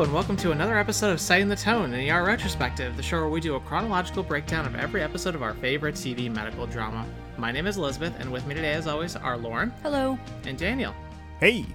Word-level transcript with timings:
Hello, 0.00 0.08
and 0.08 0.14
welcome 0.14 0.36
to 0.38 0.52
another 0.52 0.78
episode 0.78 1.10
of 1.10 1.20
Setting 1.20 1.46
the 1.46 1.54
Tone, 1.54 1.92
an 1.92 2.08
ER 2.08 2.24
retrospective, 2.24 2.96
the 2.96 3.02
show 3.02 3.18
where 3.18 3.28
we 3.28 3.38
do 3.38 3.56
a 3.56 3.60
chronological 3.60 4.22
breakdown 4.22 4.64
of 4.64 4.74
every 4.74 5.02
episode 5.02 5.34
of 5.34 5.42
our 5.42 5.52
favorite 5.52 5.94
TV 5.94 6.34
medical 6.34 6.66
drama. 6.66 7.04
My 7.36 7.52
name 7.52 7.66
is 7.66 7.76
Elizabeth, 7.76 8.14
and 8.18 8.32
with 8.32 8.46
me 8.46 8.54
today, 8.54 8.72
as 8.72 8.86
always, 8.86 9.14
are 9.14 9.36
Lauren 9.36 9.68
Hello. 9.82 10.18
and 10.44 10.56
Daniel. 10.56 10.94
Hey, 11.38 11.66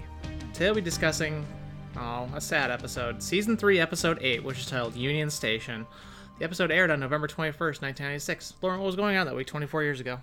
Today 0.52 0.64
we'll 0.64 0.74
be 0.74 0.80
discussing, 0.80 1.46
oh, 1.96 2.28
a 2.34 2.40
sad 2.40 2.72
episode, 2.72 3.22
Season 3.22 3.56
3, 3.56 3.78
Episode 3.78 4.18
8, 4.20 4.42
which 4.42 4.58
is 4.58 4.66
titled 4.66 4.96
Union 4.96 5.30
Station. 5.30 5.86
The 6.40 6.44
episode 6.46 6.72
aired 6.72 6.90
on 6.90 6.98
November 6.98 7.28
21st, 7.28 7.80
1996. 7.80 8.54
Lauren, 8.60 8.80
what 8.80 8.86
was 8.86 8.96
going 8.96 9.16
on 9.16 9.26
that 9.26 9.36
week 9.36 9.46
24 9.46 9.84
years 9.84 10.00
ago? 10.00 10.18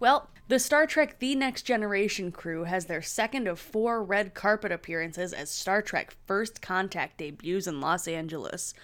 Well, 0.00 0.28
the 0.46 0.58
Star 0.58 0.86
Trek 0.86 1.18
The 1.18 1.34
Next 1.34 1.62
Generation 1.62 2.30
crew 2.30 2.64
has 2.64 2.86
their 2.86 3.02
second 3.02 3.48
of 3.48 3.58
four 3.58 4.02
red 4.02 4.32
carpet 4.32 4.70
appearances 4.70 5.32
as 5.32 5.50
Star 5.50 5.82
Trek 5.82 6.14
First 6.26 6.62
Contact 6.62 7.18
debuts 7.18 7.66
in 7.66 7.80
Los 7.80 8.06
Angeles. 8.06 8.74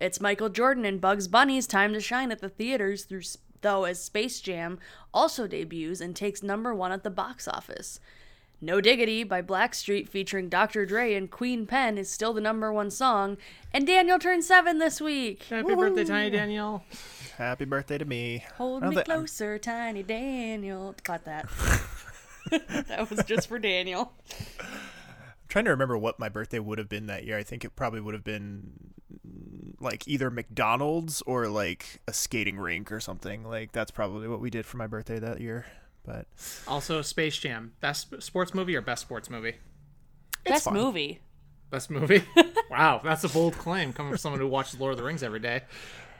It's 0.00 0.20
Michael 0.20 0.48
Jordan 0.48 0.84
and 0.84 1.00
Bugs 1.00 1.28
Bunny's 1.28 1.66
time 1.66 1.92
to 1.92 2.00
shine 2.00 2.32
at 2.32 2.40
the 2.40 2.48
theaters, 2.48 3.04
through, 3.04 3.22
though, 3.60 3.84
as 3.84 4.02
Space 4.02 4.40
Jam 4.40 4.78
also 5.12 5.46
debuts 5.46 6.00
and 6.00 6.16
takes 6.16 6.42
number 6.42 6.74
one 6.74 6.92
at 6.92 7.04
the 7.04 7.10
box 7.10 7.46
office. 7.46 8.00
No 8.60 8.80
Diggity 8.80 9.22
by 9.22 9.42
Blackstreet 9.42 10.08
featuring 10.08 10.48
Dr. 10.48 10.86
Dre 10.86 11.12
and 11.12 11.30
Queen 11.30 11.66
Pen 11.66 11.98
is 11.98 12.10
still 12.10 12.32
the 12.32 12.40
number 12.40 12.72
one 12.72 12.90
song, 12.90 13.36
and 13.74 13.86
Daniel 13.86 14.18
turned 14.18 14.44
seven 14.44 14.78
this 14.78 15.00
week. 15.00 15.42
Happy 15.44 15.74
birthday, 15.74 16.04
Tiny 16.04 16.30
Daniel. 16.30 16.82
Happy 17.36 17.64
birthday 17.64 17.98
to 17.98 18.04
me. 18.04 18.44
Hold 18.56 18.82
I 18.82 18.86
don't 18.86 18.90
me 18.94 18.96
thi- 18.96 19.04
closer, 19.04 19.58
tiny 19.58 20.02
Daniel. 20.02 20.94
Cut 21.02 21.24
that. 21.24 21.48
that 22.88 23.10
was 23.10 23.24
just 23.24 23.48
for 23.48 23.58
Daniel. 23.58 24.12
I'm 24.60 24.66
trying 25.48 25.64
to 25.64 25.70
remember 25.72 25.98
what 25.98 26.18
my 26.18 26.28
birthday 26.28 26.58
would 26.58 26.78
have 26.78 26.88
been 26.88 27.06
that 27.06 27.24
year. 27.24 27.36
I 27.36 27.42
think 27.42 27.64
it 27.64 27.74
probably 27.74 28.00
would 28.00 28.14
have 28.14 28.24
been 28.24 28.92
mm, 29.26 29.74
like 29.80 30.06
either 30.06 30.30
McDonald's 30.30 31.22
or 31.22 31.48
like 31.48 32.00
a 32.06 32.12
skating 32.12 32.56
rink 32.58 32.92
or 32.92 33.00
something. 33.00 33.44
Like 33.44 33.72
that's 33.72 33.90
probably 33.90 34.28
what 34.28 34.40
we 34.40 34.50
did 34.50 34.64
for 34.64 34.76
my 34.76 34.86
birthday 34.86 35.18
that 35.18 35.40
year. 35.40 35.66
But 36.04 36.26
Also, 36.68 37.02
Space 37.02 37.36
Jam. 37.36 37.72
Best 37.80 38.22
sports 38.22 38.54
movie 38.54 38.76
or 38.76 38.80
best 38.80 39.02
sports 39.02 39.28
movie? 39.28 39.56
Best 40.44 40.64
fine. 40.64 40.74
movie. 40.74 41.20
Best 41.70 41.90
movie? 41.90 42.22
wow, 42.70 43.00
that's 43.02 43.24
a 43.24 43.28
bold 43.28 43.58
claim 43.58 43.92
coming 43.92 44.12
from 44.12 44.18
someone 44.18 44.40
who 44.40 44.46
watches 44.46 44.78
Lord 44.78 44.92
of 44.92 44.98
the 44.98 45.02
Rings 45.02 45.24
every 45.24 45.40
day. 45.40 45.62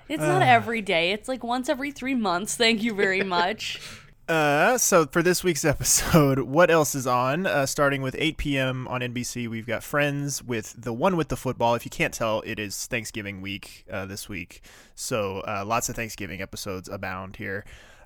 It's 0.08 0.22
not 0.22 0.42
every 0.42 0.82
day. 0.82 1.12
It's 1.12 1.28
like 1.28 1.42
once 1.42 1.68
every 1.68 1.90
three 1.90 2.14
months. 2.14 2.54
Thank 2.56 2.82
you 2.82 2.94
very 2.94 3.22
much. 3.36 3.80
uh, 4.28 4.78
so 4.78 5.06
for 5.06 5.22
this 5.22 5.42
week's 5.44 5.64
episode, 5.74 6.40
what 6.40 6.70
else 6.70 6.94
is 6.94 7.06
on? 7.06 7.46
Uh, 7.46 7.66
starting 7.66 8.02
with 8.02 8.14
8 8.18 8.36
p.m. 8.36 8.88
on 8.88 9.00
NBC, 9.00 9.48
we've 9.48 9.66
got 9.66 9.82
Friends 9.82 10.42
with 10.42 10.74
the 10.76 10.92
one 10.92 11.16
with 11.16 11.28
the 11.28 11.36
football. 11.36 11.74
If 11.74 11.84
you 11.84 11.90
can't 11.90 12.14
tell, 12.14 12.42
it 12.46 12.58
is 12.58 12.86
Thanksgiving 12.86 13.40
week 13.40 13.84
uh, 13.90 14.06
this 14.06 14.28
week, 14.28 14.62
so 14.94 15.40
uh, 15.40 15.64
lots 15.66 15.88
of 15.88 15.96
Thanksgiving 15.96 16.40
episodes 16.40 16.88
abound 16.88 17.36
here. 17.36 17.64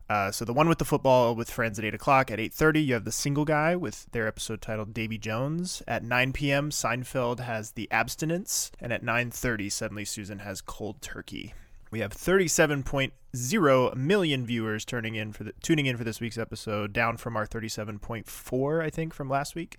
Uh, 0.09 0.33
so 0.33 0.45
the 0.45 0.53
one 0.53 0.69
with 0.69 0.79
the 0.79 0.85
football 0.85 1.37
with 1.37 1.49
friends 1.49 1.79
at 1.79 1.85
8 1.85 1.95
o'clock 1.95 2.33
at 2.33 2.41
8.30 2.41 2.85
you 2.85 2.95
have 2.95 3.05
the 3.05 3.13
single 3.13 3.45
guy 3.45 3.77
with 3.77 4.11
their 4.11 4.27
episode 4.27 4.61
titled 4.61 4.93
davy 4.93 5.19
jones 5.19 5.85
at 5.87 6.03
9 6.03 6.33
p.m 6.33 6.71
seinfeld 6.71 7.39
has 7.39 7.71
the 7.71 7.87
abstinence 7.93 8.73
and 8.81 8.93
at 8.93 9.05
9.30 9.05 9.71
suddenly 9.71 10.05
susan 10.05 10.41
has 10.41 10.61
cold 10.61 11.01
turkey 11.01 11.55
we 11.91 12.01
have 12.01 12.13
37.0 12.13 13.97
million 13.97 14.47
viewers 14.47 14.85
turning 14.85 15.15
in 15.15 15.33
for 15.33 15.45
the, 15.45 15.53
tuning 15.63 15.87
in 15.87 15.97
for 15.97 16.05
this 16.05 16.21
week's 16.21 16.39
episode 16.39 16.93
down 16.93 17.17
from 17.17 17.37
our 17.37 17.47
37.4 17.47 18.83
i 18.83 18.91
think 18.91 19.15
from 19.15 19.29
last 19.29 19.55
week 19.55 19.79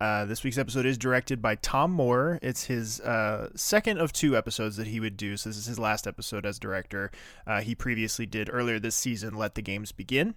uh, 0.00 0.24
this 0.26 0.44
week's 0.44 0.58
episode 0.58 0.86
is 0.86 0.96
directed 0.96 1.42
by 1.42 1.56
Tom 1.56 1.90
Moore. 1.90 2.38
It's 2.40 2.64
his 2.64 3.00
uh, 3.00 3.50
second 3.56 3.98
of 3.98 4.12
two 4.12 4.36
episodes 4.36 4.76
that 4.76 4.86
he 4.86 5.00
would 5.00 5.16
do. 5.16 5.36
So, 5.36 5.50
this 5.50 5.56
is 5.56 5.66
his 5.66 5.78
last 5.78 6.06
episode 6.06 6.46
as 6.46 6.60
director. 6.60 7.10
Uh, 7.46 7.62
he 7.62 7.74
previously 7.74 8.24
did 8.24 8.48
earlier 8.52 8.78
this 8.78 8.94
season 8.94 9.34
Let 9.34 9.56
the 9.56 9.62
Games 9.62 9.90
Begin. 9.90 10.36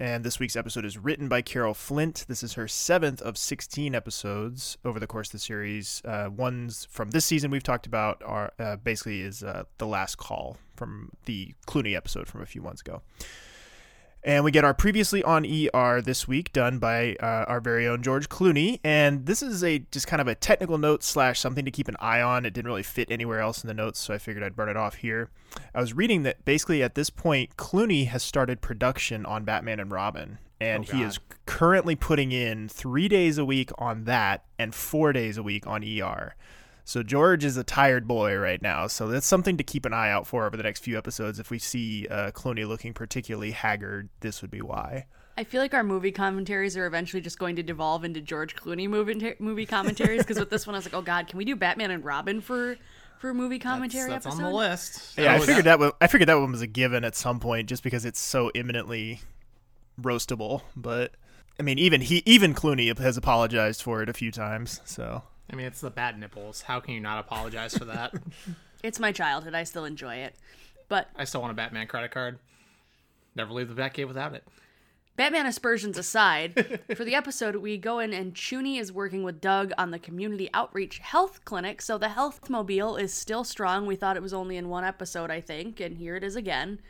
And 0.00 0.24
this 0.24 0.40
week's 0.40 0.56
episode 0.56 0.86
is 0.86 0.96
written 0.96 1.28
by 1.28 1.42
Carol 1.42 1.74
Flint. 1.74 2.24
This 2.26 2.42
is 2.42 2.54
her 2.54 2.66
seventh 2.66 3.20
of 3.20 3.36
16 3.36 3.94
episodes 3.94 4.78
over 4.82 4.98
the 4.98 5.06
course 5.06 5.28
of 5.28 5.32
the 5.32 5.38
series. 5.38 6.00
Uh, 6.06 6.30
ones 6.34 6.88
from 6.90 7.10
this 7.10 7.26
season 7.26 7.50
we've 7.50 7.62
talked 7.62 7.86
about 7.86 8.22
are 8.24 8.50
uh, 8.58 8.76
basically 8.76 9.20
is 9.20 9.42
uh, 9.42 9.64
The 9.76 9.86
Last 9.86 10.16
Call 10.16 10.56
from 10.74 11.10
the 11.26 11.54
Clooney 11.66 11.94
episode 11.94 12.28
from 12.28 12.40
a 12.40 12.46
few 12.46 12.62
months 12.62 12.80
ago. 12.80 13.02
And 14.22 14.44
we 14.44 14.50
get 14.50 14.64
our 14.64 14.74
previously 14.74 15.22
on 15.22 15.46
ER 15.46 16.02
this 16.02 16.28
week, 16.28 16.52
done 16.52 16.78
by 16.78 17.16
uh, 17.20 17.46
our 17.48 17.60
very 17.60 17.88
own 17.88 18.02
George 18.02 18.28
Clooney. 18.28 18.78
And 18.84 19.24
this 19.24 19.42
is 19.42 19.64
a 19.64 19.78
just 19.90 20.06
kind 20.06 20.20
of 20.20 20.28
a 20.28 20.34
technical 20.34 20.76
note 20.76 21.02
slash 21.02 21.40
something 21.40 21.64
to 21.64 21.70
keep 21.70 21.88
an 21.88 21.96
eye 22.00 22.20
on. 22.20 22.44
It 22.44 22.52
didn't 22.52 22.68
really 22.68 22.82
fit 22.82 23.10
anywhere 23.10 23.40
else 23.40 23.64
in 23.64 23.68
the 23.68 23.74
notes, 23.74 23.98
so 23.98 24.12
I 24.12 24.18
figured 24.18 24.44
I'd 24.44 24.56
burn 24.56 24.68
it 24.68 24.76
off 24.76 24.96
here. 24.96 25.30
I 25.74 25.80
was 25.80 25.94
reading 25.94 26.22
that 26.24 26.44
basically 26.44 26.82
at 26.82 26.94
this 26.94 27.08
point, 27.08 27.56
Clooney 27.56 28.08
has 28.08 28.22
started 28.22 28.60
production 28.60 29.24
on 29.24 29.44
Batman 29.44 29.80
and 29.80 29.90
Robin, 29.90 30.38
and 30.60 30.86
Oh, 30.92 30.96
he 30.96 31.02
is 31.02 31.18
currently 31.46 31.96
putting 31.96 32.30
in 32.30 32.68
three 32.68 33.08
days 33.08 33.38
a 33.38 33.44
week 33.44 33.70
on 33.78 34.04
that 34.04 34.44
and 34.58 34.74
four 34.74 35.14
days 35.14 35.38
a 35.38 35.42
week 35.42 35.66
on 35.66 35.82
ER. 35.82 36.34
So 36.90 37.04
George 37.04 37.44
is 37.44 37.56
a 37.56 37.62
tired 37.62 38.08
boy 38.08 38.34
right 38.34 38.60
now. 38.60 38.88
So 38.88 39.06
that's 39.06 39.24
something 39.24 39.56
to 39.58 39.62
keep 39.62 39.86
an 39.86 39.92
eye 39.92 40.10
out 40.10 40.26
for 40.26 40.44
over 40.44 40.56
the 40.56 40.64
next 40.64 40.82
few 40.82 40.98
episodes. 40.98 41.38
If 41.38 41.48
we 41.48 41.60
see 41.60 42.08
uh, 42.08 42.32
Clooney 42.32 42.66
looking 42.66 42.94
particularly 42.94 43.52
haggard, 43.52 44.08
this 44.18 44.42
would 44.42 44.50
be 44.50 44.60
why. 44.60 45.06
I 45.38 45.44
feel 45.44 45.60
like 45.60 45.72
our 45.72 45.84
movie 45.84 46.10
commentaries 46.10 46.76
are 46.76 46.86
eventually 46.86 47.20
just 47.20 47.38
going 47.38 47.54
to 47.54 47.62
devolve 47.62 48.02
into 48.02 48.20
George 48.20 48.56
Clooney 48.56 48.88
movie 48.88 49.36
movie 49.38 49.66
commentaries. 49.66 50.22
Because 50.22 50.40
with 50.40 50.50
this 50.50 50.66
one, 50.66 50.74
I 50.74 50.78
was 50.78 50.84
like, 50.84 50.94
oh 50.94 51.00
god, 51.00 51.28
can 51.28 51.38
we 51.38 51.44
do 51.44 51.54
Batman 51.54 51.92
and 51.92 52.04
Robin 52.04 52.40
for 52.40 52.76
for 53.20 53.30
a 53.30 53.34
movie 53.34 53.60
commentary 53.60 54.10
That's, 54.10 54.24
that's 54.24 54.34
episode? 54.34 54.46
on 54.46 54.50
the 54.50 54.58
list. 54.58 55.16
Yeah, 55.16 55.34
I 55.34 55.38
figured 55.38 55.66
that 55.66 55.78
one, 55.78 55.92
I 56.00 56.08
figured 56.08 56.28
that 56.28 56.40
one 56.40 56.50
was 56.50 56.62
a 56.62 56.66
given 56.66 57.04
at 57.04 57.14
some 57.14 57.38
point, 57.38 57.68
just 57.68 57.84
because 57.84 58.04
it's 58.04 58.18
so 58.18 58.50
imminently 58.52 59.20
roastable. 60.02 60.62
But 60.74 61.12
I 61.56 61.62
mean, 61.62 61.78
even 61.78 62.00
he, 62.00 62.24
even 62.26 62.52
Clooney 62.52 62.98
has 62.98 63.16
apologized 63.16 63.80
for 63.80 64.02
it 64.02 64.08
a 64.08 64.12
few 64.12 64.32
times. 64.32 64.80
So 64.84 65.22
I 65.52 65.56
mean, 65.56 65.66
it's 65.66 65.80
the 65.80 65.90
bat 65.90 66.18
nipples. 66.18 66.62
How 66.62 66.80
can 66.80 66.94
you 66.94 67.00
not 67.00 67.18
apologize 67.18 67.76
for 67.76 67.84
that? 67.86 68.14
It's 68.82 68.98
my 68.98 69.12
childhood. 69.12 69.54
I 69.54 69.64
still 69.64 69.84
enjoy 69.84 70.14
it. 70.14 70.34
But 70.88 71.08
I 71.14 71.24
still 71.24 71.42
want 71.42 71.50
a 71.50 71.54
Batman 71.54 71.86
credit 71.86 72.12
card. 72.12 72.38
Never 73.34 73.52
leave 73.52 73.68
the 73.68 73.74
Batcave 73.74 74.08
without 74.08 74.34
it. 74.34 74.42
Batman 75.16 75.44
aspersions 75.44 75.98
aside, 75.98 76.80
for 76.94 77.04
the 77.04 77.14
episode, 77.14 77.56
we 77.56 77.76
go 77.76 77.98
in 77.98 78.14
and 78.14 78.32
Chuny 78.32 78.80
is 78.80 78.90
working 78.90 79.22
with 79.22 79.42
Doug 79.42 79.72
on 79.76 79.90
the 79.90 79.98
community 79.98 80.48
outreach 80.54 80.96
health 80.96 81.44
clinic. 81.44 81.82
So 81.82 81.98
the 81.98 82.08
health 82.08 82.48
mobile 82.48 82.96
is 82.96 83.12
still 83.12 83.44
strong. 83.44 83.84
We 83.84 83.96
thought 83.96 84.16
it 84.16 84.22
was 84.22 84.32
only 84.32 84.56
in 84.56 84.70
one 84.70 84.84
episode, 84.84 85.30
I 85.30 85.42
think, 85.42 85.78
and 85.78 85.98
here 85.98 86.16
it 86.16 86.24
is 86.24 86.36
again. 86.36 86.80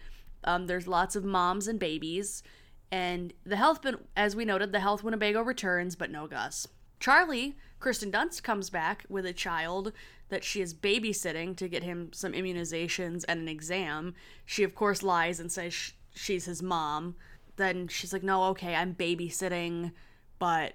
Um, 0.44 0.68
there's 0.68 0.86
lots 0.86 1.16
of 1.16 1.24
moms 1.24 1.66
and 1.66 1.80
babies, 1.80 2.44
and 2.92 3.32
the 3.44 3.56
health, 3.56 3.84
as 4.16 4.36
we 4.36 4.44
noted, 4.44 4.70
the 4.70 4.80
health 4.80 5.02
Winnebago 5.02 5.42
returns, 5.42 5.96
but 5.96 6.10
no 6.10 6.28
Gus. 6.28 6.68
Charlie, 7.00 7.56
Kristen 7.80 8.12
Dunst 8.12 8.42
comes 8.42 8.68
back 8.70 9.06
with 9.08 9.24
a 9.24 9.32
child 9.32 9.92
that 10.28 10.44
she 10.44 10.60
is 10.60 10.74
babysitting 10.74 11.56
to 11.56 11.68
get 11.68 11.82
him 11.82 12.12
some 12.12 12.32
immunizations 12.32 13.24
and 13.26 13.40
an 13.40 13.48
exam. 13.48 14.14
She, 14.44 14.62
of 14.62 14.74
course, 14.74 15.02
lies 15.02 15.40
and 15.40 15.50
says 15.50 15.74
sh- 15.74 15.92
she's 16.14 16.44
his 16.44 16.62
mom. 16.62 17.16
Then 17.56 17.88
she's 17.88 18.12
like, 18.12 18.22
no, 18.22 18.44
okay, 18.44 18.74
I'm 18.74 18.94
babysitting, 18.94 19.92
but 20.38 20.74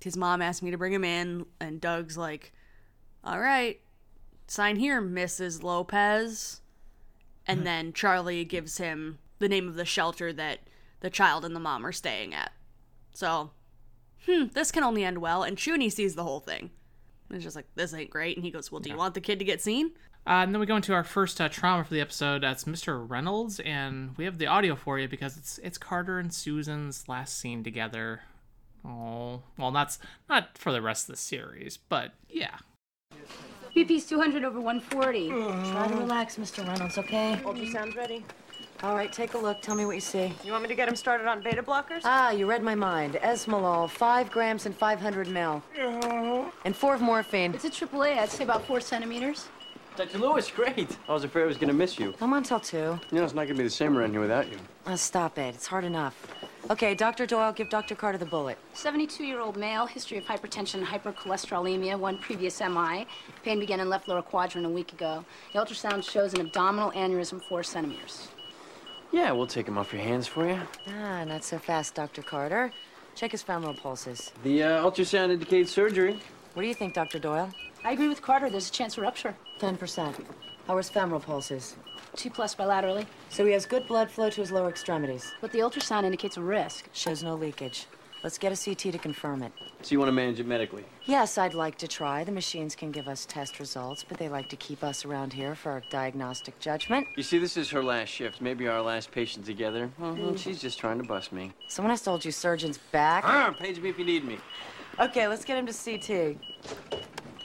his 0.00 0.16
mom 0.16 0.42
asked 0.42 0.62
me 0.62 0.70
to 0.72 0.78
bring 0.78 0.92
him 0.92 1.04
in. 1.04 1.46
And 1.60 1.80
Doug's 1.80 2.18
like, 2.18 2.52
all 3.24 3.40
right, 3.40 3.80
sign 4.48 4.76
here, 4.76 5.00
Mrs. 5.00 5.62
Lopez. 5.62 6.60
And 7.46 7.60
hmm. 7.60 7.64
then 7.64 7.92
Charlie 7.92 8.44
gives 8.44 8.78
him 8.78 9.18
the 9.38 9.48
name 9.48 9.68
of 9.68 9.76
the 9.76 9.84
shelter 9.84 10.32
that 10.32 10.60
the 11.00 11.10
child 11.10 11.44
and 11.44 11.56
the 11.56 11.60
mom 11.60 11.86
are 11.86 11.92
staying 11.92 12.34
at. 12.34 12.52
So, 13.14 13.50
hmm, 14.26 14.44
this 14.52 14.70
can 14.72 14.82
only 14.82 15.04
end 15.04 15.18
well. 15.18 15.42
And 15.42 15.56
Chuny 15.56 15.90
sees 15.90 16.14
the 16.14 16.24
whole 16.24 16.40
thing. 16.40 16.70
And 17.28 17.36
it's 17.36 17.44
just 17.44 17.56
like, 17.56 17.66
this 17.74 17.94
ain't 17.94 18.10
great. 18.10 18.36
And 18.36 18.44
he 18.44 18.50
goes, 18.50 18.70
well, 18.70 18.80
do 18.80 18.90
you 18.90 18.96
want 18.96 19.14
the 19.14 19.20
kid 19.20 19.38
to 19.38 19.44
get 19.44 19.60
seen? 19.60 19.92
Uh, 20.24 20.44
and 20.44 20.54
then 20.54 20.60
we 20.60 20.66
go 20.66 20.76
into 20.76 20.92
our 20.92 21.02
first 21.02 21.40
uh, 21.40 21.48
trauma 21.48 21.82
for 21.82 21.94
the 21.94 22.00
episode. 22.00 22.42
That's 22.42 22.64
Mr. 22.64 23.08
Reynolds, 23.08 23.58
and 23.60 24.16
we 24.16 24.24
have 24.24 24.38
the 24.38 24.46
audio 24.46 24.76
for 24.76 24.96
you 24.96 25.08
because 25.08 25.36
it's 25.36 25.58
it's 25.58 25.78
Carter 25.78 26.20
and 26.20 26.32
Susan's 26.32 27.08
last 27.08 27.36
scene 27.36 27.64
together. 27.64 28.20
Oh, 28.84 29.42
well, 29.58 29.72
that's 29.72 29.98
not 30.28 30.56
for 30.56 30.70
the 30.70 30.80
rest 30.80 31.08
of 31.08 31.14
the 31.14 31.20
series, 31.20 31.76
but 31.76 32.12
yeah. 32.28 32.58
BP's 33.74 34.06
200 34.06 34.44
over 34.44 34.60
140. 34.60 35.28
Try 35.28 35.88
to 35.88 35.96
relax, 35.96 36.36
Mr. 36.36 36.66
Reynolds, 36.66 36.98
okay? 36.98 37.40
Ultrasound's 37.44 37.96
ready. 37.96 38.24
All 38.82 38.96
right, 38.96 39.12
take 39.12 39.34
a 39.34 39.38
look. 39.38 39.62
Tell 39.62 39.76
me 39.76 39.86
what 39.86 39.94
you 39.94 40.00
see. 40.00 40.34
You 40.44 40.50
want 40.50 40.64
me 40.64 40.68
to 40.68 40.74
get 40.74 40.88
him 40.88 40.96
started 40.96 41.28
on 41.28 41.40
beta 41.40 41.62
blockers? 41.62 42.00
Ah, 42.02 42.32
you 42.32 42.46
read 42.46 42.64
my 42.64 42.74
mind. 42.74 43.14
Esmolol, 43.22 43.88
5 43.88 44.30
grams 44.32 44.66
and 44.66 44.76
500 44.76 45.28
mil. 45.28 45.62
And 46.64 46.74
four 46.74 46.92
of 46.92 47.00
morphine. 47.00 47.54
It's 47.54 47.64
a 47.64 47.70
AAA. 47.70 48.18
I'd 48.18 48.28
say 48.28 48.42
about 48.42 48.66
four 48.66 48.80
centimeters. 48.80 49.48
Dr. 49.94 50.18
Lewis, 50.18 50.50
great. 50.50 50.96
I 51.08 51.12
was 51.12 51.22
afraid 51.22 51.44
I 51.44 51.46
was 51.46 51.58
gonna 51.58 51.72
miss 51.72 51.96
you. 51.96 52.14
I'm 52.20 52.32
on 52.32 52.42
till 52.42 52.58
2. 52.58 52.76
You 52.76 52.98
know, 53.12 53.24
it's 53.24 53.34
not 53.34 53.44
gonna 53.46 53.58
be 53.58 53.62
the 53.62 53.70
same 53.70 53.96
around 53.96 54.10
here 54.10 54.20
without 54.20 54.50
you. 54.50 54.58
Oh, 54.86 54.96
stop 54.96 55.38
it. 55.38 55.54
It's 55.54 55.66
hard 55.68 55.84
enough. 55.84 56.26
Okay, 56.70 56.94
Dr. 56.94 57.24
Doyle, 57.26 57.52
give 57.52 57.68
Dr. 57.68 57.94
Carter 57.94 58.18
the 58.18 58.26
bullet. 58.26 58.58
72 58.74 59.22
year 59.22 59.38
old 59.40 59.56
male, 59.56 59.86
history 59.86 60.18
of 60.18 60.24
hypertension 60.24 60.74
and 60.76 60.86
hypercholesterolemia, 60.86 61.96
one 61.96 62.18
previous 62.18 62.60
MI. 62.60 63.06
Pain 63.44 63.60
began 63.60 63.78
in 63.78 63.88
left 63.88 64.08
lower 64.08 64.22
quadrant 64.22 64.66
a 64.66 64.70
week 64.70 64.92
ago. 64.92 65.24
The 65.52 65.60
ultrasound 65.60 66.08
shows 66.08 66.34
an 66.34 66.40
abdominal 66.40 66.90
aneurysm, 66.92 67.40
four 67.48 67.62
centimeters. 67.62 68.28
Yeah, 69.12 69.30
we'll 69.32 69.46
take 69.46 69.68
him 69.68 69.76
off 69.76 69.92
your 69.92 70.02
hands 70.02 70.26
for 70.26 70.48
you. 70.48 70.58
Ah, 70.88 71.24
not 71.24 71.44
so 71.44 71.58
fast, 71.58 71.94
Dr. 71.94 72.22
Carter. 72.22 72.72
Check 73.14 73.32
his 73.32 73.42
femoral 73.42 73.74
pulses. 73.74 74.32
The 74.42 74.62
uh, 74.62 74.90
ultrasound 74.90 75.30
indicates 75.30 75.70
surgery. 75.70 76.18
What 76.54 76.62
do 76.62 76.68
you 76.68 76.74
think, 76.74 76.94
Dr. 76.94 77.18
Doyle? 77.18 77.50
I 77.84 77.92
agree 77.92 78.08
with 78.08 78.22
Carter, 78.22 78.48
there's 78.48 78.68
a 78.68 78.72
chance 78.72 78.96
of 78.96 79.02
rupture. 79.02 79.36
10%. 79.60 80.14
How 80.66 80.74
are 80.74 80.78
his 80.78 80.88
femoral 80.88 81.20
pulses? 81.20 81.76
Two 82.16 82.30
plus 82.30 82.54
bilaterally. 82.54 83.06
So 83.28 83.44
he 83.44 83.52
has 83.52 83.66
good 83.66 83.86
blood 83.86 84.10
flow 84.10 84.30
to 84.30 84.40
his 84.40 84.50
lower 84.50 84.68
extremities. 84.68 85.32
But 85.40 85.52
the 85.52 85.58
ultrasound 85.58 86.04
indicates 86.04 86.36
a 86.36 86.42
risk. 86.42 86.88
Shows 86.92 87.22
no 87.22 87.34
leakage. 87.34 87.86
Let's 88.22 88.38
get 88.38 88.52
a 88.52 88.56
CT 88.64 88.92
to 88.92 88.98
confirm 88.98 89.42
it. 89.42 89.52
So 89.82 89.92
you 89.92 89.98
want 89.98 90.08
to 90.08 90.12
manage 90.12 90.38
it 90.38 90.46
medically? 90.46 90.84
Yes, 91.06 91.38
I'd 91.38 91.54
like 91.54 91.76
to 91.78 91.88
try. 91.88 92.22
The 92.22 92.30
machines 92.30 92.76
can 92.76 92.92
give 92.92 93.08
us 93.08 93.26
test 93.26 93.58
results, 93.58 94.04
but 94.08 94.16
they 94.16 94.28
like 94.28 94.48
to 94.50 94.56
keep 94.56 94.84
us 94.84 95.04
around 95.04 95.32
here 95.32 95.56
for 95.56 95.72
our 95.72 95.82
diagnostic 95.90 96.56
judgment. 96.60 97.08
You 97.16 97.24
see, 97.24 97.38
this 97.38 97.56
is 97.56 97.68
her 97.70 97.82
last 97.82 98.10
shift. 98.10 98.40
Maybe 98.40 98.68
our 98.68 98.80
last 98.80 99.10
patient 99.10 99.44
together. 99.44 99.90
Well, 99.98 100.14
Mm. 100.14 100.38
she's 100.38 100.60
just 100.60 100.78
trying 100.78 100.98
to 100.98 101.04
bust 101.04 101.32
me. 101.32 101.52
Someone 101.66 101.90
has 101.90 102.00
told 102.02 102.24
you 102.24 102.30
surgeon's 102.30 102.78
back. 102.78 103.24
Ah, 103.26 103.52
page 103.58 103.80
me 103.80 103.88
if 103.90 103.98
you 103.98 104.04
need 104.04 104.24
me. 104.24 104.38
Okay, 105.00 105.26
let's 105.26 105.44
get 105.44 105.58
him 105.58 105.66
to 105.66 105.72
CT. 105.72 106.38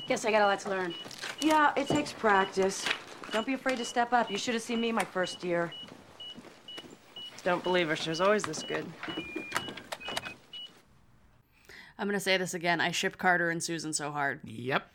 Guess 0.08 0.26
I 0.26 0.32
got 0.32 0.44
a 0.44 0.46
lot 0.46 0.60
to 0.60 0.70
learn. 0.70 0.94
Yeah, 1.42 1.72
it 1.76 1.88
takes 1.88 2.14
practice. 2.14 2.86
Don't 3.32 3.48
be 3.48 3.54
afraid 3.54 3.78
to 3.80 3.86
step 3.86 4.14
up. 4.14 4.30
You 4.30 4.38
should 4.38 4.54
have 4.54 4.64
seen 4.64 4.80
me 4.80 4.92
my 4.92 5.04
first 5.04 5.44
year. 5.44 5.74
Don't 7.44 7.64
believe 7.64 7.88
her. 7.88 7.96
She 7.96 8.10
was 8.10 8.22
always 8.22 8.44
this 8.44 8.62
good. 8.62 8.86
I'm 12.00 12.08
gonna 12.08 12.20
say 12.20 12.38
this 12.38 12.54
again. 12.54 12.80
I 12.82 12.92
ship 12.92 13.18
Carter 13.18 13.50
and 13.50 13.62
Susan 13.64 13.94
so 13.94 14.12
hard. 14.12 14.40
Yep. 14.44 14.88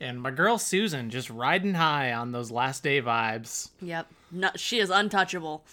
And 0.00 0.20
my 0.20 0.30
girl 0.30 0.58
Susan 0.58 1.10
just 1.10 1.30
riding 1.30 1.74
high 1.74 2.12
on 2.12 2.32
those 2.32 2.50
last 2.50 2.82
day 2.82 3.00
vibes. 3.00 3.70
Yep. 3.80 4.08
No, 4.30 4.50
she 4.56 4.78
is 4.80 4.90
untouchable. 4.90 5.64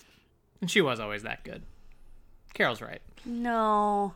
And 0.61 0.69
she 0.69 0.81
was 0.81 0.99
always 0.99 1.23
that 1.23 1.43
good. 1.43 1.63
Carol's 2.53 2.81
right. 2.81 3.01
No. 3.25 4.13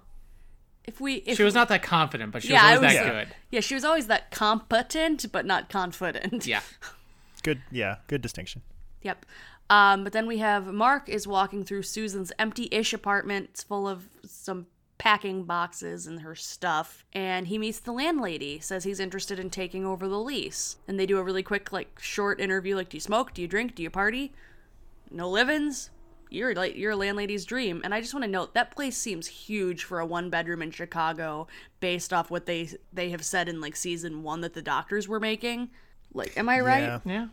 If 0.86 1.00
we, 1.00 1.16
if 1.26 1.38
She 1.38 1.44
was 1.44 1.54
not 1.56 1.70
that 1.70 1.82
confident, 1.82 2.32
but 2.34 2.44
she 2.44 2.50
Yeah, 2.50 2.72
was 2.72 2.78
always 2.78 2.82
was- 2.82 2.94
that 2.94 3.06
Yeah. 3.16 3.24
good. 3.24 3.36
yeah, 3.52 3.60
she 3.62 3.74
was 3.74 3.86
always 3.86 4.08
that 4.08 4.32
competent, 4.32 5.32
but 5.32 5.46
not 5.46 5.70
confident. 5.70 6.46
Yeah. 6.46 6.62
Good, 7.44 7.62
yeah, 7.72 7.98
good 8.08 8.22
distinction. 8.22 8.62
Yep. 9.02 9.26
Um, 9.70 10.06
but 10.06 10.14
then 10.14 10.28
we 10.28 10.38
have 10.38 10.68
Mark 10.68 11.10
is 11.10 11.28
walking 11.28 11.66
through 11.66 11.84
Susan's 11.84 12.32
empty-ish 12.40 12.94
apartment. 12.94 13.50
It's 13.52 13.64
full 13.64 13.86
of 13.86 14.08
some 14.26 14.68
packing 14.98 15.44
boxes 15.46 16.08
and 16.08 16.22
her 16.22 16.36
stuff. 16.36 17.06
And 17.14 17.48
he 17.48 17.58
meets 17.58 17.80
the 17.80 17.92
landlady, 17.92 18.60
says 18.60 18.84
he's 18.84 19.00
interested 19.00 19.40
in 19.40 19.50
taking 19.50 19.86
over 19.86 20.08
the 20.08 20.20
lease. 20.20 20.78
And 20.88 21.00
they 21.00 21.06
do 21.06 21.18
a 21.18 21.24
really 21.24 21.44
quick, 21.44 21.72
like, 21.72 22.00
short 22.00 22.40
interview, 22.40 22.76
like, 22.76 22.90
do 22.90 22.98
you 22.98 23.02
smoke? 23.02 23.34
Do 23.34 23.42
you 23.42 23.48
drink? 23.48 23.76
Do 23.76 23.84
you 23.84 23.90
party? 23.90 24.34
No 25.10 25.30
livings 25.30 25.92
You're 26.30 26.56
like 26.56 26.76
you're 26.76 26.92
a 26.92 26.96
landlady's 26.96 27.46
dream. 27.46 27.82
And 27.84 27.94
I 27.94 28.02
just 28.02 28.14
want 28.14 28.24
to 28.26 28.30
note 28.32 28.54
that 28.56 28.72
place 28.72 28.98
seems 28.98 29.28
huge 29.28 29.84
for 29.84 30.00
a 30.00 30.06
one 30.06 30.30
bedroom 30.30 30.62
in 30.64 30.72
Chicago 30.72 31.48
based 31.80 32.12
off 32.14 32.32
what 32.32 32.46
they 32.48 32.70
they 32.92 33.12
have 33.12 33.24
said 33.26 33.48
in 33.50 33.62
like 33.62 33.76
season 33.76 34.24
one 34.24 34.42
that 34.42 34.54
the 34.54 34.62
doctors 34.62 35.08
were 35.08 35.20
making. 35.20 35.70
Like, 36.14 36.34
am 36.38 36.50
I 36.50 36.60
right? 36.62 36.94
Yeah, 36.94 37.00
Yeah. 37.06 37.28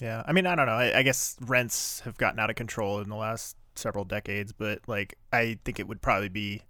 yeah. 0.00 0.22
I 0.26 0.32
mean, 0.32 0.46
I 0.46 0.54
don't 0.54 0.66
know. 0.66 0.72
I, 0.72 0.98
I 0.98 1.02
guess 1.02 1.36
rents 1.40 2.00
have 2.00 2.16
gotten 2.18 2.38
out 2.40 2.50
of 2.50 2.56
control 2.56 3.00
in 3.00 3.08
the 3.08 3.16
last 3.16 3.56
several 3.78 4.04
decades, 4.04 4.52
but 4.52 4.80
like, 4.86 5.16
I 5.32 5.58
think 5.64 5.78
it 5.80 5.88
would 5.88 6.02
probably 6.02 6.28
be. 6.28 6.62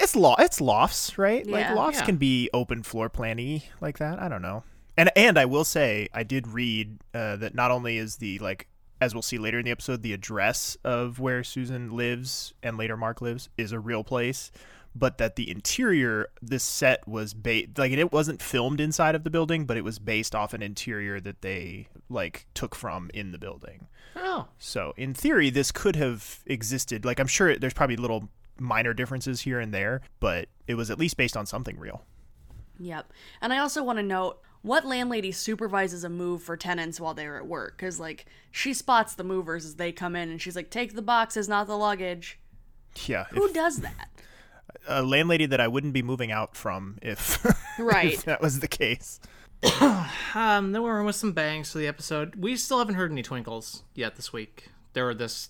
It's 0.00 0.16
law. 0.16 0.34
It's 0.38 0.60
lofts, 0.60 1.16
right? 1.16 1.46
Like 1.46 1.66
Yeah. 1.66 1.74
lofts 1.74 2.00
Yeah. 2.00 2.06
can 2.06 2.16
be 2.16 2.50
open 2.52 2.82
floor 2.82 3.08
planny 3.08 3.62
like 3.80 3.98
that. 3.98 4.20
I 4.20 4.28
don't 4.28 4.42
know. 4.42 4.64
And 4.96 5.10
and 5.14 5.38
I 5.38 5.44
will 5.44 5.64
say 5.64 6.08
I 6.12 6.22
did 6.24 6.48
read 6.48 6.98
uh, 7.14 7.36
that 7.36 7.54
not 7.54 7.70
only 7.70 7.96
is 7.98 8.16
the 8.16 8.38
like 8.40 8.66
as 9.00 9.14
we'll 9.14 9.22
see 9.22 9.36
later 9.38 9.58
in 9.58 9.64
the 9.66 9.70
episode 9.70 10.02
the 10.02 10.12
address 10.14 10.76
of 10.82 11.20
where 11.20 11.44
Susan 11.44 11.94
lives 11.94 12.54
and 12.62 12.76
later 12.78 12.96
Mark 12.96 13.20
lives 13.20 13.48
is 13.58 13.70
a 13.72 13.78
real 13.78 14.02
place, 14.02 14.50
but 14.98 15.18
that 15.18 15.36
the 15.36 15.50
interior 15.50 16.28
this 16.40 16.64
set 16.64 17.06
was 17.06 17.34
based 17.34 17.78
like 17.78 17.92
it 17.92 18.12
wasn't 18.12 18.40
filmed 18.42 18.80
inside 18.80 19.14
of 19.14 19.24
the 19.24 19.30
building, 19.30 19.64
but 19.66 19.76
it 19.76 19.84
was 19.84 19.98
based 19.98 20.34
off 20.34 20.54
an 20.54 20.62
interior 20.62 21.20
that 21.20 21.42
they 21.42 21.88
like 22.08 22.46
took 22.54 22.74
from 22.74 23.10
in 23.12 23.32
the 23.32 23.38
building. 23.38 23.88
Oh. 24.14 24.48
So 24.58 24.94
in 24.96 25.14
theory, 25.14 25.50
this 25.50 25.70
could 25.72 25.96
have 25.96 26.40
existed. 26.46 27.04
Like 27.04 27.20
I'm 27.20 27.26
sure 27.26 27.56
there's 27.56 27.74
probably 27.74 27.96
little 27.96 28.28
minor 28.58 28.94
differences 28.94 29.42
here 29.42 29.60
and 29.60 29.72
there, 29.72 30.00
but 30.20 30.48
it 30.66 30.74
was 30.74 30.90
at 30.90 30.98
least 30.98 31.16
based 31.16 31.36
on 31.36 31.46
something 31.46 31.78
real. 31.78 32.02
Yep. 32.78 33.12
And 33.40 33.52
I 33.52 33.58
also 33.58 33.82
want 33.82 33.98
to 33.98 34.02
note 34.02 34.40
what 34.62 34.84
landlady 34.84 35.30
supervises 35.30 36.02
a 36.02 36.08
move 36.08 36.42
for 36.42 36.56
tenants 36.56 36.98
while 36.98 37.14
they're 37.14 37.36
at 37.36 37.46
work? 37.46 37.76
Because, 37.76 38.00
like, 38.00 38.26
she 38.50 38.74
spots 38.74 39.14
the 39.14 39.22
movers 39.22 39.64
as 39.64 39.76
they 39.76 39.92
come 39.92 40.16
in 40.16 40.28
and 40.28 40.42
she's 40.42 40.56
like, 40.56 40.70
take 40.70 40.94
the 40.94 41.02
boxes, 41.02 41.48
not 41.48 41.68
the 41.68 41.78
luggage. 41.78 42.40
Yeah, 43.06 43.26
Who 43.30 43.46
if, 43.46 43.54
does 43.54 43.76
that? 43.78 44.08
A 44.88 45.02
landlady 45.02 45.46
that 45.46 45.60
I 45.60 45.68
wouldn't 45.68 45.92
be 45.92 46.02
moving 46.02 46.30
out 46.30 46.56
from 46.56 46.98
if, 47.02 47.44
Right. 47.78 48.14
if 48.14 48.24
that 48.24 48.40
was 48.40 48.60
the 48.60 48.68
case. 48.68 49.20
Um, 50.34 50.72
then 50.72 50.82
we're 50.82 51.02
with 51.02 51.16
some 51.16 51.32
bangs 51.32 51.72
for 51.72 51.78
the 51.78 51.86
episode. 51.86 52.36
We 52.36 52.56
still 52.56 52.78
haven't 52.78 52.96
heard 52.96 53.10
any 53.10 53.22
twinkles 53.22 53.84
yet 53.94 54.16
this 54.16 54.30
week. 54.32 54.68
There 54.92 55.06
were 55.06 55.14
this 55.14 55.48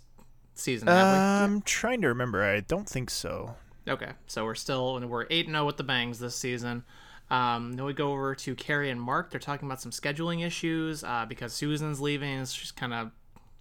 season, 0.54 0.86
have 0.86 1.06
I'm 1.42 1.60
trying 1.62 2.02
to 2.02 2.08
remember. 2.08 2.44
I 2.44 2.60
don't 2.60 2.88
think 2.88 3.10
so. 3.10 3.56
Okay, 3.88 4.12
so 4.28 4.44
we're 4.44 4.54
still 4.54 4.96
and 4.96 5.10
we're 5.10 5.26
eight 5.28 5.46
zero 5.46 5.66
with 5.66 5.76
the 5.76 5.82
bangs 5.82 6.20
this 6.20 6.36
season. 6.36 6.84
Um, 7.30 7.72
then 7.74 7.84
we 7.84 7.92
go 7.94 8.12
over 8.12 8.34
to 8.36 8.54
Kerry 8.54 8.90
and 8.90 9.00
Mark. 9.00 9.30
They're 9.30 9.40
talking 9.40 9.66
about 9.66 9.80
some 9.80 9.90
scheduling 9.90 10.46
issues 10.46 11.02
uh, 11.02 11.26
because 11.28 11.52
Susan's 11.52 12.00
leaving. 12.00 12.44
She's 12.46 12.70
kind 12.70 12.94
of 12.94 13.10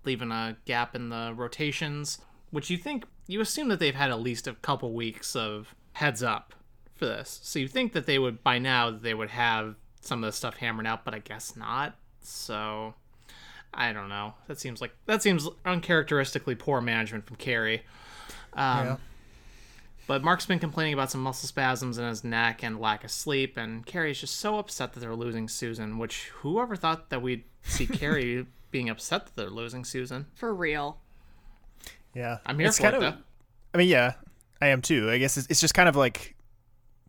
leaving 0.03 0.31
a 0.31 0.57
gap 0.65 0.95
in 0.95 1.09
the 1.09 1.33
rotations, 1.35 2.19
which 2.51 2.69
you 2.69 2.77
think 2.77 3.05
you 3.27 3.41
assume 3.41 3.67
that 3.69 3.79
they've 3.79 3.95
had 3.95 4.11
at 4.11 4.19
least 4.19 4.47
a 4.47 4.53
couple 4.53 4.93
weeks 4.93 5.35
of 5.35 5.73
heads 5.93 6.21
up 6.23 6.53
for 6.95 7.05
this. 7.05 7.39
So 7.43 7.59
you 7.59 7.67
think 7.67 7.93
that 7.93 8.05
they 8.05 8.19
would 8.19 8.43
by 8.43 8.59
now 8.59 8.91
they 8.91 9.13
would 9.13 9.29
have 9.31 9.75
some 10.01 10.23
of 10.23 10.27
the 10.27 10.31
stuff 10.35 10.57
hammered 10.57 10.85
out, 10.87 11.03
but 11.05 11.13
I 11.13 11.19
guess 11.19 11.55
not. 11.55 11.95
So 12.21 12.93
I 13.73 13.91
don't 13.93 14.09
know. 14.09 14.33
That 14.47 14.59
seems 14.59 14.81
like 14.81 14.95
that 15.05 15.21
seems 15.23 15.47
uncharacteristically 15.65 16.55
poor 16.55 16.81
management 16.81 17.25
from 17.25 17.35
Kerry. 17.37 17.83
Um, 18.53 18.85
Yeah. 18.85 18.97
But 20.07 20.23
Mark's 20.23 20.45
been 20.45 20.59
complaining 20.59 20.93
about 20.93 21.09
some 21.09 21.21
muscle 21.23 21.47
spasms 21.47 21.97
in 21.97 22.07
his 22.07 22.23
neck 22.23 22.61
and 22.63 22.79
lack 22.79 23.03
of 23.03 23.09
sleep, 23.09 23.57
and 23.57 23.83
Kerry's 23.87 24.19
just 24.19 24.35
so 24.35 24.59
upset 24.59 24.93
that 24.93 24.99
they're 24.99 25.15
losing 25.15 25.49
Susan. 25.49 25.97
Which 25.97 26.25
whoever 26.41 26.75
thought 26.75 27.09
that 27.09 27.23
we'd 27.23 27.43
see 27.63 27.87
Kerry 27.91 28.45
being 28.69 28.87
upset 28.87 29.25
that 29.25 29.35
they're 29.35 29.49
losing 29.49 29.83
Susan? 29.83 30.27
For 30.35 30.53
real. 30.53 30.99
Yeah, 32.15 32.37
I'm 32.45 32.57
here 32.57 32.67
It's 32.69 32.77
for 32.77 32.83
kind 32.83 32.95
it 32.95 33.03
of- 33.03 33.13
though. 33.15 33.19
I 33.73 33.77
mean, 33.77 33.89
yeah, 33.89 34.13
I 34.61 34.67
am 34.67 34.81
too. 34.81 35.09
I 35.11 35.17
guess 35.17 35.35
it's, 35.37 35.47
it's 35.49 35.59
just 35.61 35.73
kind 35.73 35.89
of 35.89 35.95
like 35.97 36.35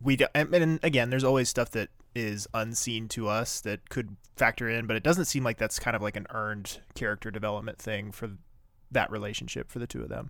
we. 0.01 0.17
do- 0.17 0.27
And 0.35 0.53
and 0.53 0.79
again, 0.83 1.09
there's 1.09 1.23
always 1.23 1.47
stuff 1.49 1.71
that 1.71 1.89
is 2.13 2.47
unseen 2.53 3.07
to 3.09 3.27
us 3.29 3.61
that 3.61 3.89
could 3.89 4.17
factor 4.35 4.69
in, 4.69 4.85
but 4.85 4.97
it 4.97 5.03
doesn't 5.03 5.25
seem 5.25 5.43
like 5.43 5.57
that's 5.57 5.79
kind 5.79 5.95
of 5.95 6.01
like 6.01 6.15
an 6.17 6.27
earned 6.31 6.81
character 6.93 7.31
development 7.31 7.79
thing 7.79 8.11
for 8.11 8.31
that 8.91 9.09
relationship 9.11 9.71
for 9.71 9.79
the 9.79 9.87
two 9.87 10.01
of 10.01 10.09
them. 10.09 10.29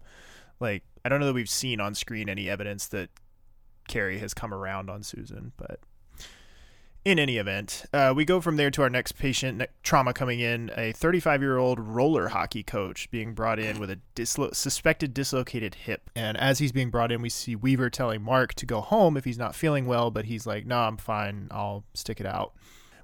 Like, 0.59 0.83
I 1.05 1.09
don't 1.09 1.19
know 1.19 1.27
that 1.27 1.33
we've 1.33 1.49
seen 1.49 1.79
on 1.81 1.95
screen 1.95 2.29
any 2.29 2.49
evidence 2.49 2.87
that 2.87 3.09
Kerry 3.87 4.19
has 4.19 4.33
come 4.33 4.53
around 4.53 4.89
on 4.89 5.01
Susan, 5.03 5.53
but 5.57 5.79
in 7.07 7.19
any 7.19 7.37
event, 7.37 7.85
uh, 7.93 8.11
we 8.13 8.25
go 8.25 8.41
from 8.41 8.57
there 8.57 8.69
to 8.69 8.81
our 8.81 8.89
next 8.89 9.13
patient, 9.13 9.59
ne- 9.59 9.67
trauma 9.81 10.11
coming 10.11 10.41
in, 10.41 10.69
a 10.75 10.91
35 10.91 11.41
year 11.41 11.57
old 11.57 11.79
roller 11.79 12.27
hockey 12.27 12.63
coach 12.63 13.09
being 13.11 13.33
brought 13.33 13.59
in 13.59 13.79
with 13.79 13.89
a 13.89 13.97
dislo- 14.13 14.53
suspected 14.53 15.13
dislocated 15.13 15.75
hip. 15.75 16.09
And 16.17 16.35
as 16.35 16.59
he's 16.59 16.73
being 16.73 16.89
brought 16.89 17.13
in, 17.13 17.21
we 17.21 17.29
see 17.29 17.55
Weaver 17.55 17.89
telling 17.89 18.21
Mark 18.21 18.55
to 18.55 18.65
go 18.65 18.81
home 18.81 19.15
if 19.15 19.23
he's 19.23 19.37
not 19.37 19.55
feeling 19.55 19.85
well, 19.85 20.11
but 20.11 20.25
he's 20.25 20.45
like, 20.45 20.65
no, 20.65 20.79
I'm 20.79 20.97
fine. 20.97 21.47
I'll 21.49 21.85
stick 21.93 22.19
it 22.19 22.25
out. 22.25 22.51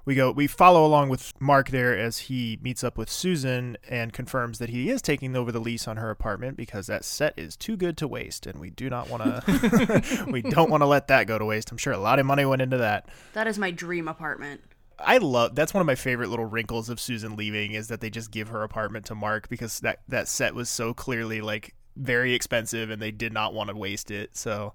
We 0.04 0.14
go. 0.14 0.30
We 0.30 0.46
follow 0.46 0.84
along 0.84 1.08
with 1.08 1.32
Mark 1.40 1.70
there 1.70 1.98
as 1.98 2.18
he 2.18 2.58
meets 2.62 2.84
up 2.84 2.98
with 2.98 3.10
Susan 3.10 3.78
and 3.88 4.12
confirms 4.12 4.58
that 4.58 4.68
he 4.68 4.90
is 4.90 5.00
taking 5.00 5.34
over 5.34 5.50
the 5.50 5.60
lease 5.60 5.88
on 5.88 5.96
her 5.96 6.10
apartment 6.10 6.56
because 6.56 6.88
that 6.88 7.04
set 7.04 7.32
is 7.38 7.56
too 7.56 7.76
good 7.76 7.96
to 7.98 8.08
waste, 8.08 8.46
and 8.46 8.60
we 8.60 8.68
do 8.68 8.90
not 8.90 9.08
want 9.08 9.22
to. 9.22 10.24
we 10.30 10.42
don't 10.42 10.70
want 10.70 10.82
to 10.82 10.86
let 10.86 11.08
that 11.08 11.26
go 11.26 11.38
to 11.38 11.44
waste. 11.44 11.70
I'm 11.70 11.78
sure 11.78 11.92
a 11.92 11.98
lot 11.98 12.18
of 12.18 12.26
money 12.26 12.44
went 12.44 12.60
into 12.60 12.76
that. 12.78 13.08
That 13.32 13.46
is 13.46 13.58
my 13.58 13.70
dream 13.70 14.06
apartment. 14.06 14.60
I 14.98 15.18
love 15.18 15.54
that's 15.54 15.74
one 15.74 15.80
of 15.80 15.86
my 15.86 15.96
favorite 15.96 16.28
little 16.28 16.44
wrinkles 16.44 16.88
of 16.88 17.00
Susan 17.00 17.36
leaving 17.36 17.72
is 17.72 17.88
that 17.88 18.00
they 18.00 18.10
just 18.10 18.30
give 18.30 18.48
her 18.48 18.62
apartment 18.62 19.06
to 19.06 19.14
Mark 19.14 19.48
because 19.48 19.80
that 19.80 20.00
that 20.08 20.28
set 20.28 20.54
was 20.54 20.68
so 20.68 20.94
clearly 20.94 21.40
like 21.40 21.74
very 21.96 22.34
expensive 22.34 22.90
and 22.90 23.00
they 23.00 23.10
did 23.10 23.32
not 23.32 23.54
want 23.54 23.70
to 23.70 23.76
waste 23.76 24.10
it. 24.10 24.36
So 24.36 24.74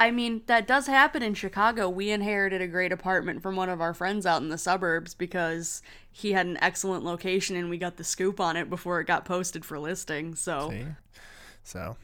I 0.00 0.10
mean, 0.10 0.40
that 0.46 0.66
does 0.66 0.86
happen 0.86 1.22
in 1.22 1.34
Chicago. 1.34 1.90
We 1.90 2.10
inherited 2.10 2.62
a 2.62 2.66
great 2.66 2.90
apartment 2.90 3.42
from 3.42 3.54
one 3.54 3.68
of 3.68 3.82
our 3.82 3.92
friends 3.92 4.24
out 4.24 4.40
in 4.40 4.48
the 4.48 4.56
suburbs 4.56 5.12
because 5.12 5.82
he 6.10 6.32
had 6.32 6.46
an 6.46 6.56
excellent 6.62 7.04
location 7.04 7.54
and 7.54 7.68
we 7.68 7.76
got 7.76 7.98
the 7.98 8.04
scoop 8.04 8.40
on 8.40 8.56
it 8.56 8.70
before 8.70 8.98
it 9.00 9.06
got 9.06 9.26
posted 9.26 9.62
for 9.62 9.78
listing. 9.78 10.34
So, 10.34 10.70
see? 10.70 10.86
so 11.64 11.96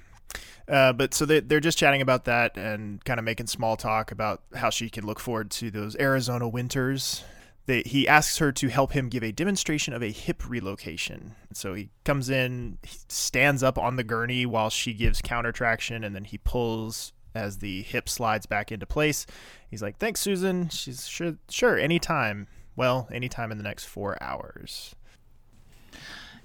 Uh, 0.68 0.92
but 0.92 1.14
so 1.14 1.24
they, 1.24 1.40
they're 1.40 1.58
just 1.58 1.78
chatting 1.78 2.02
about 2.02 2.26
that 2.26 2.58
and 2.58 3.02
kind 3.06 3.18
of 3.18 3.24
making 3.24 3.46
small 3.46 3.78
talk 3.78 4.12
about 4.12 4.42
how 4.54 4.68
she 4.68 4.90
can 4.90 5.06
look 5.06 5.18
forward 5.18 5.50
to 5.52 5.70
those 5.70 5.96
Arizona 5.96 6.46
winters. 6.46 7.24
They, 7.64 7.80
he 7.82 8.06
asks 8.06 8.36
her 8.38 8.52
to 8.52 8.68
help 8.68 8.92
him 8.92 9.08
give 9.08 9.24
a 9.24 9.32
demonstration 9.32 9.94
of 9.94 10.02
a 10.02 10.12
hip 10.12 10.48
relocation. 10.48 11.34
So 11.54 11.72
he 11.72 11.88
comes 12.04 12.28
in, 12.28 12.76
he 12.82 12.98
stands 13.08 13.62
up 13.62 13.78
on 13.78 13.96
the 13.96 14.04
gurney 14.04 14.44
while 14.44 14.68
she 14.68 14.92
gives 14.92 15.22
counter 15.22 15.50
traction, 15.50 16.04
and 16.04 16.14
then 16.14 16.24
he 16.24 16.36
pulls 16.36 17.14
as 17.36 17.58
the 17.58 17.82
hip 17.82 18.08
slides 18.08 18.46
back 18.46 18.72
into 18.72 18.86
place. 18.86 19.26
He's 19.70 19.82
like, 19.82 19.98
"Thanks, 19.98 20.20
Susan." 20.20 20.68
She's 20.68 21.06
sure, 21.06 21.36
sure, 21.48 21.78
anytime. 21.78 22.46
Well, 22.74 23.08
anytime 23.12 23.52
in 23.52 23.58
the 23.58 23.64
next 23.64 23.84
four 23.84 24.22
hours. 24.22 24.94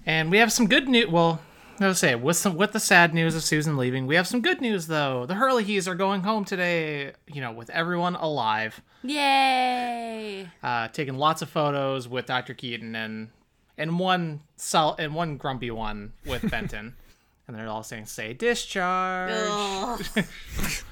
And 0.05 0.31
we 0.31 0.37
have 0.37 0.51
some 0.51 0.67
good 0.67 0.87
news. 0.87 1.07
Well, 1.07 1.41
I 1.79 1.87
was 1.87 1.99
say 1.99 2.15
with 2.15 2.37
some 2.37 2.55
with 2.55 2.73
the 2.73 2.79
sad 2.79 3.13
news 3.13 3.35
of 3.35 3.43
Susan 3.43 3.77
leaving, 3.77 4.07
we 4.07 4.15
have 4.15 4.27
some 4.27 4.41
good 4.41 4.61
news 4.61 4.87
though. 4.87 5.25
The 5.25 5.33
Hurleys 5.35 5.87
are 5.87 5.95
going 5.95 6.21
home 6.21 6.45
today. 6.45 7.13
You 7.27 7.41
know, 7.41 7.51
with 7.51 7.69
everyone 7.71 8.15
alive. 8.15 8.81
Yay! 9.03 10.47
Uh, 10.61 10.87
taking 10.89 11.15
lots 11.17 11.41
of 11.41 11.49
photos 11.49 12.07
with 12.07 12.27
Dr. 12.27 12.53
Keaton 12.53 12.95
and 12.95 13.29
and 13.77 13.97
one 13.97 14.41
sal- 14.55 14.95
and 14.99 15.15
one 15.15 15.37
grumpy 15.37 15.71
one 15.71 16.13
with 16.25 16.49
Benton, 16.51 16.95
and 17.51 17.59
they're 17.59 17.69
all 17.69 17.83
saying 17.83 18.05
"Say 18.05 18.33
discharge." 18.33 19.31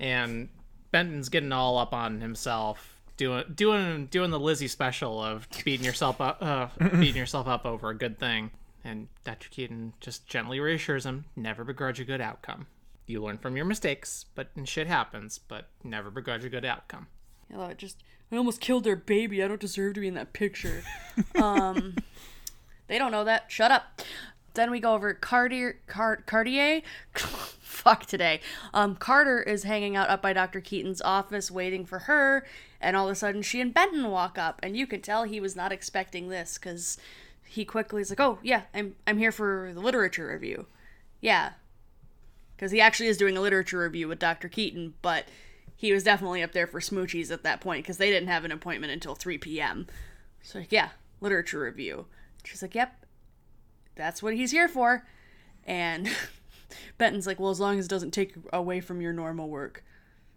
And 0.00 0.48
Benton's 0.90 1.28
getting 1.28 1.52
all 1.52 1.76
up 1.76 1.92
on 1.92 2.22
himself, 2.22 2.98
doing 3.18 3.44
doing 3.54 4.06
doing 4.06 4.30
the 4.30 4.40
Lizzie 4.40 4.66
special 4.66 5.22
of 5.22 5.46
beating 5.62 5.84
yourself 5.84 6.20
up, 6.20 6.38
uh, 6.40 6.68
beating 6.98 7.16
yourself 7.16 7.46
up 7.46 7.66
over 7.66 7.90
a 7.90 7.94
good 7.94 8.18
thing. 8.18 8.50
And 8.82 9.08
Dr. 9.24 9.50
Keaton 9.50 9.92
just 10.00 10.26
gently 10.26 10.58
reassures 10.58 11.04
him, 11.04 11.26
"Never 11.36 11.64
begrudge 11.64 12.00
a 12.00 12.04
good 12.04 12.22
outcome. 12.22 12.66
You 13.06 13.22
learn 13.22 13.36
from 13.36 13.56
your 13.56 13.66
mistakes, 13.66 14.24
but 14.34 14.48
and 14.56 14.66
shit 14.66 14.86
happens, 14.86 15.38
but 15.38 15.68
never 15.84 16.10
begrudge 16.10 16.46
a 16.46 16.48
good 16.48 16.64
outcome." 16.64 17.06
I 17.54 17.62
it 17.70 17.78
just 17.78 18.02
I 18.32 18.36
almost 18.36 18.60
killed 18.62 18.84
their 18.84 18.96
baby. 18.96 19.44
I 19.44 19.48
don't 19.48 19.60
deserve 19.60 19.94
to 19.94 20.00
be 20.00 20.08
in 20.08 20.14
that 20.14 20.32
picture. 20.32 20.82
um, 21.34 21.96
they 22.86 22.96
don't 22.96 23.12
know 23.12 23.24
that. 23.24 23.52
Shut 23.52 23.70
up. 23.70 24.00
Then 24.54 24.70
we 24.70 24.80
go 24.80 24.94
over 24.94 25.14
Cartier, 25.14 25.78
Car- 25.86 26.22
Cartier. 26.26 26.82
Fuck 27.14 28.06
today. 28.06 28.40
Um, 28.74 28.96
Carter 28.96 29.42
is 29.42 29.62
hanging 29.62 29.96
out 29.96 30.10
up 30.10 30.20
by 30.20 30.32
Dr. 30.32 30.60
Keaton's 30.60 31.00
office 31.00 31.50
waiting 31.50 31.86
for 31.86 32.00
her, 32.00 32.44
and 32.80 32.96
all 32.96 33.06
of 33.06 33.12
a 33.12 33.14
sudden 33.14 33.42
she 33.42 33.60
and 33.60 33.72
Benton 33.72 34.10
walk 34.10 34.36
up, 34.36 34.60
and 34.62 34.76
you 34.76 34.86
can 34.86 35.00
tell 35.00 35.24
he 35.24 35.40
was 35.40 35.56
not 35.56 35.72
expecting 35.72 36.28
this 36.28 36.58
because 36.58 36.98
he 37.44 37.64
quickly 37.64 38.02
is 38.02 38.10
like, 38.10 38.20
"Oh 38.20 38.38
yeah, 38.42 38.62
I'm 38.74 38.96
I'm 39.06 39.18
here 39.18 39.32
for 39.32 39.70
the 39.72 39.80
literature 39.80 40.28
review." 40.28 40.66
Yeah, 41.20 41.52
because 42.56 42.72
he 42.72 42.80
actually 42.80 43.08
is 43.08 43.16
doing 43.16 43.36
a 43.36 43.40
literature 43.40 43.78
review 43.78 44.06
with 44.08 44.18
Dr. 44.18 44.48
Keaton, 44.48 44.92
but 45.00 45.26
he 45.74 45.94
was 45.94 46.04
definitely 46.04 46.42
up 46.42 46.52
there 46.52 46.66
for 46.66 46.78
smoochies 46.78 47.30
at 47.30 47.42
that 47.42 47.62
point 47.62 47.82
because 47.82 47.96
they 47.96 48.10
didn't 48.10 48.28
have 48.28 48.44
an 48.44 48.52
appointment 48.52 48.92
until 48.92 49.14
3 49.14 49.38
p.m. 49.38 49.86
So, 50.42 50.64
yeah, 50.68 50.90
literature 51.22 51.60
review. 51.60 52.04
She's 52.44 52.60
like, 52.60 52.74
yep, 52.74 53.06
that's 53.94 54.22
what 54.22 54.34
he's 54.34 54.50
here 54.50 54.68
for. 54.68 55.06
And 55.64 56.08
Benton's 56.98 57.26
like, 57.26 57.38
well, 57.40 57.50
as 57.50 57.60
long 57.60 57.78
as 57.78 57.86
it 57.86 57.88
doesn't 57.88 58.12
take 58.12 58.34
away 58.52 58.80
from 58.80 59.00
your 59.00 59.12
normal 59.12 59.48
work, 59.48 59.84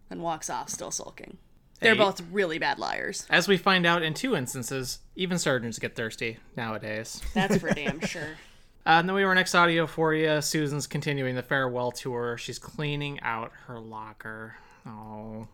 and 0.09 0.21
walks 0.21 0.49
off, 0.49 0.69
still 0.69 0.91
sulking. 0.91 1.37
They're 1.79 1.93
Hey. 1.95 1.99
both 1.99 2.21
really 2.31 2.59
bad 2.59 2.77
liars. 2.79 3.25
As 3.29 3.47
we 3.47 3.57
find 3.57 3.85
out 3.85 4.03
in 4.03 4.13
two 4.13 4.35
instances, 4.35 4.99
even 5.15 5.37
surgeons 5.39 5.79
get 5.79 5.95
thirsty 5.95 6.37
nowadays. 6.55 7.21
That's 7.33 7.57
for 7.57 7.69
damn 7.73 7.99
sure. 8.01 8.37
Uh, 8.85 8.99
and 8.99 9.07
then 9.09 9.15
we 9.15 9.21
have 9.21 9.29
our 9.29 9.35
next 9.35 9.55
audio 9.55 9.87
for 9.87 10.13
you. 10.13 10.39
Susan's 10.41 10.87
continuing 10.87 11.35
the 11.35 11.41
farewell 11.41 11.91
tour. 11.91 12.37
She's 12.37 12.59
cleaning 12.59 13.19
out 13.21 13.51
her 13.67 13.79
locker. 13.79 14.55
Oh. 14.85 15.47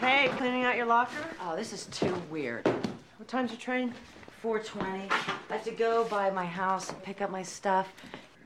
Hey, 0.00 0.28
cleaning 0.36 0.64
out 0.64 0.76
your 0.76 0.86
locker? 0.86 1.12
Oh, 1.40 1.56
this 1.56 1.72
is 1.72 1.86
too 1.86 2.14
weird. 2.30 2.66
What 2.66 3.28
time's 3.28 3.50
your 3.52 3.60
train? 3.60 3.94
420. 4.44 5.08
I 5.10 5.52
have 5.54 5.64
to 5.64 5.70
go 5.70 6.04
by 6.04 6.28
my 6.28 6.44
house 6.44 6.90
and 6.90 7.02
pick 7.02 7.22
up 7.22 7.30
my 7.30 7.42
stuff. 7.42 7.88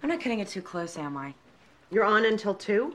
I'm 0.01 0.09
not 0.09 0.21
cutting 0.21 0.39
it 0.39 0.47
too 0.47 0.63
close, 0.63 0.97
am 0.97 1.17
I? 1.17 1.35
You're 1.91 2.05
on 2.05 2.25
until 2.25 2.55
2? 2.55 2.95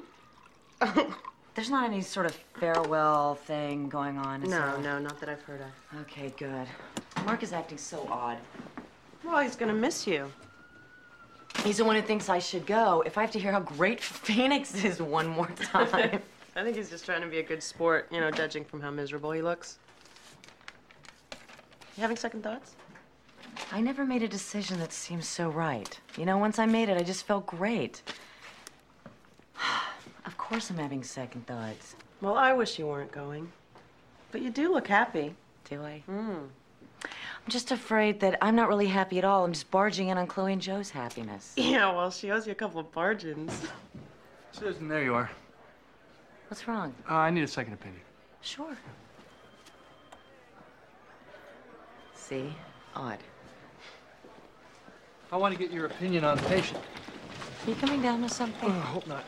There's 1.54 1.70
not 1.70 1.84
any 1.84 2.00
sort 2.00 2.26
of 2.28 2.34
farewell 2.62 3.36
thing 3.36 3.90
going 3.90 4.18
on, 4.18 4.40
No, 4.44 4.48
there? 4.50 4.78
no, 4.80 5.00
not 5.00 5.20
that 5.20 5.28
I've 5.28 5.42
heard 5.42 5.60
of. 5.60 6.00
Okay, 6.04 6.34
good. 6.38 6.66
Mark 7.26 7.44
is 7.44 7.52
acting 7.52 7.78
so 7.78 8.08
odd. 8.10 8.38
Well, 9.26 9.40
he's 9.44 9.58
gonna 9.58 9.74
miss 9.74 10.08
you. 10.08 10.32
He's 11.66 11.78
the 11.78 11.84
one 11.84 11.98
who 11.98 12.02
thinks 12.02 12.30
I 12.30 12.40
should 12.40 12.66
go. 12.66 13.04
If 13.06 13.18
I 13.18 13.22
have 13.22 13.32
to 13.32 13.40
hear 13.40 13.52
how 13.52 13.60
great 13.60 14.00
Phoenix 14.02 14.82
is 14.86 15.02
one 15.02 15.28
more 15.28 15.48
time. 15.62 16.22
I 16.56 16.64
think 16.64 16.78
he's 16.78 16.90
just 16.90 17.04
trying 17.06 17.22
to 17.22 17.28
be 17.28 17.40
a 17.40 17.44
good 17.44 17.62
sport, 17.62 18.08
you 18.14 18.22
know, 18.22 18.32
judging 18.32 18.64
from 18.64 18.80
how 18.80 18.92
miserable 18.92 19.32
he 19.34 19.42
looks. 19.42 19.78
You 21.98 22.02
having 22.02 22.16
second 22.18 22.44
thoughts? 22.44 22.76
I 23.72 23.82
never 23.82 24.06
made 24.06 24.24
a 24.24 24.28
decision 24.28 24.80
that 24.80 24.94
seemed 24.94 25.26
so 25.26 25.50
right. 25.50 26.00
You 26.18 26.26
know, 26.26 26.38
once 26.38 26.60
I 26.60 26.66
made 26.66 26.90
it, 26.90 26.98
I 26.98 27.04
just 27.04 27.26
felt 27.26 27.46
great. 27.46 28.02
of 30.26 30.38
course 30.38 30.70
I'm 30.70 30.78
having 30.78 31.04
second 31.04 31.48
thoughts. 31.48 31.96
Well, 32.22 32.36
I 32.36 32.54
wish 32.54 32.80
you 32.80 32.88
weren't 32.88 33.12
going. 33.12 33.52
But 34.32 34.42
you 34.42 34.50
do 34.50 34.72
look 34.72 34.88
happy. 34.88 35.36
Do 35.70 35.84
I? 35.84 36.04
Hmm. 36.06 36.46
I'm 37.04 37.50
just 37.50 37.72
afraid 37.72 38.20
that 38.22 38.38
I'm 38.42 38.56
not 38.56 38.70
really 38.70 38.88
happy 38.88 39.18
at 39.18 39.26
all. 39.26 39.44
I'm 39.44 39.52
just 39.54 39.70
barging 39.70 40.08
in 40.08 40.18
on 40.18 40.28
Chloe 40.28 40.54
and 40.54 40.62
Joe's 40.62 40.90
happiness. 40.90 41.54
Yeah, 41.58 41.92
well, 41.94 42.12
she 42.12 42.32
owes 42.32 42.46
you 42.46 42.52
a 42.54 42.56
couple 42.56 42.80
of 42.80 42.92
bargains. 42.92 43.62
Susan, 44.52 44.88
there 44.88 45.04
you 45.04 45.14
are. 45.14 45.30
What's 46.48 46.68
wrong? 46.68 46.94
Uh, 47.10 47.16
I 47.16 47.30
need 47.32 47.44
a 47.44 47.48
second 47.48 47.74
opinion. 47.74 48.02
Sure. 48.42 48.78
See? 52.14 52.54
Odd. 52.96 53.20
I 55.34 55.36
want 55.36 55.52
to 55.52 55.60
get 55.60 55.72
your 55.72 55.88
opinion 55.88 56.24
on 56.24 56.38
the 56.38 56.44
patient. 56.44 56.80
Are 57.66 57.70
you 57.72 57.76
coming 57.78 58.04
down 58.04 58.22
with 58.22 58.32
something? 58.32 58.70
I 58.70 58.80
hope 58.82 59.08
not. 59.08 59.26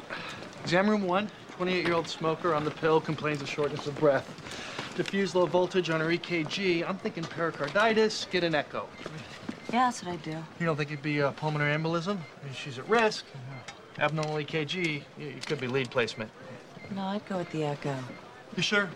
Exam 0.62 0.88
room 0.88 1.08
one, 1.08 1.32
28-year-old 1.58 2.08
smoker 2.08 2.54
on 2.54 2.64
the 2.64 2.70
pill, 2.70 3.02
complains 3.02 3.42
of 3.42 3.50
shortness 3.50 3.88
of 3.88 3.96
breath. 3.96 4.30
Diffuse 4.96 5.34
low 5.34 5.48
voltage 5.48 5.90
on 5.90 6.00
her 6.00 6.10
EKG. 6.10 6.88
I'm 6.88 7.00
thinking 7.00 7.24
pericarditis. 7.24 8.28
Get 8.30 8.44
an 8.44 8.54
echo. 8.54 8.88
Yeah, 9.74 9.86
that's 9.86 10.04
what 10.04 10.14
I 10.14 10.18
do. 10.18 10.38
You 10.60 10.68
don't 10.68 10.76
think 10.76 10.92
it'd 10.92 11.02
be 11.02 11.24
uh, 11.24 11.32
pulmonary 11.32 11.76
embolism? 11.76 12.20
She's 12.54 12.78
at 12.78 12.88
risk. 12.88 13.26
Abnormal 13.98 14.36
EKG. 14.36 15.02
It 15.18 15.48
could 15.48 15.60
be 15.60 15.66
lead 15.66 15.90
placement. 15.90 16.30
No, 16.96 17.02
I'd 17.02 17.28
go 17.28 17.40
with 17.40 17.52
the 17.52 17.64
echo. 17.64 17.96
You 18.56 18.62
sure? 18.62 18.90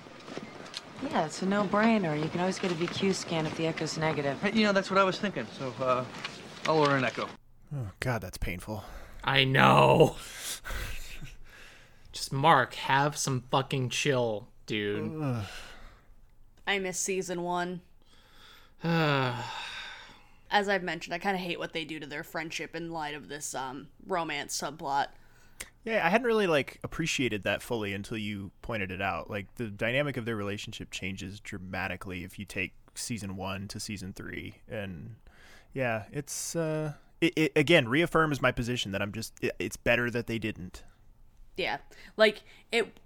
Yeah, 1.10 1.26
it's 1.26 1.42
a 1.42 1.48
no-brainer. 1.48 2.22
You 2.22 2.30
can 2.30 2.42
always 2.42 2.60
get 2.60 2.72
a 2.72 2.76
VQ 2.76 3.16
scan 3.16 3.48
if 3.48 3.58
the 3.58 3.66
echo's 3.66 3.98
negative. 3.98 4.38
You 4.54 4.66
know, 4.66 4.74
that's 4.74 4.92
what 4.92 5.00
I 5.00 5.04
was 5.04 5.18
thinking. 5.18 5.48
So, 5.58 5.74
uh, 5.84 6.06
I'll 6.70 6.78
order 6.78 6.98
an 6.98 7.04
echo. 7.04 7.28
Oh, 7.76 7.90
God, 8.00 8.22
that's 8.22 8.38
painful. 8.38 8.84
I 9.24 9.44
know. 9.44 10.18
Just 12.12 12.32
Mark, 12.32 12.76
have 12.76 13.18
some 13.18 13.44
fucking 13.50 13.90
chill, 13.90 14.48
dude. 14.68 15.12
I 16.68 16.78
miss 16.78 17.00
season 17.00 17.42
one. 17.42 17.82
As 18.84 20.70
I've 20.70 20.84
mentioned, 20.84 21.16
I 21.16 21.18
kind 21.18 21.36
of 21.36 21.42
hate 21.42 21.58
what 21.58 21.74
they 21.74 21.86
do 21.86 22.00
to 22.00 22.06
their 22.06 22.24
friendship 22.24 22.76
in 22.76 22.92
light 22.92 23.16
of 23.16 23.30
this 23.30 23.56
um, 23.56 23.88
romance 24.06 24.56
subplot. 24.56 25.08
Yeah, 25.84 26.06
I 26.06 26.10
hadn't 26.10 26.28
really 26.28 26.46
like 26.46 26.78
appreciated 26.84 27.42
that 27.46 27.64
fully 27.64 27.96
until 27.96 28.20
you 28.20 28.52
pointed 28.62 28.92
it 28.92 29.02
out. 29.02 29.28
Like 29.28 29.56
the 29.56 29.70
dynamic 29.72 30.18
of 30.18 30.26
their 30.26 30.36
relationship 30.36 30.92
changes 30.92 31.40
dramatically 31.40 32.24
if 32.24 32.38
you 32.38 32.46
take 32.46 32.74
season 32.94 33.38
1 33.38 33.70
to 33.70 33.80
season 33.80 34.14
3 34.14 34.54
and 34.70 35.16
yeah, 35.74 36.04
it's 36.12 36.56
uh 36.56 36.94
it, 37.22 37.34
it 37.36 37.52
again 37.56 37.88
reaffirms 37.88 38.42
my 38.42 38.52
position 38.52 38.92
that 38.92 39.02
I'm 39.02 39.12
just 39.12 39.34
it, 39.42 39.56
it's 39.60 39.78
better 39.78 40.10
that 40.12 40.28
they 40.28 40.40
didn't. 40.40 40.84
Yeah. 41.58 41.78
Like 42.18 42.42
it 42.72 43.00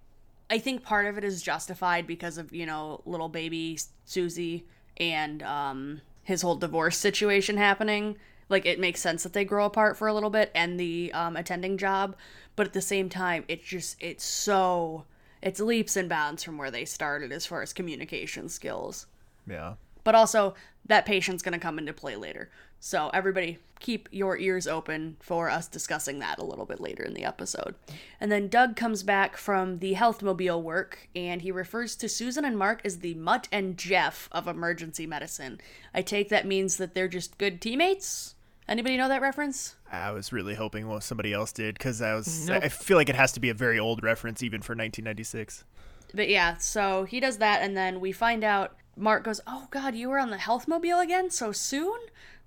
I 0.50 0.60
think 0.60 0.84
part 0.84 1.06
of 1.06 1.18
it 1.18 1.24
is 1.24 1.42
justified 1.42 2.06
because 2.06 2.38
of, 2.38 2.54
you 2.54 2.66
know, 2.66 3.02
little 3.06 3.30
baby 3.30 3.80
Susie 4.06 4.66
and 4.98 5.42
um 5.44 6.02
his 6.24 6.42
whole 6.42 6.56
divorce 6.56 6.98
situation 6.98 7.58
happening. 7.58 8.18
Like 8.50 8.66
it 8.66 8.80
makes 8.80 9.02
sense 9.02 9.24
that 9.24 9.34
they 9.34 9.46
grow 9.46 9.66
apart 9.66 9.98
for 9.98 10.08
a 10.08 10.14
little 10.14 10.30
bit 10.30 10.52
and 10.54 10.80
the 10.80 11.12
um 11.14 11.36
attending 11.36 11.78
job, 11.78 12.16
but 12.56 12.68
at 12.68 12.74
the 12.74 12.82
same 12.82 13.10
time 13.10 13.46
it's 13.48 13.66
just 13.66 13.98
it's 14.00 14.24
so 14.24 15.06
it's 15.42 15.60
leaps 15.60 15.98
and 15.98 16.08
bounds 16.08 16.44
from 16.44 16.58
where 16.58 16.72
they 16.72 16.86
started 16.86 17.32
as 17.34 17.46
far 17.46 17.62
as 17.62 17.74
communication 17.74 18.48
skills. 18.48 19.08
Yeah. 19.46 19.74
But 20.04 20.16
also, 20.16 20.56
that 20.86 21.06
patient's 21.06 21.44
going 21.44 21.54
to 21.54 21.60
come 21.60 21.80
into 21.80 21.94
play 21.94 22.16
later. 22.16 22.50
So, 22.80 23.10
everybody, 23.14 23.60
keep 23.80 24.10
your 24.12 24.38
ears 24.38 24.68
open 24.68 25.18
for 25.22 25.50
us 25.50 25.68
discussing 25.68 26.20
that 26.20 26.40
a 26.40 26.44
little 26.44 26.66
bit 26.66 26.82
later 26.82 27.04
in 27.04 27.14
the 27.14 27.24
episode. 27.24 27.76
And 28.20 28.32
then 28.32 28.48
Doug 28.48 28.76
comes 28.76 29.04
back 29.04 29.38
from 29.38 29.80
the 29.80 29.94
health 29.94 30.22
mobile 30.22 30.62
work 30.62 31.08
and 31.16 31.42
he 31.42 31.52
refers 31.52 31.96
to 31.98 32.10
Susan 32.10 32.44
and 32.44 32.58
Mark 32.58 32.82
as 32.84 33.00
the 33.00 33.14
Mutt 33.14 33.48
and 33.52 33.78
Jeff 33.78 34.28
of 34.32 34.48
emergency 34.48 35.06
medicine. 35.06 35.62
I 35.94 36.02
take 36.02 36.30
that 36.30 36.46
means 36.46 36.78
that 36.78 36.94
they're 36.94 37.08
just 37.08 37.38
good 37.38 37.62
teammates? 37.62 38.36
Anybody 38.68 38.96
know 38.96 39.10
that 39.10 39.22
reference? 39.22 39.76
I 39.92 40.12
was 40.12 40.32
really 40.32 40.56
hoping 40.56 40.88
well, 40.88 41.02
somebody 41.02 41.34
else 41.34 41.52
did 41.52 41.76
because 41.76 42.02
I 42.02 42.16
was. 42.16 42.48
Nope. 42.48 42.64
I 42.64 42.70
feel 42.70 42.98
like 42.98 43.10
it 43.10 43.16
has 43.16 43.34
to 43.34 43.40
be 43.40 43.50
a 43.50 43.54
very 43.54 43.78
old 43.78 44.02
reference, 44.02 44.42
even 44.42 44.62
for 44.62 44.72
1996. 44.72 45.66
But 46.14 46.30
yeah, 46.30 46.58
so 46.58 47.04
he 47.04 47.20
does 47.20 47.38
that, 47.40 47.62
and 47.62 47.76
then 47.76 48.00
we 48.00 48.12
find 48.12 48.44
out 48.44 48.76
Mark 48.96 49.24
goes, 49.24 49.42
Oh 49.48 49.68
god, 49.72 49.96
you 49.96 50.10
were 50.10 50.20
on 50.20 50.30
the 50.30 50.38
health 50.38 50.68
mobile 50.68 51.00
again 51.00 51.30
so 51.30 51.52
soon? 51.52 52.00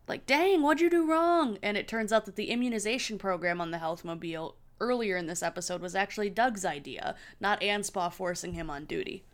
Like, 0.09 0.27
dang, 0.27 0.63
what'd 0.63 0.81
you 0.81 0.91
do 0.91 1.11
wrong? 1.11 1.59
And 1.63 1.77
it 1.77 1.89
turns 1.89 2.13
out 2.13 2.27
that 2.27 2.37
the 2.37 2.51
immunization 2.51 3.19
program 3.19 3.61
on 3.61 3.73
the 3.73 3.79
health 3.79 4.05
mobile 4.05 4.55
earlier 4.81 5.17
in 5.17 5.27
this 5.27 5.43
episode 5.43 5.81
was 5.81 5.97
actually 5.97 6.31
Doug's 6.31 6.65
idea, 6.65 7.17
not 7.41 7.61
Anspaugh 7.61 8.13
forcing 8.13 8.53
him 8.53 8.71
on 8.71 8.85
duty. 8.85 9.25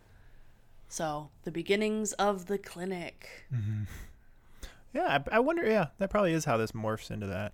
So, 0.87 1.29
the 1.43 1.51
beginnings 1.51 2.13
of 2.13 2.47
the 2.47 2.57
clinic. 2.57 3.45
Yeah, 4.93 5.19
I, 5.31 5.37
I 5.37 5.39
wonder. 5.39 5.65
Yeah, 5.65 5.87
that 5.97 6.09
probably 6.09 6.33
is 6.33 6.45
how 6.45 6.57
this 6.57 6.71
morphs 6.71 7.09
into 7.09 7.27
that. 7.27 7.53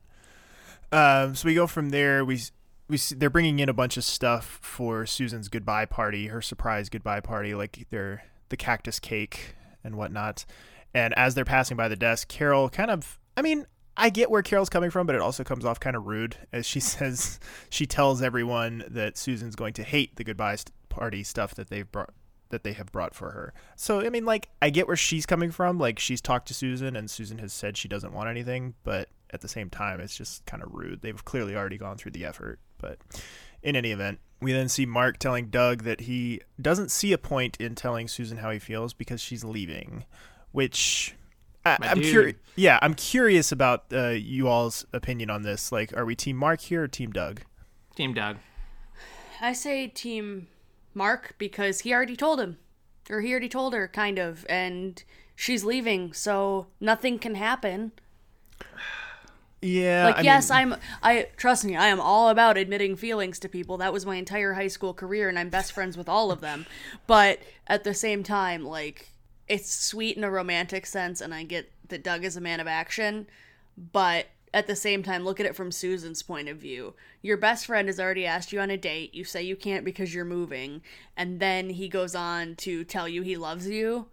Um, 0.91 1.35
so 1.35 1.47
we 1.47 1.55
go 1.55 1.67
from 1.67 1.89
there. 1.89 2.25
We 2.25 2.41
we 2.89 2.97
see, 2.97 3.15
they're 3.15 3.29
bringing 3.29 3.59
in 3.59 3.69
a 3.69 3.73
bunch 3.73 3.95
of 3.97 4.03
stuff 4.03 4.59
for 4.61 5.05
Susan's 5.05 5.47
goodbye 5.47 5.85
party, 5.85 6.27
her 6.27 6.41
surprise 6.41 6.89
goodbye 6.89 7.19
party, 7.21 7.53
like 7.53 7.87
their 7.91 8.23
the 8.49 8.57
cactus 8.57 8.99
cake 8.99 9.55
and 9.83 9.95
whatnot. 9.95 10.45
And 10.93 11.13
as 11.17 11.35
they're 11.35 11.45
passing 11.45 11.77
by 11.77 11.87
the 11.87 11.95
desk, 11.95 12.27
Carol 12.27 12.69
kind 12.69 12.91
of. 12.91 13.19
I 13.37 13.41
mean, 13.41 13.65
I 13.95 14.09
get 14.09 14.31
where 14.31 14.41
Carol's 14.41 14.69
coming 14.69 14.89
from, 14.89 15.05
but 15.05 15.15
it 15.15 15.21
also 15.21 15.43
comes 15.43 15.65
off 15.65 15.79
kind 15.79 15.95
of 15.95 16.07
rude 16.07 16.37
as 16.51 16.65
she 16.65 16.79
says 16.79 17.39
she 17.69 17.85
tells 17.85 18.21
everyone 18.21 18.83
that 18.87 19.17
Susan's 19.17 19.55
going 19.55 19.73
to 19.73 19.83
hate 19.83 20.15
the 20.15 20.23
goodbye 20.23 20.57
party 20.89 21.23
stuff 21.23 21.55
that 21.55 21.69
they've 21.69 21.89
brought 21.89 22.13
that 22.49 22.63
they 22.63 22.73
have 22.73 22.91
brought 22.91 23.13
for 23.13 23.29
her. 23.31 23.53
So 23.75 24.01
I 24.01 24.09
mean, 24.09 24.25
like 24.25 24.49
I 24.61 24.69
get 24.69 24.87
where 24.87 24.97
she's 24.97 25.25
coming 25.25 25.51
from. 25.51 25.77
Like 25.77 25.99
she's 25.99 26.21
talked 26.21 26.47
to 26.47 26.53
Susan, 26.53 26.95
and 26.95 27.09
Susan 27.09 27.37
has 27.37 27.53
said 27.53 27.77
she 27.77 27.87
doesn't 27.87 28.13
want 28.13 28.29
anything, 28.29 28.73
but 28.83 29.09
at 29.31 29.41
the 29.41 29.47
same 29.47 29.69
time, 29.69 29.99
it's 29.99 30.17
just 30.17 30.45
kind 30.45 30.63
of 30.63 30.73
rude. 30.73 31.01
They've 31.01 31.23
clearly 31.23 31.55
already 31.55 31.77
gone 31.77 31.97
through 31.97 32.11
the 32.11 32.25
effort. 32.25 32.59
But 32.79 32.97
in 33.61 33.75
any 33.75 33.91
event, 33.91 34.19
we 34.41 34.51
then 34.51 34.69
see 34.69 34.85
Mark 34.85 35.17
telling 35.17 35.47
Doug 35.47 35.83
that 35.83 36.01
he 36.01 36.41
doesn't 36.61 36.91
see 36.91 37.11
a 37.13 37.17
point 37.17 37.57
in 37.59 37.75
telling 37.75 38.07
Susan 38.07 38.37
how 38.37 38.51
he 38.51 38.59
feels 38.59 38.93
because 38.93 39.21
she's 39.21 39.43
leaving, 39.43 40.05
which. 40.51 41.15
I, 41.65 41.77
I'm 41.81 41.99
curious. 41.99 42.37
Yeah, 42.55 42.79
I'm 42.81 42.93
curious 42.93 43.51
about 43.51 43.85
uh, 43.91 44.09
you 44.09 44.47
all's 44.47 44.85
opinion 44.93 45.29
on 45.29 45.43
this. 45.43 45.71
Like, 45.71 45.95
are 45.95 46.05
we 46.05 46.15
Team 46.15 46.37
Mark 46.37 46.61
here 46.61 46.83
or 46.83 46.87
Team 46.87 47.11
Doug? 47.11 47.41
Team 47.95 48.13
Doug. 48.13 48.37
I 49.41 49.53
say 49.53 49.87
Team 49.87 50.47
Mark 50.93 51.35
because 51.37 51.81
he 51.81 51.93
already 51.93 52.15
told 52.15 52.39
him. 52.39 52.57
Or 53.09 53.21
he 53.21 53.31
already 53.31 53.49
told 53.49 53.73
her, 53.73 53.87
kind 53.87 54.19
of, 54.19 54.45
and 54.47 55.03
she's 55.35 55.63
leaving, 55.63 56.13
so 56.13 56.67
nothing 56.79 57.17
can 57.17 57.35
happen. 57.35 57.91
Yeah. 59.61 60.05
like 60.05 60.17
I 60.19 60.21
yes 60.21 60.49
mean- 60.49 60.73
i'm 60.73 60.75
i 61.03 61.27
trust 61.35 61.65
me 61.65 61.75
i 61.75 61.87
am 61.87 61.99
all 61.99 62.29
about 62.29 62.57
admitting 62.57 62.95
feelings 62.95 63.39
to 63.39 63.49
people. 63.49 63.77
That 63.77 63.91
was 63.91 64.05
my 64.05 64.15
entire 64.15 64.53
high 64.53 64.67
school 64.69 64.93
career 64.93 65.27
and 65.27 65.37
i'm 65.37 65.49
best 65.49 65.71
friends 65.73 65.97
with 65.97 66.07
all 66.07 66.31
of 66.31 66.41
them. 66.41 66.65
But 67.07 67.39
at 67.67 67.83
the 67.83 67.93
same 67.93 68.23
time 68.23 68.63
like 68.63 69.09
it's 69.47 69.69
sweet 69.71 70.15
in 70.15 70.23
a 70.23 70.31
romantic 70.31 70.85
sense 70.85 71.21
and 71.21 71.33
i 71.33 71.43
get 71.43 71.71
that 71.89 72.03
doug 72.03 72.23
is 72.23 72.37
a 72.37 72.41
man 72.41 72.59
of 72.59 72.67
action 72.67 73.25
but 73.91 74.27
at 74.53 74.67
the 74.67 74.75
same 74.75 75.03
time 75.03 75.23
look 75.23 75.39
at 75.39 75.45
it 75.45 75.55
from 75.55 75.71
susan's 75.71 76.23
point 76.23 76.47
of 76.49 76.57
view. 76.57 76.93
Your 77.21 77.37
best 77.37 77.65
friend 77.65 77.87
has 77.87 77.99
already 77.99 78.25
asked 78.25 78.53
you 78.53 78.59
on 78.61 78.69
a 78.69 78.77
date. 78.77 79.13
You 79.13 79.23
say 79.23 79.43
you 79.43 79.55
can't 79.55 79.83
because 79.83 80.13
you're 80.13 80.25
moving. 80.25 80.81
And 81.17 81.39
then 81.39 81.69
he 81.71 81.89
goes 81.89 82.15
on 82.15 82.55
to 82.57 82.83
tell 82.85 83.07
you 83.09 83.21
he 83.23 83.35
loves 83.35 83.67
you. 83.67 84.07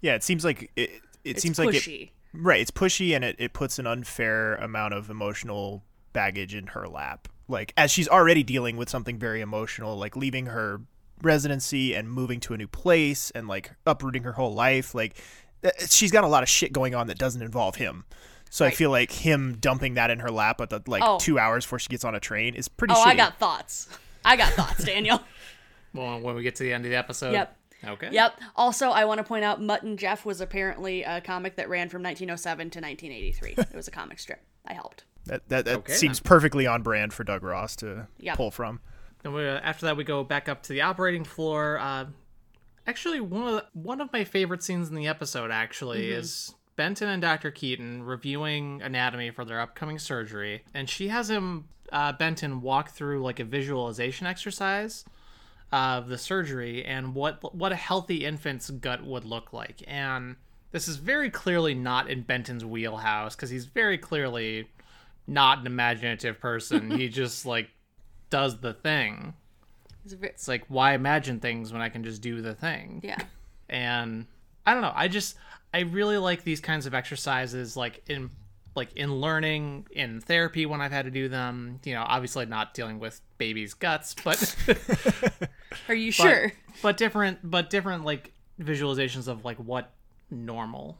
Yeah, 0.00 0.14
it 0.14 0.22
seems 0.22 0.44
like 0.44 0.70
it. 0.76 0.90
It 1.24 1.30
it's 1.30 1.42
seems 1.42 1.58
like 1.58 1.74
it, 1.74 1.82
pushy 1.82 2.10
Right, 2.38 2.60
it's 2.60 2.70
pushy 2.70 3.14
and 3.14 3.24
it, 3.24 3.36
it 3.38 3.52
puts 3.52 3.78
an 3.78 3.86
unfair 3.86 4.54
amount 4.56 4.94
of 4.94 5.10
emotional 5.10 5.82
baggage 6.12 6.54
in 6.54 6.68
her 6.68 6.86
lap. 6.88 7.28
Like 7.48 7.72
as 7.76 7.90
she's 7.90 8.08
already 8.08 8.42
dealing 8.42 8.76
with 8.76 8.88
something 8.90 9.18
very 9.18 9.40
emotional, 9.40 9.96
like 9.96 10.16
leaving 10.16 10.46
her 10.46 10.80
residency 11.22 11.94
and 11.94 12.10
moving 12.10 12.40
to 12.40 12.54
a 12.54 12.56
new 12.56 12.66
place 12.66 13.30
and 13.32 13.48
like 13.48 13.72
uprooting 13.86 14.22
her 14.24 14.32
whole 14.32 14.52
life, 14.54 14.94
like 14.94 15.16
uh, 15.64 15.68
uh, 15.68 15.86
she's 15.88 16.10
got 16.12 16.24
a 16.24 16.28
lot 16.28 16.42
of 16.42 16.48
shit 16.48 16.72
going 16.72 16.94
on 16.94 17.06
that 17.06 17.18
doesn't 17.18 17.42
involve 17.42 17.76
him. 17.76 18.04
So 18.50 18.64
I 18.64 18.70
feel 18.70 18.90
like 18.90 19.10
him 19.10 19.56
dumping 19.60 19.94
that 19.94 20.10
in 20.10 20.20
her 20.20 20.30
lap 20.30 20.60
at 20.60 20.70
the 20.70 20.80
like 20.86 21.02
Oh. 21.04 21.18
2 21.18 21.38
hours 21.38 21.64
before 21.64 21.78
she 21.78 21.88
gets 21.88 22.04
on 22.04 22.14
a 22.14 22.20
train 22.20 22.54
is 22.54 22.68
pretty 22.68 22.94
oh 22.96 22.98
shitty. 23.02 23.06
i 23.08 23.14
got 23.16 23.38
thoughts 23.38 23.88
i 24.24 24.36
got 24.36 24.52
thoughts 24.52 24.84
daniel 24.84 25.20
Well, 25.92 26.20
when 26.20 26.34
we 26.36 26.42
get 26.42 26.54
to 26.56 26.62
the 26.62 26.72
end 26.74 26.84
of 26.84 26.90
the 26.90 26.96
episode. 26.96 27.32
Yep. 27.32 27.56
Okay. 27.84 28.08
Yep. 28.10 28.40
Also, 28.56 28.90
I 28.90 29.04
want 29.04 29.18
to 29.18 29.24
point 29.24 29.44
out 29.44 29.60
Mutt 29.62 29.82
and 29.82 29.98
Jeff 29.98 30.24
was 30.24 30.40
apparently 30.40 31.02
a 31.02 31.20
comic 31.20 31.56
that 31.56 31.68
ran 31.68 31.88
from 31.88 32.02
1907 32.02 32.70
to 32.70 32.80
1983. 32.80 33.54
it 33.58 33.76
was 33.76 33.88
a 33.88 33.90
comic 33.90 34.18
strip. 34.18 34.40
I 34.66 34.74
helped. 34.74 35.04
That 35.26 35.48
that, 35.48 35.64
that 35.66 35.76
Okay, 35.78 35.92
seems 35.92 36.20
perfectly 36.20 36.66
on 36.66 36.82
brand 36.82 37.12
for 37.12 37.24
Doug 37.24 37.42
Ross 37.42 37.76
to 37.76 38.06
Yep. 38.20 38.36
pull 38.36 38.50
from. 38.50 38.80
Then 39.22 39.32
we, 39.32 39.44
after 39.46 39.86
that, 39.86 39.96
we 39.96 40.04
go 40.04 40.22
back 40.24 40.48
up 40.48 40.62
to 40.64 40.72
the 40.72 40.82
operating 40.82 41.24
floor. 41.24 41.78
Uh, 41.78 42.06
actually, 42.86 43.20
one 43.20 43.42
of 43.48 43.54
the, 43.54 43.64
one 43.72 44.00
of 44.00 44.12
my 44.12 44.24
favorite 44.24 44.62
scenes 44.62 44.88
in 44.88 44.94
the 44.94 45.06
episode 45.08 45.50
actually 45.50 46.10
is 46.10 46.54
Benton 46.76 47.08
and 47.08 47.20
Dr. 47.22 47.50
Keaton 47.50 48.02
reviewing 48.04 48.82
anatomy 48.82 49.30
for 49.30 49.44
their 49.44 49.60
upcoming 49.60 49.98
surgery, 49.98 50.62
and 50.74 50.88
she 50.88 51.08
has 51.08 51.28
him 51.30 51.68
uh, 51.92 52.12
Benton 52.12 52.60
walk 52.62 52.90
through 52.90 53.22
like 53.22 53.40
a 53.40 53.44
visualization 53.44 54.26
exercise 54.26 55.04
of 55.72 56.08
the 56.08 56.18
surgery 56.18 56.84
and 56.84 57.14
what 57.14 57.54
what 57.54 57.72
a 57.72 57.76
healthy 57.76 58.24
infant's 58.24 58.70
gut 58.70 59.04
would 59.04 59.24
look 59.24 59.52
like. 59.52 59.82
And 59.86 60.36
this 60.72 60.88
is 60.88 60.96
very 60.96 61.30
clearly 61.30 61.74
not 61.74 62.08
in 62.10 62.22
Benton's 62.22 62.64
wheelhouse 62.64 63.34
because 63.34 63.50
he's 63.50 63.64
very 63.66 63.98
clearly 63.98 64.68
not 65.26 65.58
an 65.60 65.66
imaginative 65.66 66.38
person. 66.40 66.90
he 66.92 67.08
just 67.22 67.44
like 67.46 67.68
does 68.30 68.58
the 68.60 68.72
thing. 68.74 69.34
It's 70.04 70.12
a 70.14 70.16
ve- 70.16 70.26
It's 70.28 70.48
like 70.48 70.64
why 70.68 70.92
imagine 70.94 71.40
things 71.40 71.72
when 71.72 71.82
I 71.82 71.88
can 71.88 72.04
just 72.04 72.22
do 72.22 72.40
the 72.42 72.54
thing? 72.54 73.00
yeah. 73.02 73.18
And 73.68 74.26
I 74.64 74.72
don't 74.72 74.82
know. 74.82 74.92
I 74.94 75.08
just 75.08 75.36
I 75.74 75.80
really 75.80 76.16
like 76.18 76.44
these 76.44 76.60
kinds 76.60 76.86
of 76.86 76.94
exercises 76.94 77.76
like 77.76 78.02
in 78.08 78.30
like 78.76 78.92
in 78.94 79.14
learning 79.20 79.86
in 79.90 80.20
therapy 80.20 80.66
when 80.66 80.80
I've 80.80 80.92
had 80.92 81.04
to 81.06 81.10
do 81.10 81.28
them. 81.28 81.80
You 81.84 81.94
know, 81.94 82.04
obviously 82.06 82.46
not 82.46 82.74
dealing 82.74 82.98
with 82.98 83.20
babies' 83.38 83.74
guts, 83.74 84.14
but 84.24 84.54
Are 85.88 85.94
you 85.94 86.10
but- 86.10 86.14
sure? 86.14 86.52
But 86.82 86.96
different 86.96 87.38
but 87.42 87.70
different 87.70 88.04
like 88.04 88.32
visualizations 88.60 89.28
of 89.28 89.44
like 89.44 89.56
what 89.58 89.92
normal 90.30 90.98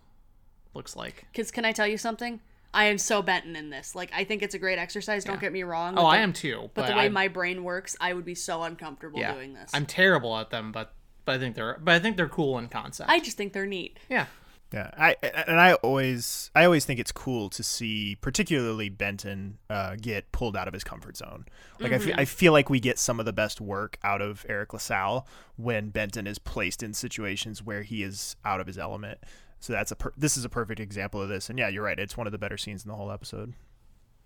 looks 0.75 0.97
like. 0.97 1.27
Because 1.33 1.51
can 1.51 1.65
I 1.65 1.73
tell 1.73 1.87
you 1.87 1.99
something? 1.99 2.41
I 2.75 2.85
am 2.87 2.99
so 2.99 3.23
Benton 3.23 3.57
in 3.57 3.71
this. 3.71 3.95
Like, 3.95 4.11
I 4.15 4.25
think 4.25 4.43
it's 4.43 4.55
a 4.55 4.59
great 4.59 4.79
exercise. 4.79 5.25
Don't 5.25 5.37
Yeah. 5.37 5.41
get 5.41 5.53
me 5.53 5.62
wrong. 5.62 5.95
Oh, 5.97 6.03
but 6.03 6.09
I 6.09 6.19
am 6.19 6.35
too. 6.35 6.71
But, 6.75 6.89
the 6.89 6.93
way 6.95 7.07
I, 7.07 7.09
my 7.09 7.29
brain 7.29 7.65
works, 7.65 7.97
I 8.03 8.12
would 8.12 8.27
be 8.27 8.35
so 8.35 8.65
uncomfortable 8.65 9.19
yeah, 9.19 9.33
doing 9.33 9.55
this. 9.55 9.71
I'm 9.73 9.87
terrible 9.87 10.37
at 10.37 10.51
them, 10.51 10.73
but 10.73 10.93
but 11.25 11.37
I 11.37 11.39
think 11.39 11.55
they're 11.57 11.79
but 11.83 11.95
I 11.95 11.99
think 11.99 12.17
they're 12.17 12.29
cool 12.29 12.59
in 12.59 12.69
concept. 12.69 13.09
I 13.11 13.19
just 13.21 13.37
think 13.37 13.53
they're 13.53 13.67
neat. 13.67 13.99
yeah. 14.11 14.27
Yeah, 14.72 14.90
I 14.98 15.16
and 15.22 15.61
I 15.61 15.74
always 15.74 16.50
I 16.55 16.64
always 16.64 16.85
think 16.85 16.98
it's 16.98 17.12
cool 17.12 17.48
to 17.50 17.62
see, 17.62 18.16
particularly 18.20 18.88
Benton, 18.88 19.59
uh, 19.70 19.94
get 19.94 20.33
pulled 20.33 20.57
out 20.57 20.66
of 20.66 20.74
his 20.74 20.83
comfort 20.83 21.16
zone. 21.16 21.46
Like 21.79 21.92
I, 21.92 21.98
fe- 21.98 22.14
I 22.16 22.24
feel 22.24 22.52
like 22.52 22.68
we 22.68 22.81
get 22.81 22.98
some 22.98 23.20
of 23.20 23.26
the 23.26 23.33
best 23.33 23.61
work 23.61 23.96
out 24.02 24.20
of 24.20 24.44
Eric 24.48 24.72
LaSalle 24.72 25.26
when 25.57 25.90
Benton 25.90 26.26
is 26.26 26.40
placed 26.40 26.83
in 26.83 26.94
situations 26.94 27.62
where 27.62 27.83
he 27.83 28.02
is 28.02 28.35
out 28.44 28.61
of 28.61 28.66
his 28.66 28.76
element. 28.76 29.20
So 29.61 29.72
that's 29.72 29.92
a 29.92 29.96
per- 29.96 30.12
this 30.16 30.37
is 30.37 30.44
a 30.44 30.48
perfect 30.48 30.81
example 30.81 31.22
of 31.22 31.29
this. 31.29 31.48
And 31.48 31.59
yeah, 31.59 31.68
you're 31.68 31.85
right. 31.85 31.98
It's 31.98 32.16
one 32.16 32.26
of 32.26 32.33
the 32.33 32.38
better 32.38 32.59
scenes 32.59 32.85
in 32.85 32.88
the 32.88 32.96
whole 32.96 33.12
episode. 33.12 33.55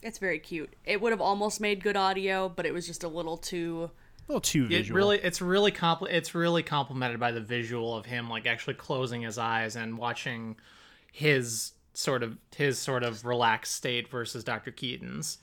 It's 0.02 0.18
very 0.18 0.38
cute. 0.38 0.74
It 0.84 1.02
would 1.02 1.12
have 1.12 1.20
almost 1.20 1.60
made 1.60 1.82
good 1.82 1.96
audio, 1.96 2.48
but 2.48 2.64
it 2.64 2.72
was 2.72 2.86
just 2.86 3.04
a 3.04 3.08
little 3.08 3.36
too. 3.36 3.90
A 4.30 4.34
little 4.34 4.40
too 4.40 4.64
It 4.66 4.68
visual. 4.68 4.96
really, 4.96 5.18
it's 5.18 5.40
really 5.42 5.72
compl- 5.72 6.08
It's 6.08 6.34
really 6.36 6.62
complemented 6.62 7.18
by 7.18 7.32
the 7.32 7.40
visual 7.40 7.96
of 7.96 8.06
him 8.06 8.30
like 8.30 8.46
actually 8.46 8.74
closing 8.74 9.22
his 9.22 9.38
eyes 9.38 9.74
and 9.74 9.98
watching 9.98 10.56
his 11.12 11.72
sort 11.94 12.22
of 12.22 12.38
his 12.54 12.78
sort 12.78 13.02
of 13.02 13.24
relaxed 13.24 13.74
state 13.74 14.08
versus 14.08 14.44
Dr. 14.44 14.70
Keaton's. 14.70 15.38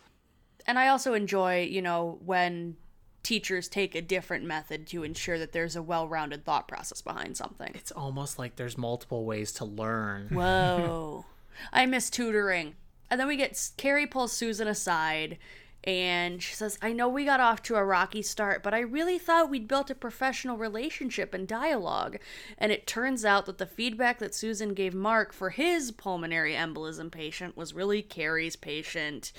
And 0.66 0.80
I 0.80 0.88
also 0.88 1.14
enjoy, 1.14 1.64
you 1.64 1.82
know, 1.82 2.18
when 2.24 2.78
teachers 3.24 3.68
take 3.68 3.94
a 3.94 4.02
different 4.02 4.46
method 4.46 4.88
to 4.88 5.04
ensure 5.04 5.38
that 5.38 5.52
there's 5.52 5.76
a 5.76 5.82
well-rounded 5.82 6.46
thought 6.46 6.66
process 6.70 7.02
behind 7.02 7.36
something. 7.36 7.72
It's 7.76 7.92
almost 7.92 8.40
like 8.40 8.56
there's 8.56 8.78
multiple 8.78 9.26
ways 9.26 9.52
to 9.54 9.66
learn. 9.66 10.30
Whoa. 10.30 11.26
I 11.74 11.86
miss 11.88 12.10
tutoring. 12.10 12.76
And 13.10 13.20
then 13.20 13.28
we 13.28 13.36
get 13.36 13.72
Kerry 13.76 14.08
pulls 14.08 14.32
Susan 14.32 14.68
aside 14.70 15.38
and 15.84 16.44
she 16.44 16.54
says, 16.54 16.78
I 16.82 16.92
know 16.92 17.08
we 17.08 17.24
got 17.24 17.40
off 17.40 17.62
to 17.64 17.76
a 17.76 17.86
rocky 17.86 18.22
start, 18.22 18.62
but 18.62 18.74
I 18.74 18.80
really 18.80 19.18
thought 19.18 19.50
we'd 19.50 19.68
built 19.68 19.90
a 19.90 19.96
professional 19.96 20.58
relationship 20.58 21.34
and 21.34 21.48
dialogue. 21.48 22.18
And 22.58 22.72
it 22.72 22.88
turns 22.88 23.24
out 23.24 23.46
that 23.46 23.58
the 23.58 23.66
feedback 23.66 24.20
that 24.20 24.36
Susan 24.36 24.74
gave 24.74 24.94
Mark 24.94 25.32
for 25.32 25.52
his 25.52 25.92
pulmonary 25.92 26.54
embolism 26.54 27.10
patient 27.10 27.56
was 27.56 27.74
really 27.74 28.02
Kerry's 28.02 28.58
patient. 28.58 29.32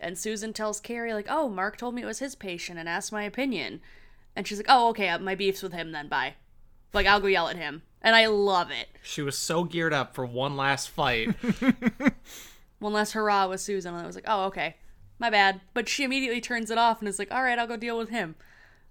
And 0.00 0.18
Susan 0.18 0.52
tells 0.52 0.80
Kerry, 0.80 1.14
like, 1.14 1.28
oh, 1.28 1.48
Mark 1.48 1.76
told 1.76 1.94
me 1.94 2.02
it 2.02 2.06
was 2.06 2.18
his 2.18 2.34
patient 2.34 2.80
and 2.80 2.88
asked 2.88 3.12
my 3.12 3.22
opinion. 3.22 3.80
And 4.34 4.48
she's 4.48 4.58
like, 4.58 4.66
oh, 4.68 4.88
okay, 4.88 5.08
uh, 5.08 5.20
my 5.20 5.36
beef's 5.36 5.62
with 5.62 5.72
him 5.72 5.92
then, 5.92 6.08
bye. 6.08 6.34
Like, 6.92 7.06
I'll 7.06 7.20
go 7.20 7.28
yell 7.28 7.48
at 7.48 7.56
him. 7.56 7.82
And 8.02 8.16
I 8.16 8.26
love 8.26 8.72
it. 8.72 8.88
She 9.02 9.22
was 9.22 9.38
so 9.38 9.62
geared 9.62 9.92
up 9.92 10.16
for 10.16 10.26
one 10.26 10.56
last 10.56 10.90
fight. 10.90 11.32
one 12.80 12.92
last 12.92 13.12
hurrah 13.12 13.46
with 13.46 13.60
Susan. 13.60 13.94
And 13.94 14.02
I 14.02 14.06
was 14.06 14.16
like, 14.16 14.24
oh, 14.26 14.46
okay, 14.46 14.74
my 15.18 15.30
bad. 15.30 15.60
But 15.74 15.88
she 15.88 16.04
immediately 16.04 16.40
turns 16.40 16.70
it 16.70 16.78
off 16.78 17.00
and 17.00 17.08
is 17.08 17.18
like, 17.18 17.32
all 17.32 17.42
right, 17.42 17.58
I'll 17.58 17.66
go 17.66 17.76
deal 17.76 17.98
with 17.98 18.10
him. 18.10 18.34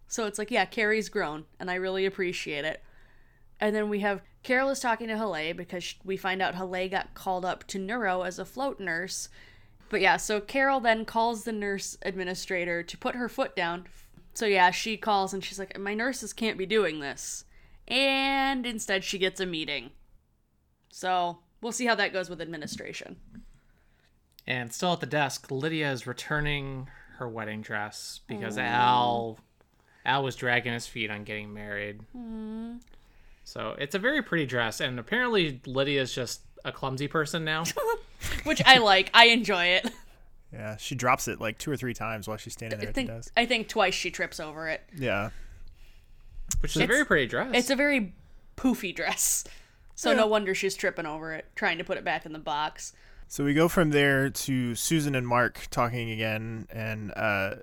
So 0.08 0.26
it's 0.26 0.38
like, 0.38 0.52
yeah, 0.52 0.66
Kerry's 0.66 1.10
grown, 1.10 1.46
and 1.60 1.72
I 1.72 1.76
really 1.76 2.06
appreciate 2.06 2.66
it. 2.66 2.84
And 3.62 3.76
then 3.76 3.90
we 3.90 4.00
have 4.00 4.22
Carol 4.44 4.70
is 4.70 4.80
talking 4.80 5.08
to 5.08 5.14
Haleh 5.14 5.56
because 5.56 5.96
we 6.04 6.18
find 6.18 6.42
out 6.42 6.56
Haleh 6.56 6.90
got 6.90 7.14
called 7.14 7.46
up 7.46 7.66
to 7.68 7.80
neuro 7.80 8.24
as 8.24 8.40
a 8.40 8.46
float 8.46 8.80
nurse. 8.80 9.30
But 9.90 10.02
yeah, 10.02 10.18
so 10.18 10.42
Carol 10.42 10.80
then 10.80 11.06
calls 11.06 11.44
the 11.44 11.52
nurse 11.52 11.98
administrator 12.02 12.82
to 12.82 12.98
put 12.98 13.16
her 13.16 13.30
foot 13.30 13.56
down. 13.56 13.86
So 14.34 14.46
yeah, 14.46 14.72
she 14.72 14.98
calls 14.98 15.34
and 15.34 15.44
she's 15.44 15.60
like, 15.60 15.78
My 15.78 15.94
nurses 15.94 16.34
can't 16.34 16.58
be 16.58 16.66
doing 16.66 17.00
this. 17.00 17.46
And 17.88 18.66
instead, 18.66 19.04
she 19.04 19.18
gets 19.18 19.40
a 19.40 19.46
meeting. 19.46 19.92
So 20.90 21.40
we'll 21.62 21.72
see 21.72 21.86
how 21.86 21.96
that 21.96 22.14
goes 22.14 22.30
with 22.30 22.42
administration. 22.42 23.18
And 24.48 24.74
still 24.74 24.94
at 24.94 25.00
the 25.00 25.06
desk, 25.06 25.52
Lydia 25.52 25.92
is 25.92 26.08
returning 26.08 26.88
her 27.18 27.30
wedding 27.30 27.62
dress 27.62 28.22
because 28.28 28.58
Al 28.58 29.38
Al 30.06 30.24
was 30.24 30.36
dragging 30.36 30.74
his 30.74 30.88
feet 30.88 31.12
on 31.12 31.24
getting 31.24 31.54
married. 31.54 32.00
Mm-hmm. 32.18 32.78
So 33.44 33.76
it's 33.78 33.96
a 33.96 34.00
very 34.00 34.22
pretty 34.22 34.46
dress, 34.46 34.80
and 34.80 35.00
apparently 35.00 35.62
Lydia's 35.66 36.14
just 36.14 36.42
a 36.64 36.72
clumsy 36.72 37.08
person 37.08 37.44
now. 37.44 37.64
Which 38.44 38.62
I 38.66 38.78
like. 38.78 39.10
I 39.14 39.28
enjoy 39.28 39.66
it. 39.66 39.90
Yeah, 40.54 40.78
she 40.78 40.96
drops 40.96 41.28
it 41.28 41.40
like 41.40 41.58
two 41.58 41.72
or 41.72 41.78
three 41.78 41.94
times 41.94 42.28
while 42.28 42.38
she's 42.38 42.54
standing 42.54 42.80
there 42.80 42.88
I 42.88 42.90
at 42.90 42.96
think 42.96 43.08
the 43.10 43.16
desk. 43.16 43.34
I 43.38 43.46
think 43.46 43.68
twice 43.70 43.94
she 43.94 44.12
trips 44.12 44.40
over 44.40 44.68
it. 44.68 44.82
Yeah. 44.96 45.30
which 46.60 46.76
is 46.76 46.82
a 46.82 46.88
very 46.88 47.06
pretty 47.06 47.28
dress. 47.28 47.52
It's 47.54 47.70
a 47.70 47.76
very 47.76 48.14
poofy 48.58 48.94
dress. 48.96 49.46
So 49.96 50.14
no 50.14 50.26
wonder 50.28 50.56
she's 50.56 50.76
tripping 50.76 51.06
over 51.06 51.34
it, 51.34 51.46
trying 51.56 51.78
to 51.78 51.84
put 51.84 51.98
it 51.98 52.04
back 52.04 52.26
in 52.26 52.34
the 52.34 52.40
box. 52.40 52.94
So 53.32 53.46
we 53.46 53.54
go 53.54 53.70
from 53.70 53.92
there 53.92 54.30
to 54.30 54.76
Susan 54.76 55.16
and 55.16 55.26
Mark 55.26 55.68
talking 55.72 56.12
again, 56.12 56.68
and 56.70 57.14
uh, 57.16 57.56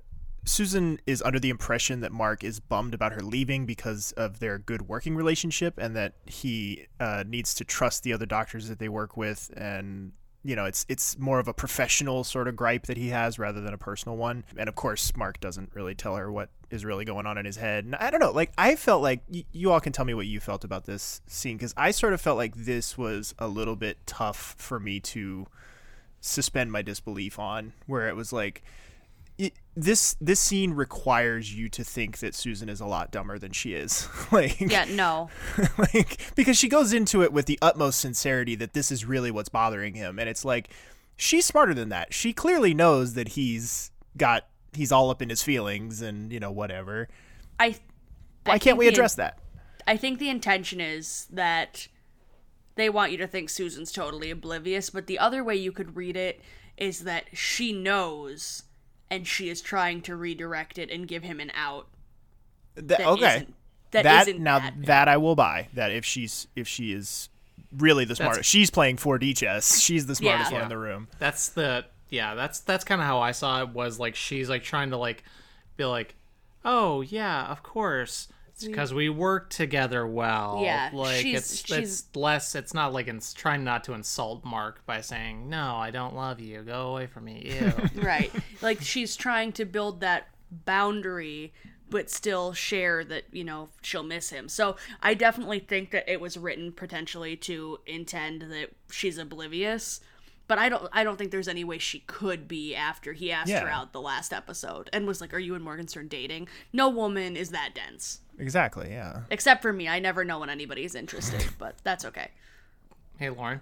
Susan 0.47 0.99
is 1.07 1.21
under 1.21 1.39
the 1.39 1.51
impression 1.51 2.01
that 2.01 2.11
Mark 2.11 2.43
is 2.43 2.59
bummed 2.59 2.95
about 2.95 3.13
her 3.13 3.21
leaving 3.21 3.67
because 3.67 4.13
of 4.13 4.41
their 4.41 4.57
good 4.57 4.89
working 4.89 5.15
relationship, 5.15 5.77
and 5.77 5.95
that 5.95 6.15
he 6.25 6.87
uh, 6.99 7.23
needs 7.27 7.53
to 7.53 7.67
trust 7.67 8.03
the 8.03 8.15
other 8.15 8.25
doctors 8.25 8.69
that 8.69 8.79
they 8.79 8.89
work 8.89 9.19
with, 9.19 9.51
and 9.59 10.13
you 10.49 10.57
know 10.57 10.65
it's 10.65 10.87
it's 10.89 11.19
more 11.19 11.39
of 11.39 11.47
a 11.47 11.53
professional 11.53 12.25
sort 12.25 12.49
of 12.49 12.57
gripe 12.57 12.87
that 12.87 12.97
he 12.97 13.11
has 13.11 13.39
rather 13.39 13.61
than 13.61 13.75
a 13.75 13.79
personal 13.79 14.17
one. 14.17 14.45
And 14.57 14.67
of 14.67 14.75
course, 14.75 15.15
Mark 15.15 15.41
doesn't 15.41 15.71
really 15.75 15.95
tell 15.95 16.17
her 16.17 16.33
what 16.33 16.49
is 16.71 16.87
really 16.87 17.05
going 17.05 17.27
on 17.27 17.37
in 17.37 17.45
his 17.45 17.57
head. 17.57 17.85
And 17.85 17.95
I 17.95 18.09
don't 18.09 18.19
know, 18.19 18.33
like 18.33 18.53
I 18.57 18.75
felt 18.75 19.03
like 19.03 19.21
y- 19.31 19.45
you 19.53 19.71
all 19.71 19.81
can 19.81 19.93
tell 19.93 20.07
me 20.07 20.15
what 20.15 20.27
you 20.27 20.41
felt 20.41 20.65
about 20.65 20.87
this 20.87 21.21
scene 21.27 21.59
because 21.59 21.75
I 21.77 21.91
sort 21.91 22.15
of 22.15 22.23
felt 22.23 22.39
like 22.39 22.57
this 22.57 22.97
was 22.97 23.35
a 23.39 23.47
little 23.47 23.77
bit 23.77 23.99
tough 24.07 24.55
for 24.57 24.81
me 24.81 25.01
to 25.01 25.47
suspend 26.23 26.73
my 26.73 26.81
disbelief 26.81 27.39
on 27.39 27.75
where 27.87 28.09
it 28.09 28.17
was 28.17 28.33
like 28.33 28.63
it, 29.39 29.53
this 29.77 30.17
this 30.21 30.41
scene 30.41 30.73
requires 30.73 31.55
you 31.55 31.69
to 31.71 31.85
think 31.85 32.19
that 32.19 32.35
Susan 32.35 32.69
is 32.69 32.81
a 32.81 32.87
lot 32.87 33.13
dumber 33.13 33.39
than 33.39 33.53
she 33.53 33.75
is. 33.75 34.09
Like 34.33 34.61
Yeah, 34.61 34.85
no. 34.91 35.31
like 35.79 36.35
because 36.35 36.59
she 36.59 36.69
goes 36.69 36.93
into 36.93 37.23
it 37.23 37.33
with 37.33 37.47
the 37.47 37.59
utmost 37.63 38.01
sincerity 38.01 38.55
that 38.57 38.75
this 38.75 38.91
is 38.91 39.05
really 39.05 39.31
what's 39.31 39.49
bothering 39.49 39.95
him 39.95 40.19
and 40.19 40.29
it's 40.29 40.45
like 40.45 40.71
she's 41.17 41.47
smarter 41.47 41.73
than 41.73 41.89
that. 41.91 42.13
She 42.13 42.33
clearly 42.33 42.75
knows 42.75 43.15
that 43.15 43.29
he's 43.29 43.91
got 44.17 44.47
he's 44.75 44.93
all 44.93 45.11
up 45.11 45.23
in 45.23 45.31
his 45.31 45.43
feelings 45.43 46.03
and 46.03 46.33
you 46.33 46.41
know 46.41 46.51
whatever. 46.51 47.09
I 47.59 47.77
why 48.45 48.55
I 48.55 48.59
can't 48.59 48.77
we 48.77 48.89
address 48.89 49.15
that? 49.15 49.39
I 49.87 49.97
think 49.97 50.19
the 50.19 50.29
intention 50.29 50.81
is 50.81 51.27
that 51.31 51.89
they 52.75 52.91
want 52.91 53.13
you 53.13 53.19
to 53.19 53.27
think 53.27 53.49
Susan's 53.51 53.91
totally 53.91 54.31
oblivious, 54.31 54.91
but 54.91 55.07
the 55.07 55.19
other 55.19 55.43
way 55.43 55.57
you 55.57 55.73
could 55.73 55.97
read 55.97 56.17
it 56.17 56.41
is 56.77 57.01
that 57.01 57.25
she 57.33 57.73
knows 57.73 58.65
and 59.11 59.27
she 59.27 59.49
is 59.49 59.61
trying 59.61 60.03
to 60.03 60.17
redirect 60.17 60.79
it 60.79 60.91
and 60.91 61.07
give 61.09 61.23
him 61.23 61.41
an 61.41 61.51
out. 61.55 61.87
Th- 62.77 62.89
that 62.89 63.01
okay 63.01 63.35
isn't- 63.37 63.55
that 63.91 64.03
that 64.05 64.29
isn't 64.29 64.43
now 64.43 64.59
that 64.59 64.75
that. 64.87 65.09
I 65.09 65.17
will 65.17 65.35
buy 65.35 65.69
that 65.75 65.91
if 65.93 66.05
she's 66.05 66.47
if 66.55 66.69
she 66.69 66.93
is 66.93 67.29
really 67.77 68.05
the 68.05 68.15
smartest 68.17 68.49
she's 68.49 68.71
playing 68.71 68.97
4D 68.97 69.37
chess 69.37 69.81
she's 69.81 70.07
the 70.07 70.15
smartest 70.15 70.51
Yeah. 70.51 70.57
one 70.59 70.63
in 70.65 70.69
the 70.69 70.79
room 70.79 71.09
that's 71.19 71.49
the 71.51 71.85
yeah 72.11 72.35
that's 72.35 72.61
that's 72.61 72.85
kind 72.85 73.01
of 73.01 73.07
how 73.07 73.21
i 73.21 73.33
saw 73.33 73.63
it 73.63 73.71
was 73.71 73.99
like 73.99 74.15
she's 74.15 74.49
like 74.49 74.63
trying 74.63 74.91
to 74.91 74.97
like 74.97 75.25
be 75.77 75.85
like 75.85 76.15
oh 76.65 77.01
yeah 77.03 77.47
of 77.47 77.63
course 77.63 78.29
it's 78.29 78.38
because 78.67 78.93
we 78.95 79.09
work 79.09 79.51
together 79.51 80.07
well 80.07 80.61
Yeah, 80.63 80.91
like 80.93 81.21
she's- 81.23 81.53
it's 81.53 81.67
she's- 81.67 81.79
it's 82.07 82.17
less 82.17 82.55
it's 82.55 82.75
not 82.75 82.93
like 82.93 83.09
it's 83.09 83.33
trying 83.33 83.65
not 83.65 83.85
to 83.85 83.93
insult 83.93 84.45
mark 84.45 84.85
by 84.87 85.01
saying 85.01 85.49
no 85.49 85.77
i 85.77 85.91
don't 85.91 86.15
love 86.15 86.41
you 86.41 86.63
go 86.63 86.89
away 86.89 87.07
from 87.07 87.25
me 87.25 87.43
ew 87.61 87.73
right. 88.03 88.33
Like 88.63 88.81
she's 88.83 89.15
trying 89.17 89.53
to 89.53 89.65
build 89.65 90.01
that 90.01 90.29
boundary 90.65 91.53
but 91.91 92.11
still 92.11 92.53
share 92.53 93.03
that, 93.03 93.25
you 93.33 93.43
know, 93.43 93.71
she'll 93.81 94.03
miss 94.03 94.29
him. 94.29 94.47
So 94.51 94.77
I 95.03 95.15
definitely 95.15 95.59
think 95.59 95.91
that 95.93 96.07
it 96.07 96.21
was 96.21 96.37
written 96.37 96.71
potentially 96.71 97.35
to 97.39 97.79
intend 97.87 98.43
that 98.43 98.73
she's 98.91 99.17
oblivious. 99.17 100.01
But 100.49 100.59
I 100.59 100.69
don't 100.69 100.87
I 100.93 101.03
don't 101.05 101.17
think 101.17 101.31
there's 101.31 101.49
any 101.49 101.65
way 101.65 101.79
she 101.79 102.01
could 102.01 102.47
be 102.49 102.75
after 102.75 103.13
he 103.15 103.33
asked 103.33 103.51
her 103.53 103.69
out 103.69 103.93
the 103.95 104.01
last 104.03 104.33
episode 104.35 104.91
and 104.93 105.07
was 105.07 105.21
like, 105.23 105.33
Are 105.33 105.39
you 105.39 105.55
and 105.55 105.65
Morgan 105.65 105.79
Morgenstern 105.85 106.09
dating? 106.09 106.49
No 106.75 106.89
woman 106.91 107.37
is 107.37 107.51
that 107.51 107.71
dense. 107.75 108.21
Exactly 108.39 108.91
yeah 108.91 109.23
Except 109.31 109.63
for 109.63 109.73
me. 109.73 109.89
I 109.89 109.99
never 109.99 110.25
know 110.25 110.39
when 110.41 110.51
anybody's 110.51 110.95
interested, 110.95 111.45
but 111.59 111.77
that's 111.83 112.05
okay. 112.05 112.31
hey 113.19 113.31
lauren 113.31 113.61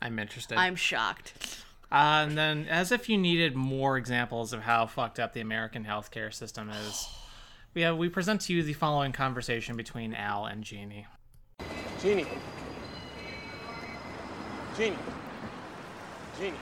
i'm 0.00 0.18
interested 0.18 0.56
I'm 0.58 0.76
shocked. 0.76 1.62
Uh, 1.90 2.26
and 2.26 2.36
then, 2.36 2.66
as 2.68 2.90
if 2.90 3.08
you 3.08 3.16
needed 3.16 3.54
more 3.54 3.96
examples 3.96 4.52
of 4.52 4.62
how 4.62 4.86
fucked 4.86 5.20
up 5.20 5.32
the 5.32 5.40
American 5.40 5.84
healthcare 5.84 6.34
system 6.34 6.68
is, 6.68 7.08
we 7.74 7.82
have 7.82 7.96
we 7.96 8.08
present 8.08 8.40
to 8.42 8.52
you 8.52 8.62
the 8.64 8.72
following 8.72 9.12
conversation 9.12 9.76
between 9.76 10.12
Al 10.12 10.46
and 10.46 10.64
Jeanie. 10.64 11.06
Jeanie. 12.02 12.26
Jeanie. 14.76 14.96
Jeanie. 16.38 16.56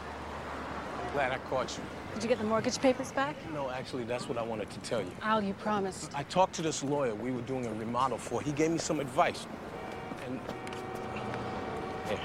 I'm 1.02 1.12
glad 1.14 1.32
I 1.32 1.38
caught 1.48 1.74
you. 1.78 1.82
Did 2.14 2.22
you 2.22 2.28
get 2.28 2.38
the 2.38 2.44
mortgage 2.44 2.78
papers 2.78 3.10
back? 3.10 3.34
No, 3.52 3.70
actually, 3.70 4.04
that's 4.04 4.28
what 4.28 4.38
I 4.38 4.42
wanted 4.42 4.70
to 4.70 4.78
tell 4.80 5.00
you. 5.00 5.10
Al, 5.20 5.42
you 5.42 5.52
promised. 5.52 6.12
I 6.14 6.22
talked 6.22 6.54
to 6.54 6.62
this 6.62 6.84
lawyer 6.84 7.12
we 7.12 7.32
were 7.32 7.42
doing 7.42 7.66
a 7.66 7.74
remodel 7.74 8.18
for. 8.18 8.40
He 8.40 8.52
gave 8.52 8.70
me 8.70 8.78
some 8.78 9.00
advice. 9.00 9.48
And. 10.26 10.40
Here. 12.08 12.20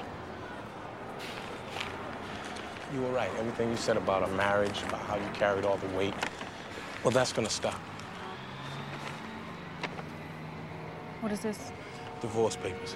You 2.94 3.02
were 3.02 3.10
right. 3.10 3.30
Everything 3.38 3.68
you 3.68 3.76
said 3.76 3.96
about 3.96 4.22
our 4.22 4.30
marriage, 4.30 4.80
about 4.84 5.00
how 5.00 5.16
you 5.16 5.28
carried 5.34 5.64
all 5.64 5.76
the 5.78 5.88
weight, 5.96 6.14
well, 7.02 7.10
that's 7.10 7.32
gonna 7.32 7.50
stop. 7.50 7.80
What 11.20 11.32
is 11.32 11.40
this? 11.40 11.72
Divorce 12.20 12.54
papers. 12.54 12.94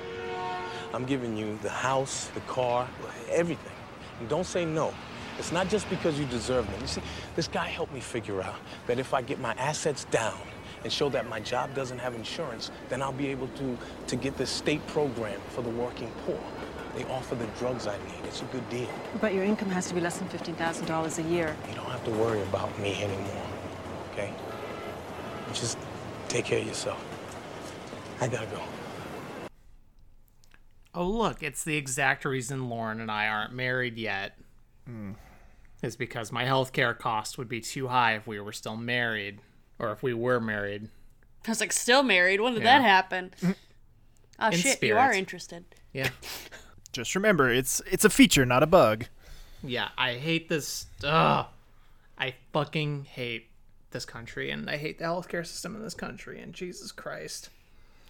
I'm 0.92 1.04
giving 1.04 1.36
you 1.36 1.58
the 1.60 1.70
house, 1.70 2.26
the 2.34 2.40
car, 2.42 2.88
everything. 3.28 3.72
And 4.20 4.28
don't 4.28 4.46
say 4.46 4.64
no. 4.64 4.94
It's 5.38 5.52
not 5.52 5.68
just 5.68 5.88
because 5.90 6.18
you 6.18 6.26
deserve 6.26 6.70
them. 6.70 6.80
You 6.80 6.86
see, 6.86 7.02
this 7.36 7.48
guy 7.48 7.66
helped 7.66 7.92
me 7.92 8.00
figure 8.00 8.42
out 8.42 8.56
that 8.86 8.98
if 8.98 9.12
I 9.12 9.22
get 9.22 9.40
my 9.40 9.52
assets 9.54 10.04
down 10.04 10.38
and 10.82 10.92
show 10.92 11.08
that 11.08 11.28
my 11.28 11.40
job 11.40 11.74
doesn't 11.74 11.98
have 11.98 12.14
insurance, 12.14 12.70
then 12.88 13.02
I'll 13.02 13.12
be 13.12 13.28
able 13.28 13.48
to, 13.48 13.78
to 14.06 14.16
get 14.16 14.36
this 14.36 14.50
state 14.50 14.86
program 14.88 15.40
for 15.48 15.62
the 15.62 15.70
working 15.70 16.12
poor. 16.24 16.38
They 16.94 17.04
offer 17.06 17.34
the 17.34 17.46
drugs 17.58 17.88
I 17.88 17.96
need. 17.96 18.24
It's 18.24 18.42
a 18.42 18.44
good 18.46 18.68
deal. 18.70 18.88
But 19.20 19.34
your 19.34 19.42
income 19.42 19.70
has 19.70 19.88
to 19.88 19.94
be 19.94 20.00
less 20.00 20.18
than 20.18 20.28
$15,000 20.28 21.18
a 21.18 21.28
year. 21.28 21.56
You 21.68 21.74
don't 21.74 21.90
have 21.90 22.04
to 22.04 22.10
worry 22.12 22.40
about 22.42 22.78
me 22.78 23.02
anymore, 23.02 23.46
okay? 24.12 24.32
Just 25.52 25.78
take 26.28 26.44
care 26.44 26.60
of 26.60 26.66
yourself. 26.66 27.04
I 28.20 28.28
gotta 28.28 28.46
go. 28.46 28.60
Oh, 30.94 31.08
look, 31.08 31.42
it's 31.42 31.64
the 31.64 31.76
exact 31.76 32.24
reason 32.24 32.68
Lauren 32.68 33.00
and 33.00 33.10
I 33.10 33.26
aren't 33.26 33.52
married 33.52 33.98
yet. 33.98 34.38
Hmm. 34.86 35.12
Is 35.84 35.96
because 35.96 36.32
my 36.32 36.44
healthcare 36.44 36.96
cost 36.98 37.36
would 37.38 37.48
be 37.48 37.60
too 37.60 37.88
high 37.88 38.14
if 38.14 38.26
we 38.26 38.40
were 38.40 38.52
still 38.52 38.76
married, 38.76 39.38
or 39.78 39.92
if 39.92 40.02
we 40.02 40.14
were 40.14 40.40
married. 40.40 40.88
I 41.46 41.50
was 41.50 41.60
like, 41.60 41.72
still 41.72 42.02
married? 42.02 42.40
When 42.40 42.54
did 42.54 42.62
Yeah. 42.62 42.78
that 42.78 42.84
happen? 42.84 43.34
Mm. 43.40 43.54
Oh 44.40 44.46
In 44.48 44.52
shit, 44.58 44.82
you 44.82 44.96
are 44.96 45.12
interested. 45.12 45.64
Yeah. 45.92 46.08
just 46.92 47.14
remember 47.14 47.50
it's 47.50 47.80
it's 47.90 48.04
a 48.04 48.10
feature 48.10 48.44
not 48.46 48.62
a 48.62 48.66
bug 48.66 49.06
Yeah, 49.62 49.88
I 49.98 50.14
hate 50.14 50.48
this. 50.48 50.86
Ugh. 51.04 51.46
I 52.18 52.34
fucking 52.52 53.04
hate 53.06 53.48
this 53.90 54.04
country, 54.04 54.50
and 54.50 54.68
I 54.70 54.76
hate 54.76 54.98
the 54.98 55.04
healthcare 55.04 55.46
system 55.46 55.74
in 55.76 55.82
this 55.82 55.94
country. 55.94 56.40
And 56.40 56.52
Jesus 56.54 56.92
Christ, 56.92 57.50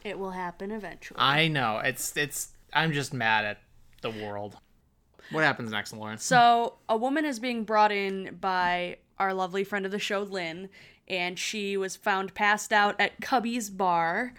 It 0.05 0.19
will 0.19 0.31
happen 0.33 0.71
eventually. 0.71 1.19
I 1.21 1.49
know 1.49 1.79
it's 1.79 2.17
it's. 2.17 2.49
I'm 2.73 2.93
just 2.93 3.13
mad 3.15 3.45
at 3.45 3.59
the 4.03 4.11
world. 4.11 4.57
What 5.31 5.45
happens 5.45 5.71
next, 5.71 5.93
Lauren? 5.93 6.19
So, 6.19 6.75
a 6.89 6.97
woman 6.97 7.25
is 7.25 7.39
being 7.39 7.65
brought 7.65 7.93
in 7.93 8.37
by 8.41 8.99
our 9.19 9.33
lovely 9.35 9.65
friend 9.65 9.87
of 9.87 9.93
the 9.93 9.99
show, 9.99 10.23
Lynn, 10.23 10.69
and 11.09 11.39
she 11.39 11.77
was 11.77 11.97
found 11.97 12.35
passed 12.35 12.73
out 12.73 12.95
at 13.01 13.21
Cubby's 13.21 13.71
bar, 13.71 14.35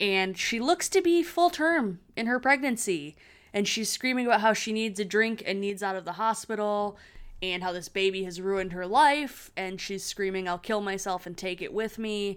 and 0.00 0.36
she 0.36 0.60
looks 0.60 0.88
to 0.90 1.00
be 1.02 1.22
full 1.22 1.50
term 1.50 2.00
in 2.16 2.26
her 2.26 2.38
pregnancy. 2.40 3.16
and 3.52 3.68
she's 3.68 3.88
screaming 3.88 4.26
about 4.26 4.40
how 4.40 4.52
she 4.52 4.72
needs 4.72 4.98
a 4.98 5.04
drink 5.04 5.40
and 5.46 5.60
needs 5.60 5.80
out 5.82 5.94
of 5.94 6.04
the 6.04 6.14
hospital 6.14 6.98
and 7.40 7.62
how 7.62 7.70
this 7.70 7.88
baby 7.88 8.24
has 8.24 8.40
ruined 8.40 8.72
her 8.72 8.84
life 8.86 9.52
and 9.56 9.80
she's 9.80 10.02
screaming 10.02 10.48
i'll 10.48 10.58
kill 10.58 10.80
myself 10.80 11.24
and 11.24 11.36
take 11.36 11.62
it 11.62 11.72
with 11.72 11.96
me 11.96 12.36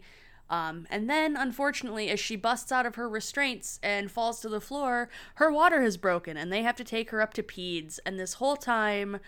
um, 0.50 0.88
and 0.90 1.10
then 1.10 1.36
unfortunately 1.36 2.10
as 2.10 2.20
she 2.20 2.36
busts 2.36 2.72
out 2.72 2.86
of 2.86 2.96
her 2.96 3.10
restraints 3.10 3.80
and 3.84 4.12
falls 4.12 4.40
to 4.42 4.50
the 4.50 4.62
floor 4.62 5.10
her 5.36 5.52
water 5.52 5.82
has 5.82 5.98
broken 5.98 6.38
and 6.38 6.52
they 6.52 6.64
have 6.64 6.76
to 6.78 6.84
take 6.84 7.10
her 7.10 7.22
up 7.22 7.34
to 7.34 7.44
peds. 7.44 8.00
And 8.06 8.20
this 8.20 8.36
whole 8.36 8.56
time 8.56 9.20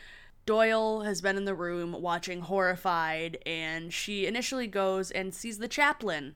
doyle 0.46 1.02
has 1.02 1.22
been 1.22 1.38
in 1.38 1.46
the 1.46 1.54
room 1.54 1.96
watching 2.02 2.42
horrified 2.42 3.38
and 3.46 3.94
she 3.94 4.26
initially 4.26 4.68
goes 4.68 5.12
and 5.12 5.34
sees 5.34 5.60
the 5.60 5.68
chaplain 5.68 6.36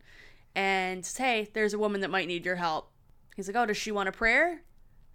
and 0.55 1.05
says 1.05 1.17
hey 1.17 1.49
there's 1.53 1.73
a 1.73 1.79
woman 1.79 2.01
that 2.01 2.11
might 2.11 2.27
need 2.27 2.45
your 2.45 2.57
help. 2.57 2.91
He's 3.35 3.47
like 3.47 3.55
oh 3.55 3.65
does 3.65 3.77
she 3.77 3.91
want 3.91 4.09
a 4.09 4.11
prayer? 4.11 4.61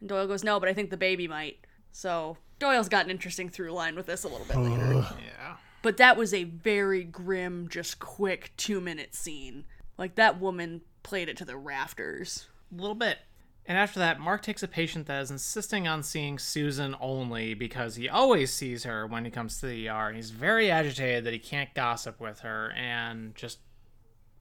And 0.01 0.09
doyle 0.09 0.27
goes 0.27 0.45
no 0.45 0.59
but 0.59 0.69
i 0.69 0.73
think 0.73 0.91
the 0.91 0.97
baby 0.97 1.29
might. 1.29 1.59
So 1.93 2.39
Doyle's 2.59 2.89
got 2.89 3.05
an 3.05 3.11
interesting 3.11 3.49
through 3.49 3.71
line 3.73 3.95
with 3.95 4.07
this 4.07 4.25
a 4.25 4.29
little 4.29 4.47
bit 4.47 4.57
later. 4.57 4.93
Yeah. 4.95 5.57
But 5.89 5.97
that 5.97 6.19
was 6.19 6.35
a 6.35 6.45
very 6.45 7.03
grim, 7.03 7.67
just 7.71 7.99
quick 7.99 8.53
two 8.59 8.79
minute 8.79 9.15
scene. 9.15 9.65
Like 9.97 10.17
that 10.17 10.39
woman 10.39 10.83
played 11.03 11.31
it 11.31 11.39
to 11.39 11.47
the 11.47 11.57
rafters. 11.57 12.47
A 12.71 12.79
little 12.79 12.95
bit. 12.95 13.17
And 13.65 13.79
after 13.79 13.99
that, 13.99 14.21
Mark 14.21 14.43
takes 14.43 14.63
a 14.63 14.69
patient 14.69 15.07
that 15.07 15.23
is 15.23 15.31
insisting 15.31 15.89
on 15.89 16.03
seeing 16.03 16.39
Susan 16.39 16.95
only 17.01 17.55
because 17.55 17.97
he 17.97 18.07
always 18.07 18.53
sees 18.53 18.85
her 18.85 19.07
when 19.07 19.25
he 19.25 19.31
comes 19.31 19.61
to 19.61 19.67
the 19.67 19.89
ER. 19.89 20.09
And 20.09 20.17
he's 20.17 20.29
very 20.29 20.71
agitated 20.71 21.25
that 21.25 21.33
he 21.33 21.39
can't 21.39 21.73
gossip 21.73 22.21
with 22.21 22.41
her 22.41 22.71
and 22.73 23.35
just 23.35 23.57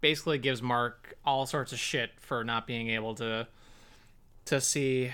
basically 0.01 0.39
gives 0.39 0.61
Mark 0.61 1.15
all 1.23 1.45
sorts 1.45 1.71
of 1.71 1.79
shit 1.79 2.09
for 2.17 2.43
not 2.43 2.67
being 2.67 2.89
able 2.89 3.15
to 3.15 3.47
to 4.47 4.59
see 4.59 5.13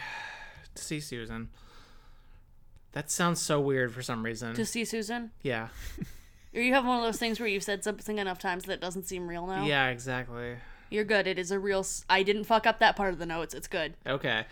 to 0.73 0.83
see 0.83 0.99
Susan. 0.99 1.49
That 2.93 3.11
sounds 3.11 3.39
so 3.39 3.61
weird 3.61 3.93
for 3.93 4.01
some 4.01 4.25
reason. 4.25 4.55
To 4.55 4.65
see 4.65 4.83
Susan? 4.83 5.29
yeah. 5.43 5.67
Or 6.53 6.61
you 6.61 6.73
have 6.73 6.85
one 6.85 6.97
of 6.97 7.03
those 7.03 7.17
things 7.17 7.39
where 7.39 7.49
you've 7.49 7.63
said 7.63 7.83
something 7.83 8.19
enough 8.19 8.37
times 8.39 8.65
that 8.65 8.73
it 8.73 8.81
doesn't 8.81 9.07
seem 9.07 9.27
real 9.27 9.47
now? 9.47 9.65
Yeah, 9.65 9.87
exactly. 9.87 10.55
You're 10.89 11.03
good. 11.03 11.25
It 11.25 11.39
is 11.39 11.49
a 11.49 11.57
real. 11.59 11.79
S- 11.79 12.05
I 12.09 12.21
didn't 12.23 12.43
fuck 12.43 12.67
up 12.67 12.79
that 12.79 12.95
part 12.95 13.13
of 13.13 13.19
the 13.19 13.25
notes. 13.25 13.53
It's 13.55 13.67
good. 13.67 13.95
Okay. 14.05 14.45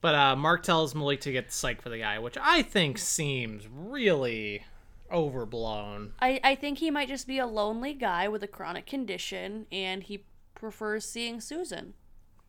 But 0.00 0.14
uh, 0.14 0.36
Mark 0.36 0.62
tells 0.62 0.94
Malik 0.94 1.20
to 1.22 1.32
get 1.32 1.52
psych 1.52 1.82
for 1.82 1.88
the 1.88 1.98
guy, 1.98 2.18
which 2.18 2.36
I 2.40 2.62
think 2.62 2.98
seems 2.98 3.66
really 3.72 4.64
overblown. 5.12 6.12
I, 6.20 6.40
I 6.44 6.54
think 6.54 6.78
he 6.78 6.90
might 6.90 7.08
just 7.08 7.26
be 7.26 7.38
a 7.38 7.46
lonely 7.46 7.94
guy 7.94 8.28
with 8.28 8.42
a 8.42 8.46
chronic 8.48 8.86
condition 8.86 9.66
and 9.72 10.02
he 10.02 10.24
prefers 10.54 11.04
seeing 11.04 11.40
Susan. 11.40 11.94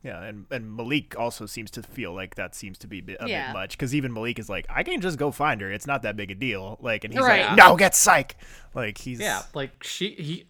Yeah, 0.02 0.24
and, 0.24 0.46
and 0.50 0.74
Malik 0.78 1.20
also 1.20 1.46
seems 1.46 1.70
to 1.72 1.84
feel 1.84 2.14
like 2.14 2.36
that 2.36 2.56
seems 2.56 2.78
to 2.80 2.88
be 2.88 3.00
a 3.00 3.02
bit, 3.02 3.18
a 3.20 3.28
Yeah. 3.28 3.48
bit 3.48 3.54
much 3.60 3.72
because 3.72 3.94
even 3.94 4.14
Malik 4.14 4.40
is 4.40 4.48
like, 4.50 4.66
I 4.70 4.84
can 4.84 5.02
just 5.02 5.18
go 5.18 5.30
find 5.30 5.60
her. 5.60 5.70
It's 5.70 5.86
not 5.88 6.04
that 6.04 6.16
big 6.16 6.32
a 6.32 6.36
deal. 6.36 6.78
Like, 6.82 7.04
and 7.04 7.14
he's 7.14 7.22
Right. 7.22 7.46
like, 7.48 7.58
No, 7.58 7.76
get 7.76 7.96
psych. 7.96 8.36
Like 8.74 8.98
he's 8.98 9.20
Yeah, 9.20 9.42
like 9.54 9.84
she 9.84 10.12
he 10.16 10.46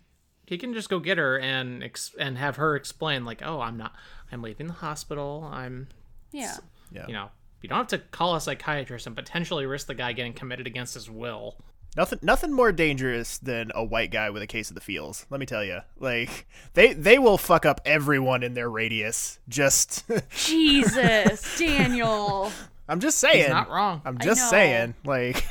he 0.45 0.57
can 0.59 0.73
just 0.73 0.89
go 0.89 0.99
get 0.99 1.17
her 1.17 1.39
and 1.39 1.83
ex- 1.83 2.13
and 2.19 2.37
have 2.37 2.57
her 2.57 2.75
explain 2.75 3.25
like, 3.25 3.41
"Oh, 3.43 3.59
I'm 3.61 3.77
not 3.77 3.93
I'm 4.31 4.41
leaving 4.43 4.67
the 4.67 4.73
hospital. 4.73 5.47
I'm 5.51 5.87
Yeah. 6.31 6.57
yeah. 6.91 7.07
you 7.07 7.13
know, 7.13 7.29
you 7.61 7.69
don't 7.69 7.77
have 7.79 7.87
to 7.87 7.97
call 7.99 8.35
a 8.35 8.41
psychiatrist 8.41 9.07
and 9.07 9.15
potentially 9.15 9.65
risk 9.65 9.87
the 9.87 9.95
guy 9.95 10.13
getting 10.13 10.33
committed 10.33 10.67
against 10.67 10.93
his 10.93 11.09
will." 11.09 11.57
Nothing, 11.97 12.19
nothing 12.21 12.53
more 12.53 12.71
dangerous 12.71 13.39
than 13.39 13.71
a 13.73 13.83
white 13.83 14.11
guy 14.11 14.29
with 14.29 14.41
a 14.41 14.47
case 14.47 14.69
of 14.69 14.75
the 14.75 14.81
feels. 14.81 15.25
Let 15.29 15.39
me 15.39 15.45
tell 15.45 15.63
you, 15.63 15.79
like 15.97 16.47
they 16.73 16.93
they 16.93 17.17
will 17.17 17.37
fuck 17.37 17.65
up 17.65 17.81
everyone 17.83 18.43
in 18.43 18.53
their 18.53 18.69
radius. 18.69 19.39
Just, 19.49 20.05
Jesus, 20.29 21.57
Daniel. 21.57 22.51
I'm 22.87 22.99
just 22.99 23.17
saying. 23.19 23.37
He's 23.37 23.49
not 23.49 23.69
wrong. 23.69 24.01
I'm 24.05 24.17
just 24.19 24.49
saying, 24.49 24.95
like 25.03 25.43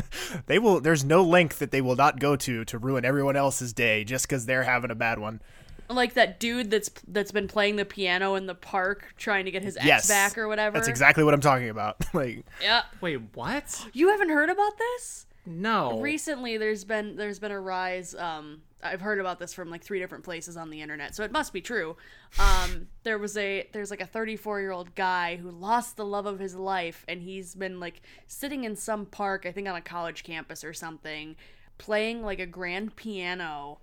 they 0.46 0.58
will. 0.58 0.80
There's 0.80 1.04
no 1.04 1.22
length 1.22 1.58
that 1.60 1.70
they 1.70 1.80
will 1.80 1.96
not 1.96 2.18
go 2.18 2.36
to 2.36 2.64
to 2.66 2.78
ruin 2.78 3.04
everyone 3.04 3.36
else's 3.36 3.72
day 3.72 4.04
just 4.04 4.28
because 4.28 4.46
they're 4.46 4.64
having 4.64 4.90
a 4.90 4.94
bad 4.94 5.18
one. 5.18 5.40
Like 5.88 6.14
that 6.14 6.40
dude 6.40 6.70
that's 6.70 6.90
that's 7.06 7.32
been 7.32 7.48
playing 7.48 7.76
the 7.76 7.84
piano 7.84 8.34
in 8.34 8.46
the 8.46 8.54
park 8.54 9.14
trying 9.16 9.44
to 9.44 9.50
get 9.50 9.62
his 9.62 9.76
ex 9.76 9.86
Yes, 9.86 10.08
back 10.08 10.36
or 10.36 10.48
whatever. 10.48 10.74
That's 10.74 10.88
exactly 10.88 11.22
what 11.22 11.32
I'm 11.32 11.40
talking 11.40 11.68
about. 11.68 12.04
like, 12.14 12.44
Yeah. 12.60 12.82
Wait, 13.00 13.20
what? 13.34 13.86
You 13.92 14.08
haven't 14.08 14.30
heard 14.30 14.50
about 14.50 14.76
this? 14.78 15.25
No. 15.46 16.00
Recently 16.00 16.56
there's 16.58 16.84
been 16.84 17.16
there's 17.16 17.38
been 17.38 17.52
a 17.52 17.60
rise 17.60 18.14
um 18.14 18.62
I've 18.82 19.00
heard 19.00 19.18
about 19.18 19.38
this 19.38 19.52
from 19.54 19.70
like 19.70 19.82
three 19.82 19.98
different 19.98 20.22
places 20.24 20.56
on 20.56 20.70
the 20.70 20.80
internet, 20.82 21.14
so 21.14 21.24
it 21.24 21.32
must 21.32 21.52
be 21.52 21.60
true. 21.60 21.96
Um 22.38 22.88
there 23.04 23.18
was 23.18 23.36
a 23.36 23.68
there's 23.72 23.90
like 23.90 24.00
a 24.00 24.06
34-year-old 24.06 24.94
guy 24.94 25.36
who 25.36 25.50
lost 25.50 25.96
the 25.96 26.04
love 26.04 26.26
of 26.26 26.38
his 26.38 26.54
life 26.54 27.04
and 27.08 27.22
he's 27.22 27.54
been 27.54 27.80
like 27.80 28.02
sitting 28.26 28.64
in 28.64 28.76
some 28.76 29.06
park, 29.06 29.46
I 29.46 29.52
think 29.52 29.68
on 29.68 29.76
a 29.76 29.80
college 29.80 30.22
campus 30.24 30.62
or 30.64 30.72
something, 30.72 31.36
playing 31.78 32.22
like 32.22 32.38
a 32.40 32.46
grand 32.46 32.96
piano 32.96 33.78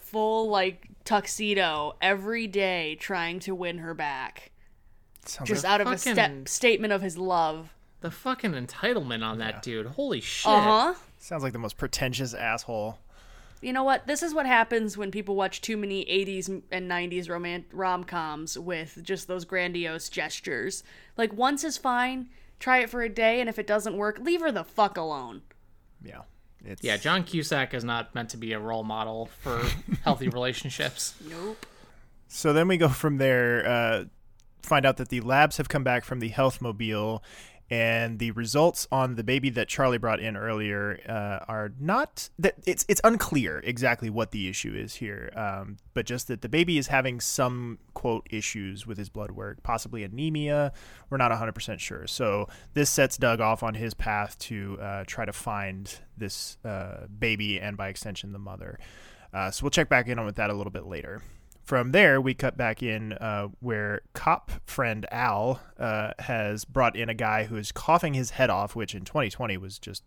full 0.00 0.48
like 0.48 0.88
tuxedo 1.04 1.94
every 2.02 2.46
day 2.48 2.96
trying 2.98 3.38
to 3.38 3.54
win 3.54 3.78
her 3.78 3.94
back 3.94 4.50
sounds 5.24 5.48
just 5.48 5.62
like- 5.64 5.72
out 5.72 5.80
of 5.80 5.86
a 5.86 5.96
fucking- 5.96 6.14
step 6.14 6.48
statement 6.48 6.92
of 6.92 7.00
his 7.02 7.16
love 7.16 7.74
the 8.00 8.10
fucking 8.10 8.52
entitlement 8.52 9.24
on 9.24 9.38
that 9.38 9.60
dude. 9.62 9.86
Holy 9.86 10.20
shit. 10.20 10.50
uh-huh 10.50 10.94
sounds 11.18 11.42
like 11.42 11.52
the 11.52 11.58
most 11.58 11.76
pretentious 11.76 12.34
asshole. 12.34 12.98
you 13.60 13.72
know 13.72 13.82
what? 13.84 14.06
This 14.06 14.22
is 14.22 14.34
what 14.34 14.46
happens 14.46 14.96
when 14.96 15.10
people 15.10 15.34
watch 15.36 15.60
too 15.60 15.76
many 15.76 16.04
80s 16.04 16.62
and 16.70 16.90
90s 16.90 17.26
romant- 17.28 17.64
rom-coms 17.72 18.58
with 18.58 19.00
just 19.02 19.28
those 19.28 19.44
grandiose 19.44 20.08
gestures. 20.08 20.82
Like 21.16 21.32
once 21.32 21.64
is 21.64 21.76
fine 21.76 22.28
try 22.58 22.78
it 22.78 22.90
for 22.90 23.02
a 23.02 23.08
day 23.08 23.40
and 23.40 23.48
if 23.48 23.58
it 23.58 23.66
doesn't 23.66 23.96
work 23.96 24.18
leave 24.18 24.40
her 24.40 24.52
the 24.52 24.64
fuck 24.64 24.96
alone. 24.96 25.42
Yeah, 26.04 26.22
it's 26.64 26.82
Yeah, 26.82 26.96
John 26.96 27.24
Cusack 27.24 27.74
is 27.74 27.84
not 27.84 28.14
meant 28.14 28.30
to 28.30 28.36
be 28.36 28.52
a 28.52 28.58
role 28.58 28.84
model 28.84 29.26
for 29.40 29.62
healthy 30.04 30.28
relationships. 30.28 31.14
nope. 31.28 31.64
So 32.28 32.52
then 32.52 32.68
we 32.68 32.76
go 32.76 32.88
from 32.88 33.16
there, 33.16 33.66
uh, 33.66 34.04
find 34.62 34.84
out 34.84 34.98
that 34.98 35.08
the 35.08 35.20
labs 35.22 35.56
have 35.56 35.68
come 35.68 35.82
back 35.82 36.04
from 36.04 36.20
the 36.20 36.28
health 36.28 36.60
mobile, 36.60 37.22
and 37.70 38.18
the 38.18 38.30
results 38.30 38.88
on 38.90 39.16
the 39.16 39.24
baby 39.24 39.50
that 39.50 39.68
Charlie 39.68 39.98
brought 39.98 40.20
in 40.20 40.36
earlier 40.36 41.00
uh, 41.06 41.44
are 41.46 41.72
not 41.78 42.30
that 42.38 42.54
it's 42.66 42.84
it's 42.88 43.00
unclear 43.04 43.60
exactly 43.60 44.08
what 44.08 44.30
the 44.30 44.48
issue 44.48 44.74
is 44.74 44.94
here, 44.94 45.30
um, 45.36 45.76
but 45.92 46.06
just 46.06 46.28
that 46.28 46.40
the 46.40 46.48
baby 46.48 46.78
is 46.78 46.86
having 46.86 47.20
some 47.20 47.78
quote 47.92 48.26
issues 48.30 48.86
with 48.86 48.96
his 48.96 49.10
blood 49.10 49.32
work, 49.32 49.62
possibly 49.62 50.02
anemia. 50.02 50.72
We're 51.10 51.18
not 51.18 51.30
100% 51.30 51.78
sure. 51.78 52.06
So 52.06 52.48
this 52.72 52.88
sets 52.88 53.18
Doug 53.18 53.40
off 53.40 53.62
on 53.62 53.74
his 53.74 53.92
path 53.92 54.38
to 54.40 54.78
uh, 54.80 55.04
try 55.06 55.24
to 55.24 55.32
find 55.32 55.92
this 56.16 56.56
uh, 56.64 57.06
baby 57.18 57.60
and 57.60 57.76
by 57.76 57.88
extension 57.88 58.32
the 58.32 58.38
mother. 58.38 58.78
Uh, 59.32 59.50
so 59.50 59.64
we'll 59.64 59.70
check 59.70 59.88
back 59.90 60.08
in 60.08 60.18
on 60.18 60.24
with 60.24 60.36
that 60.36 60.48
a 60.48 60.54
little 60.54 60.70
bit 60.70 60.86
later. 60.86 61.20
From 61.68 61.92
there, 61.92 62.18
we 62.18 62.32
cut 62.32 62.56
back 62.56 62.82
in 62.82 63.12
uh, 63.12 63.48
where 63.60 64.00
cop 64.14 64.52
friend 64.64 65.04
Al 65.12 65.60
uh, 65.78 66.12
has 66.18 66.64
brought 66.64 66.96
in 66.96 67.10
a 67.10 67.14
guy 67.14 67.44
who 67.44 67.56
is 67.56 67.72
coughing 67.72 68.14
his 68.14 68.30
head 68.30 68.48
off, 68.48 68.74
which 68.74 68.94
in 68.94 69.04
2020 69.04 69.58
was 69.58 69.78
just 69.78 70.02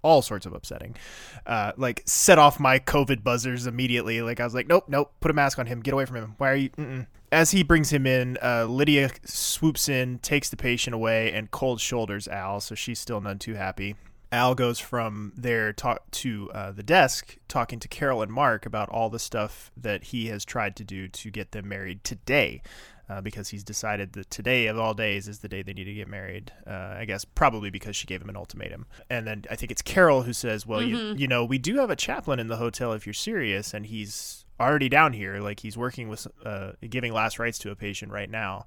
all 0.00 0.22
sorts 0.22 0.46
of 0.46 0.54
upsetting. 0.54 0.96
Uh, 1.44 1.72
like 1.76 2.02
set 2.06 2.38
off 2.38 2.58
my 2.58 2.78
COVID 2.78 3.22
buzzers 3.22 3.66
immediately. 3.66 4.22
Like 4.22 4.40
I 4.40 4.44
was 4.44 4.54
like, 4.54 4.68
nope, 4.68 4.84
nope, 4.88 5.12
put 5.20 5.30
a 5.30 5.34
mask 5.34 5.58
on 5.58 5.66
him, 5.66 5.80
get 5.80 5.92
away 5.92 6.06
from 6.06 6.16
him. 6.16 6.34
Why 6.38 6.50
are 6.50 6.56
you? 6.56 6.70
Mm-mm. 6.70 7.06
As 7.30 7.50
he 7.50 7.62
brings 7.62 7.92
him 7.92 8.06
in, 8.06 8.38
uh, 8.42 8.64
Lydia 8.64 9.10
swoops 9.26 9.86
in, 9.86 10.18
takes 10.20 10.48
the 10.48 10.56
patient 10.56 10.94
away, 10.94 11.30
and 11.30 11.50
cold 11.50 11.82
shoulders 11.82 12.26
Al. 12.26 12.58
So 12.58 12.74
she's 12.74 12.98
still 12.98 13.20
none 13.20 13.38
too 13.38 13.52
happy. 13.52 13.96
Al 14.32 14.54
goes 14.54 14.78
from 14.78 15.32
there 15.36 15.72
talk 15.72 16.08
to 16.12 16.50
uh, 16.54 16.70
the 16.70 16.84
desk, 16.84 17.36
talking 17.48 17.80
to 17.80 17.88
Carol 17.88 18.22
and 18.22 18.32
Mark 18.32 18.64
about 18.64 18.88
all 18.88 19.10
the 19.10 19.18
stuff 19.18 19.72
that 19.76 20.04
he 20.04 20.26
has 20.28 20.44
tried 20.44 20.76
to 20.76 20.84
do 20.84 21.08
to 21.08 21.30
get 21.30 21.50
them 21.50 21.68
married 21.68 22.04
today, 22.04 22.62
uh, 23.08 23.20
because 23.20 23.48
he's 23.48 23.64
decided 23.64 24.12
that 24.12 24.30
today 24.30 24.68
of 24.68 24.78
all 24.78 24.94
days 24.94 25.26
is 25.26 25.40
the 25.40 25.48
day 25.48 25.62
they 25.62 25.72
need 25.72 25.84
to 25.84 25.94
get 25.94 26.06
married. 26.06 26.52
Uh, 26.64 26.94
I 26.96 27.06
guess 27.06 27.24
probably 27.24 27.70
because 27.70 27.96
she 27.96 28.06
gave 28.06 28.22
him 28.22 28.28
an 28.28 28.36
ultimatum. 28.36 28.86
And 29.08 29.26
then 29.26 29.44
I 29.50 29.56
think 29.56 29.72
it's 29.72 29.82
Carol 29.82 30.22
who 30.22 30.32
says, 30.32 30.64
"Well, 30.64 30.80
you, 30.80 31.14
you 31.16 31.26
know, 31.26 31.44
we 31.44 31.58
do 31.58 31.78
have 31.78 31.90
a 31.90 31.96
chaplain 31.96 32.38
in 32.38 32.46
the 32.46 32.56
hotel 32.56 32.92
if 32.92 33.06
you're 33.06 33.14
serious, 33.14 33.74
and 33.74 33.84
he's 33.84 34.44
already 34.60 34.88
down 34.88 35.12
here. 35.12 35.40
Like 35.40 35.58
he's 35.58 35.76
working 35.76 36.08
with 36.08 36.28
uh, 36.44 36.72
giving 36.88 37.12
last 37.12 37.40
rites 37.40 37.58
to 37.60 37.70
a 37.72 37.76
patient 37.76 38.12
right 38.12 38.30
now." 38.30 38.66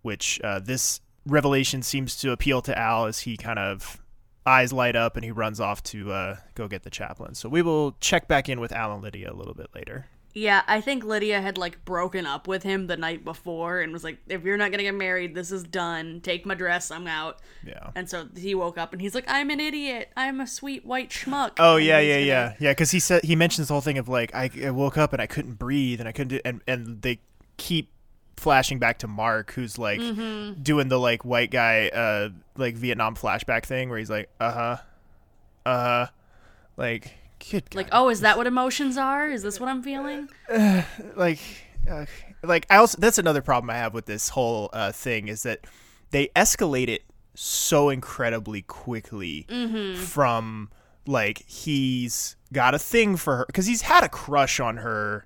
Which 0.00 0.40
uh, 0.42 0.60
this 0.60 1.00
revelation 1.26 1.82
seems 1.82 2.16
to 2.20 2.30
appeal 2.30 2.62
to 2.62 2.78
Al 2.78 3.06
as 3.06 3.20
he 3.20 3.36
kind 3.36 3.58
of 3.58 4.00
eyes 4.46 4.72
light 4.72 4.96
up 4.96 5.16
and 5.16 5.24
he 5.24 5.30
runs 5.30 5.60
off 5.60 5.82
to 5.84 6.12
uh, 6.12 6.36
go 6.54 6.68
get 6.68 6.82
the 6.84 6.90
chaplain. 6.90 7.34
So 7.34 7.48
we 7.48 7.62
will 7.62 7.92
check 8.00 8.28
back 8.28 8.48
in 8.48 8.60
with 8.60 8.72
Al 8.72 8.92
and 8.94 9.02
Lydia 9.02 9.32
a 9.32 9.34
little 9.34 9.54
bit 9.54 9.68
later. 9.74 10.06
Yeah, 10.34 10.60
I 10.68 10.82
think 10.82 11.02
Lydia 11.02 11.40
had 11.40 11.56
like 11.56 11.82
broken 11.86 12.26
up 12.26 12.46
with 12.46 12.62
him 12.62 12.88
the 12.88 12.96
night 12.98 13.24
before 13.24 13.80
and 13.80 13.90
was 13.90 14.04
like, 14.04 14.18
if 14.28 14.44
you're 14.44 14.58
not 14.58 14.70
gonna 14.70 14.82
get 14.82 14.94
married, 14.94 15.34
this 15.34 15.50
is 15.50 15.62
done. 15.62 16.20
Take 16.20 16.44
my 16.44 16.54
dress, 16.54 16.90
I'm 16.90 17.06
out. 17.06 17.38
Yeah. 17.66 17.88
And 17.94 18.06
so 18.08 18.28
he 18.36 18.54
woke 18.54 18.76
up 18.76 18.92
and 18.92 19.00
he's 19.00 19.14
like, 19.14 19.24
I'm 19.28 19.48
an 19.48 19.60
idiot. 19.60 20.10
I'm 20.14 20.42
a 20.42 20.46
sweet 20.46 20.84
white 20.84 21.08
schmuck. 21.08 21.52
Oh 21.58 21.76
And 21.76 21.86
yeah, 21.86 22.00
yeah, 22.00 22.14
gonna- 22.16 22.26
yeah, 22.26 22.54
yeah. 22.60 22.70
Because 22.72 22.90
he 22.90 23.00
said 23.00 23.24
he 23.24 23.34
mentions 23.34 23.68
the 23.68 23.74
whole 23.74 23.80
thing 23.80 23.96
of 23.96 24.10
like 24.10 24.34
I, 24.34 24.50
I 24.62 24.70
woke 24.72 24.98
up 24.98 25.14
and 25.14 25.22
I 25.22 25.26
couldn't 25.26 25.54
breathe 25.54 26.00
and 26.00 26.08
I 26.08 26.12
couldn't 26.12 26.28
do, 26.28 26.40
and 26.44 26.60
and 26.68 27.00
they 27.00 27.20
keep 27.56 27.88
flashing 28.36 28.78
back 28.78 28.98
to 28.98 29.08
Mark, 29.08 29.52
who's 29.52 29.78
like 29.78 30.00
Mm-hmm. 30.00 30.62
doing 30.62 30.88
the 30.88 30.98
like 30.98 31.24
white 31.24 31.50
guy, 31.50 31.88
uh, 31.88 32.28
like 32.56 32.74
Vietnam 32.76 33.14
flashback 33.16 33.64
thing, 33.64 33.88
where 33.88 33.98
he's 33.98 34.10
like, 34.10 34.28
uh 34.40 34.52
huh, 34.52 34.76
uh 35.64 35.78
huh, 35.84 36.06
like, 36.76 37.12
kid, 37.38 37.64
Like, 37.74 37.88
oh, 37.92 38.08
is 38.08 38.20
that 38.20 38.36
what 38.36 38.46
emotions 38.46 38.96
are? 38.96 39.28
Is 39.28 39.42
this 39.42 39.58
what 39.58 39.68
I'm 39.68 39.82
feeling? 39.82 40.28
like, 41.16 41.38
uh, 41.90 42.06
like 42.42 42.66
I 42.70 42.76
also 42.76 42.98
that's 43.00 43.18
another 43.18 43.42
problem 43.42 43.70
I 43.70 43.74
have 43.78 43.94
with 43.94 44.06
this 44.06 44.28
whole 44.30 44.70
uh, 44.72 44.92
thing 44.92 45.28
is 45.28 45.42
that 45.44 45.60
they 46.10 46.28
escalate 46.36 46.88
it 46.88 47.02
so 47.34 47.88
incredibly 47.90 48.62
quickly 48.62 49.46
from 49.96 50.70
like 51.06 51.44
he's 51.46 52.36
got 52.52 52.74
a 52.74 52.78
thing 52.78 53.16
for 53.16 53.36
her 53.38 53.44
because 53.46 53.66
he's 53.66 53.82
had 53.82 54.02
a 54.04 54.08
crush 54.08 54.58
on 54.60 54.78
her 54.78 55.25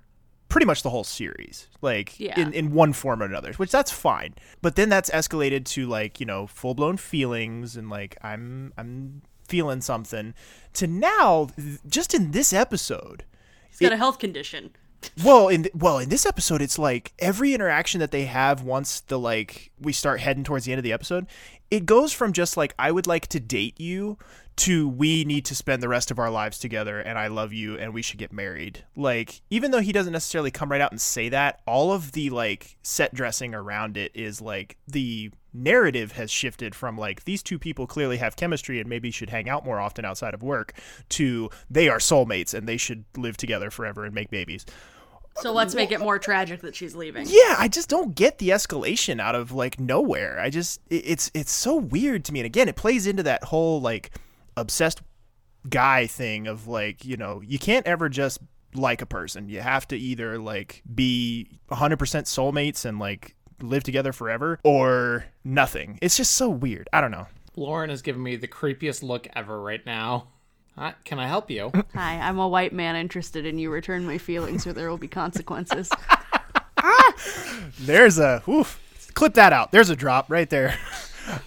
pretty 0.51 0.65
much 0.65 0.83
the 0.83 0.89
whole 0.89 1.03
series 1.03 1.67
like 1.81 2.19
Yeah. 2.19 2.39
in, 2.39 2.53
in 2.53 2.73
one 2.73 2.93
form 2.93 3.21
or 3.21 3.25
another 3.25 3.53
which 3.53 3.71
that's 3.71 3.89
fine 3.91 4.35
but 4.61 4.75
then 4.75 4.89
that's 4.89 5.09
escalated 5.09 5.65
to 5.65 5.87
like 5.87 6.19
you 6.19 6.25
know 6.25 6.45
full-blown 6.45 6.97
feelings 6.97 7.75
and 7.77 7.89
like 7.89 8.17
i'm 8.21 8.73
i'm 8.77 9.21
feeling 9.47 9.81
something 9.81 10.33
to 10.73 10.87
now 10.87 11.47
th- 11.55 11.79
just 11.87 12.13
in 12.13 12.31
this 12.31 12.51
episode 12.53 13.23
He's 13.69 13.79
got 13.79 13.93
a 13.93 13.97
health 13.97 14.19
condition. 14.19 14.71
well, 15.23 15.47
in 15.47 15.63
th- 15.63 15.73
well 15.73 15.97
in 15.97 16.09
this 16.09 16.25
episode, 16.25 16.61
it's 16.61 16.77
like 16.77 17.13
every 17.19 17.53
interaction 17.53 17.99
that 18.01 18.11
they 18.11 18.25
have 18.25 18.61
once 18.63 18.99
the 18.99 19.17
like 19.17 19.71
we 19.79 19.93
start 19.93 20.19
heading 20.19 20.43
towards 20.43 20.65
the 20.65 20.73
end 20.73 20.77
of 20.79 20.83
the 20.83 20.91
episode, 20.93 21.25
it 21.71 21.85
goes 21.85 22.11
from 22.13 22.33
just 22.33 22.55
like 22.57 22.75
I 22.77 22.91
would 22.91 23.07
like 23.07 23.27
to 23.27 23.39
date 23.39 23.79
you 23.79 24.17
to 24.57 24.87
we 24.87 25.23
need 25.25 25.45
to 25.45 25.55
spend 25.55 25.81
the 25.81 25.89
rest 25.89 26.11
of 26.11 26.19
our 26.19 26.29
lives 26.29 26.59
together 26.59 26.99
and 26.99 27.17
I 27.17 27.27
love 27.27 27.53
you 27.53 27.77
and 27.77 27.93
we 27.93 28.01
should 28.01 28.19
get 28.19 28.33
married. 28.33 28.85
Like 28.95 29.41
even 29.49 29.71
though 29.71 29.79
he 29.79 29.91
doesn't 29.91 30.13
necessarily 30.13 30.51
come 30.51 30.71
right 30.71 30.81
out 30.81 30.91
and 30.91 31.01
say 31.01 31.29
that, 31.29 31.61
all 31.65 31.91
of 31.91 32.11
the 32.11 32.29
like 32.29 32.77
set 32.83 33.13
dressing 33.13 33.55
around 33.55 33.97
it 33.97 34.11
is 34.13 34.41
like 34.41 34.77
the 34.87 35.31
narrative 35.53 36.13
has 36.13 36.31
shifted 36.31 36.73
from 36.73 36.97
like 36.97 37.25
these 37.25 37.43
two 37.43 37.59
people 37.59 37.87
clearly 37.87 38.17
have 38.17 38.35
chemistry 38.35 38.79
and 38.79 38.89
maybe 38.89 39.11
should 39.11 39.29
hang 39.29 39.49
out 39.49 39.65
more 39.65 39.79
often 39.79 40.05
outside 40.05 40.33
of 40.33 40.41
work 40.41 40.73
to 41.09 41.49
they 41.69 41.89
are 41.89 41.97
soulmates 41.97 42.53
and 42.53 42.67
they 42.67 42.77
should 42.77 43.03
live 43.17 43.37
together 43.37 43.69
forever 43.69 44.05
and 44.05 44.13
make 44.13 44.29
babies. 44.29 44.65
So 45.37 45.53
let's 45.53 45.73
make 45.73 45.91
it 45.91 45.99
more 45.99 46.19
tragic 46.19 46.61
that 46.61 46.75
she's 46.75 46.93
leaving. 46.93 47.25
Yeah, 47.27 47.55
I 47.57 47.67
just 47.67 47.89
don't 47.89 48.13
get 48.13 48.37
the 48.37 48.49
escalation 48.49 49.19
out 49.19 49.33
of 49.33 49.51
like 49.51 49.79
nowhere. 49.79 50.39
I 50.39 50.49
just 50.49 50.81
it's 50.89 51.31
it's 51.33 51.51
so 51.51 51.75
weird 51.75 52.25
to 52.25 52.33
me. 52.33 52.41
And 52.41 52.45
again, 52.45 52.67
it 52.67 52.75
plays 52.75 53.07
into 53.07 53.23
that 53.23 53.45
whole 53.45 53.81
like 53.81 54.11
obsessed 54.57 55.01
guy 55.69 56.07
thing 56.07 56.47
of 56.47 56.67
like, 56.67 57.05
you 57.05 57.17
know, 57.17 57.41
you 57.41 57.59
can't 57.59 57.85
ever 57.85 58.09
just 58.09 58.39
like 58.73 59.01
a 59.01 59.05
person. 59.05 59.49
You 59.49 59.61
have 59.61 59.87
to 59.89 59.97
either 59.97 60.37
like 60.37 60.81
be 60.93 61.47
100% 61.69 61.97
soulmates 61.97 62.85
and 62.85 62.99
like 62.99 63.35
live 63.61 63.83
together 63.83 64.13
forever 64.13 64.59
or 64.63 65.25
nothing. 65.43 65.99
It's 66.01 66.17
just 66.17 66.31
so 66.33 66.49
weird. 66.49 66.89
I 66.93 67.01
don't 67.01 67.11
know. 67.11 67.27
Lauren 67.55 67.89
is 67.89 68.01
giving 68.01 68.23
me 68.23 68.37
the 68.37 68.47
creepiest 68.47 69.03
look 69.03 69.27
ever 69.35 69.61
right 69.61 69.85
now. 69.85 70.27
Hi, 70.77 70.93
can 71.03 71.19
I 71.19 71.27
help 71.27 71.51
you? 71.51 71.71
Hi, 71.93 72.19
I'm 72.19 72.39
a 72.39 72.47
white 72.47 72.73
man 72.73 72.95
interested 72.95 73.45
in 73.45 73.57
you. 73.57 73.69
Return 73.69 74.05
my 74.05 74.17
feelings, 74.17 74.65
or 74.65 74.73
there 74.73 74.89
will 74.89 74.97
be 74.97 75.09
consequences. 75.09 75.91
There's 77.79 78.17
a 78.19 78.41
oof, 78.47 78.79
clip 79.13 79.33
that 79.33 79.51
out. 79.51 79.71
There's 79.71 79.89
a 79.89 79.95
drop 79.95 80.31
right 80.31 80.49
there. 80.49 80.77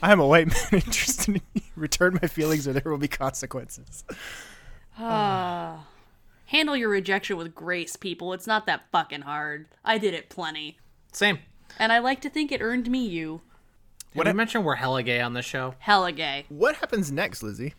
I'm 0.02 0.20
a 0.20 0.26
white 0.26 0.48
man 0.48 0.56
interested 0.72 1.37
in 1.37 1.42
you. 1.54 1.62
Return 1.76 2.18
my 2.20 2.28
feelings 2.28 2.68
or 2.68 2.72
there 2.72 2.90
will 2.90 2.98
be 2.98 3.08
consequences. 3.08 4.04
Uh, 4.98 5.78
Handle 6.46 6.76
your 6.76 6.88
rejection 6.88 7.37
with 7.37 7.54
grace, 7.54 7.96
people. 7.96 8.32
It's 8.32 8.46
not 8.46 8.66
that 8.66 8.82
fucking 8.92 9.22
hard. 9.22 9.66
I 9.84 9.98
did 9.98 10.14
it 10.14 10.28
plenty. 10.28 10.78
Same. 11.12 11.38
And 11.78 11.92
I 11.92 11.98
like 11.98 12.20
to 12.20 12.30
think 12.30 12.52
it 12.52 12.60
earned 12.60 12.90
me 12.90 13.06
you. 13.06 13.40
Did 14.14 14.28
I 14.28 14.32
mention 14.32 14.62
we're 14.62 14.76
hella 14.76 15.02
gay 15.02 15.20
on 15.20 15.34
this 15.34 15.44
show? 15.44 15.74
Hella 15.80 16.12
gay. 16.12 16.44
What 16.48 16.76
happens 16.76 17.10
next, 17.10 17.42
Lizzie? 17.42 17.74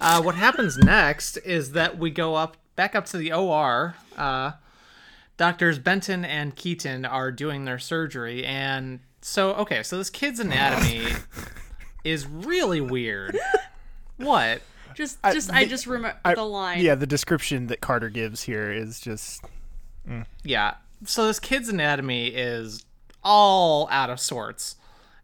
Uh, 0.00 0.20
what 0.20 0.34
happens 0.34 0.76
next 0.76 1.38
is 1.38 1.72
that 1.72 1.98
we 1.98 2.10
go 2.10 2.34
up 2.34 2.58
back 2.74 2.94
up 2.94 3.06
to 3.06 3.16
the 3.16 3.32
OR. 3.32 3.94
Uh, 4.16 4.52
doctors 5.38 5.78
Benton 5.78 6.24
and 6.24 6.54
Keaton 6.54 7.06
are 7.06 7.32
doing 7.32 7.64
their 7.64 7.78
surgery, 7.78 8.44
and 8.44 9.00
so 9.26 9.54
okay, 9.54 9.82
so 9.82 9.98
this 9.98 10.08
kid's 10.08 10.38
anatomy 10.38 11.04
is 12.04 12.28
really 12.28 12.80
weird. 12.80 13.36
What? 14.18 14.62
Just, 14.94 15.18
just, 15.32 15.52
I, 15.52 15.64
just 15.64 15.88
remember 15.88 16.16
the 16.24 16.44
line. 16.44 16.80
Yeah, 16.80 16.94
the 16.94 17.08
description 17.08 17.66
that 17.66 17.80
Carter 17.80 18.08
gives 18.08 18.44
here 18.44 18.70
is 18.70 19.00
just 19.00 19.44
Yeah. 20.44 20.74
So 21.04 21.26
this 21.26 21.40
kid's 21.40 21.68
anatomy 21.68 22.28
is 22.28 22.86
all 23.24 23.88
out 23.90 24.10
of 24.10 24.20
sorts, 24.20 24.76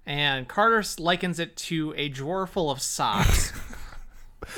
and 0.05 0.49
Carter 0.49 0.83
likens 0.99 1.39
it 1.39 1.57
to 1.59 1.95
a 1.97 2.09
drawer 2.09 2.49
full 2.49 2.73
of 2.73 2.83
socks. 2.83 3.53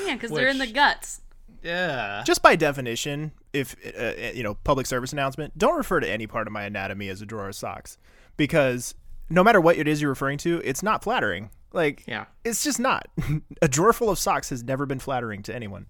Yeah, 0.03 0.15
because 0.15 0.31
they're 0.31 0.47
in 0.47 0.57
the 0.57 0.65
guts. 0.65 1.21
yeah. 1.61 2.23
just 2.25 2.41
by 2.41 2.55
definition. 2.55 3.33
If 3.53 3.75
uh, 3.95 4.31
you 4.33 4.41
know, 4.41 4.55
public 4.55 4.87
service 4.87 5.13
announcement: 5.13 5.55
don't 5.55 5.77
refer 5.77 5.99
to 5.99 6.09
any 6.09 6.25
part 6.25 6.47
of 6.47 6.53
my 6.53 6.63
anatomy 6.63 7.07
as 7.07 7.21
a 7.21 7.25
drawer 7.27 7.49
of 7.49 7.55
socks, 7.55 7.99
because 8.35 8.95
no 9.29 9.43
matter 9.43 9.59
what 9.61 9.77
it 9.77 9.87
is 9.87 10.01
you're 10.01 10.09
referring 10.11 10.37
to, 10.39 10.61
it's 10.63 10.83
not 10.83 11.03
flattering. 11.03 11.49
Like, 11.73 12.03
Yeah. 12.07 12.25
it's 12.43 12.63
just 12.63 12.79
not. 12.79 13.07
a 13.61 13.67
drawer 13.67 13.91
full 13.93 14.09
of 14.09 14.17
socks 14.19 14.49
has 14.49 14.63
never 14.63 14.85
been 14.85 14.99
flattering 14.99 15.43
to 15.43 15.55
anyone. 15.55 15.87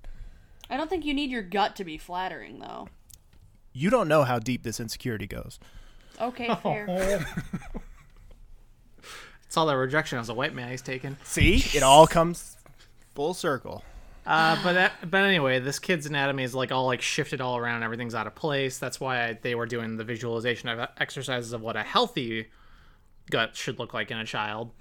I 0.70 0.78
don't 0.78 0.90
think 0.90 1.06
you 1.06 1.14
need 1.14 1.30
your 1.30 1.44
gut 1.44 1.76
to 1.76 1.84
be 1.84 1.98
flattering, 1.98 2.60
though. 2.60 2.88
You 3.72 3.90
don't 3.90 4.08
know 4.08 4.24
how 4.24 4.40
deep 4.40 4.64
this 4.64 4.80
insecurity 4.80 5.28
goes. 5.28 5.60
Okay, 6.20 6.50
fair. 6.64 7.26
It's 9.46 9.58
all 9.58 9.68
that 9.68 9.78
rejection 9.78 10.18
as 10.20 10.28
a 10.28 10.34
white 10.34 10.54
man 10.54 10.70
he's 10.70 10.82
taken. 10.82 11.18
See, 11.24 11.64
it 11.74 11.84
all 11.84 12.08
comes 12.08 12.58
full 13.14 13.34
circle. 13.34 13.84
Uh, 14.26 14.62
but 14.64 14.74
that, 14.74 15.10
but 15.10 15.24
anyway, 15.24 15.60
this 15.60 15.78
kid's 15.80 16.08
anatomy 16.08 16.44
is 16.44 16.54
like 16.56 16.72
all 16.72 16.88
like 16.88 17.02
shifted 17.02 17.40
all 17.40 17.56
around. 17.56 17.84
Everything's 17.84 18.16
out 18.16 18.28
of 18.28 18.36
place. 18.36 18.80
That's 18.80 19.00
why 19.00 19.38
they 19.44 19.56
were 19.56 19.66
doing 19.68 19.96
the 19.98 20.04
visualization 20.04 20.68
of 20.68 20.90
exercises 20.98 21.54
of 21.54 21.62
what 21.62 21.76
a 21.78 21.84
healthy 21.84 22.48
gut 23.30 23.56
should 23.56 23.80
look 23.80 23.94
like 23.94 24.12
in 24.12 24.18
a 24.18 24.26
child 24.26 24.72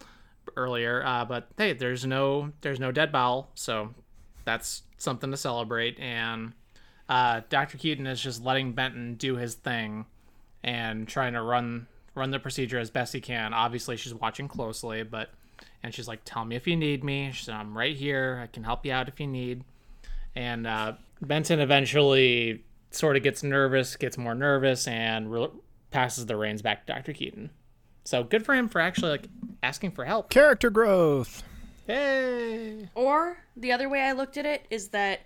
earlier. 0.56 1.04
Uh, 1.04 1.24
but 1.24 1.48
hey, 1.56 1.72
there's 1.72 2.04
no 2.04 2.52
there's 2.60 2.80
no 2.80 2.92
dead 2.92 3.12
bowel, 3.12 3.50
so 3.54 3.94
that's 4.44 4.82
something 4.98 5.30
to 5.30 5.36
celebrate. 5.36 5.98
And 5.98 6.52
uh, 7.08 7.42
Dr. 7.48 7.78
Keaton 7.78 8.06
is 8.06 8.20
just 8.20 8.42
letting 8.44 8.72
Benton 8.72 9.14
do 9.14 9.36
his 9.36 9.54
thing 9.54 10.06
and 10.62 11.06
trying 11.06 11.34
to 11.34 11.42
run 11.42 11.86
run 12.14 12.30
the 12.30 12.38
procedure 12.38 12.78
as 12.78 12.90
best 12.90 13.12
he 13.12 13.20
can. 13.20 13.52
Obviously, 13.52 13.96
she's 13.96 14.14
watching 14.14 14.48
closely, 14.48 15.02
but 15.02 15.30
and 15.82 15.94
she's 15.94 16.08
like, 16.08 16.20
"Tell 16.24 16.44
me 16.44 16.56
if 16.56 16.66
you 16.66 16.76
need 16.76 17.04
me." 17.04 17.30
She 17.32 17.44
said, 17.44 17.54
"I'm 17.54 17.76
right 17.76 17.96
here. 17.96 18.40
I 18.42 18.46
can 18.46 18.64
help 18.64 18.86
you 18.86 18.92
out 18.92 19.08
if 19.08 19.20
you 19.20 19.26
need." 19.26 19.64
And 20.36 20.66
uh, 20.66 20.94
Benton 21.20 21.60
eventually 21.60 22.64
sort 22.90 23.16
of 23.16 23.22
gets 23.22 23.42
nervous, 23.42 23.96
gets 23.96 24.18
more 24.18 24.34
nervous, 24.34 24.88
and 24.88 25.30
re- 25.30 25.48
passes 25.90 26.26
the 26.26 26.36
reins 26.36 26.62
back 26.62 26.86
to 26.86 26.92
Dr. 26.92 27.12
Keaton. 27.12 27.50
So 28.04 28.22
good 28.22 28.44
for 28.44 28.54
him 28.54 28.68
for 28.68 28.80
actually 28.80 29.12
like 29.12 29.28
asking 29.62 29.92
for 29.92 30.04
help. 30.04 30.30
Character 30.30 30.70
growth. 30.70 31.42
Hey. 31.86 32.88
Or 32.94 33.38
the 33.56 33.72
other 33.72 33.88
way 33.88 34.02
I 34.02 34.12
looked 34.12 34.36
at 34.36 34.46
it 34.46 34.66
is 34.70 34.88
that 34.88 35.20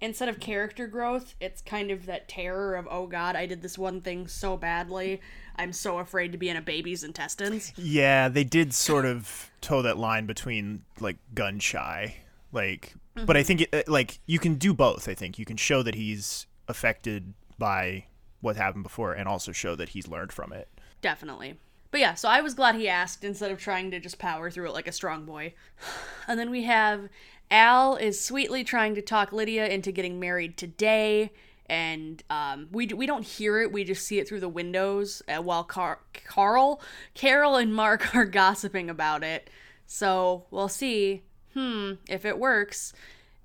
instead 0.00 0.28
of 0.28 0.40
character 0.40 0.86
growth, 0.86 1.34
it's 1.40 1.62
kind 1.62 1.90
of 1.90 2.06
that 2.06 2.28
terror 2.28 2.76
of, 2.76 2.86
oh 2.90 3.06
god, 3.06 3.36
I 3.36 3.46
did 3.46 3.62
this 3.62 3.78
one 3.78 4.00
thing 4.00 4.26
so 4.26 4.56
badly. 4.56 5.20
I'm 5.56 5.72
so 5.72 5.98
afraid 5.98 6.32
to 6.32 6.38
be 6.38 6.48
in 6.48 6.56
a 6.56 6.62
baby's 6.62 7.04
intestines. 7.04 7.72
Yeah, 7.76 8.28
they 8.28 8.44
did 8.44 8.74
sort 8.74 9.04
of 9.04 9.50
toe 9.60 9.82
that 9.82 9.98
line 9.98 10.26
between 10.26 10.84
like 11.00 11.16
gun 11.34 11.58
shy, 11.58 12.16
like. 12.52 12.94
But 13.26 13.36
I 13.36 13.44
think 13.44 13.60
it, 13.60 13.68
uh, 13.72 13.82
like 13.86 14.18
you 14.26 14.40
can 14.40 14.56
do 14.56 14.74
both. 14.74 15.08
I 15.08 15.14
think 15.14 15.38
you 15.38 15.44
can 15.44 15.56
show 15.56 15.84
that 15.84 15.94
he's 15.94 16.46
affected 16.66 17.32
by 17.58 18.06
what 18.40 18.56
happened 18.56 18.82
before, 18.82 19.12
and 19.12 19.28
also 19.28 19.52
show 19.52 19.76
that 19.76 19.90
he's 19.90 20.08
learned 20.08 20.32
from 20.32 20.52
it. 20.52 20.68
Definitely. 21.00 21.54
But 21.94 22.00
yeah, 22.00 22.14
so 22.14 22.28
I 22.28 22.40
was 22.40 22.54
glad 22.54 22.74
he 22.74 22.88
asked 22.88 23.22
instead 23.22 23.52
of 23.52 23.60
trying 23.60 23.92
to 23.92 24.00
just 24.00 24.18
power 24.18 24.50
through 24.50 24.66
it 24.66 24.72
like 24.72 24.88
a 24.88 24.92
strong 24.92 25.24
boy. 25.24 25.54
And 26.26 26.40
then 26.40 26.50
we 26.50 26.64
have 26.64 27.08
Al 27.52 27.94
is 27.94 28.20
sweetly 28.20 28.64
trying 28.64 28.96
to 28.96 29.00
talk 29.00 29.32
Lydia 29.32 29.68
into 29.68 29.92
getting 29.92 30.18
married 30.18 30.56
today. 30.56 31.30
And 31.66 32.20
um, 32.28 32.66
we, 32.72 32.88
we 32.88 33.06
don't 33.06 33.24
hear 33.24 33.62
it, 33.62 33.70
we 33.70 33.84
just 33.84 34.04
see 34.04 34.18
it 34.18 34.26
through 34.26 34.40
the 34.40 34.48
windows 34.48 35.22
uh, 35.28 35.40
while 35.40 35.62
Car- 35.62 36.00
Carl, 36.26 36.80
Carol, 37.14 37.54
and 37.54 37.72
Mark 37.72 38.12
are 38.16 38.24
gossiping 38.24 38.90
about 38.90 39.22
it. 39.22 39.48
So 39.86 40.46
we'll 40.50 40.68
see, 40.68 41.22
hmm, 41.52 41.92
if 42.08 42.24
it 42.24 42.40
works. 42.40 42.92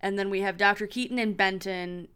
And 0.02 0.18
then 0.18 0.32
we 0.32 0.42
have 0.42 0.58
Dr. 0.58 0.88
Keaton 0.88 1.20
and 1.20 1.38
Benton 1.38 2.08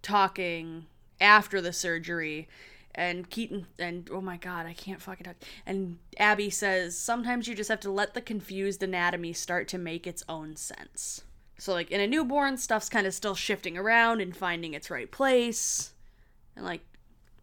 talking 0.00 0.86
after 1.20 1.60
the 1.60 1.74
surgery 1.74 2.48
and 2.94 3.28
Keaton 3.30 3.66
and 3.78 4.08
oh 4.12 4.20
my 4.20 4.36
god, 4.36 4.66
I 4.66 4.74
can't 4.74 5.00
fucking 5.00 5.24
talk. 5.24 5.36
And 5.66 5.98
Abby 6.18 6.50
says 6.50 6.98
sometimes 6.98 7.48
you 7.48 7.54
just 7.54 7.70
have 7.70 7.80
to 7.80 7.90
let 7.90 8.14
the 8.14 8.20
confused 8.20 8.82
anatomy 8.82 9.32
start 9.32 9.68
to 9.68 9.78
make 9.78 10.06
its 10.06 10.24
own 10.28 10.56
sense. 10.56 11.22
So 11.58 11.72
like 11.72 11.90
in 11.90 12.00
a 12.00 12.06
newborn, 12.06 12.56
stuff's 12.56 12.88
kind 12.88 13.06
of 13.06 13.14
still 13.14 13.34
shifting 13.34 13.78
around 13.78 14.20
and 14.20 14.36
finding 14.36 14.74
its 14.74 14.90
right 14.90 15.10
place, 15.10 15.92
and 16.56 16.64
like 16.64 16.82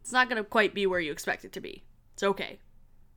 it's 0.01 0.11
not 0.11 0.29
gonna 0.29 0.43
quite 0.43 0.73
be 0.73 0.85
where 0.85 0.99
you 0.99 1.11
expect 1.11 1.45
it 1.45 1.53
to 1.53 1.61
be. 1.61 1.83
It's 2.13 2.23
okay. 2.23 2.59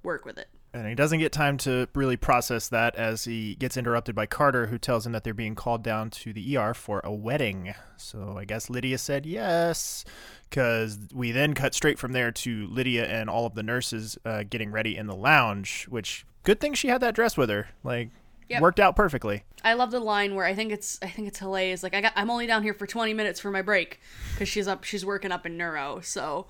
Work 0.02 0.24
with 0.24 0.38
it. 0.38 0.48
And 0.74 0.86
he 0.86 0.94
doesn't 0.94 1.18
get 1.18 1.32
time 1.32 1.58
to 1.58 1.86
really 1.94 2.16
process 2.16 2.68
that 2.70 2.96
as 2.96 3.24
he 3.24 3.56
gets 3.56 3.76
interrupted 3.76 4.14
by 4.14 4.24
Carter, 4.24 4.66
who 4.68 4.78
tells 4.78 5.04
him 5.06 5.12
that 5.12 5.22
they're 5.22 5.34
being 5.34 5.54
called 5.54 5.82
down 5.82 6.08
to 6.10 6.32
the 6.32 6.56
ER 6.56 6.72
for 6.72 7.00
a 7.04 7.12
wedding. 7.12 7.74
So 7.98 8.36
I 8.38 8.46
guess 8.46 8.70
Lydia 8.70 8.96
said 8.96 9.26
yes, 9.26 10.04
because 10.48 10.98
we 11.14 11.30
then 11.30 11.52
cut 11.52 11.74
straight 11.74 11.98
from 11.98 12.12
there 12.12 12.30
to 12.32 12.66
Lydia 12.68 13.04
and 13.06 13.28
all 13.28 13.44
of 13.44 13.54
the 13.54 13.62
nurses 13.62 14.16
uh, 14.24 14.44
getting 14.48 14.70
ready 14.70 14.96
in 14.96 15.06
the 15.06 15.14
lounge, 15.14 15.84
which 15.90 16.24
good 16.42 16.58
thing 16.58 16.72
she 16.72 16.88
had 16.88 17.02
that 17.02 17.14
dress 17.14 17.36
with 17.36 17.50
her. 17.50 17.68
Like, 17.84 18.08
Yep. 18.48 18.60
worked 18.60 18.80
out 18.80 18.96
perfectly. 18.96 19.44
I 19.64 19.72
love 19.74 19.90
the 19.92 20.00
line 20.00 20.34
where 20.34 20.44
I 20.44 20.54
think 20.54 20.72
it's 20.72 20.98
I 21.00 21.06
think 21.08 21.26
it's 21.26 21.38
hilarious. 21.38 21.82
Like 21.82 21.94
I 21.94 22.02
got 22.02 22.12
I'm 22.16 22.28
only 22.28 22.46
down 22.46 22.62
here 22.62 22.74
for 22.74 22.86
20 22.86 23.14
minutes 23.14 23.40
for 23.40 23.50
my 23.50 23.62
break 23.62 23.98
because 24.34 24.46
she's 24.48 24.68
up 24.68 24.84
she's 24.84 25.06
working 25.06 25.32
up 25.32 25.46
in 25.46 25.56
neuro. 25.56 26.00
So 26.02 26.48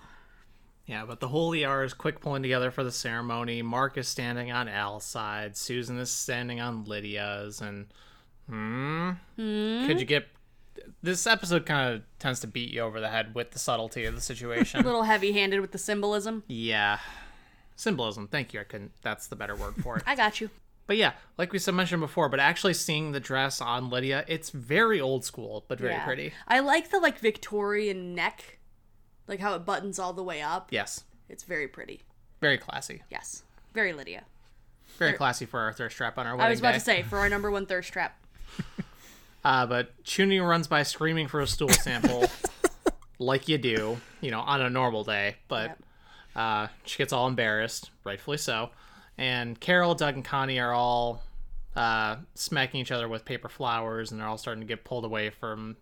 Yeah, 0.86 1.04
but 1.06 1.20
the 1.20 1.28
whole 1.28 1.54
ER 1.54 1.84
is 1.84 1.94
quick 1.94 2.20
pulling 2.20 2.42
together 2.42 2.70
for 2.70 2.82
the 2.82 2.90
ceremony. 2.92 3.62
Mark 3.62 3.96
is 3.96 4.08
standing 4.08 4.50
on 4.50 4.68
Al's 4.68 5.04
side. 5.04 5.56
Susan 5.56 5.96
is 5.98 6.10
standing 6.10 6.60
on 6.60 6.84
Lydia's. 6.84 7.60
And, 7.60 7.86
hmm? 8.48 9.10
Could 9.36 10.00
you 10.00 10.06
get. 10.06 10.26
This 11.02 11.26
episode 11.26 11.66
kind 11.66 11.94
of 11.94 12.02
tends 12.18 12.40
to 12.40 12.46
beat 12.46 12.70
you 12.70 12.80
over 12.80 13.00
the 13.00 13.08
head 13.10 13.34
with 13.34 13.52
the 13.52 13.58
subtlety 13.58 14.04
of 14.06 14.14
the 14.14 14.20
situation. 14.20 14.80
a 14.80 14.82
little 14.84 15.04
heavy-handed 15.04 15.60
with 15.60 15.70
the 15.72 15.78
symbolism. 15.78 16.42
yeah. 16.48 16.98
Symbolism. 17.76 18.28
Thank 18.28 18.52
you. 18.52 18.60
I 18.60 18.64
couldn't. 18.64 18.92
That's 19.02 19.26
the 19.28 19.36
better 19.36 19.56
word 19.56 19.74
for 19.82 19.96
it. 19.96 20.02
I 20.06 20.14
got 20.14 20.40
you. 20.40 20.50
But 20.86 20.96
yeah, 20.98 21.12
like 21.38 21.52
we 21.52 21.58
said 21.58 21.74
mentioned 21.74 22.00
before, 22.00 22.28
but 22.28 22.38
actually 22.38 22.74
seeing 22.74 23.12
the 23.12 23.20
dress 23.20 23.60
on 23.60 23.88
Lydia, 23.88 24.24
it's 24.28 24.50
very 24.50 25.00
old 25.00 25.24
school, 25.24 25.64
but 25.68 25.78
very 25.80 25.92
Yeah. 25.92 26.04
pretty. 26.04 26.32
I 26.46 26.60
like 26.60 26.90
the 26.90 26.98
like 26.98 27.18
Victorian 27.18 28.14
neck, 28.14 28.58
like 29.32 29.40
how 29.40 29.54
it 29.54 29.64
buttons 29.64 29.98
all 29.98 30.12
the 30.12 30.22
way 30.22 30.42
up. 30.42 30.68
Yes. 30.70 31.04
It's 31.28 31.42
very 31.44 31.66
pretty. 31.66 32.02
Very 32.40 32.58
classy. 32.58 33.02
Yes, 33.10 33.42
very 33.72 33.92
Lydia. 33.94 34.24
Very 34.98 35.14
classy 35.14 35.46
for 35.46 35.60
our 35.60 35.72
thirst 35.72 35.96
trap 35.96 36.18
on 36.18 36.26
our 36.26 36.34
wedding 36.36 36.46
I 36.46 36.50
was 36.50 36.58
about 36.60 36.72
day. 36.72 36.78
to 36.78 36.84
say 36.84 37.02
for 37.02 37.18
our 37.18 37.28
number 37.30 37.50
one 37.50 37.66
thirst 37.66 37.92
trap. 37.92 38.18
Uh, 39.44 39.66
but 39.66 40.00
Chuny 40.04 40.40
runs 40.40 40.68
by 40.68 40.84
screaming 40.84 41.26
for 41.26 41.40
a 41.40 41.48
stool 41.48 41.68
sample, 41.68 42.30
like 43.18 43.48
you 43.48 43.58
do, 43.58 43.98
you 44.20 44.30
know, 44.30 44.38
on 44.38 44.60
a 44.62 44.70
normal 44.70 45.02
day. 45.02 45.34
But 45.48 45.70
Yep. 45.70 45.78
uh, 46.36 46.66
she 46.84 46.98
gets 46.98 47.12
all 47.12 47.26
embarrassed, 47.26 47.90
rightfully 48.04 48.36
so. 48.36 48.70
And 49.18 49.58
Carol, 49.58 49.96
Doug, 49.96 50.14
and 50.14 50.24
Connie 50.24 50.60
are 50.60 50.72
all 50.72 51.24
uh, 51.74 52.18
smacking 52.36 52.80
each 52.80 52.92
other 52.92 53.08
with 53.08 53.24
paper 53.24 53.48
flowers, 53.48 54.12
and 54.12 54.20
they're 54.20 54.28
all 54.28 54.38
starting 54.38 54.60
to 54.60 54.66
get 54.68 54.84
pulled 54.84 55.04
away 55.04 55.30
from 55.30 55.76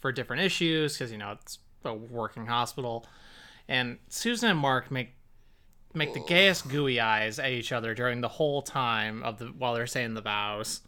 for 0.00 0.10
different 0.10 0.42
issues 0.42 0.94
because 0.94 1.12
you 1.12 1.18
know 1.18 1.30
it's 1.40 1.60
a 1.84 1.94
working 1.94 2.46
hospital. 2.46 3.06
And 3.68 3.98
Susan 4.08 4.50
and 4.50 4.58
Mark 4.58 4.90
make 4.90 5.14
make 5.94 6.14
the 6.14 6.20
gayest 6.20 6.68
gooey 6.68 7.00
eyes 7.00 7.38
at 7.38 7.50
each 7.50 7.72
other 7.72 7.94
during 7.94 8.20
the 8.20 8.28
whole 8.28 8.62
time 8.62 9.22
of 9.22 9.38
the 9.38 9.46
while 9.46 9.74
they're 9.74 9.86
saying 9.86 10.14
the 10.14 10.20
vows. 10.20 10.80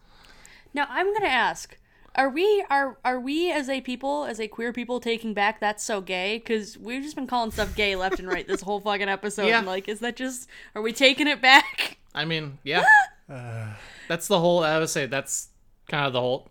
Now 0.75 0.87
I'm 0.89 1.13
gonna 1.13 1.27
ask: 1.27 1.77
Are 2.15 2.29
we 2.29 2.65
are 2.71 2.99
are 3.05 3.21
we 3.21 3.53
as 3.53 3.69
a 3.69 3.81
people, 3.81 4.25
as 4.25 4.41
a 4.41 4.49
queer 4.49 4.73
people, 4.73 5.01
taking 5.01 5.35
back 5.35 5.61
that's 5.61 5.85
so 5.85 6.01
gay? 6.01 6.39
Because 6.39 6.79
we've 6.79 7.03
just 7.03 7.17
been 7.17 7.27
calling 7.27 7.51
stuff 7.51 7.75
gay 7.77 7.97
left 7.97 8.19
and 8.19 8.29
right 8.29 8.47
this 8.47 8.63
whole 8.63 8.81
fucking 8.81 9.09
episode. 9.09 9.47
Yeah. 9.47 9.59
And 9.59 9.67
like, 9.67 9.89
is 9.89 10.01
that 10.01 10.17
just? 10.17 10.49
Are 10.75 10.83
we 10.83 10.93
taking 10.93 11.29
it 11.29 11.41
back? 11.41 11.99
I 12.15 12.25
mean, 12.25 12.59
yeah. 12.63 12.85
that's 14.09 14.29
the 14.29 14.39
whole. 14.39 14.63
I 14.63 14.79
would 14.79 14.91
say 14.91 15.07
that's 15.07 15.49
kind 15.89 16.07
of 16.07 16.13
the 16.13 16.21
whole. 16.21 16.49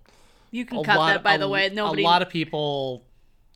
You 0.52 0.66
can 0.66 0.84
cut 0.84 0.98
that, 1.08 1.24
by 1.24 1.36
a- 1.36 1.38
the 1.38 1.48
way. 1.48 1.70
Nobody. 1.74 2.04
A 2.04 2.06
lot 2.06 2.22
of 2.22 2.30
people. 2.30 3.06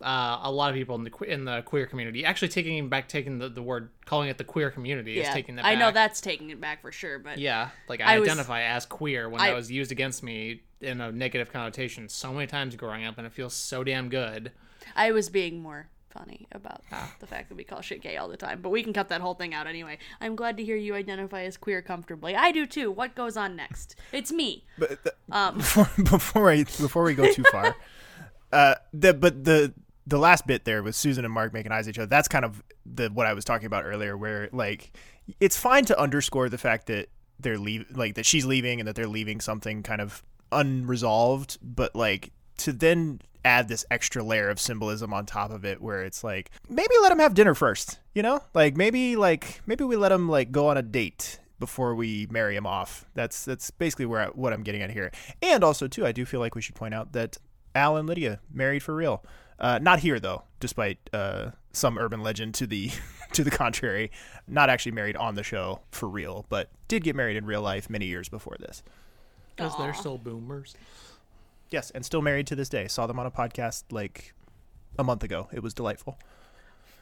Uh, 0.02 0.39
a 0.43 0.52
lot 0.52 0.70
of 0.70 0.76
people 0.76 0.93
in 0.96 1.06
the 1.06 1.10
que- 1.10 1.28
in 1.30 1.46
the 1.46 1.62
queer 1.62 1.86
community 1.86 2.26
actually 2.26 2.50
taking 2.50 2.89
back 2.89 3.08
taking 3.08 3.39
the, 3.39 3.48
the 3.48 3.62
word 3.64 3.89
calling 4.06 4.28
it 4.28 4.38
the 4.38 4.43
queer 4.43 4.70
community 4.70 5.20
is 5.22 5.30
taking 5.30 5.56
that 5.56 5.64
I 5.64 5.76
know 5.76 5.89
that's 5.91 6.20
taking 6.20 6.50
it 6.50 6.60
back 6.60 6.82
for 6.82 6.91
sure. 6.91 7.18
But 7.18 7.38
yeah 7.38 7.70
like 7.88 8.02
I, 8.02 8.16
I 8.16 8.20
was- 8.20 8.28
identify 8.28 8.64
as 8.64 8.86
queer 8.86 9.30
when 9.30 9.39
I- 9.39 9.52
that 9.52 9.56
was 9.56 9.72
used 9.72 9.93
against 9.93 10.22
me 10.22 10.64
in 10.82 11.00
a 11.00 11.14
negative 11.14 11.52
connotation 11.54 12.10
so 12.10 12.34
many 12.34 12.46
times 12.46 12.76
growing 12.76 13.06
up 13.06 13.18
and 13.18 13.26
it 13.26 13.32
feels 13.32 13.54
so 13.54 13.86
damn 13.86 14.10
good 14.10 14.52
I 14.98 15.12
was 15.12 15.30
being 15.30 15.62
more 15.62 15.88
funny 16.10 16.46
about 16.52 16.82
Ah. 16.91 17.14
the 17.22 17.28
fact 17.28 17.48
that 17.50 17.56
we 17.56 17.64
call 17.64 17.80
shit 17.82 18.02
gay 18.02 18.16
all 18.18 18.28
the 18.30 18.38
time. 18.38 18.62
But 18.62 18.70
we 18.70 18.84
can 18.84 18.91
cut 18.93 19.10
that 19.10 19.20
whole 19.22 19.34
thing 19.34 19.54
out 19.54 19.66
anyway. 19.68 19.98
I'm 20.22 20.36
glad 20.38 20.56
to 20.58 20.64
hear 20.64 20.78
you 20.78 20.93
identify 20.96 21.43
as 21.43 21.58
queer 21.58 21.82
comfortably. 21.82 22.36
I 22.38 22.52
do 22.54 22.66
too. 22.66 22.89
What 22.91 23.16
goes 23.16 23.36
on 23.36 23.56
next? 23.58 23.96
It's 24.14 24.32
me. 24.32 24.66
But 24.78 25.04
the, 25.04 25.14
Um. 25.32 25.58
before 25.58 25.89
before 26.04 26.52
I 26.52 26.64
before 26.64 27.04
we 27.04 27.16
go 27.16 27.30
too 27.32 27.43
far, 27.52 27.76
uh, 28.54 28.76
the 28.93 29.14
but 29.14 29.43
the 29.43 29.74
the 30.08 30.18
last 30.18 30.45
bit 30.47 30.66
there 30.66 30.84
with 30.84 30.95
Susan 30.95 31.26
and 31.26 31.34
Mark 31.34 31.53
making 31.53 31.72
eyes 31.72 31.88
at 31.88 31.91
each 31.91 31.99
other. 31.99 32.08
That's 32.08 32.28
kind 32.28 32.45
of 32.45 32.64
the 32.86 33.10
what 33.10 33.28
I 33.28 33.34
was 33.34 33.45
talking 33.45 33.66
about 33.66 33.86
earlier, 33.86 34.18
where 34.18 34.49
like 34.51 34.95
it's 35.39 35.58
fine 35.58 35.86
to 35.86 35.99
underscore 35.99 36.49
the 36.49 36.58
fact 36.58 36.88
that 36.88 37.10
they're 37.39 37.58
leave 37.58 37.86
like 37.95 38.16
that 38.16 38.26
she's 38.26 38.45
leaving 38.45 38.80
and 38.80 38.88
that 38.88 38.95
they're 38.95 39.08
leaving 39.08 39.41
something 39.41 39.84
kind 39.84 40.01
of 40.01 40.24
unresolved, 40.51 41.58
but 41.62 41.95
like 41.95 42.32
to 42.58 42.72
then 42.72 43.20
add 43.43 43.68
this 43.68 43.86
extra 43.91 44.24
layer 44.24 44.49
of 44.49 44.60
symbolism 44.60 45.14
on 45.14 45.26
top 45.26 45.51
of 45.51 45.66
it 45.66 45.80
where 45.82 46.01
it's 46.01 46.24
like 46.24 46.49
maybe 46.68 46.93
let 47.01 47.10
them 47.10 47.20
have 47.20 47.36
dinner 47.36 47.53
first 47.53 47.99
you 48.16 48.24
know? 48.24 48.41
Like 48.56 48.76
maybe 48.76 49.16
like 49.16 49.62
maybe 49.68 49.84
we 49.84 49.95
let 49.95 50.10
them 50.10 50.28
like 50.28 50.51
go 50.51 50.70
on 50.70 50.78
a 50.78 50.82
date 50.82 51.39
before 51.60 51.93
we 51.93 52.28
marry 52.32 52.56
him 52.56 52.66
off. 52.66 53.06
That's 53.14 53.45
that's 53.45 53.70
basically 53.70 54.08
where 54.08 54.22
I, 54.22 54.26
what 54.28 54.53
i'm 54.53 54.64
getting 54.64 54.82
at 54.82 54.89
here. 54.89 55.12
And 55.43 55.64
also 55.64 55.88
too 55.88 56.06
i 56.06 56.12
do 56.12 56.26
feel 56.26 56.39
like 56.39 56.56
we 56.56 56.62
should 56.62 56.76
point 56.76 56.95
out 56.95 57.12
that 57.12 57.38
al 57.76 57.97
and 57.97 58.08
lydia 58.08 58.39
married 58.51 58.82
for 58.82 58.95
real 58.95 59.24
uh, 59.60 59.80
not 59.82 59.99
here 59.99 60.20
though 60.20 60.43
despite 60.60 60.97
uh, 61.14 61.51
some 61.72 61.97
urban 61.97 62.22
legend 62.22 62.53
to 62.53 62.68
the 62.68 62.91
to 63.34 63.43
the 63.43 63.51
contrary 63.51 64.12
not 64.47 64.70
actually 64.70 64.91
married 64.91 65.16
on 65.18 65.36
the 65.36 65.43
show 65.43 65.82
for 65.91 66.08
real 66.08 66.45
but 66.49 66.70
did 66.88 67.03
get 67.03 67.16
married 67.16 67.36
in 67.38 67.45
real 67.45 67.62
life 67.62 67.89
many 67.89 68.06
years 68.06 68.30
before 68.30 68.56
this 68.60 68.84
because 69.56 69.78
they're 69.78 69.93
still 69.93 70.18
boomers 70.18 70.76
Yes, 71.72 71.89
and 71.91 72.06
still 72.06 72.22
married 72.22 72.47
to 72.47 72.56
this 72.56 72.70
day. 72.70 72.88
Saw 72.88 73.08
them 73.08 73.20
on 73.20 73.26
a 73.26 73.32
podcast 73.32 73.86
like 73.91 74.34
a 74.99 75.03
month 75.03 75.24
ago. 75.24 75.49
It 75.51 75.64
was 75.64 75.74
delightful. 75.74 76.18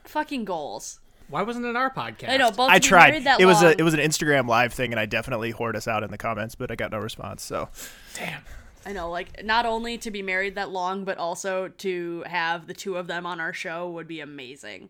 Fucking 0.05 0.45
goals. 0.45 0.99
why 1.27 1.41
wasn't 1.41 1.65
it 1.65 1.75
our 1.75 1.93
podcast 1.93 2.29
I 2.29 2.37
know. 2.37 2.49
Both 2.49 2.69
I 2.71 2.79
tried. 2.79 3.23
that 3.25 3.39
It 3.39 3.45
was 3.45 3.61
long. 3.61 3.73
a 3.73 3.75
it 3.77 3.83
was 3.83 3.93
an 3.93 3.99
Instagram 3.99 4.47
live 4.47 4.73
thing, 4.73 4.91
and 4.91 4.99
I 4.99 5.05
definitely 5.05 5.53
whored 5.53 5.75
us 5.75 5.87
out 5.87 6.01
in 6.03 6.11
the 6.11 6.17
comments, 6.17 6.55
but 6.55 6.71
I 6.71 6.75
got 6.75 6.91
no 6.91 6.97
response. 6.99 7.43
So 7.43 7.69
damn 8.15 8.41
I 8.85 8.91
know, 8.93 9.09
like 9.09 9.43
not 9.43 9.65
only 9.65 9.97
to 9.99 10.11
be 10.11 10.21
married 10.21 10.55
that 10.55 10.69
long, 10.71 11.05
but 11.05 11.17
also 11.17 11.69
to 11.69 12.23
have 12.27 12.67
the 12.67 12.73
two 12.73 12.97
of 12.97 13.07
them 13.07 13.25
on 13.25 13.39
our 13.39 13.53
show 13.53 13.89
would 13.89 14.07
be 14.07 14.19
amazing. 14.19 14.89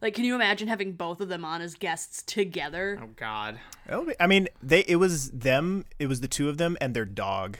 Like, 0.00 0.14
can 0.14 0.24
you 0.24 0.34
imagine 0.34 0.68
having 0.68 0.92
both 0.92 1.20
of 1.20 1.28
them 1.28 1.44
on 1.44 1.60
as 1.60 1.74
guests 1.74 2.22
together? 2.22 2.98
oh 3.02 3.08
god 3.16 3.58
be- 3.88 4.14
I 4.20 4.26
mean, 4.26 4.48
they 4.62 4.80
it 4.80 4.96
was 4.96 5.30
them. 5.30 5.84
It 5.98 6.06
was 6.06 6.20
the 6.20 6.28
two 6.28 6.48
of 6.48 6.56
them 6.58 6.76
and 6.80 6.94
their 6.94 7.04
dog. 7.04 7.58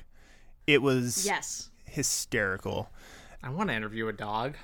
It 0.66 0.82
was 0.82 1.26
Yes. 1.26 1.70
hysterical. 1.84 2.88
i 3.42 3.48
want 3.50 3.68
to 3.70 3.74
interview 3.74 4.06
a 4.08 4.12
dog 4.12 4.54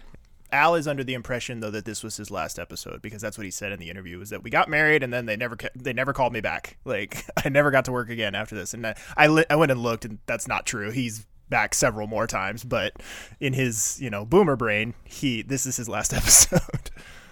Al 0.52 0.74
is 0.74 0.86
under 0.86 1.02
the 1.04 1.14
impression 1.14 1.60
though 1.60 1.70
that 1.70 1.84
this 1.84 2.02
was 2.04 2.16
his 2.16 2.30
last 2.30 2.58
episode 2.58 3.02
because 3.02 3.20
that's 3.22 3.36
what 3.36 3.44
he 3.44 3.50
said 3.50 3.72
in 3.72 3.78
the 3.80 3.90
interview 3.90 4.18
was 4.18 4.30
that 4.30 4.42
we 4.42 4.50
got 4.50 4.68
married 4.68 5.02
and 5.02 5.12
then 5.12 5.26
they 5.26 5.36
never 5.36 5.56
ca- 5.56 5.68
they 5.74 5.92
never 5.92 6.12
called 6.12 6.32
me 6.32 6.40
back. 6.40 6.76
Like 6.84 7.24
I 7.44 7.48
never 7.48 7.70
got 7.70 7.84
to 7.86 7.92
work 7.92 8.10
again 8.10 8.34
after 8.34 8.54
this. 8.54 8.72
And 8.74 8.86
I 8.86 8.94
I, 9.16 9.26
li- 9.26 9.44
I 9.50 9.56
went 9.56 9.72
and 9.72 9.80
looked 9.82 10.04
and 10.04 10.18
that's 10.26 10.46
not 10.48 10.64
true. 10.66 10.90
He's 10.90 11.26
back 11.48 11.74
several 11.74 12.06
more 12.06 12.26
times, 12.26 12.64
but 12.64 12.92
in 13.40 13.52
his, 13.52 14.00
you 14.00 14.10
know, 14.10 14.24
boomer 14.24 14.56
brain, 14.56 14.94
he 15.04 15.42
this 15.42 15.66
is 15.66 15.76
his 15.76 15.88
last 15.88 16.12
episode. 16.20 16.60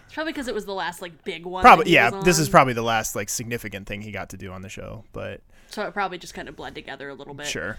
It's 0.07 0.15
probably 0.15 0.33
because 0.33 0.49
it 0.49 0.55
was 0.55 0.65
the 0.67 0.73
last 0.75 1.01
like 1.03 1.25
big 1.25 1.47
one. 1.47 1.63
probably 1.63 1.91
yeah, 1.93 2.11
this 2.23 2.39
is 2.39 2.49
probably 2.49 2.73
the 2.75 2.83
last 2.83 3.15
like 3.17 3.29
significant 3.29 3.87
thing 3.87 4.03
he 4.03 4.11
got 4.11 4.31
to 4.31 4.37
do 4.37 4.51
on 4.53 4.63
the 4.63 4.69
show, 4.69 5.05
but 5.13 5.41
so 5.71 5.83
it 5.87 5.93
probably 5.95 6.19
just 6.19 6.35
kind 6.35 6.49
of 6.49 6.55
bled 6.57 6.75
together 6.75 7.09
a 7.09 7.15
little 7.15 7.35
bit. 7.35 7.47
sure. 7.47 7.79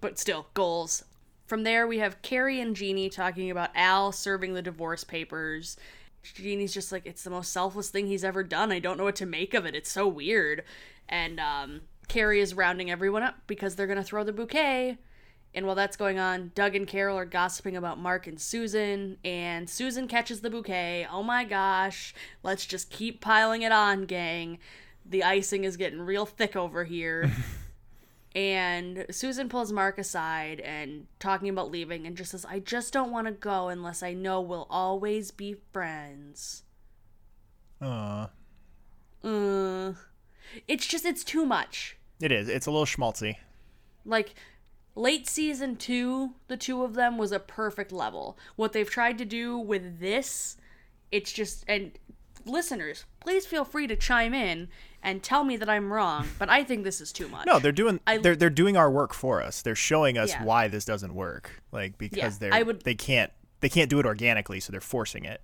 but 0.00 0.18
still 0.18 0.46
goals. 0.54 1.04
From 1.46 1.62
there, 1.62 1.86
we 1.86 1.98
have 1.98 2.22
Kerry 2.22 2.60
and 2.60 2.74
Jeanie 2.74 3.08
talking 3.08 3.50
about 3.50 3.70
Al 3.74 4.10
serving 4.10 4.54
the 4.54 4.62
divorce 4.62 5.04
papers. 5.04 5.76
Jeanie's 6.22 6.74
just 6.74 6.90
like, 6.90 7.06
it's 7.06 7.22
the 7.22 7.30
most 7.30 7.52
selfless 7.52 7.88
thing 7.88 8.08
he's 8.08 8.24
ever 8.24 8.42
done. 8.42 8.72
I 8.72 8.80
don't 8.80 8.98
know 8.98 9.04
what 9.04 9.16
to 9.16 9.26
make 9.26 9.54
of 9.54 9.64
it. 9.64 9.76
It's 9.76 9.90
so 9.90 10.08
weird. 10.08 10.64
And 11.08 11.38
um, 11.38 11.82
Kerry 12.08 12.40
is 12.40 12.54
rounding 12.54 12.90
everyone 12.90 13.22
up 13.22 13.36
because 13.46 13.76
they're 13.76 13.86
going 13.86 13.96
to 13.96 14.02
throw 14.02 14.24
the 14.24 14.32
bouquet. 14.32 14.98
And 15.54 15.66
while 15.66 15.76
that's 15.76 15.96
going 15.96 16.18
on, 16.18 16.50
Doug 16.56 16.74
and 16.74 16.86
Carol 16.86 17.16
are 17.16 17.24
gossiping 17.24 17.76
about 17.76 17.98
Mark 17.98 18.26
and 18.26 18.40
Susan. 18.40 19.16
And 19.24 19.70
Susan 19.70 20.08
catches 20.08 20.40
the 20.40 20.50
bouquet. 20.50 21.06
Oh 21.10 21.22
my 21.22 21.44
gosh. 21.44 22.12
Let's 22.42 22.66
just 22.66 22.90
keep 22.90 23.20
piling 23.20 23.62
it 23.62 23.70
on, 23.72 24.06
gang. 24.06 24.58
The 25.08 25.22
icing 25.22 25.62
is 25.62 25.76
getting 25.76 26.00
real 26.00 26.26
thick 26.26 26.56
over 26.56 26.82
here. 26.82 27.30
And 28.36 29.06
Susan 29.10 29.48
pulls 29.48 29.72
Mark 29.72 29.96
aside 29.98 30.60
and 30.60 31.06
talking 31.18 31.48
about 31.48 31.70
leaving 31.70 32.06
and 32.06 32.14
just 32.14 32.32
says, 32.32 32.44
I 32.44 32.58
just 32.58 32.92
don't 32.92 33.10
want 33.10 33.26
to 33.26 33.32
go 33.32 33.68
unless 33.68 34.02
I 34.02 34.12
know 34.12 34.42
we'll 34.42 34.66
always 34.68 35.30
be 35.30 35.56
friends. 35.72 36.62
Uh, 37.80 38.26
Uh, 39.24 39.94
it's 40.68 40.86
just, 40.86 41.06
it's 41.06 41.24
too 41.24 41.46
much. 41.46 41.96
it 42.20 42.30
is. 42.30 42.50
It's 42.50 42.66
a 42.66 42.70
little 42.70 42.84
schmaltzy. 42.84 43.36
Like, 44.04 44.34
late 44.94 45.26
season 45.26 45.76
two, 45.76 46.34
the 46.48 46.58
two 46.58 46.82
of 46.84 46.92
them 46.92 47.16
was 47.16 47.32
a 47.32 47.40
perfect 47.40 47.90
level. 47.90 48.36
What 48.54 48.74
they've 48.74 48.88
tried 48.88 49.16
to 49.16 49.24
do 49.24 49.56
with 49.56 49.98
this, 49.98 50.58
it's 51.10 51.32
just, 51.32 51.64
and 51.66 51.92
listeners, 52.44 53.06
please 53.18 53.46
feel 53.46 53.64
free 53.64 53.86
to 53.86 53.96
chime 53.96 54.34
in 54.34 54.68
and 55.06 55.22
tell 55.22 55.42
me 55.44 55.56
that 55.56 55.68
I'm 55.70 55.90
wrong, 55.92 56.28
but 56.38 56.50
I 56.50 56.64
think 56.64 56.84
this 56.84 57.00
is 57.00 57.12
too 57.12 57.28
much. 57.28 57.46
No, 57.46 57.58
they're 57.58 57.72
doing 57.72 58.00
I- 58.06 58.18
they're 58.18 58.36
they're 58.36 58.50
doing 58.50 58.76
our 58.76 58.90
work 58.90 59.14
for 59.14 59.40
us. 59.42 59.62
They're 59.62 59.74
showing 59.74 60.18
us 60.18 60.30
Yeah. 60.30 60.44
why 60.44 60.68
this 60.68 60.84
doesn't 60.84 61.14
work. 61.14 61.62
Like 61.72 61.96
because 61.96 62.18
Yeah, 62.18 62.30
they're 62.38 62.54
I 62.54 62.62
would- 62.62 62.82
they 62.82 62.94
can't 62.94 63.32
they 63.60 63.70
can't 63.70 63.88
do 63.88 63.98
it 63.98 64.04
organically, 64.04 64.60
so 64.60 64.70
they're 64.70 64.80
forcing 64.82 65.24
it. 65.24 65.40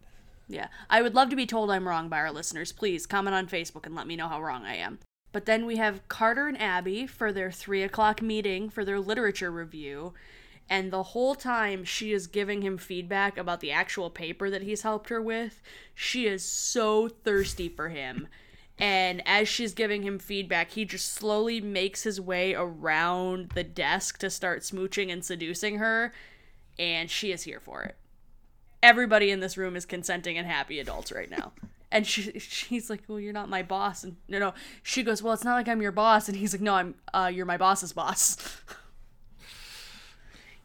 Yeah, 0.49 0.67
I 0.91 1.01
would 1.01 1.15
love 1.15 1.31
to 1.31 1.37
be 1.37 1.47
told 1.47 1.71
I'm 1.71 1.89
wrong 1.89 2.11
by 2.11 2.19
our 2.19 2.31
listeners. 2.33 2.73
Please 2.73 3.07
comment 3.07 3.35
on 3.35 3.47
Facebook 3.47 3.87
and 3.87 3.95
let 3.95 4.07
me 4.07 4.17
know 4.17 4.29
how 4.29 4.43
wrong 4.43 4.65
I 4.67 4.75
am. 4.77 4.99
But 5.33 5.47
then 5.47 5.65
we 5.65 5.77
have 5.77 6.07
Carter 6.09 6.47
and 6.47 6.61
Abby 6.61 7.07
for 7.07 7.33
their 7.33 7.51
three 7.51 7.83
o'clock 7.83 8.21
meeting 8.21 8.69
for 8.69 8.85
their 8.85 9.01
literature 9.01 9.51
review. 9.51 10.13
And 10.69 10.91
the 10.93 11.03
whole 11.03 11.35
time 11.35 11.85
she 11.85 12.13
is 12.13 12.27
giving 12.27 12.61
him 12.63 12.77
feedback 12.77 13.39
about 13.39 13.61
the 13.61 13.73
actual 13.73 14.11
paper 14.11 14.51
that 14.51 14.63
he's 14.63 14.83
helped 14.83 15.09
her 15.09 15.23
with, 15.23 15.63
she 15.95 16.27
is 16.27 16.45
so 16.45 17.09
thirsty 17.09 17.69
for 17.71 17.89
him. 17.89 18.29
And 18.79 19.27
as 19.27 19.49
she's 19.49 19.75
giving 19.75 20.03
him 20.03 20.19
feedback, 20.19 20.73
he 20.73 20.85
just 20.85 21.13
slowly 21.13 21.61
makes 21.61 22.03
his 22.03 22.21
way 22.21 22.55
around 22.55 23.53
the 23.55 23.65
desk 23.65 24.19
to 24.19 24.31
start 24.31 24.63
smooching 24.63 25.13
and 25.13 25.25
seducing 25.25 25.79
her. 25.79 26.13
And 26.79 27.11
she 27.11 27.33
is 27.33 27.43
here 27.43 27.61
for 27.61 27.83
it 27.83 27.97
everybody 28.83 29.31
in 29.31 29.41
this 29.41 29.57
room 29.57 29.77
is 29.77 29.87
consenting 29.87 30.37
and 30.37 30.47
happy 30.47 30.81
adults 30.81 31.13
right 31.13 31.31
now. 31.31 31.53
And 31.91 32.07
she, 32.07 32.39
she's 32.39 32.91
like, 32.91 33.03
"Well, 33.07 33.21
you're 33.21 33.33
not 33.33 33.49
my 33.49 33.63
boss." 33.63 34.03
And 34.03 34.17
no, 34.29 34.39
no. 34.39 34.55
She 34.83 35.03
goes, 35.03 35.23
"Well, 35.23 35.35
it's 35.35 35.45
not 35.45 35.55
like 35.55 35.69
I'm 35.69 35.83
your 35.83 35.93
boss." 35.93 36.29
And 36.29 36.37
he's 36.37 36.55
like, 36.55 36.63
"No, 36.63 36.75
I'm. 36.75 36.95
Uh, 37.13 37.31
you're 37.33 37.47
my 37.47 37.59
boss's 37.59 37.93
boss." 37.93 38.37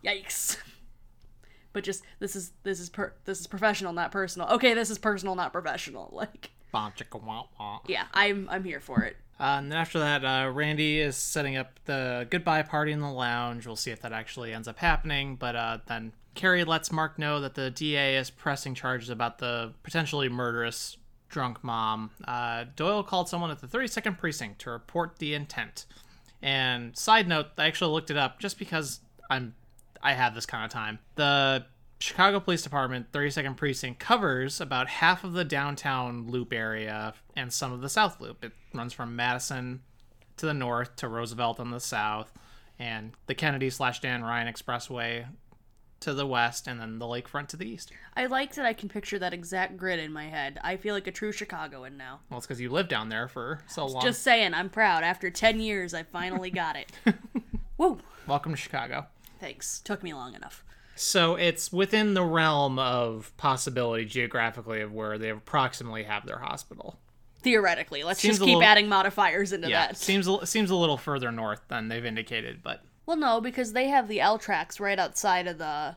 Yikes. 0.03 0.57
But 1.73 1.83
just 1.83 2.03
this 2.19 2.35
is 2.35 2.53
this 2.63 2.79
is 2.79 2.89
per 2.89 3.13
this 3.25 3.41
is 3.41 3.47
professional, 3.47 3.91
not 3.91 4.11
personal. 4.11 4.47
Okay, 4.49 4.73
this 4.73 4.89
is 4.89 4.97
personal, 4.97 5.35
not 5.35 5.51
professional. 5.51 6.09
Like, 6.13 6.51
Bom, 6.77 6.93
chicka, 6.97 7.23
wah, 7.23 7.43
wah. 7.59 7.79
yeah, 7.87 8.05
I'm 8.13 8.47
I'm 8.49 8.63
here 8.63 8.79
for 8.79 9.03
it. 9.03 9.17
Uh, 9.39 9.57
and 9.59 9.71
then 9.71 9.77
after 9.77 9.99
that, 9.99 10.25
uh, 10.25 10.49
Randy 10.51 10.99
is 10.99 11.15
setting 11.15 11.57
up 11.57 11.79
the 11.85 12.27
goodbye 12.29 12.63
party 12.63 12.91
in 12.91 13.01
the 13.01 13.11
lounge. 13.11 13.67
We'll 13.67 13.75
see 13.75 13.91
if 13.91 14.01
that 14.01 14.11
actually 14.11 14.51
ends 14.53 14.67
up 14.67 14.79
happening. 14.79 15.35
But 15.35 15.55
uh, 15.55 15.77
then 15.87 16.11
Kerry 16.33 16.63
lets 16.63 16.91
Mark 16.91 17.19
know 17.19 17.39
that 17.41 17.53
the 17.53 17.69
DA 17.69 18.17
is 18.17 18.29
pressing 18.29 18.73
charges 18.73 19.09
about 19.09 19.37
the 19.37 19.73
potentially 19.83 20.27
murderous 20.27 20.97
drunk 21.29 21.63
mom. 21.63 22.11
Uh, 22.27 22.65
Doyle 22.75 23.03
called 23.03 23.29
someone 23.29 23.51
at 23.51 23.59
the 23.59 23.67
32nd 23.67 24.17
precinct 24.17 24.59
to 24.61 24.71
report 24.71 25.19
the 25.19 25.33
intent. 25.33 25.85
And 26.41 26.95
side 26.97 27.27
note, 27.27 27.47
I 27.57 27.65
actually 27.65 27.91
looked 27.91 28.09
it 28.11 28.17
up 28.17 28.39
just 28.39 28.57
because 28.57 29.01
I'm 29.29 29.53
I 30.01 30.13
have 30.13 30.35
this 30.35 30.45
kind 30.45 30.63
of 30.63 30.71
time. 30.71 30.99
The 31.15 31.65
Chicago 31.99 32.39
Police 32.39 32.61
Department 32.61 33.11
32nd 33.11 33.57
precinct 33.57 33.99
covers 33.99 34.61
about 34.61 34.87
half 34.87 35.23
of 35.23 35.33
the 35.33 35.43
downtown 35.43 36.27
loop 36.27 36.53
area 36.53 37.13
and 37.35 37.51
some 37.51 37.73
of 37.73 37.81
the 37.81 37.89
south 37.89 38.21
loop. 38.21 38.43
It 38.43 38.51
runs 38.73 38.93
from 38.93 39.15
Madison 39.15 39.81
to 40.37 40.45
the 40.45 40.53
north 40.53 40.95
to 40.97 41.07
Roosevelt 41.07 41.59
on 41.59 41.71
the 41.71 41.79
south, 41.79 42.31
and 42.77 43.13
the 43.25 43.33
Kennedy 43.33 43.71
slash 43.71 43.99
Dan 43.99 44.23
Ryan 44.23 44.51
Expressway 44.51 45.25
to 45.99 46.13
the 46.13 46.27
west, 46.27 46.67
and 46.67 46.79
then 46.79 46.99
the 46.99 47.05
lakefront 47.05 47.47
to 47.47 47.57
the 47.57 47.67
east. 47.67 47.91
I 48.15 48.27
like 48.27 48.53
that 48.53 48.65
I 48.65 48.73
can 48.73 48.87
picture 48.87 49.17
that 49.17 49.33
exact 49.33 49.77
grid 49.77 49.99
in 49.99 50.13
my 50.13 50.25
head. 50.25 50.59
I 50.63 50.77
feel 50.77 50.93
like 50.93 51.07
a 51.07 51.11
true 51.11 51.31
Chicagoan 51.31 51.97
now. 51.97 52.19
Well, 52.29 52.37
it's 52.37 52.45
because 52.45 52.61
you 52.61 52.69
lived 52.69 52.89
down 52.89 53.09
there 53.09 53.27
for 53.27 53.61
so 53.67 53.87
long. 53.87 54.03
Just 54.03 54.21
saying, 54.21 54.53
I'm 54.53 54.69
proud. 54.69 55.03
After 55.03 55.31
10 55.31 55.59
years, 55.59 55.95
I 55.95 56.03
finally 56.03 56.51
got 56.51 56.75
it. 56.75 56.91
Woo! 57.79 57.97
Welcome 58.27 58.51
to 58.51 58.57
Chicago. 58.57 59.07
Thanks. 59.39 59.79
Took 59.79 60.03
me 60.03 60.13
long 60.13 60.35
enough. 60.35 60.63
So 60.99 61.35
it's 61.35 61.71
within 61.71 62.13
the 62.13 62.23
realm 62.23 62.79
of 62.79 63.31
possibility 63.37 64.05
geographically 64.05 64.81
of 64.81 64.91
where 64.91 65.17
they 65.17 65.29
approximately 65.29 66.03
have 66.03 66.25
their 66.25 66.39
hospital. 66.39 66.99
Theoretically, 67.41 68.03
let's 68.03 68.19
Seems 68.19 68.33
just 68.37 68.41
keep 68.45 68.55
little- 68.55 68.63
adding 68.69 68.89
modifiers 68.89 69.53
into 69.53 69.69
Yeah, 69.69 69.87
that. 69.87 69.97
seems 69.97 70.27
a, 70.27 70.45
seems 70.45 70.69
a 70.69 70.75
little 70.75 70.97
further 70.97 71.31
north 71.31 71.61
than 71.67 71.87
they've 71.87 72.03
indicated, 72.05 72.61
but 72.63 72.81
Well, 73.05 73.15
no, 73.17 73.39
because 73.39 73.73
they 73.73 73.87
have 73.87 74.07
the 74.07 74.19
L 74.19 74.37
tracks 74.37 74.79
right 74.79 74.97
outside 74.99 75.47
of 75.47 75.57
the 75.59 75.95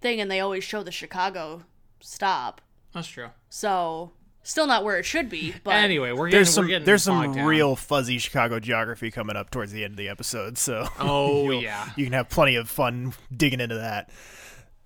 thing, 0.00 0.20
and 0.20 0.30
they 0.30 0.38
always 0.40 0.62
show 0.64 0.82
the 0.82 0.92
Chicago 0.92 1.64
stop. 1.98 2.60
that's 2.92 3.08
true. 3.08 3.30
So, 3.48 4.12
still 4.42 4.66
not 4.66 4.84
where 4.84 4.98
it 4.98 5.04
should 5.04 5.28
be. 5.28 5.54
But 5.64 5.74
anyway, 5.76 6.12
we're 6.12 6.28
getting 6.28 6.38
There's 6.38 6.48
we're 6.48 6.52
some 6.52 6.66
getting 6.66 6.86
there's 6.86 7.02
some 7.02 7.32
down. 7.34 7.46
real 7.46 7.76
fuzzy 7.76 8.18
Chicago 8.18 8.58
geography 8.60 9.10
coming 9.10 9.36
up 9.36 9.50
towards 9.50 9.72
the 9.72 9.84
end 9.84 9.92
of 9.92 9.96
the 9.98 10.08
episode, 10.08 10.58
so 10.58 10.86
Oh 10.98 11.50
yeah. 11.60 11.88
you 11.96 12.04
can 12.04 12.12
have 12.12 12.28
plenty 12.28 12.56
of 12.56 12.68
fun 12.68 13.12
digging 13.34 13.60
into 13.60 13.76
that. 13.76 14.10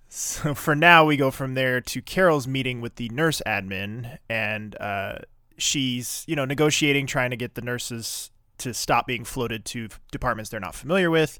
So 0.07 0.53
for 0.53 0.75
now, 0.75 1.05
we 1.05 1.17
go 1.17 1.29
from 1.31 1.55
there 1.55 1.81
to 1.81 2.01
Carol's 2.01 2.47
meeting 2.47 2.79
with 2.79 2.95
the 2.95 3.09
nurse 3.09 3.41
admin, 3.45 4.17
and 4.29 4.75
uh, 4.79 5.15
she's 5.57 6.23
you 6.27 6.35
know 6.35 6.45
negotiating, 6.45 7.07
trying 7.07 7.31
to 7.31 7.35
get 7.37 7.55
the 7.55 7.61
nurses 7.61 8.31
to 8.59 8.73
stop 8.73 9.05
being 9.07 9.25
floated 9.25 9.65
to 9.65 9.89
departments 10.11 10.49
they're 10.49 10.59
not 10.61 10.75
familiar 10.75 11.09
with. 11.11 11.37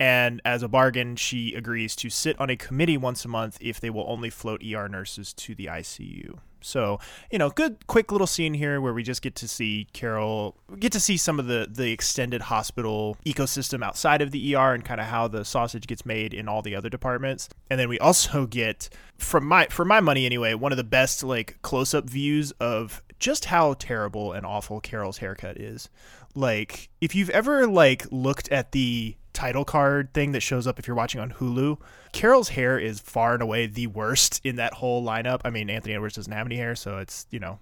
And 0.00 0.42
as 0.44 0.62
a 0.64 0.68
bargain, 0.68 1.14
she 1.16 1.54
agrees 1.54 1.94
to 1.96 2.10
sit 2.10 2.38
on 2.40 2.50
a 2.50 2.56
committee 2.56 2.96
once 2.96 3.24
a 3.24 3.28
month 3.28 3.56
if 3.60 3.80
they 3.80 3.88
will 3.90 4.04
only 4.08 4.28
float 4.30 4.60
ER 4.62 4.88
nurses 4.88 5.32
to 5.34 5.54
the 5.54 5.66
ICU. 5.66 6.38
So, 6.60 6.98
you 7.30 7.38
know, 7.38 7.50
good 7.50 7.86
quick 7.86 8.10
little 8.10 8.26
scene 8.26 8.54
here 8.54 8.80
where 8.80 8.92
we 8.92 9.02
just 9.02 9.22
get 9.22 9.34
to 9.36 9.48
see 9.48 9.86
Carol 9.92 10.56
get 10.78 10.92
to 10.92 11.00
see 11.00 11.16
some 11.16 11.38
of 11.38 11.46
the 11.46 11.68
the 11.70 11.92
extended 11.92 12.42
hospital 12.42 13.16
ecosystem 13.24 13.84
outside 13.84 14.22
of 14.22 14.30
the 14.30 14.54
ER 14.54 14.74
and 14.74 14.84
kind 14.84 15.00
of 15.00 15.06
how 15.06 15.28
the 15.28 15.44
sausage 15.44 15.86
gets 15.86 16.04
made 16.04 16.34
in 16.34 16.48
all 16.48 16.62
the 16.62 16.74
other 16.74 16.88
departments. 16.88 17.48
And 17.70 17.78
then 17.78 17.88
we 17.88 17.98
also 17.98 18.46
get 18.46 18.88
from 19.18 19.46
my 19.46 19.66
for 19.70 19.84
my 19.84 20.00
money 20.00 20.26
anyway, 20.26 20.54
one 20.54 20.72
of 20.72 20.78
the 20.78 20.84
best 20.84 21.22
like 21.22 21.58
close-up 21.62 22.08
views 22.08 22.52
of 22.52 23.02
just 23.18 23.46
how 23.46 23.74
terrible 23.74 24.32
and 24.32 24.44
awful 24.44 24.80
Carol's 24.80 25.18
haircut 25.18 25.58
is. 25.58 25.88
Like 26.34 26.90
if 27.00 27.14
you've 27.14 27.30
ever 27.30 27.66
like 27.66 28.06
looked 28.10 28.50
at 28.50 28.72
the 28.72 29.16
title 29.36 29.66
card 29.66 30.14
thing 30.14 30.32
that 30.32 30.40
shows 30.40 30.66
up 30.66 30.78
if 30.78 30.88
you're 30.88 30.96
watching 30.96 31.20
on 31.20 31.30
Hulu, 31.30 31.78
Carol's 32.12 32.48
hair 32.48 32.78
is 32.78 33.00
far 33.00 33.34
and 33.34 33.42
away 33.42 33.66
the 33.66 33.86
worst 33.86 34.40
in 34.42 34.56
that 34.56 34.72
whole 34.72 35.04
lineup. 35.04 35.42
I 35.44 35.50
mean, 35.50 35.68
Anthony 35.68 35.94
Edwards 35.94 36.16
doesn't 36.16 36.32
have 36.32 36.46
any 36.46 36.56
hair, 36.56 36.74
so 36.74 36.96
it's, 36.96 37.26
you 37.30 37.38
know, 37.38 37.58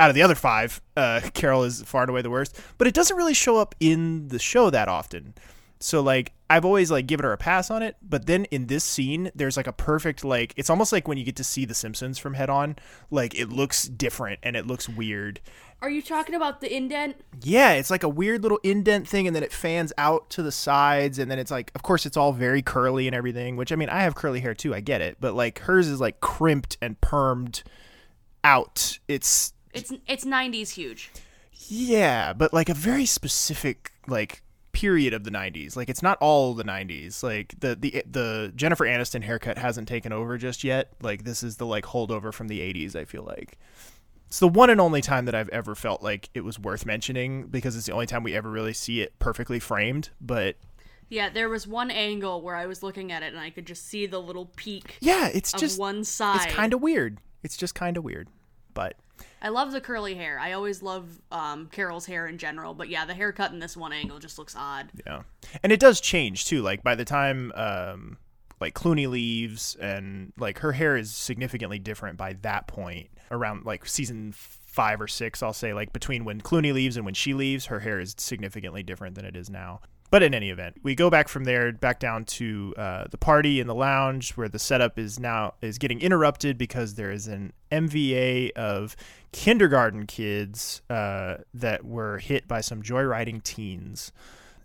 out 0.00 0.08
of 0.08 0.14
the 0.14 0.22
other 0.22 0.34
five, 0.34 0.80
uh, 0.96 1.20
Carol 1.34 1.64
is 1.64 1.82
far 1.82 2.02
and 2.02 2.10
away 2.10 2.22
the 2.22 2.30
worst. 2.30 2.58
But 2.78 2.88
it 2.88 2.94
doesn't 2.94 3.16
really 3.16 3.34
show 3.34 3.58
up 3.58 3.74
in 3.78 4.28
the 4.28 4.38
show 4.38 4.70
that 4.70 4.88
often. 4.88 5.34
So 5.82 6.00
like 6.00 6.32
I've 6.48 6.64
always 6.64 6.90
like 6.90 7.06
given 7.06 7.24
her 7.24 7.32
a 7.32 7.38
pass 7.38 7.70
on 7.70 7.82
it, 7.82 7.96
but 8.02 8.26
then 8.26 8.44
in 8.46 8.66
this 8.66 8.84
scene 8.84 9.30
there's 9.34 9.56
like 9.56 9.66
a 9.66 9.72
perfect 9.72 10.24
like 10.24 10.54
it's 10.56 10.70
almost 10.70 10.92
like 10.92 11.08
when 11.08 11.18
you 11.18 11.24
get 11.24 11.36
to 11.36 11.44
see 11.44 11.64
the 11.64 11.74
Simpsons 11.74 12.18
from 12.18 12.34
head 12.34 12.50
on, 12.50 12.76
like 13.10 13.34
it 13.38 13.48
looks 13.48 13.84
different 13.88 14.38
and 14.42 14.56
it 14.56 14.66
looks 14.66 14.88
weird. 14.88 15.40
are 15.80 15.90
you 15.90 16.00
talking 16.00 16.34
about 16.36 16.60
the 16.60 16.74
indent? 16.74 17.16
Yeah, 17.42 17.72
it's 17.72 17.90
like 17.90 18.04
a 18.04 18.08
weird 18.08 18.42
little 18.42 18.60
indent 18.62 19.08
thing, 19.08 19.26
and 19.26 19.34
then 19.34 19.42
it 19.42 19.52
fans 19.52 19.92
out 19.98 20.30
to 20.30 20.42
the 20.42 20.52
sides, 20.52 21.18
and 21.18 21.28
then 21.28 21.40
it's 21.40 21.50
like, 21.50 21.72
of 21.74 21.82
course, 21.82 22.06
it's 22.06 22.16
all 22.16 22.32
very 22.32 22.62
curly 22.62 23.08
and 23.08 23.16
everything. 23.16 23.56
Which 23.56 23.72
I 23.72 23.76
mean, 23.76 23.88
I 23.88 24.02
have 24.02 24.14
curly 24.14 24.38
hair 24.40 24.54
too, 24.54 24.74
I 24.74 24.80
get 24.80 25.00
it, 25.00 25.16
but 25.20 25.34
like 25.34 25.58
hers 25.60 25.88
is 25.88 26.00
like 26.00 26.20
crimped 26.20 26.78
and 26.80 27.00
permed 27.00 27.64
out. 28.44 28.98
It's 29.08 29.52
It's 29.72 29.92
it's 30.06 30.24
90s 30.24 30.70
huge. 30.70 31.10
yeah, 31.66 32.32
but 32.32 32.52
like 32.52 32.68
a 32.68 32.74
very 32.74 33.06
specific 33.06 33.90
like 34.06 34.42
period 34.72 35.12
of 35.14 35.24
the 35.24 35.30
90s. 35.30 35.76
Like 35.76 35.88
it's 35.88 36.02
not 36.02 36.18
all 36.20 36.54
the 36.54 36.64
90s. 36.64 37.22
Like 37.22 37.54
the 37.60 37.74
the 37.74 38.02
the 38.10 38.52
Jennifer 38.56 38.84
Aniston 38.86 39.22
haircut 39.22 39.58
hasn't 39.58 39.88
taken 39.88 40.12
over 40.12 40.38
just 40.38 40.64
yet. 40.64 40.92
Like 41.00 41.24
this 41.24 41.42
is 41.42 41.56
the 41.56 41.66
like 41.66 41.84
holdover 41.84 42.32
from 42.32 42.48
the 42.48 42.60
80s, 42.60 42.96
I 42.96 43.04
feel 43.04 43.22
like. 43.22 43.58
It's 44.28 44.38
the 44.38 44.48
one 44.48 44.70
and 44.70 44.80
only 44.80 45.02
time 45.02 45.26
that 45.26 45.34
I've 45.34 45.50
ever 45.50 45.74
felt 45.74 46.02
like 46.02 46.30
it 46.32 46.40
was 46.40 46.58
worth 46.58 46.86
mentioning 46.86 47.48
because 47.48 47.76
it's 47.76 47.84
the 47.84 47.92
only 47.92 48.06
time 48.06 48.22
we 48.22 48.34
ever 48.34 48.50
really 48.50 48.72
see 48.72 49.02
it 49.02 49.18
perfectly 49.18 49.60
framed, 49.60 50.08
but 50.22 50.56
Yeah, 51.10 51.28
there 51.28 51.50
was 51.50 51.66
one 51.66 51.90
angle 51.90 52.40
where 52.40 52.56
I 52.56 52.64
was 52.64 52.82
looking 52.82 53.12
at 53.12 53.22
it 53.22 53.26
and 53.34 53.38
I 53.38 53.50
could 53.50 53.66
just 53.66 53.86
see 53.86 54.06
the 54.06 54.18
little 54.20 54.46
peak 54.56 54.96
yeah, 55.00 55.28
it's 55.34 55.52
just 55.52 55.78
one 55.78 56.02
side. 56.02 56.46
it's 56.46 56.54
kind 56.54 56.72
of 56.72 56.80
weird. 56.80 57.18
It's 57.42 57.58
just 57.58 57.74
kind 57.74 57.98
of 57.98 58.04
weird. 58.04 58.28
But 58.72 58.96
I 59.42 59.48
love 59.48 59.72
the 59.72 59.80
curly 59.80 60.14
hair. 60.14 60.38
I 60.38 60.52
always 60.52 60.82
love 60.82 61.20
um, 61.32 61.66
Carol's 61.66 62.06
hair 62.06 62.28
in 62.28 62.38
general, 62.38 62.74
but 62.74 62.88
yeah, 62.88 63.04
the 63.04 63.12
haircut 63.12 63.50
in 63.52 63.58
this 63.58 63.76
one 63.76 63.92
angle 63.92 64.20
just 64.20 64.38
looks 64.38 64.54
odd. 64.56 64.90
Yeah, 65.04 65.22
and 65.62 65.72
it 65.72 65.80
does 65.80 66.00
change 66.00 66.46
too. 66.46 66.62
Like 66.62 66.84
by 66.84 66.94
the 66.94 67.04
time 67.04 67.50
um, 67.56 68.18
like 68.60 68.74
Clooney 68.74 69.10
leaves, 69.10 69.74
and 69.80 70.32
like 70.38 70.60
her 70.60 70.72
hair 70.72 70.96
is 70.96 71.10
significantly 71.10 71.80
different 71.80 72.16
by 72.16 72.34
that 72.42 72.68
point. 72.68 73.08
Around 73.30 73.64
like 73.64 73.86
season 73.86 74.32
five 74.32 75.00
or 75.00 75.08
six, 75.08 75.42
I'll 75.42 75.52
say 75.52 75.74
like 75.74 75.92
between 75.92 76.24
when 76.24 76.40
Clooney 76.40 76.72
leaves 76.72 76.96
and 76.96 77.04
when 77.04 77.14
she 77.14 77.34
leaves, 77.34 77.66
her 77.66 77.80
hair 77.80 77.98
is 77.98 78.14
significantly 78.18 78.84
different 78.84 79.16
than 79.16 79.24
it 79.24 79.36
is 79.36 79.50
now. 79.50 79.80
But 80.12 80.22
in 80.22 80.34
any 80.34 80.50
event, 80.50 80.76
we 80.82 80.94
go 80.94 81.08
back 81.08 81.26
from 81.26 81.44
there 81.44 81.72
back 81.72 81.98
down 81.98 82.26
to 82.26 82.74
uh, 82.76 83.04
the 83.10 83.16
party 83.16 83.60
in 83.60 83.66
the 83.66 83.74
lounge 83.74 84.32
where 84.32 84.46
the 84.46 84.58
setup 84.58 84.98
is 84.98 85.18
now 85.18 85.54
is 85.62 85.78
getting 85.78 86.02
interrupted 86.02 86.58
because 86.58 86.96
there 86.96 87.10
is 87.10 87.28
an 87.28 87.54
MVA 87.72 88.50
of 88.52 88.94
kindergarten 89.32 90.06
kids 90.06 90.82
uh, 90.90 91.38
that 91.54 91.86
were 91.86 92.18
hit 92.18 92.46
by 92.46 92.60
some 92.60 92.82
joyriding 92.82 93.42
teens 93.42 94.12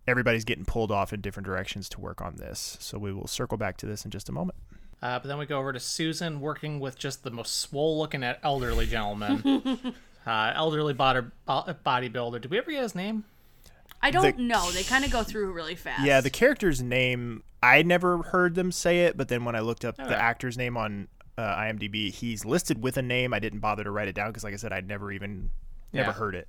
everybody's 0.08 0.46
getting 0.46 0.66
pulled 0.66 0.92
off 0.92 1.12
in 1.14 1.22
different 1.22 1.46
directions 1.46 1.90
to 1.90 2.00
work 2.00 2.22
on 2.22 2.38
this. 2.38 2.78
So 2.80 2.98
we 2.98 3.12
will 3.12 3.28
circle 3.28 3.58
back 3.58 3.78
to 3.78 3.86
this 3.86 4.06
in 4.06 4.12
just 4.12 4.30
a 4.30 4.32
moment. 4.32 4.58
Uh, 5.02 5.20
but 5.20 5.28
then 5.28 5.38
we 5.38 5.46
go 5.46 5.60
over 5.60 5.74
to 5.74 5.80
Susan 5.80 6.40
working 6.40 6.80
with 6.80 6.98
just 6.98 7.24
the 7.24 7.30
most 7.30 7.58
swole 7.58 8.00
looking 8.00 8.24
at 8.24 8.40
elderly 8.44 8.88
gentleman. 8.88 9.94
uh, 10.26 10.54
elderly 10.56 10.94
body, 10.94 11.22
bo- 11.46 11.76
bodybuilder. 11.86 12.42
Did 12.42 12.50
we 12.50 12.58
ever 12.58 12.72
get 12.72 12.82
his 12.82 12.96
name? 12.96 13.26
I 14.02 14.12
don't 14.12 14.36
The- 14.38 14.44
know. 14.44 14.72
They 14.72 14.84
kind 14.84 15.04
of 15.06 15.12
go 15.12 15.24
through 15.24 15.52
really 15.54 15.76
fast. 15.76 16.04
Yeah, 16.06 16.22
the 16.22 16.30
character's 16.30 16.82
name 16.82 17.44
I 17.64 17.82
never 17.82 18.20
heard 18.22 18.54
them 18.56 18.72
say 18.72 19.06
it, 19.06 19.18
but 19.18 19.30
then 19.30 19.44
when 19.44 19.56
I 19.56 19.62
looked 19.62 19.84
up 19.84 20.00
Okay. 20.00 20.08
the 20.08 20.16
actor's 20.16 20.58
name 20.58 20.78
on 20.78 21.08
uh, 21.40 21.42
IMDb, 21.56 22.12
he's 22.12 22.46
listed 22.46 22.82
with 22.84 22.98
a 22.98 23.02
name. 23.02 23.34
I 23.34 23.40
didn't 23.40 23.60
bother 23.60 23.84
to 23.84 23.92
write 23.92 24.08
it 24.08 24.14
down 24.16 24.28
because, 24.30 24.44
like 24.44 24.54
I 24.54 24.58
said, 24.58 24.72
I'd 24.72 24.88
never 24.88 25.12
even 25.12 25.50
never 25.94 26.10
Yeah. 26.10 26.14
heard 26.14 26.36
it. 26.36 26.48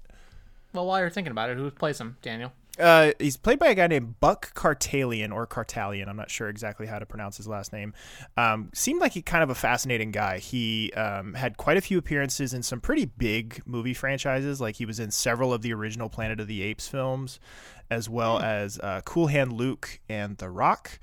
Well, 0.75 0.87
while 0.87 1.01
you're 1.01 1.11
thinking 1.11 1.31
about 1.31 1.49
it, 1.51 1.57
who 1.57 1.71
plays 1.71 1.99
him? 2.01 2.17
Daniel. 2.23 2.53
Uh, 2.79 3.13
he's 3.19 3.37
played 3.37 3.59
by 3.59 3.69
a 3.69 3.75
guy 3.75 3.87
named 3.87 4.21
Buck 4.21 4.55
Kartalian 4.55 5.33
or 5.33 5.47
Kartalian. 5.47 6.09
I'm 6.09 6.17
not 6.17 6.31
sure 6.31 6.49
exactly 6.49 6.87
how 6.87 6.99
to 6.99 7.07
pronounce 7.07 7.37
his 7.37 7.49
last 7.49 7.73
name. 7.73 7.93
Um, 8.37 8.71
seemed 8.73 9.01
like 9.01 9.13
he 9.13 9.23
kind 9.23 9.43
of 9.43 9.51
a 9.51 9.55
fascinating 9.55 10.13
guy. 10.13 10.39
He 10.39 10.93
um, 10.93 11.35
had 11.35 11.57
quite 11.57 11.77
a 11.77 11.81
few 11.81 11.99
appearances 11.99 12.55
in 12.55 12.63
some 12.63 12.81
pretty 12.81 13.05
big 13.05 13.63
movie 13.67 13.95
franchises. 13.95 14.61
Like 14.61 14.77
he 14.77 14.87
was 14.87 15.01
in 15.01 15.11
several 15.11 15.53
of 15.53 15.63
the 15.63 15.73
original 15.73 16.09
Planet 16.09 16.39
of 16.41 16.47
the 16.47 16.63
Apes 16.63 16.87
films, 16.87 17.41
as 17.91 18.09
well 18.09 18.39
as 18.39 18.79
uh, 18.79 19.01
Cool 19.05 19.27
Hand 19.27 19.53
Luke 19.53 20.01
and 20.09 20.37
The 20.37 20.49
Rock. 20.49 21.01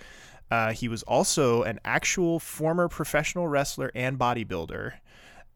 Uh, 0.49 0.71
he 0.71 0.87
was 0.87 1.03
also 1.03 1.63
an 1.63 1.79
actual 1.83 2.39
former 2.39 2.87
professional 2.87 3.47
wrestler 3.47 3.91
and 3.93 4.17
bodybuilder. 4.17 4.93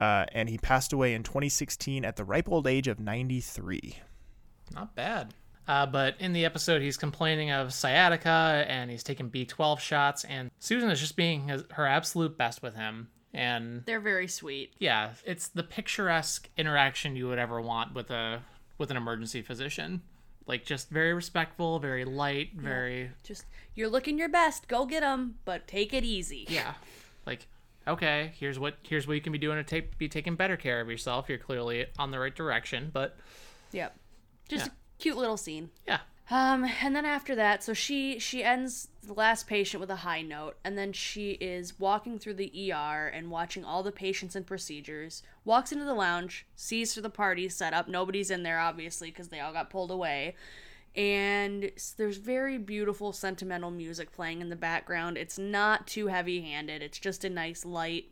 Uh, 0.01 0.25
and 0.31 0.49
he 0.49 0.57
passed 0.57 0.93
away 0.93 1.13
in 1.13 1.23
2016 1.23 2.05
at 2.05 2.15
the 2.15 2.23
ripe 2.23 2.49
old 2.49 2.65
age 2.67 2.87
of 2.87 2.99
93. 2.99 3.97
Not 4.73 4.95
bad. 4.95 5.33
Uh, 5.69 5.85
but 5.85 6.15
in 6.19 6.33
the 6.33 6.45
episode, 6.45 6.81
he's 6.81 6.97
complaining 6.97 7.51
of 7.51 7.71
sciatica 7.71 8.65
and 8.67 8.89
he's 8.89 9.03
taking 9.03 9.29
B12 9.29 9.79
shots, 9.79 10.23
and 10.25 10.49
Susan 10.57 10.89
is 10.89 10.99
just 10.99 11.15
being 11.15 11.47
his, 11.47 11.63
her 11.73 11.85
absolute 11.85 12.35
best 12.39 12.63
with 12.63 12.75
him. 12.75 13.09
And 13.35 13.83
They're 13.85 13.99
very 13.99 14.27
sweet. 14.27 14.73
yeah, 14.79 15.11
it's 15.25 15.47
the 15.49 15.61
picturesque 15.61 16.49
interaction 16.57 17.15
you 17.15 17.27
would 17.27 17.37
ever 17.37 17.61
want 17.61 17.93
with 17.93 18.09
a 18.09 18.41
with 18.79 18.89
an 18.89 18.97
emergency 18.97 19.43
physician. 19.43 20.01
Like 20.47 20.65
just 20.65 20.89
very 20.89 21.13
respectful, 21.13 21.77
very 21.77 22.03
light, 22.03 22.49
very 22.55 23.11
Just 23.21 23.45
you're 23.75 23.89
looking 23.89 24.17
your 24.17 24.29
best. 24.29 24.67
Go 24.67 24.87
get 24.87 25.01
them, 25.01 25.35
but 25.45 25.67
take 25.67 25.93
it 25.93 26.03
easy. 26.03 26.47
yeah. 26.49 26.73
Like 27.27 27.45
okay, 27.87 28.31
here's 28.39 28.57
what 28.57 28.77
here's 28.81 29.05
what 29.07 29.13
you 29.13 29.21
can 29.21 29.31
be 29.31 29.37
doing 29.37 29.57
to 29.57 29.63
take 29.63 29.99
be 29.99 30.09
taking 30.09 30.33
better 30.35 30.57
care 30.57 30.81
of 30.81 30.89
yourself. 30.89 31.29
You're 31.29 31.37
clearly 31.37 31.85
on 31.99 32.09
the 32.09 32.17
right 32.17 32.35
direction, 32.35 32.89
but 32.91 33.15
Yep. 33.71 33.95
Just 34.47 34.65
Yeah. 34.65 34.71
Cute 34.99 35.17
little 35.17 35.37
scene. 35.37 35.69
yeah, 35.87 35.99
Um, 36.29 36.65
and 36.81 36.95
then 36.95 37.05
after 37.05 37.33
that, 37.35 37.63
so 37.63 37.73
she 37.73 38.19
she 38.19 38.43
ends 38.43 38.89
the 39.01 39.13
last 39.13 39.47
patient 39.47 39.81
with 39.81 39.89
a 39.89 39.95
high 39.97 40.21
note, 40.21 40.57
and 40.63 40.77
then 40.77 40.93
she 40.93 41.31
is 41.31 41.79
walking 41.79 42.19
through 42.19 42.35
the 42.35 42.71
ER 42.71 43.07
and 43.07 43.31
watching 43.31 43.65
all 43.65 43.81
the 43.81 43.91
patients 43.91 44.35
and 44.35 44.45
procedures. 44.45 45.23
Walks 45.45 45.71
into 45.71 45.85
the 45.85 45.95
lounge, 45.95 46.45
sees 46.55 46.93
for 46.93 47.01
the 47.01 47.09
party 47.09 47.49
set 47.49 47.73
up. 47.73 47.87
Nobody's 47.87 48.29
in 48.29 48.43
there, 48.43 48.59
obviously, 48.59 49.09
because 49.09 49.29
they 49.29 49.39
all 49.39 49.53
got 49.53 49.71
pulled 49.71 49.89
away. 49.89 50.35
And 50.95 51.71
there's 51.97 52.17
very 52.17 52.57
beautiful 52.57 53.13
sentimental 53.13 53.71
music 53.71 54.11
playing 54.11 54.41
in 54.41 54.49
the 54.49 54.55
background. 54.55 55.17
It's 55.17 55.37
not 55.39 55.87
too 55.87 56.07
heavy-handed. 56.07 56.81
It's 56.81 56.99
just 56.99 57.23
a 57.23 57.29
nice 57.29 57.63
light, 57.63 58.05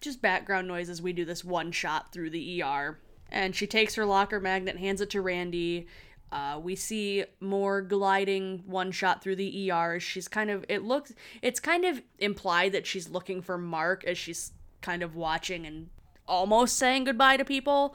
just 0.00 0.22
background 0.22 0.68
noise 0.68 0.88
as 0.88 1.02
we 1.02 1.12
do 1.12 1.24
this 1.24 1.44
one 1.44 1.72
shot 1.72 2.12
through 2.12 2.30
the 2.30 2.62
ER. 2.62 2.98
And 3.30 3.56
she 3.56 3.66
takes 3.66 3.94
her 3.94 4.04
locker 4.04 4.40
magnet, 4.40 4.76
hands 4.76 5.00
it 5.00 5.10
to 5.10 5.20
Randy. 5.22 5.86
Uh, 6.32 6.58
we 6.58 6.74
see 6.74 7.24
more 7.40 7.82
gliding 7.82 8.62
one 8.64 8.90
shot 8.90 9.22
through 9.22 9.36
the 9.36 9.70
ER. 9.70 10.00
She's 10.00 10.28
kind 10.28 10.50
of, 10.50 10.64
it 10.66 10.82
looks, 10.82 11.12
it's 11.42 11.60
kind 11.60 11.84
of 11.84 12.00
implied 12.18 12.72
that 12.72 12.86
she's 12.86 13.10
looking 13.10 13.42
for 13.42 13.58
Mark 13.58 14.02
as 14.04 14.16
she's 14.16 14.52
kind 14.80 15.02
of 15.02 15.14
watching 15.14 15.66
and 15.66 15.90
almost 16.26 16.78
saying 16.78 17.04
goodbye 17.04 17.36
to 17.36 17.44
people 17.44 17.94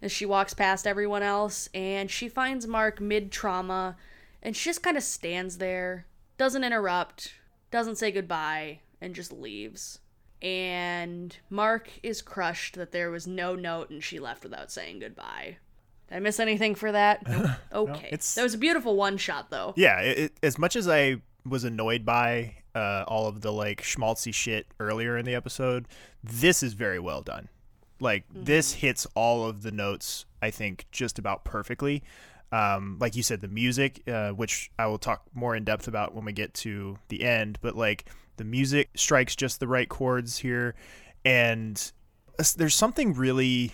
as 0.00 0.10
she 0.10 0.24
walks 0.24 0.54
past 0.54 0.86
everyone 0.86 1.22
else. 1.22 1.68
And 1.74 2.10
she 2.10 2.30
finds 2.30 2.66
Mark 2.66 2.98
mid 2.98 3.30
trauma 3.30 3.96
and 4.42 4.56
she 4.56 4.70
just 4.70 4.82
kind 4.82 4.96
of 4.96 5.02
stands 5.02 5.58
there, 5.58 6.06
doesn't 6.38 6.64
interrupt, 6.64 7.34
doesn't 7.70 7.96
say 7.96 8.10
goodbye, 8.10 8.80
and 9.02 9.14
just 9.14 9.32
leaves. 9.32 9.98
And 10.40 11.36
Mark 11.50 11.90
is 12.02 12.22
crushed 12.22 12.76
that 12.76 12.92
there 12.92 13.10
was 13.10 13.26
no 13.26 13.54
note 13.54 13.90
and 13.90 14.02
she 14.02 14.18
left 14.18 14.44
without 14.44 14.72
saying 14.72 15.00
goodbye. 15.00 15.58
Did 16.08 16.16
I 16.16 16.20
miss 16.20 16.38
anything 16.40 16.74
for 16.74 16.92
that? 16.92 17.26
Nope. 17.28 17.90
Okay. 17.90 18.06
it's- 18.06 18.34
that 18.36 18.42
was 18.42 18.54
a 18.54 18.58
beautiful 18.58 18.96
one 18.96 19.16
shot, 19.18 19.50
though. 19.50 19.74
Yeah, 19.76 20.00
it, 20.00 20.18
it- 20.18 20.32
as 20.42 20.58
much 20.58 20.76
as 20.76 20.88
I 20.88 21.16
was 21.44 21.64
annoyed 21.64 22.04
by 22.04 22.56
uh, 22.74 23.04
all 23.06 23.26
of 23.28 23.40
the 23.40 23.52
like 23.52 23.82
schmaltzy 23.82 24.32
shit 24.34 24.66
earlier 24.80 25.16
in 25.16 25.24
the 25.24 25.34
episode, 25.34 25.86
this 26.24 26.62
is 26.62 26.72
very 26.74 26.98
well 26.98 27.22
done. 27.22 27.48
Like 28.00 28.24
this 28.32 28.74
hits 28.74 29.06
all 29.14 29.46
of 29.48 29.62
the 29.62 29.70
notes, 29.72 30.26
I 30.42 30.50
think, 30.50 30.86
just 30.90 31.18
about 31.18 31.44
perfectly. 31.44 32.02
Um, 32.52 32.98
like 33.00 33.16
you 33.16 33.22
said, 33.22 33.40
the 33.40 33.48
music, 33.48 34.02
uh, 34.06 34.30
which 34.30 34.70
I 34.78 34.86
will 34.86 34.98
talk 34.98 35.22
more 35.34 35.56
in 35.56 35.64
depth 35.64 35.88
about 35.88 36.14
when 36.14 36.24
we 36.24 36.32
get 36.32 36.52
to 36.54 36.98
the 37.08 37.22
end, 37.24 37.58
but 37.62 37.74
like 37.76 38.08
the 38.36 38.44
music 38.44 38.90
strikes 38.96 39.34
just 39.34 39.60
the 39.60 39.66
right 39.66 39.88
chords 39.88 40.38
here, 40.38 40.74
and 41.24 41.90
there's 42.56 42.74
something 42.74 43.14
really 43.14 43.72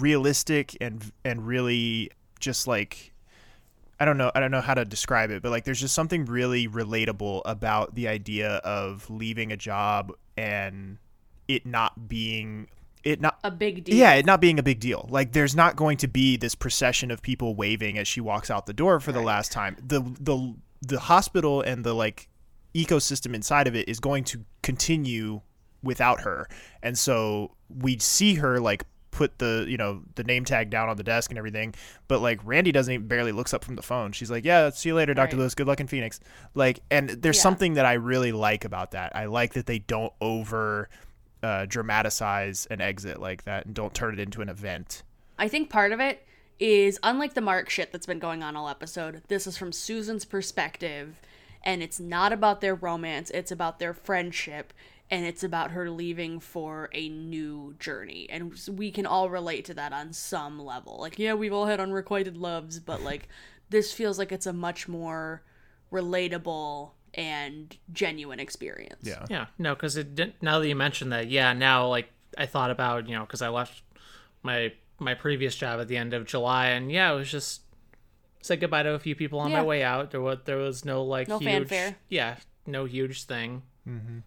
realistic 0.00 0.76
and 0.80 1.12
and 1.24 1.46
really 1.46 2.10
just 2.40 2.66
like 2.66 3.12
I 4.00 4.04
don't 4.04 4.18
know 4.18 4.32
I 4.34 4.40
don't 4.40 4.50
know 4.50 4.60
how 4.60 4.74
to 4.74 4.84
describe 4.84 5.30
it, 5.30 5.42
but 5.42 5.50
like 5.50 5.64
there's 5.64 5.80
just 5.80 5.94
something 5.94 6.24
really 6.24 6.66
relatable 6.68 7.42
about 7.44 7.94
the 7.94 8.08
idea 8.08 8.56
of 8.56 9.08
leaving 9.10 9.52
a 9.52 9.56
job 9.56 10.12
and 10.36 10.98
it 11.48 11.66
not 11.66 12.08
being 12.08 12.68
it 13.04 13.20
not 13.20 13.38
A 13.42 13.50
big 13.50 13.84
deal. 13.84 13.94
yeah, 13.96 14.14
it 14.14 14.26
not 14.26 14.40
being 14.40 14.58
a 14.58 14.62
big 14.62 14.80
deal. 14.80 15.08
Like 15.10 15.32
there's 15.32 15.54
not 15.56 15.76
going 15.76 15.96
to 15.98 16.08
be 16.08 16.36
this 16.36 16.54
procession 16.54 17.10
of 17.10 17.20
people 17.22 17.54
waving 17.54 17.98
as 17.98 18.06
she 18.06 18.20
walks 18.20 18.50
out 18.50 18.66
the 18.66 18.72
door 18.72 19.00
for 19.00 19.12
the 19.12 19.20
last 19.20 19.52
time. 19.52 19.76
The 19.84 20.00
the 20.20 20.54
the 20.80 21.00
hospital 21.00 21.60
and 21.62 21.84
the 21.84 21.94
like 21.94 22.28
ecosystem 22.74 23.34
inside 23.34 23.66
of 23.66 23.74
it 23.76 23.88
is 23.88 24.00
going 24.00 24.24
to 24.24 24.44
continue 24.62 25.42
without 25.82 26.20
her. 26.22 26.48
And 26.82 26.96
so 26.96 27.56
we 27.68 27.98
see 27.98 28.34
her 28.34 28.60
like 28.60 28.84
put 29.22 29.38
the, 29.38 29.64
you 29.68 29.76
know, 29.76 30.02
the 30.16 30.24
name 30.24 30.44
tag 30.44 30.68
down 30.70 30.88
on 30.88 30.96
the 30.96 31.02
desk 31.04 31.30
and 31.30 31.38
everything, 31.38 31.74
but 32.08 32.20
like 32.20 32.40
Randy 32.44 32.72
doesn't 32.72 32.92
even 32.92 33.06
barely 33.06 33.32
looks 33.32 33.54
up 33.54 33.64
from 33.64 33.76
the 33.76 33.82
phone. 33.82 34.12
She's 34.12 34.30
like, 34.30 34.44
"Yeah, 34.44 34.70
see 34.70 34.88
you 34.88 34.94
later, 34.96 35.14
Dr. 35.14 35.36
Right. 35.36 35.40
Lewis. 35.40 35.54
Good 35.54 35.66
luck 35.68 35.80
in 35.80 35.86
Phoenix." 35.86 36.18
Like 36.54 36.80
and 36.90 37.08
there's 37.10 37.36
Yeah. 37.36 37.42
something 37.42 37.74
that 37.74 37.86
I 37.86 37.92
really 37.94 38.32
like 38.32 38.64
about 38.64 38.90
that. 38.92 39.14
I 39.14 39.26
like 39.26 39.52
that 39.54 39.66
they 39.66 39.78
don't 39.78 40.12
over 40.20 40.88
uh, 41.42 41.66
dramatize 41.66 42.66
an 42.70 42.80
exit 42.80 43.20
like 43.20 43.44
that 43.44 43.66
and 43.66 43.74
don't 43.74 43.94
turn 43.94 44.14
it 44.14 44.20
into 44.20 44.42
an 44.42 44.48
event. 44.48 45.02
I 45.38 45.48
think 45.48 45.70
part 45.70 45.92
of 45.92 46.00
it 46.00 46.24
is 46.60 46.98
unlike 47.02 47.34
the 47.34 47.40
Mark 47.40 47.68
shit 47.68 47.90
that's 47.90 48.06
been 48.06 48.20
going 48.20 48.42
on 48.42 48.54
all 48.56 48.68
episode, 48.68 49.22
this 49.28 49.46
is 49.48 49.56
from 49.56 49.72
Susan's 49.72 50.24
perspective, 50.24 51.20
and 51.64 51.82
it's 51.82 51.98
not 51.98 52.32
about 52.32 52.60
their 52.60 52.74
romance, 52.76 53.28
it's 53.30 53.50
about 53.50 53.78
their 53.80 53.92
friendship, 53.92 54.72
and 55.12 55.24
it's 55.26 55.44
about 55.44 55.70
her 55.72 55.88
leaving 55.90 56.40
for 56.40 56.88
a 56.92 57.08
new 57.08 57.74
journey. 57.78 58.26
And 58.30 58.58
we 58.68 58.90
can 58.90 59.04
all 59.06 59.28
relate 59.30 59.64
to 59.66 59.74
that 59.74 59.92
on 59.92 60.12
some 60.14 60.58
level. 60.58 60.96
Like, 60.98 61.18
yeah, 61.18 61.34
we've 61.34 61.52
all 61.52 61.66
had 61.66 61.78
unrequited 61.80 62.36
loves, 62.36 62.80
but 62.80 63.02
like, 63.02 63.28
this 63.68 63.92
feels 63.92 64.18
like 64.18 64.32
it's 64.32 64.46
a 64.46 64.52
much 64.54 64.88
more 64.88 65.42
relatable 65.92 66.90
and 67.14 67.76
genuine 67.92 68.40
experience. 68.40 69.00
Yeah. 69.02 69.26
Yeah, 69.28 69.46
no, 69.58 69.74
because 69.74 69.96
it 69.96 70.14
didn't. 70.14 70.42
Now 70.42 70.58
that 70.58 70.68
you 70.68 70.74
mentioned 70.76 71.12
that, 71.12 71.28
yeah, 71.28 71.52
now 71.52 71.86
like 71.88 72.10
I 72.38 72.46
thought 72.46 72.70
about 72.70 73.08
you 73.08 73.14
know 73.14 73.22
because 73.26 73.42
I 73.42 73.48
left 73.48 73.82
my 74.42 74.72
my 74.98 75.14
previous 75.14 75.54
job 75.54 75.80
at 75.80 75.88
the 75.88 75.96
end 75.96 76.14
of 76.14 76.24
July, 76.26 76.68
and 76.68 76.90
yeah, 76.90 77.12
it 77.12 77.16
was 77.16 77.30
just 77.30 77.62
said 78.40 78.60
goodbye 78.60 78.82
to 78.82 78.94
a 78.94 78.98
few 78.98 79.14
people 79.14 79.38
on 79.40 79.50
Yeah. 79.50 79.58
my 79.58 79.62
way 79.64 79.82
out. 79.82 80.10
There 80.10 80.20
was 80.22 80.38
there 80.46 80.56
was 80.56 80.84
no 80.84 81.04
like 81.04 81.28
No 81.28 81.38
huge, 81.38 81.50
fanfare. 81.50 81.96
yeah, 82.08 82.36
no 82.66 82.86
huge 82.86 83.24
thing. 83.24 83.62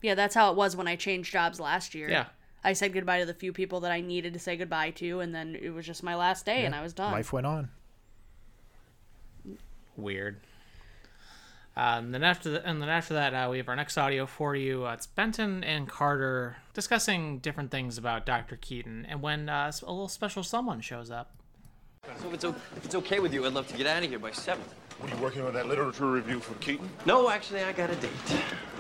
Yeah, 0.01 0.15
that's 0.15 0.35
how 0.35 0.51
it 0.51 0.55
was 0.57 0.75
when 0.75 0.87
I 0.87 0.95
changed 0.95 1.31
jobs 1.31 1.59
last 1.59 1.95
year. 1.95 2.09
Yeah. 2.09 2.25
I 2.63 2.73
said 2.73 2.93
goodbye 2.93 3.19
to 3.19 3.25
the 3.25 3.33
few 3.33 3.53
people 3.53 3.79
that 3.81 3.91
I 3.91 4.01
needed 4.01 4.33
to 4.33 4.39
say 4.39 4.57
goodbye 4.57 4.89
to, 4.91 5.19
and 5.19 5.33
then 5.35 5.55
it 5.55 5.69
was 5.69 5.85
just 5.85 6.01
my 6.03 6.15
last 6.15 6.45
day, 6.45 6.65
and 6.65 6.73
I 6.73 6.81
was 6.81 6.93
done. 6.93 7.11
Life 7.11 7.31
went 7.31 7.45
on. 7.45 7.69
Weird. 9.95 10.39
Uh, 11.77 11.99
and 11.99 12.13
then 12.13 12.23
after 12.23 12.49
the, 12.49 12.65
and 12.67 12.81
then 12.81 12.89
after 12.89 13.13
that, 13.13 13.33
uh, 13.33 13.47
we 13.51 13.57
have 13.57 13.67
our 13.67 13.75
next 13.75 13.97
audio 13.97 14.25
for 14.25 14.55
you. 14.55 14.85
Uh, 14.85 14.93
it's 14.93 15.07
Benton 15.07 15.63
and 15.63 15.87
Carter 15.89 16.55
discussing 16.73 17.39
different 17.39 17.69
things 17.69 17.97
about 17.97 18.25
Dr. 18.25 18.55
Keaton, 18.55 19.05
and 19.09 19.21
when 19.21 19.49
uh, 19.49 19.71
a 19.83 19.91
little 19.91 20.07
special 20.07 20.41
someone 20.41 20.79
shows 20.81 21.11
up. 21.11 21.31
So 22.21 22.27
if 22.29 22.33
it's, 22.35 22.45
o- 22.45 22.55
if 22.77 22.85
it's 22.85 22.95
okay 22.95 23.19
with 23.19 23.33
you, 23.33 23.45
I'd 23.45 23.53
love 23.53 23.67
to 23.67 23.77
get 23.77 23.87
out 23.87 24.03
of 24.03 24.09
here 24.09 24.19
by 24.19 24.31
7. 24.31 24.63
What 24.99 25.11
are 25.11 25.15
you 25.15 25.21
working 25.21 25.41
on 25.41 25.53
that 25.53 25.67
literature 25.67 26.09
review 26.09 26.39
for 26.39 26.53
Keaton? 26.55 26.89
No, 27.05 27.29
actually, 27.29 27.61
I 27.61 27.73
got 27.73 27.89
a 27.89 27.95
date. 27.95 28.11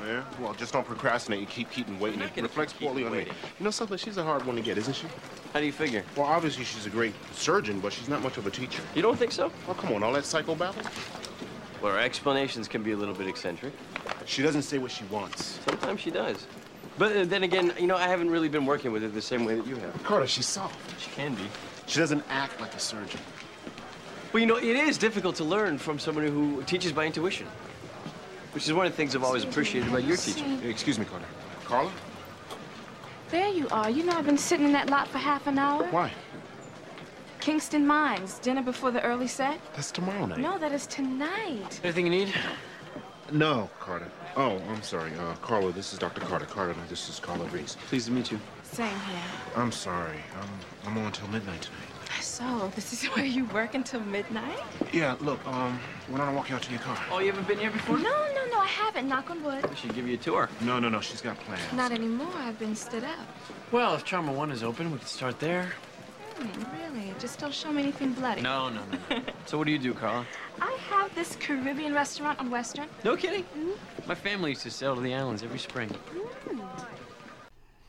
Yeah. 0.07 0.23
Well, 0.39 0.53
just 0.53 0.71
don't 0.71 0.85
procrastinate 0.85 1.39
and 1.39 1.49
keep 1.49 1.69
Keaton 1.71 1.99
waiting. 1.99 2.21
It 2.21 2.41
reflects 2.41 2.71
poorly 2.71 3.05
on 3.05 3.11
me. 3.11 3.25
You 3.59 3.65
know 3.65 3.71
something? 3.71 3.97
She's 3.97 4.17
a 4.17 4.23
hard 4.23 4.45
one 4.45 4.55
to 4.55 4.61
get, 4.61 4.77
isn't 4.77 4.93
she? 4.93 5.07
How 5.51 5.59
do 5.59 5.65
you 5.65 5.73
figure? 5.73 6.03
Well, 6.15 6.25
obviously 6.25 6.63
she's 6.63 6.85
a 6.85 6.89
great 6.89 7.13
surgeon, 7.33 7.81
but 7.81 7.91
she's 7.91 8.07
not 8.07 8.23
much 8.23 8.37
of 8.37 8.47
a 8.47 8.51
teacher. 8.51 8.81
You 8.95 9.01
don't 9.01 9.17
think 9.17 9.33
so? 9.33 9.51
Oh, 9.67 9.73
come 9.73 9.93
on, 9.93 10.03
all 10.03 10.13
that 10.13 10.23
psychobabble? 10.23 10.85
Well, 11.81 11.93
her 11.93 11.99
explanations 11.99 12.67
can 12.69 12.81
be 12.81 12.93
a 12.93 12.97
little 12.97 13.13
bit 13.13 13.27
eccentric. 13.27 13.73
She 14.25 14.41
doesn't 14.41 14.63
say 14.63 14.77
what 14.77 14.91
she 14.91 15.03
wants. 15.05 15.59
Sometimes 15.67 15.99
she 15.99 16.11
does. 16.11 16.47
But 16.97 17.15
uh, 17.15 17.25
then 17.25 17.43
again, 17.43 17.73
you 17.77 17.87
know, 17.87 17.97
I 17.97 18.07
haven't 18.07 18.29
really 18.29 18.47
been 18.47 18.65
working 18.65 18.91
with 18.93 19.01
her 19.01 19.09
the 19.09 19.21
same 19.21 19.43
way 19.43 19.55
that 19.55 19.67
you 19.67 19.75
have. 19.75 20.03
Carter, 20.03 20.27
she's 20.27 20.45
soft. 20.45 20.79
She 21.01 21.09
can 21.11 21.35
be. 21.35 21.43
She 21.87 21.99
doesn't 21.99 22.23
act 22.29 22.59
like 22.61 22.73
a 22.73 22.79
surgeon. 22.79 23.19
Well, 24.35 24.41
you 24.41 24.47
know, 24.47 24.57
it 24.57 24.65
is 24.65 24.97
difficult 24.97 25.37
to 25.37 25.45
learn 25.45 25.77
from 25.77 25.97
someone 25.97 26.27
who 26.27 26.61
teaches 26.63 26.91
by 26.91 27.05
intuition, 27.05 27.47
which 28.51 28.65
is 28.65 28.73
one 28.73 28.85
of 28.85 28.91
the 28.91 28.97
things 28.97 29.15
I've 29.15 29.23
always 29.23 29.45
appreciated 29.45 29.87
about 29.87 30.03
your 30.03 30.17
teaching. 30.17 30.59
Hey, 30.59 30.69
excuse 30.69 30.99
me, 30.99 31.05
Carter. 31.05 31.25
Carla? 31.63 31.89
There 33.29 33.47
you 33.47 33.69
are. 33.69 33.89
You 33.89 34.03
know 34.03 34.11
I've 34.11 34.25
been 34.25 34.37
sitting 34.37 34.65
in 34.65 34.73
that 34.73 34.89
lot 34.89 35.07
for 35.07 35.19
half 35.19 35.47
an 35.47 35.57
hour. 35.57 35.85
Why? 35.85 36.11
Kingston 37.39 37.87
Mines, 37.87 38.39
dinner 38.39 38.61
before 38.61 38.91
the 38.91 39.01
early 39.03 39.27
set? 39.27 39.57
That's 39.73 39.89
tomorrow 39.89 40.25
night. 40.25 40.39
No, 40.39 40.57
that 40.57 40.73
is 40.73 40.85
tonight. 40.85 41.79
Anything 41.81 42.07
you 42.07 42.11
need? 42.11 42.33
No, 43.31 43.69
Carter. 43.79 44.11
Oh, 44.35 44.61
I'm 44.67 44.83
sorry. 44.83 45.13
Uh, 45.17 45.35
Carla, 45.35 45.71
this 45.71 45.93
is 45.93 45.99
Dr. 45.99 46.19
Carter. 46.19 46.45
Carter, 46.45 46.75
this 46.89 47.07
is 47.07 47.21
Carla 47.21 47.45
Reese. 47.45 47.77
Pleased 47.87 48.07
to 48.07 48.11
meet 48.11 48.33
you. 48.33 48.39
Same 48.63 48.87
here. 48.87 49.23
I'm 49.55 49.71
sorry. 49.71 50.17
I'm, 50.37 50.89
I'm 50.91 50.97
on 50.97 51.05
until 51.05 51.29
midnight 51.29 51.61
tonight. 51.61 51.94
So, 52.35 52.69
this 52.75 52.91
is 52.91 53.05
where 53.15 53.23
you 53.23 53.45
work 53.45 53.75
until 53.75 54.01
midnight? 54.01 54.59
Yeah, 54.91 55.15
look, 55.21 55.39
um, 55.47 55.79
why 56.09 56.17
don't 56.17 56.27
I 56.27 56.33
walk 56.33 56.49
you 56.49 56.55
out 56.55 56.63
to 56.63 56.69
your 56.71 56.81
car? 56.81 56.97
Oh, 57.09 57.19
you 57.19 57.27
haven't 57.27 57.47
been 57.47 57.57
here 57.57 57.71
before? 57.71 57.97
No, 57.97 58.27
no, 58.35 58.45
no, 58.51 58.59
I 58.59 58.67
haven't. 58.67 59.07
Knock 59.07 59.31
on 59.31 59.41
wood. 59.41 59.65
We 59.69 59.75
should 59.77 59.95
give 59.95 60.05
you 60.05 60.15
a 60.15 60.17
tour. 60.17 60.49
No, 60.59 60.77
no, 60.77 60.89
no, 60.89 60.99
she's 60.99 61.21
got 61.21 61.39
plans. 61.39 61.61
Not 61.71 61.93
anymore. 61.93 62.27
I've 62.39 62.59
been 62.59 62.75
stood 62.75 63.05
up. 63.05 63.25
Well, 63.71 63.95
if 63.95 64.03
Trauma 64.03 64.33
1 64.33 64.51
is 64.51 64.63
open, 64.63 64.91
we 64.91 64.97
can 64.97 65.07
start 65.07 65.39
there. 65.39 65.71
Hmm, 66.37 66.63
really? 66.77 67.13
Just 67.19 67.39
don't 67.39 67.53
show 67.53 67.71
me 67.71 67.83
anything 67.83 68.11
bloody. 68.11 68.41
No, 68.41 68.67
no, 68.67 68.81
no. 69.09 69.21
so 69.45 69.57
what 69.57 69.65
do 69.65 69.71
you 69.71 69.79
do, 69.79 69.93
Carla? 69.93 70.25
I 70.59 70.77
have 70.89 71.15
this 71.15 71.37
Caribbean 71.37 71.93
restaurant 71.93 72.37
on 72.39 72.49
Western. 72.49 72.89
No 73.05 73.15
kidding. 73.15 73.45
My 74.07 74.15
family 74.15 74.49
used 74.49 74.63
to 74.63 74.71
sail 74.71 74.93
to 74.93 74.99
the 74.99 75.15
islands 75.15 75.41
every 75.41 75.59
spring. 75.59 75.89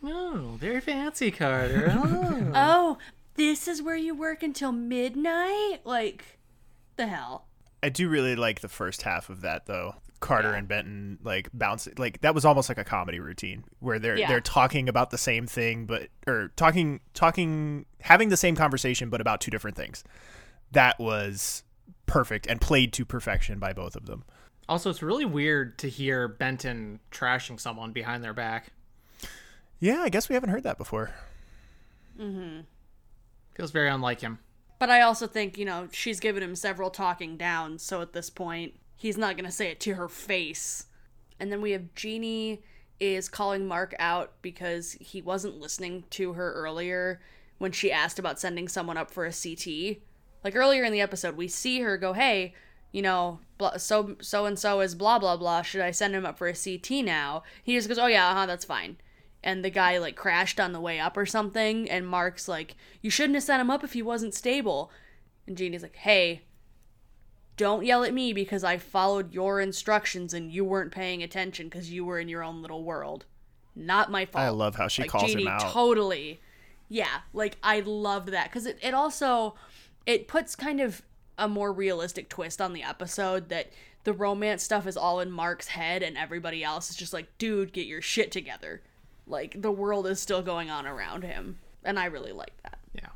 Oh, 0.05 0.57
very 0.61 0.81
fancy, 0.81 1.33
Carter. 1.33 1.93
Oh. 2.49 2.53
Oh, 2.55 2.99
this 3.37 3.69
is 3.69 3.83
where 3.83 3.97
you 3.97 4.15
work 4.15 4.43
until 4.43 4.73
midnight? 4.73 5.81
Like, 5.85 6.39
the 6.97 7.07
hell? 7.07 7.47
I 7.83 7.89
do 7.89 8.09
really 8.09 8.37
like 8.37 8.61
the 8.61 8.69
first 8.69 9.03
half 9.03 9.29
of 9.31 9.43
that 9.43 9.67
though. 9.67 9.97
Carter 10.19 10.55
and 10.55 10.67
Benton 10.67 11.19
like 11.23 11.51
bouncing 11.53 11.93
like 11.99 12.23
that 12.23 12.35
was 12.35 12.45
almost 12.47 12.71
like 12.71 12.79
a 12.79 12.85
comedy 12.85 13.21
routine 13.21 13.65
where 13.81 13.99
they're 13.99 14.17
Yeah. 14.19 14.29
they're 14.29 14.41
talking 14.41 14.89
about 14.89 15.11
the 15.11 15.19
same 15.19 15.47
thing 15.47 15.85
but 15.85 16.09
or 16.27 16.49
talking 16.57 17.01
talking 17.13 17.85
having 18.01 18.31
the 18.31 18.37
same 18.37 18.57
conversation 18.57 19.11
but 19.11 19.21
about 19.21 19.43
two 19.43 19.51
different 19.51 19.77
things. 19.77 20.03
That 20.73 20.99
was 20.99 21.65
perfect 22.07 22.47
and 22.47 22.61
played 22.63 22.95
to 22.95 23.05
perfection 23.05 23.59
by 23.59 23.75
both 23.75 23.95
of 23.95 24.07
them. 24.07 24.25
Also, 24.69 24.89
it's 24.91 25.03
really 25.03 25.27
weird 25.27 25.79
to 25.81 25.89
hear 25.89 26.27
Benton 26.27 26.99
trashing 27.13 27.61
someone 27.61 27.93
behind 27.93 28.25
their 28.25 28.33
back. 28.33 28.73
Yeah, 29.79 30.01
I 30.03 30.09
guess 30.09 30.29
we 30.31 30.35
haven't 30.35 30.51
heard 30.51 30.63
that 30.65 30.79
before. 30.79 31.11
Mm-hmm. 32.19 32.61
Feels 33.57 33.71
very 33.71 33.89
unlike 33.89 34.21
him. 34.21 34.39
But 34.79 34.91
I 34.91 35.01
also 35.01 35.27
think, 35.27 35.57
you 35.57 35.65
know, 35.65 35.89
she's 35.91 36.21
given 36.21 36.43
him 36.43 36.55
several 36.55 36.91
talking 36.91 37.39
downs, 37.39 37.83
so 37.83 38.03
at 38.03 38.13
this 38.13 38.29
point, 38.29 38.75
he's 38.95 39.17
not 39.17 39.37
going 39.37 39.47
to 39.47 39.53
say 39.53 39.69
it 39.69 39.81
to 39.81 39.95
her 39.95 40.09
face. 40.09 40.87
And 41.41 41.51
then 41.51 41.63
we 41.63 41.71
have 41.71 41.95
Jeanie 41.95 42.63
is 43.01 43.29
calling 43.29 43.67
Mark 43.67 43.95
out 43.99 44.33
because 44.43 44.93
he 44.93 45.23
wasn't 45.23 45.61
listening 45.61 46.05
to 46.11 46.35
her 46.35 46.53
earlier 46.53 47.21
when 47.59 47.73
she 47.73 47.91
asked 47.91 48.19
about 48.19 48.39
sending 48.39 48.69
someone 48.69 48.99
up 48.99 49.11
for 49.11 49.25
a 49.25 49.33
CT. 49.33 49.99
Like 50.45 50.55
earlier 50.55 50.85
in 50.85 50.93
the 50.93 51.01
episode, 51.01 51.37
we 51.37 51.49
see 51.49 51.81
her 51.81 51.97
go, 51.97 52.13
"Hey, 52.13 52.55
you 52.93 53.03
know, 53.03 53.41
so 53.79 54.17
so 54.21 54.47
and 54.47 54.59
so 54.59 54.81
is 54.81 54.95
blah 54.95 55.19
blah 55.19 55.37
blah. 55.37 55.63
Should 55.63 55.81
I 55.81 55.91
send 55.91 56.15
him 56.15 56.27
up 56.27 56.39
for 56.39 56.49
a 56.49 56.55
CT 56.55 57.03
now?" 57.03 57.43
He 57.63 57.75
just 57.75 57.89
goes, 57.89 57.99
"Oh 57.99 58.07
yeah, 58.07 58.29
uh-huh, 58.31 58.47
that's 58.47 58.65
fine." 58.65 58.99
And 59.47 59.65
the 59.65 59.71
guy 59.71 59.99
like 59.99 60.17
crashed 60.17 60.59
on 60.59 60.73
the 60.73 60.81
way 60.81 60.99
up 60.99 61.17
or 61.17 61.25
something, 61.25 61.89
and 61.89 62.05
Mark's 62.05 62.49
like, 62.49 62.75
"You 63.01 63.11
shouldn't 63.11 63.37
have 63.37 63.45
sent 63.45 63.61
him 63.61 63.71
up 63.71 63.85
if 63.85 63.93
he 63.93 64.03
wasn't 64.03 64.35
stable." 64.35 64.91
And 65.47 65.57
Jeanie's 65.57 65.85
like, 65.85 65.95
"Hey, 65.95 66.43
don't 67.57 67.87
yell 67.87 68.03
at 68.03 68.13
me 68.13 68.33
because 68.33 68.65
I 68.65 68.77
followed 68.77 69.33
your 69.33 69.61
instructions 69.61 70.35
and 70.35 70.51
you 70.51 70.65
weren't 70.65 70.91
paying 70.91 71.23
attention 71.23 71.69
because 71.69 71.93
you 71.93 72.05
were 72.05 72.19
in 72.19 72.29
your 72.29 72.43
own 72.43 72.61
little 72.61 72.83
world. 72.83 73.25
Not 73.77 74.11
my 74.11 74.25
fault." 74.25 74.45
I 74.45 74.49
love 74.49 74.75
how 74.75 74.89
she 74.89 75.03
like, 75.03 75.13
calls 75.13 75.31
Jeanie 75.31 75.43
him 75.43 75.49
out. 75.49 75.73
Totally. 75.73 76.41
Yeah, 76.89 77.21
like 77.33 77.57
I 77.63 77.81
loved 77.81 78.31
that 78.31 78.51
because 78.51 78.67
it, 78.67 78.81
it 78.83 78.95
also 78.95 79.55
it 80.07 80.27
puts 80.27 80.57
kind 80.57 80.81
of 80.81 81.03
a 81.39 81.47
more 81.47 81.73
realistic 81.73 82.29
twist 82.29 82.61
on 82.61 82.73
the 82.73 82.83
episode 82.83 83.49
that 83.51 83.71
the 84.03 84.13
romance 84.13 84.65
stuff 84.65 84.89
is 84.89 84.97
all 84.97 85.21
in 85.21 85.31
Mark's 85.31 85.69
head 85.69 86.03
and 86.03 86.17
everybody 86.17 86.65
else 86.65 86.91
is 86.91 86.97
just 86.97 87.13
like, 87.13 87.27
dude, 87.39 87.73
get 87.73 87.87
your 87.87 88.03
shit 88.03 88.33
together. 88.33 88.83
Like 89.27 89.61
the 89.61 89.71
world 89.71 90.07
is 90.07 90.21
still 90.21 90.43
going 90.43 90.71
on 90.71 90.87
around 90.87 91.25
him, 91.25 91.59
and 91.85 91.99
I 91.99 92.07
really 92.07 92.33
like 92.33 92.57
that. 92.63 92.79
Yeah. 92.95 93.09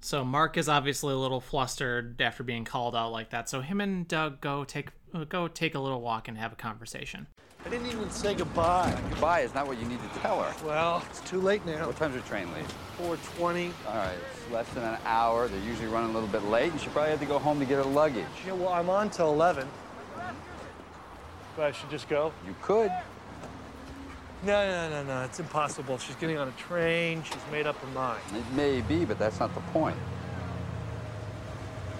So 0.00 0.24
Mark 0.24 0.56
is 0.56 0.68
obviously 0.68 1.14
a 1.14 1.16
little 1.16 1.40
flustered 1.40 2.20
after 2.20 2.42
being 2.42 2.64
called 2.64 2.96
out 2.96 3.12
like 3.12 3.30
that. 3.30 3.48
So 3.48 3.60
him 3.60 3.80
and 3.80 4.06
Doug 4.08 4.40
go 4.40 4.64
take 4.64 4.88
uh, 5.14 5.24
go 5.24 5.48
take 5.48 5.74
a 5.74 5.80
little 5.80 6.00
walk 6.00 6.28
and 6.28 6.36
have 6.36 6.52
a 6.52 6.56
conversation. 6.56 7.26
I 7.64 7.70
didn't 7.70 7.86
even 7.86 8.10
say 8.10 8.34
goodbye. 8.34 8.94
Goodbye 9.08 9.40
is 9.40 9.54
not 9.54 9.66
what 9.66 9.78
you 9.78 9.86
need 9.86 10.00
to 10.02 10.18
tell 10.20 10.42
her. 10.42 10.66
Well, 10.66 11.02
it's 11.08 11.20
too 11.20 11.40
late 11.40 11.64
now. 11.64 11.86
What 11.86 11.96
time's 11.96 12.14
your 12.14 12.22
train 12.24 12.52
leave? 12.52 12.66
420. 12.98 13.72
All 13.88 13.94
right, 13.94 14.12
it's 14.12 14.52
less 14.52 14.68
than 14.70 14.84
an 14.84 14.98
hour. 15.06 15.48
They're 15.48 15.58
usually 15.60 15.88
running 15.88 16.10
a 16.10 16.12
little 16.12 16.28
bit 16.28 16.44
late, 16.44 16.72
and 16.72 16.80
she 16.80 16.88
probably 16.88 17.12
have 17.12 17.20
to 17.20 17.26
go 17.26 17.38
home 17.38 17.58
to 17.60 17.64
get 17.64 17.76
her 17.76 17.84
luggage. 17.84 18.26
Yeah, 18.46 18.52
well, 18.52 18.68
I'm 18.68 18.90
on 18.90 19.08
till 19.08 19.32
11. 19.32 19.66
But 21.56 21.64
I 21.64 21.72
should 21.72 21.88
just 21.88 22.08
go? 22.10 22.32
You 22.46 22.54
could. 22.60 22.92
No, 24.44 24.66
no, 24.66 24.90
no, 24.90 25.02
no. 25.04 25.24
It's 25.24 25.40
impossible. 25.40 25.96
She's 25.98 26.16
getting 26.16 26.36
on 26.36 26.48
a 26.48 26.52
train. 26.52 27.22
She's 27.22 27.36
made 27.50 27.66
up 27.66 27.76
her 27.76 27.86
mind. 27.88 28.20
It 28.34 28.44
may 28.54 28.80
be, 28.82 29.04
but 29.04 29.18
that's 29.18 29.40
not 29.40 29.54
the 29.54 29.60
point. 29.72 29.96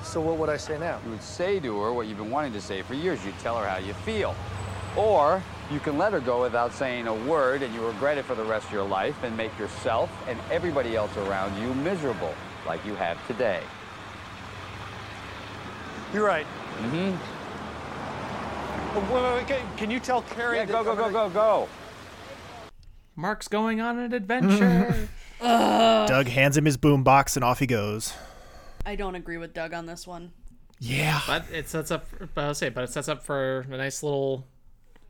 So 0.03 0.21
what 0.21 0.37
would 0.37 0.51
I 0.51 0.59
say 0.59 0.79
now? 0.79 0.99
You 1.05 1.13
would 1.13 1.23
say 1.23 1.59
to 1.61 1.81
her 1.81 1.93
what 1.93 2.07
you've 2.07 2.19
been 2.19 2.31
wanting 2.31 2.53
to 2.53 2.61
say 2.61 2.83
for 2.83 2.93
years. 2.95 3.25
You'd 3.25 3.39
tell 3.39 3.57
her 3.59 3.67
how 3.67 3.79
you 3.79 3.95
feel. 3.95 4.35
Or 4.97 5.43
you 5.73 5.81
can 5.81 5.97
let 5.97 6.13
her 6.13 6.21
go 6.21 6.43
without 6.43 6.75
saying 6.75 7.07
a 7.07 7.15
word 7.15 7.63
and 7.63 7.75
you 7.75 7.85
regret 7.87 8.19
it 8.19 8.27
for 8.27 8.35
the 8.35 8.45
rest 8.45 8.67
of 8.67 8.73
your 8.73 8.85
life 8.87 9.17
and 9.25 9.35
make 9.37 9.59
yourself 9.59 10.11
and 10.29 10.39
everybody 10.51 10.95
else 10.95 11.17
around 11.17 11.59
you 11.61 11.73
miserable, 11.77 12.35
like 12.67 12.85
you 12.85 12.95
have 12.97 13.25
today. 13.27 13.63
You're 16.13 16.27
right. 16.27 16.47
Mm-hmm. 16.83 17.17
Wait, 19.15 19.23
wait, 19.23 19.35
wait, 19.35 19.47
can- 19.49 19.77
Can 19.79 19.91
you 19.91 19.99
tell 19.99 20.23
Kerry? 20.23 20.59
Yeah, 20.59 20.67
that 20.67 20.73
go, 20.73 20.85
go, 20.85 20.95
go, 20.95 21.11
go, 21.11 21.29
go. 21.31 21.69
Mark's 23.17 23.49
going 23.49 23.81
on 23.81 23.99
an 23.99 24.13
adventure. 24.13 25.09
Doug 25.41 26.27
hands 26.29 26.57
him 26.57 26.65
his 26.65 26.77
boombox 26.77 27.37
and 27.37 27.45
off 27.45 27.59
he 27.59 27.67
goes. 27.67 28.13
I 28.87 28.97
don't 28.97 29.15
agree 29.15 29.37
with 29.37 29.55
Doug 29.55 29.73
on 29.73 29.87
this 29.87 30.07
one. 30.07 30.33
Yeah. 30.81 31.21
But 31.27 31.45
it 31.53 31.69
sets 31.69 31.91
up. 31.91 32.07
But 32.35 32.45
I'll 32.45 32.55
say, 32.55 32.69
but 32.69 32.85
it 32.85 32.91
sets 32.91 33.09
up 33.09 33.25
for 33.25 33.61
a 33.71 33.77
nice 33.77 34.03
little, 34.03 34.47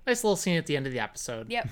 nice 0.07 0.23
little 0.23 0.37
scene 0.37 0.57
at 0.57 0.67
the 0.67 0.77
end 0.77 0.87
of 0.87 0.93
the 0.93 1.01
episode. 1.01 1.51
Yep. 1.51 1.69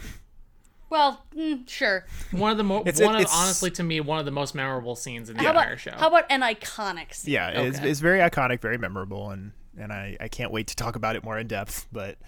Well, 0.90 1.24
mm, 1.34 1.66
sure. 1.68 2.04
One 2.32 2.50
of 2.50 2.58
the 2.58 2.64
mo- 2.64 2.82
It's- 2.84 3.00
one 3.00 3.16
of 3.16 3.26
honestly 3.32 3.70
to 3.72 3.82
me 3.82 4.00
one 4.00 4.18
of 4.18 4.24
the 4.26 4.30
most 4.30 4.54
memorable 4.54 4.94
scenes 4.94 5.30
in 5.30 5.36
the 5.36 5.42
How 5.42 5.50
entire 5.50 5.68
about 5.68 5.80
show. 5.80 5.92
how 5.96 6.08
about 6.08 6.24
an 6.30 6.42
iconic 6.42 7.14
scene? 7.14 7.32
Yeah, 7.34 7.48
it's, 7.48 7.78
it's 7.78 8.00
very 8.00 8.18
iconic, 8.18 8.60
very 8.60 8.76
memorable, 8.78 9.30
and 9.30 9.52
and 9.78 9.90
I, 9.90 10.18
I 10.20 10.28
can't 10.28 10.50
wait 10.52 10.66
to 10.66 10.76
talk 10.76 10.96
about 10.96 11.16
it 11.16 11.24
more 11.24 11.38
in 11.38 11.46
depth. 11.46 11.86
But 11.92 12.18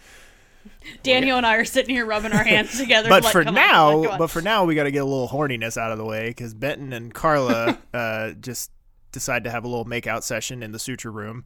Daniel 1.02 1.36
and 1.36 1.46
I 1.46 1.56
are 1.56 1.64
sitting 1.64 1.94
here 1.94 2.06
rubbing 2.06 2.32
our 2.32 2.44
hands 2.44 2.76
together. 2.78 3.08
but 3.08 3.22
like, 3.24 3.32
for 3.32 3.42
come 3.44 3.48
on, 3.50 3.54
now, 3.54 3.90
come 3.90 3.96
on, 3.98 4.02
come 4.04 4.12
on. 4.12 4.18
but 4.18 4.30
for 4.30 4.42
now, 4.42 4.64
we 4.64 4.74
got 4.74 4.84
to 4.84 4.90
get 4.90 5.02
a 5.02 5.04
little 5.04 5.28
horniness 5.28 5.76
out 5.76 5.92
of 5.92 5.98
the 5.98 6.04
way 6.04 6.28
because 6.28 6.54
Benton 6.54 6.92
and 6.92 7.12
Carla 7.12 7.78
uh, 7.94 8.32
just 8.32 8.70
decide 9.12 9.44
to 9.44 9.50
have 9.50 9.64
a 9.64 9.68
little 9.68 9.84
makeout 9.84 10.22
session 10.22 10.62
in 10.62 10.72
the 10.72 10.78
suture 10.78 11.10
room, 11.12 11.44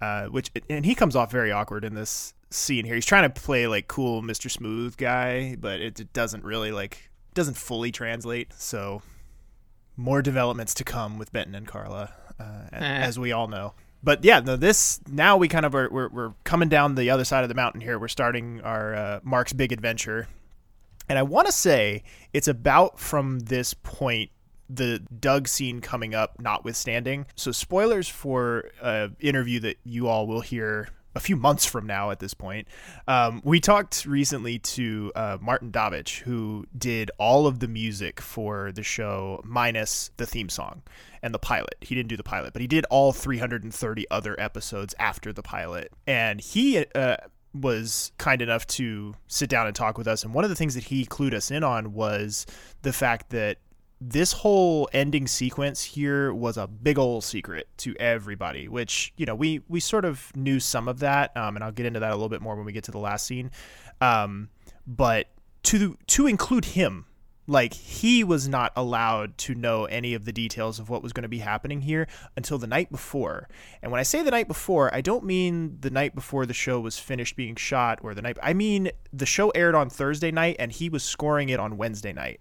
uh, 0.00 0.26
which 0.26 0.50
and 0.68 0.84
he 0.86 0.94
comes 0.94 1.14
off 1.16 1.30
very 1.30 1.52
awkward 1.52 1.84
in 1.84 1.94
this 1.94 2.34
scene 2.50 2.84
here. 2.84 2.94
He's 2.94 3.06
trying 3.06 3.30
to 3.30 3.40
play 3.40 3.66
like 3.66 3.86
cool 3.88 4.22
Mr. 4.22 4.50
Smooth 4.50 4.96
guy, 4.96 5.56
but 5.58 5.80
it, 5.80 6.00
it 6.00 6.12
doesn't 6.12 6.44
really 6.44 6.72
like 6.72 7.10
doesn't 7.34 7.56
fully 7.56 7.92
translate. 7.92 8.52
So 8.54 9.02
more 9.96 10.22
developments 10.22 10.74
to 10.74 10.84
come 10.84 11.18
with 11.18 11.30
Benton 11.32 11.54
and 11.54 11.66
Carla, 11.66 12.12
uh, 12.40 12.44
a- 12.72 12.74
Eh. 12.74 12.78
as 13.02 13.18
we 13.18 13.32
all 13.32 13.46
know. 13.48 13.74
But 14.02 14.24
yeah, 14.24 14.40
no, 14.40 14.56
this 14.56 15.00
now 15.08 15.36
we 15.36 15.48
kind 15.48 15.66
of 15.66 15.74
are 15.74 15.88
we're, 15.90 16.08
we're 16.08 16.32
coming 16.44 16.68
down 16.68 16.94
the 16.94 17.10
other 17.10 17.24
side 17.24 17.42
of 17.42 17.48
the 17.48 17.54
mountain 17.54 17.80
here. 17.80 17.98
We're 17.98 18.08
starting 18.08 18.60
our 18.62 18.94
uh, 18.94 19.20
Mark's 19.22 19.52
big 19.52 19.72
adventure, 19.72 20.28
and 21.08 21.18
I 21.18 21.22
want 21.22 21.46
to 21.46 21.52
say 21.52 22.02
it's 22.32 22.48
about 22.48 22.98
from 22.98 23.40
this 23.40 23.74
point 23.74 24.30
the 24.68 25.00
Doug 25.18 25.48
scene 25.48 25.80
coming 25.80 26.14
up, 26.14 26.40
notwithstanding. 26.40 27.26
So 27.34 27.52
spoilers 27.52 28.08
for 28.08 28.70
an 28.80 29.16
interview 29.20 29.60
that 29.60 29.76
you 29.84 30.08
all 30.08 30.26
will 30.26 30.40
hear 30.40 30.88
a 31.14 31.20
few 31.20 31.36
months 31.36 31.64
from 31.64 31.86
now 31.86 32.10
at 32.10 32.20
this 32.20 32.34
point. 32.34 32.68
Um, 33.08 33.40
we 33.44 33.60
talked 33.60 34.06
recently 34.06 34.58
to 34.58 35.12
uh, 35.14 35.38
Martin 35.40 35.72
Davich, 35.72 36.20
who 36.20 36.66
did 36.76 37.10
all 37.18 37.46
of 37.46 37.58
the 37.58 37.68
music 37.68 38.20
for 38.20 38.72
the 38.72 38.82
show 38.82 39.40
minus 39.44 40.10
the 40.16 40.26
theme 40.26 40.48
song 40.48 40.82
and 41.22 41.34
the 41.34 41.38
pilot. 41.38 41.76
He 41.80 41.94
didn't 41.94 42.08
do 42.08 42.16
the 42.16 42.22
pilot, 42.22 42.52
but 42.52 42.62
he 42.62 42.68
did 42.68 42.84
all 42.90 43.12
330 43.12 44.06
other 44.10 44.38
episodes 44.40 44.94
after 44.98 45.32
the 45.32 45.42
pilot. 45.42 45.92
And 46.06 46.40
he 46.40 46.84
uh, 46.94 47.16
was 47.52 48.12
kind 48.18 48.40
enough 48.40 48.66
to 48.68 49.14
sit 49.26 49.50
down 49.50 49.66
and 49.66 49.74
talk 49.74 49.98
with 49.98 50.06
us. 50.06 50.22
And 50.22 50.32
one 50.32 50.44
of 50.44 50.50
the 50.50 50.56
things 50.56 50.74
that 50.74 50.84
he 50.84 51.04
clued 51.06 51.34
us 51.34 51.50
in 51.50 51.64
on 51.64 51.92
was 51.92 52.46
the 52.82 52.92
fact 52.92 53.30
that 53.30 53.58
this 54.00 54.32
whole 54.32 54.88
ending 54.92 55.26
sequence 55.26 55.82
here 55.82 56.32
was 56.32 56.56
a 56.56 56.66
big 56.66 56.98
old 56.98 57.22
secret 57.22 57.68
to 57.78 57.94
everybody, 58.00 58.66
which, 58.66 59.12
you 59.16 59.26
know, 59.26 59.34
we, 59.34 59.60
we 59.68 59.78
sort 59.78 60.06
of 60.06 60.34
knew 60.34 60.58
some 60.58 60.88
of 60.88 61.00
that. 61.00 61.36
Um, 61.36 61.56
and 61.56 61.64
I'll 61.64 61.72
get 61.72 61.86
into 61.86 62.00
that 62.00 62.10
a 62.10 62.14
little 62.14 62.30
bit 62.30 62.40
more 62.40 62.56
when 62.56 62.64
we 62.64 62.72
get 62.72 62.84
to 62.84 62.90
the 62.90 62.98
last 62.98 63.26
scene. 63.26 63.50
Um, 64.00 64.48
but 64.86 65.28
to, 65.64 65.98
to 66.06 66.26
include 66.26 66.64
him 66.64 67.04
like 67.46 67.74
he 67.74 68.22
was 68.22 68.48
not 68.48 68.72
allowed 68.76 69.36
to 69.36 69.54
know 69.54 69.84
any 69.86 70.14
of 70.14 70.24
the 70.24 70.32
details 70.32 70.78
of 70.78 70.88
what 70.88 71.02
was 71.02 71.12
going 71.12 71.22
to 71.22 71.28
be 71.28 71.40
happening 71.40 71.80
here 71.80 72.06
until 72.36 72.58
the 72.58 72.66
night 72.66 72.90
before. 72.90 73.48
And 73.82 73.90
when 73.90 73.98
I 73.98 74.04
say 74.04 74.22
the 74.22 74.30
night 74.30 74.46
before, 74.46 74.94
I 74.94 75.00
don't 75.00 75.24
mean 75.24 75.76
the 75.80 75.90
night 75.90 76.14
before 76.14 76.46
the 76.46 76.54
show 76.54 76.80
was 76.80 76.98
finished 76.98 77.36
being 77.36 77.56
shot 77.56 77.98
or 78.02 78.14
the 78.14 78.22
night 78.22 78.38
I 78.42 78.54
mean 78.54 78.90
the 79.12 79.26
show 79.26 79.50
aired 79.50 79.74
on 79.74 79.90
Thursday 79.90 80.30
night 80.30 80.56
and 80.58 80.70
he 80.70 80.88
was 80.88 81.02
scoring 81.02 81.48
it 81.48 81.58
on 81.58 81.76
Wednesday 81.76 82.12
night. 82.12 82.40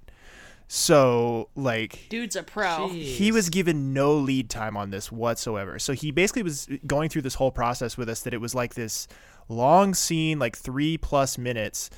So, 0.72 1.50
like 1.56 2.06
dude's 2.10 2.36
a 2.36 2.44
pro. 2.44 2.90
he 2.90 3.32
was 3.32 3.50
given 3.50 3.92
no 3.92 4.14
lead 4.14 4.52
time 4.52 4.78
on 4.78 4.92
this 4.92 5.12
whatsoever. 5.12 5.80
So 5.80 5.94
he 5.94 6.12
basically 6.12 6.44
was 6.44 6.70
going 6.86 7.10
through 7.10 7.24
this 7.24 7.34
whole 7.34 7.50
process 7.50 7.98
with 7.98 8.08
us 8.08 8.22
that 8.22 8.36
it 8.36 8.40
was 8.40 8.54
like 8.54 8.76
this 8.76 9.08
long 9.48 9.96
scene, 9.96 10.38
like 10.38 10.56
3 10.56 11.00
plus 11.00 11.40
minutes 11.40 11.90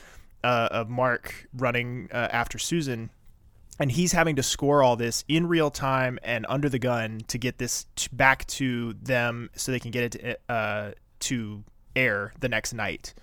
uh, 0.46 0.70
of 0.72 0.88
Mark 0.88 1.48
running 1.54 2.08
uh, 2.14 2.30
after 2.32 2.58
Susan, 2.58 3.10
and 3.78 3.92
he's 3.92 4.14
having 4.14 4.38
to 4.38 4.44
score 4.44 4.82
all 4.82 4.96
this 4.96 5.26
in 5.28 5.48
real 5.48 5.70
time 5.70 6.18
and 6.24 6.46
under 6.48 6.70
the 6.70 6.80
gun 6.80 7.20
to 7.28 7.38
get 7.38 7.58
this 7.58 7.88
t- 7.98 8.08
back 8.14 8.48
to 8.48 8.94
them 8.94 9.50
so 9.54 9.74
they 9.74 9.82
can 9.82 9.92
get 9.92 10.16
it 10.16 10.38
to, 10.48 10.54
uh, 10.54 10.92
to 11.20 11.64
air 11.94 12.32
the 12.40 12.48
next 12.48 12.72
night. 12.72 13.14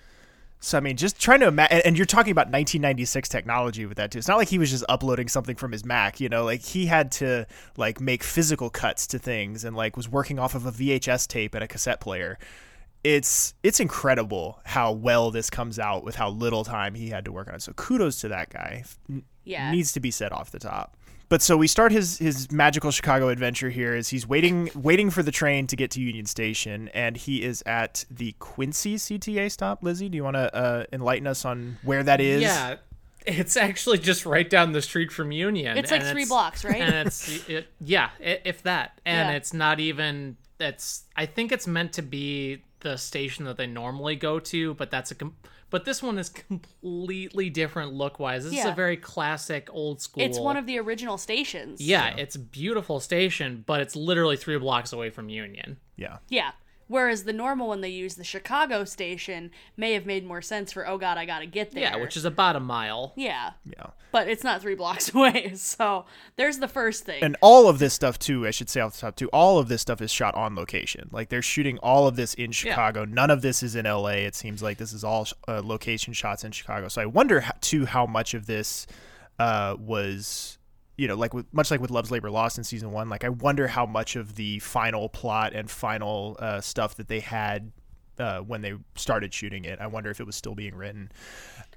So 0.61 0.77
I 0.77 0.81
mean, 0.81 0.97
just 0.97 1.21
trying 1.21 1.41
to 1.41 1.49
imagine, 1.49 1.83
and 1.85 1.97
you're 1.97 2.07
talking 2.07 2.33
about 2.33 2.47
1996 2.47 3.29
technology 3.29 3.87
with 3.87 3.97
that 3.99 4.11
too. 4.11 4.19
It's 4.19 4.29
not 4.29 4.39
like 4.39 4.49
he 4.49 4.59
was 4.59 4.71
just 4.71 4.85
uploading 4.89 5.29
something 5.29 5.55
from 5.57 5.73
his 5.73 5.85
Mac, 5.85 6.21
you 6.21 6.29
know. 6.29 6.45
Like 6.45 6.63
he 6.63 6.87
had 6.87 7.13
to 7.13 7.47
like 7.77 8.01
make 8.01 8.25
physical 8.25 8.69
cuts 8.69 9.07
to 9.09 9.19
things, 9.19 9.65
and 9.65 9.77
like 9.77 9.97
was 9.97 10.09
working 10.09 10.39
off 10.39 10.55
of 10.55 10.67
a 10.67 10.73
VHS 10.73 11.29
tape 11.29 11.55
and 11.55 11.63
a 11.63 11.69
cassette 11.69 12.01
player 12.01 12.39
it's 13.05 13.55
it's 13.63 13.81
incredible 13.81 14.61
how 14.65 14.93
well 14.93 15.31
this 15.31 15.51
comes 15.51 15.79
out 15.79 16.05
with 16.05 16.17
how 16.17 16.31
little 16.31 16.65
time 16.65 16.95
he 16.95 17.09
had 17.09 17.25
to 17.25 17.33
work 17.33 17.49
on 17.49 17.55
it. 17.55 17.63
So 17.63 17.73
kudos 17.73 18.21
to 18.21 18.29
that 18.29 18.51
guy. 18.51 18.85
Yeah. 19.45 19.71
Needs 19.71 19.93
to 19.93 20.01
be 20.01 20.11
said 20.11 20.33
off 20.33 20.51
the 20.51 20.59
top. 20.59 20.97
But 21.29 21.43
so 21.43 21.57
we 21.57 21.67
start 21.67 21.93
his 21.93 22.19
his 22.19 22.51
magical 22.51 22.91
Chicago 22.91 23.29
adventure 23.29 23.69
here 23.71 23.95
as 23.95 24.09
he's 24.09 24.27
waiting 24.27 24.71
waiting 24.75 25.11
for 25.11 25.23
the 25.23 25.31
train 25.33 25.67
to 25.67 25.77
get 25.77 25.91
to 25.93 26.01
Union 26.01 26.25
Station 26.27 26.89
and 26.95 27.17
he 27.17 27.43
is 27.43 27.63
at 27.67 28.05
the 28.11 28.33
Quincy 28.39 28.97
CTA 28.97 29.51
stop. 29.51 29.83
Lizzie, 29.83 30.09
do 30.09 30.17
you 30.17 30.25
want 30.25 30.37
to 30.37 30.55
uh, 30.55 30.85
enlighten 30.93 31.27
us 31.27 31.45
on 31.45 31.77
where 31.83 32.03
that 32.03 32.21
is? 32.21 32.41
Yeah. 32.43 32.77
It's 33.27 33.59
actually 33.59 33.99
just 33.99 34.25
right 34.25 34.49
down 34.49 34.73
the 34.73 34.81
street 34.81 35.13
from 35.13 35.33
Union. 35.33 35.77
It's 35.77 35.91
like 35.91 36.01
and 36.01 36.11
three 36.11 36.25
blocks, 36.25 36.65
right? 36.65 36.81
And 36.81 37.07
it's 37.07 37.29
it, 37.49 37.67
yeah, 37.81 38.09
i- 38.21 38.41
if 38.47 38.63
that. 38.63 38.99
And 39.05 39.29
Yeah. 39.29 39.37
it's 39.37 39.53
not 39.53 39.81
even 39.81 40.39
it's 40.59 41.03
I 41.15 41.27
think 41.27 41.53
it's 41.53 41.67
meant 41.67 41.93
to 41.95 42.03
be 42.03 42.63
the 42.81 42.97
station 42.97 43.45
that 43.45 43.59
they 43.59 43.67
normally 43.67 44.17
go 44.17 44.39
to, 44.39 44.73
but 44.75 44.91
that's 44.91 45.11
a 45.11 45.15
com- 45.15 45.37
but 45.71 45.85
this 45.85 46.03
one 46.03 46.19
is 46.19 46.29
completely 46.29 47.51
different 47.51 47.93
look 47.93 48.19
wise. 48.19 48.45
This 48.45 48.53
is 48.53 48.65
a 48.67 48.75
very 48.75 48.97
classic 48.97 49.69
old 49.73 50.01
school. 50.01 50.23
It's 50.23 50.39
one 50.39 50.57
of 50.57 50.67
the 50.67 50.79
original 50.79 51.19
stations. 51.19 51.81
yeah, 51.81 52.15
it's 52.17 52.37
a 52.37 52.39
beautiful 52.39 53.01
station, 53.01 53.65
but 53.67 53.81
it's 53.81 53.97
literally 53.97 54.37
three 54.37 54.59
blocks 54.59 54.93
away 54.93 55.11
from 55.11 55.29
Union. 55.29 55.79
Yeah. 55.97 56.19
Yeah. 56.29 56.53
Whereas 56.89 57.25
the 57.25 57.33
normal 57.33 57.69
one 57.69 57.83
they 57.83 57.91
use, 57.91 58.15
the 58.15 58.25
Chicago 58.25 58.85
station, 58.85 59.51
may 59.77 59.93
have 59.93 60.07
made 60.07 60.27
more 60.27 60.43
sense 60.43 60.73
for, 60.73 60.87
oh 60.89 60.99
god, 60.99 61.19
I 61.19 61.27
gotta 61.27 61.47
get 61.47 61.71
there. 61.71 61.83
Yeah, 61.83 61.97
which 61.97 62.17
is 62.17 62.25
about 62.25 62.57
a 62.57 62.61
mile. 62.61 63.13
Yeah. 63.15 63.53
Yeah. 63.65 63.89
But 64.11 64.29
it's 64.29 64.43
not 64.43 64.63
three 64.63 64.75
blocks 64.75 65.15
away. 65.15 65.53
So 65.55 66.07
there's 66.37 66.59
the 66.59 66.69
first 66.69 67.05
thing. 67.05 67.23
And 67.23 67.37
all 67.43 67.69
of 67.69 67.79
this 67.79 67.93
stuff 67.93 68.19
too, 68.19 68.47
I 68.47 68.51
should 68.51 68.71
say 68.71 68.81
off 68.81 68.95
the 68.95 69.01
top 69.01 69.17
too, 69.17 69.29
all 69.29 69.59
of 69.59 69.69
this 69.69 69.83
stuff 69.83 70.01
is 70.01 70.11
shot 70.11 70.35
on 70.35 70.55
location. 70.55 71.11
Like 71.13 71.29
they're 71.29 71.43
shooting 71.43 71.79
all 71.79 72.07
of 72.07 72.17
this 72.17 72.35
in 72.35 72.53
Chicago. 72.53 73.05
None 73.05 73.31
of 73.31 73.43
this 73.43 73.63
is 73.63 73.77
in 73.77 73.85
LA. 73.85 74.09
It 74.09 74.35
seems 74.35 74.63
like 74.63 74.79
this 74.79 74.93
is 74.93 75.05
all 75.05 75.27
uh, 75.47 75.61
location 75.63 76.15
shots 76.15 76.43
in 76.43 76.53
Chicago. 76.53 76.89
So 76.89 77.03
I 77.03 77.07
wonder 77.07 77.41
how, 77.41 77.55
too 77.61 77.85
how 77.87 78.07
much 78.07 78.35
of 78.35 78.47
this 78.47 78.87
uh, 79.39 79.77
was 79.79 80.58
you 80.99 81.09
know, 81.09 81.15
like 81.15 81.33
with 81.33 81.47
much 81.53 81.71
like 81.71 81.81
with 81.81 81.91
Love's 81.91 82.11
Labor 82.11 82.31
Lost 82.31 82.59
in 82.59 82.65
season 82.65 82.91
one, 82.93 83.09
like 83.09 83.25
I 83.25 83.31
wonder 83.31 83.69
how 83.69 83.87
much 83.87 84.17
of 84.17 84.35
the 84.35 84.59
final 84.59 85.09
plot 85.09 85.55
and 85.55 85.71
final 85.71 86.37
uh, 86.41 86.61
stuff 86.61 86.97
that 86.97 87.09
they 87.09 87.21
had 87.21 87.73
uh, 88.19 88.41
when 88.41 88.63
they 88.63 88.75
started 88.97 89.33
shooting 89.33 89.65
it, 89.65 89.79
I 89.81 89.87
wonder 89.87 90.11
if 90.11 90.21
it 90.21 90.27
was 90.27 90.35
still 90.37 90.57
being 90.57 90.75
written. 90.75 91.11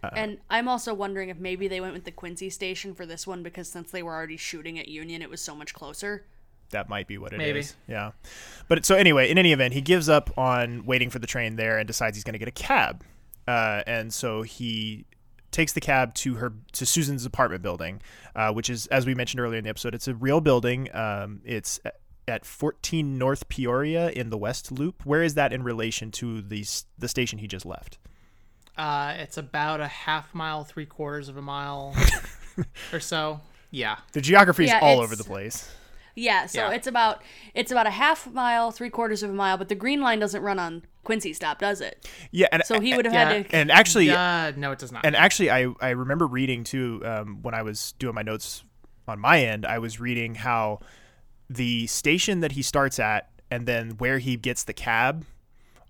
Uh, 0.03 0.09
and 0.13 0.37
I'm 0.49 0.67
also 0.67 0.93
wondering 0.95 1.29
if 1.29 1.37
maybe 1.37 1.67
they 1.67 1.79
went 1.79 1.93
with 1.93 2.03
the 2.03 2.11
Quincy 2.11 2.49
station 2.49 2.95
for 2.95 3.05
this 3.05 3.27
one 3.27 3.43
because 3.43 3.69
since 3.69 3.91
they 3.91 4.01
were 4.01 4.13
already 4.13 4.37
shooting 4.37 4.79
at 4.79 4.87
Union, 4.87 5.21
it 5.21 5.29
was 5.29 5.39
so 5.39 5.55
much 5.55 5.73
closer. 5.75 6.25
that 6.71 6.89
might 6.89 7.05
be 7.07 7.19
what 7.19 7.33
it 7.33 7.35
is. 7.35 7.39
Maybe. 7.39 7.67
Yeah. 7.87 8.11
But 8.67 8.85
so 8.85 8.95
anyway, 8.95 9.29
in 9.29 9.37
any 9.37 9.51
event, 9.53 9.75
he 9.75 9.81
gives 9.81 10.09
up 10.09 10.35
on 10.37 10.83
waiting 10.85 11.11
for 11.11 11.19
the 11.19 11.27
train 11.27 11.57
there 11.57 11.77
and 11.77 11.85
decides 11.85 12.17
he's 12.17 12.23
going 12.23 12.33
to 12.33 12.39
get 12.39 12.47
a 12.47 12.51
cab. 12.51 13.03
Uh, 13.47 13.83
and 13.85 14.11
so 14.11 14.41
he 14.41 15.05
takes 15.51 15.73
the 15.73 15.81
cab 15.81 16.13
to 16.15 16.35
her 16.35 16.53
to 16.73 16.85
Susan's 16.85 17.25
apartment 17.25 17.61
building, 17.61 18.01
uh, 18.35 18.51
which 18.53 18.69
is 18.69 18.87
as 18.87 19.05
we 19.05 19.13
mentioned 19.13 19.39
earlier 19.41 19.57
in 19.57 19.63
the 19.63 19.69
episode, 19.69 19.93
it's 19.93 20.07
a 20.07 20.15
real 20.15 20.41
building. 20.41 20.89
Um, 20.95 21.41
it's 21.45 21.79
at- 21.85 21.95
at 22.27 22.45
14 22.45 23.17
North 23.17 23.49
Peoria 23.49 24.09
in 24.11 24.29
the 24.29 24.37
West 24.37 24.71
Loop. 24.71 25.05
Where 25.05 25.23
is 25.23 25.33
that 25.33 25.51
in 25.51 25.63
relation 25.63 26.11
to 26.11 26.41
the 26.41 26.63
the 26.97 27.07
station 27.09 27.39
he 27.39 27.47
just 27.47 27.65
left? 27.65 27.97
Uh, 28.77 29.15
it's 29.17 29.37
about 29.37 29.81
a 29.81 29.87
half 29.87 30.33
mile, 30.33 30.63
three 30.63 30.85
quarters 30.85 31.27
of 31.29 31.35
a 31.37 31.41
mile 31.41 31.93
or 32.93 32.99
so. 32.99 33.41
Yeah. 33.71 33.97
The 34.13 34.21
geography 34.21 34.65
is 34.65 34.69
Yeah, 34.69 34.79
all 34.81 35.01
over 35.01 35.15
the 35.15 35.23
place. 35.23 35.69
Yeah, 36.15 36.45
so 36.45 36.67
Yeah. 36.67 36.71
it's 36.75 36.87
about 36.87 37.21
it's 37.53 37.71
about 37.71 37.87
a 37.87 37.91
half 37.91 38.31
mile, 38.31 38.71
three 38.71 38.89
quarters 38.89 39.23
of 39.23 39.29
a 39.29 39.33
mile, 39.33 39.57
but 39.57 39.69
the 39.69 39.75
green 39.75 40.01
line 40.01 40.19
doesn't 40.19 40.41
run 40.41 40.59
on 40.59 40.83
Quincy 41.03 41.33
stop, 41.33 41.59
does 41.59 41.81
it? 41.81 42.07
Yeah, 42.31 42.47
and 42.51 42.63
So 42.65 42.79
he 42.79 42.93
would 42.95 43.05
have 43.05 43.13
Yeah. 43.13 43.29
had 43.33 43.49
to 43.49 43.55
and 43.55 43.71
actually 43.71 44.09
Uh, 44.11 44.51
no, 44.55 44.71
it 44.71 44.79
does 44.79 44.91
not. 44.91 45.05
And 45.05 45.15
actually, 45.15 45.49
I, 45.49 45.67
I 45.81 45.89
remember 45.91 46.27
reading 46.27 46.63
too 46.63 47.01
um, 47.05 47.41
when 47.41 47.53
I 47.53 47.61
was 47.63 47.93
doing 47.99 48.13
my 48.15 48.21
notes 48.21 48.63
on 49.07 49.19
my 49.19 49.41
end. 49.43 49.65
I 49.65 49.79
was 49.79 49.99
reading 49.99 50.35
how 50.35 50.79
the 51.49 51.87
station 51.87 52.39
that 52.41 52.53
he 52.53 52.61
starts 52.61 52.99
at 52.99 53.29
and 53.49 53.65
then 53.67 53.91
where 53.97 54.19
he 54.19 54.35
gets 54.37 54.63
the 54.63 54.73
cab 54.73 55.25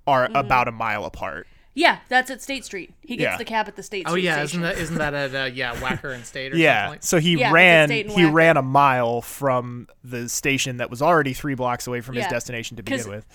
are 0.08 0.26
Mm-hmm. 0.28 0.36
about 0.36 0.68
a 0.68 0.72
mile 0.72 1.06
apart. 1.06 1.46
Yeah, 1.74 2.00
that's 2.10 2.30
at 2.30 2.42
State 2.42 2.66
Street. 2.66 2.94
He 3.02 3.16
gets 3.16 3.34
Yeah. 3.34 3.38
the 3.38 3.46
cab 3.46 3.68
at 3.68 3.76
the 3.78 3.84
State 3.84 4.04
oh 4.06 4.12
Street 4.12 4.24
yeah, 4.26 4.46
station. 4.46 4.62
isn't 4.64 4.76
that 4.76 4.78
isn't 4.82 4.98
that 4.98 5.14
at 5.14 5.34
uh, 5.36 5.46
yeah 5.54 5.74
Wacker 5.78 6.14
and 6.14 6.26
State 6.26 6.54
or 6.54 6.58
Yeah, 6.58 6.84
something? 6.88 6.92
Like? 6.96 7.04
so 7.04 7.20
he 7.20 7.38
Yeah, 7.40 7.52
ran 7.52 7.88
State 7.88 8.06
and 8.08 8.16
he 8.16 8.24
Wacker. 8.24 8.34
ran 8.34 8.58
a 8.58 8.62
mile 8.62 9.22
from 9.22 9.88
the 10.04 10.28
station 10.28 10.78
that 10.78 10.90
was 10.90 11.02
already 11.02 11.34
three 11.34 11.56
blocks 11.56 11.88
away 11.88 12.02
from 12.02 12.16
his 12.16 12.26
Yeah, 12.26 12.30
destination 12.30 12.76
to 12.78 12.84
'cause- 12.84 13.00
begin 13.06 13.12
with. 13.16 13.26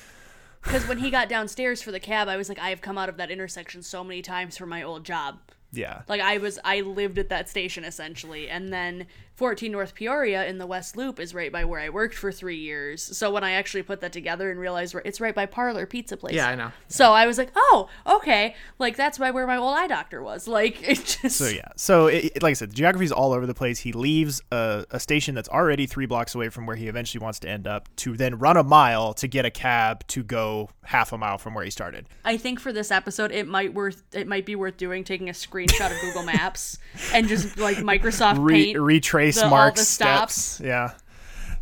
Because 0.62 0.86
when 0.88 0.98
he 0.98 1.10
got 1.10 1.28
downstairs 1.28 1.80
for 1.80 1.92
the 1.92 2.00
cab, 2.00 2.26
I 2.28 2.36
was 2.36 2.48
like, 2.48 2.58
I 2.58 2.70
have 2.70 2.80
come 2.80 2.98
out 2.98 3.08
of 3.08 3.16
that 3.18 3.30
intersection 3.30 3.82
so 3.84 4.02
many 4.02 4.20
times 4.20 4.56
for 4.58 4.66
my 4.66 4.82
old 4.82 5.04
job. 5.04 5.38
Yeah, 5.72 6.02
Like 6.08 6.20
I 6.20 6.38
was, 6.38 6.58
I 6.64 6.80
lived 6.80 7.18
at 7.18 7.28
that 7.28 7.48
station 7.48 7.84
essentially, 7.84 8.48
and 8.48 8.72
then 8.72 9.06
14 9.36 9.70
North 9.70 9.94
Peoria 9.94 10.46
in 10.46 10.58
the 10.58 10.66
West 10.66 10.96
Loop 10.96 11.20
is 11.20 11.34
right 11.34 11.52
by 11.52 11.64
where 11.64 11.78
I 11.80 11.90
worked 11.90 12.14
for 12.14 12.32
three 12.32 12.56
years. 12.56 13.02
So 13.02 13.30
when 13.30 13.44
I 13.44 13.52
actually 13.52 13.82
put 13.82 14.00
that 14.00 14.12
together 14.12 14.50
and 14.50 14.58
realized 14.58 14.96
it's 15.04 15.20
right 15.20 15.34
by 15.34 15.44
Parlor 15.46 15.84
Pizza 15.86 16.16
Place. 16.16 16.34
Yeah, 16.34 16.48
I 16.48 16.54
know. 16.54 16.72
So 16.88 17.12
I 17.12 17.26
was 17.26 17.36
like, 17.36 17.50
oh, 17.54 17.88
okay, 18.06 18.54
like 18.78 18.96
that's 18.96 19.18
by 19.18 19.30
where 19.30 19.46
my 19.46 19.56
old 19.58 19.76
eye 19.76 19.86
doctor 19.86 20.22
was. 20.22 20.48
Like 20.56 20.88
it 20.88 21.18
just. 21.22 21.36
So 21.36 21.48
yeah, 21.48 21.68
so 21.76 22.06
it, 22.06 22.32
it- 22.36 22.42
like 22.42 22.52
I 22.52 22.54
said, 22.54 22.72
the 22.72 23.02
is 23.02 23.12
all 23.12 23.32
over 23.34 23.46
the 23.46 23.52
place. 23.52 23.78
He 23.80 23.92
leaves 23.92 24.40
a, 24.50 24.86
a 24.90 24.98
station 24.98 25.34
that's 25.34 25.50
already 25.50 25.84
three 25.86 26.06
blocks 26.06 26.34
away 26.34 26.48
from 26.48 26.64
where 26.64 26.76
he 26.76 26.88
eventually 26.88 27.22
wants 27.22 27.38
to 27.40 27.48
end 27.48 27.66
up 27.66 27.94
to 27.96 28.16
then 28.16 28.38
run 28.38 28.56
a 28.56 28.62
mile 28.62 29.12
to 29.14 29.28
get 29.28 29.44
a 29.44 29.50
cab 29.50 30.06
to 30.08 30.22
go 30.22 30.70
half 30.84 31.12
a 31.12 31.18
mile 31.18 31.36
from 31.36 31.52
where 31.52 31.62
he 31.64 31.70
started. 31.70 32.06
I 32.24 32.38
think 32.38 32.58
for 32.58 32.72
this 32.72 32.90
episode, 32.90 33.32
it 33.32 33.46
might 33.46 33.74
worth 33.74 34.02
it 34.14 34.26
might 34.26 34.46
be 34.46 34.56
worth 34.56 34.78
doing 34.78 35.04
taking 35.04 35.28
a 35.28 35.32
screenshot 35.32 35.92
of 35.94 36.00
Google 36.00 36.22
Maps 36.32 36.78
and 37.12 37.28
just 37.28 37.58
like 37.58 37.76
Microsoft 37.78 38.36
Re- 38.38 38.66
Paint 38.72 38.80
retrace 38.80 39.25
the- 39.34 39.44
all 39.44 39.50
Mark's 39.50 39.80
the 39.80 39.84
steps. 39.86 40.60
Yeah. 40.64 40.92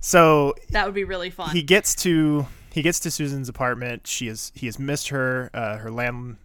So 0.01 0.55
That 0.71 0.85
would 0.87 0.95
be 0.95 1.05
really 1.05 1.31
fun. 1.31 1.51
he 1.51 1.63
gets 1.63 1.95
to 1.97 2.47
he 2.73 2.83
gets 2.83 3.01
to 3.01 3.11
Susan's 3.11 3.49
apartment. 3.49 4.07
She 4.07 4.29
is 4.29 4.53
he 4.55 4.67
has 4.67 4.79
missed 4.79 5.09
her. 5.09 5.51
Uh, 5.55 5.79
her 5.79 5.91
land 5.91 6.37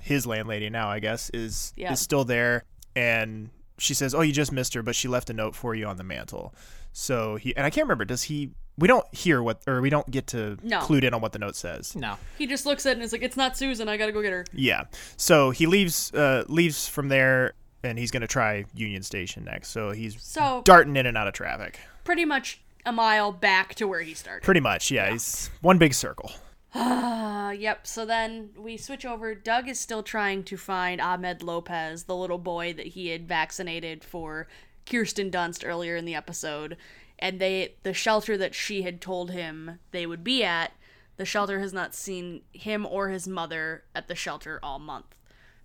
his 0.00 0.26
landlady 0.26 0.68
now 0.70 0.88
I 0.88 0.98
guess 1.00 1.30
is 1.34 1.72
Yeah. 1.76 1.92
is 1.92 2.00
still 2.00 2.24
there, 2.24 2.64
and 2.94 3.50
she 3.78 3.94
says, 3.94 4.14
"Oh, 4.14 4.20
you 4.20 4.32
just 4.32 4.52
missed 4.52 4.74
her, 4.74 4.82
but 4.82 4.94
she 4.94 5.08
left 5.08 5.30
a 5.30 5.32
note 5.32 5.54
for 5.56 5.74
you 5.74 5.86
on 5.86 5.96
the 5.96 6.04
mantle." 6.04 6.54
So 6.92 7.36
he 7.36 7.56
and 7.56 7.64
I 7.66 7.70
can't 7.70 7.84
remember. 7.86 8.04
Does 8.04 8.24
he? 8.24 8.50
We 8.78 8.88
don't 8.88 9.06
hear 9.14 9.42
what 9.42 9.60
or 9.66 9.80
we 9.82 9.90
don't 9.90 10.10
get 10.10 10.26
to 10.28 10.56
No. 10.62 10.80
clued 10.80 11.04
in 11.04 11.12
on 11.14 11.20
what 11.20 11.32
the 11.32 11.38
note 11.38 11.56
says. 11.56 11.94
No. 11.96 12.16
he 12.38 12.46
just 12.46 12.64
looks 12.66 12.86
at 12.86 12.90
it 12.90 12.92
and 12.94 13.02
is 13.02 13.12
like, 13.12 13.22
"It's 13.22 13.36
not 13.36 13.56
Susan. 13.56 13.88
I 13.88 13.96
gotta 13.96 14.12
go 14.12 14.22
get 14.22 14.32
her." 14.32 14.44
Yeah. 14.52 14.84
So 15.16 15.50
he 15.50 15.66
leaves 15.66 16.12
uh, 16.14 16.44
leaves 16.48 16.86
from 16.88 17.08
there, 17.08 17.52
and 17.82 17.98
he's 17.98 18.10
gonna 18.10 18.26
try 18.26 18.64
Union 18.74 19.02
Station 19.02 19.44
next. 19.44 19.68
So 19.70 19.90
he's 19.90 20.20
So 20.22 20.62
darting 20.64 20.96
in 20.96 21.06
and 21.06 21.16
out 21.16 21.26
of 21.28 21.34
traffic. 21.34 21.78
pretty 22.04 22.24
much 22.24 22.60
a 22.84 22.92
mile 22.92 23.30
back 23.32 23.74
to 23.76 23.86
where 23.86 24.00
he 24.00 24.14
started. 24.14 24.42
Pretty 24.44 24.60
much, 24.60 24.90
yeah. 24.90 25.10
He's 25.10 25.50
one 25.60 25.78
big 25.78 25.94
circle. 25.94 26.32
Uh, 26.74 27.54
yep. 27.58 27.86
So 27.86 28.04
then 28.04 28.50
we 28.56 28.76
switch 28.76 29.04
over. 29.04 29.34
Doug 29.34 29.68
is 29.68 29.78
still 29.78 30.02
trying 30.02 30.42
to 30.44 30.56
find 30.56 31.00
Ahmed 31.00 31.42
Lopez, 31.42 32.04
the 32.04 32.16
little 32.16 32.38
boy 32.38 32.72
that 32.72 32.88
he 32.88 33.08
had 33.08 33.28
vaccinated 33.28 34.02
for 34.02 34.48
Kirsten 34.84 35.30
Dunst 35.30 35.66
earlier 35.66 35.96
in 35.96 36.04
the 36.04 36.14
episode. 36.14 36.76
And 37.18 37.38
they 37.40 37.74
the 37.84 37.94
shelter 37.94 38.36
that 38.36 38.54
she 38.54 38.82
had 38.82 39.00
told 39.00 39.30
him 39.30 39.78
they 39.92 40.06
would 40.06 40.24
be 40.24 40.42
at, 40.42 40.72
the 41.18 41.24
shelter 41.24 41.60
has 41.60 41.72
not 41.72 41.94
seen 41.94 42.40
him 42.52 42.84
or 42.84 43.10
his 43.10 43.28
mother 43.28 43.84
at 43.94 44.08
the 44.08 44.16
shelter 44.16 44.58
all 44.60 44.80
month. 44.80 45.14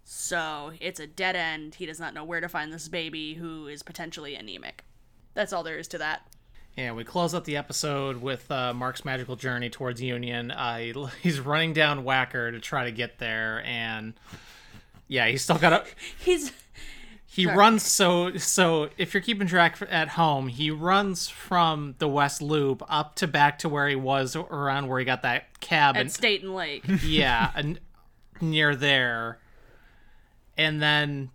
So 0.09 0.71
it's 0.79 1.01
a 1.01 1.05
dead 1.05 1.35
end. 1.35 1.75
He 1.75 1.85
does 1.85 1.99
not 1.99 2.13
know 2.13 2.23
where 2.23 2.39
to 2.39 2.47
find 2.47 2.71
this 2.71 2.87
baby 2.87 3.33
who 3.33 3.67
is 3.67 3.83
potentially 3.83 4.35
anemic. 4.35 4.85
That's 5.33 5.51
all 5.51 5.63
there 5.63 5.77
is 5.77 5.89
to 5.89 5.97
that. 5.97 6.25
Yeah, 6.77 6.93
we 6.93 7.03
close 7.03 7.33
up 7.33 7.43
the 7.43 7.57
episode 7.57 8.21
with 8.21 8.49
uh, 8.49 8.73
Mark's 8.73 9.03
magical 9.03 9.35
journey 9.35 9.69
towards 9.69 10.01
Union. 10.01 10.49
Uh, 10.51 10.77
he, 10.77 10.93
he's 11.21 11.41
running 11.41 11.73
down 11.73 12.05
Wacker 12.05 12.51
to 12.53 12.59
try 12.61 12.85
to 12.85 12.91
get 12.93 13.19
there, 13.19 13.61
and 13.65 14.13
yeah, 15.09 15.27
he's 15.27 15.41
still 15.41 15.57
got 15.57 15.73
a. 15.73 15.85
He's 16.19 16.53
He 17.25 17.43
Sorry. 17.43 17.57
runs 17.57 17.83
so 17.83 18.37
so. 18.37 18.89
If 18.97 19.13
you're 19.13 19.21
keeping 19.21 19.47
track 19.47 19.77
at 19.89 20.07
home, 20.07 20.47
he 20.47 20.71
runs 20.71 21.27
from 21.27 21.95
the 21.97 22.07
West 22.07 22.41
Loop 22.41 22.81
up 22.87 23.15
to 23.15 23.27
back 23.27 23.59
to 23.59 23.67
where 23.69 23.89
he 23.89 23.95
was 23.97 24.37
around 24.37 24.87
where 24.87 24.99
he 24.99 25.05
got 25.05 25.23
that 25.23 25.59
cab 25.59 25.97
at 25.97 26.01
and 26.01 26.11
State 26.11 26.43
and 26.43 26.55
Lake. 26.55 26.85
yeah, 27.03 27.51
and 27.55 27.79
near 28.39 28.73
there, 28.73 29.39
and 30.57 30.81
then 30.81 31.29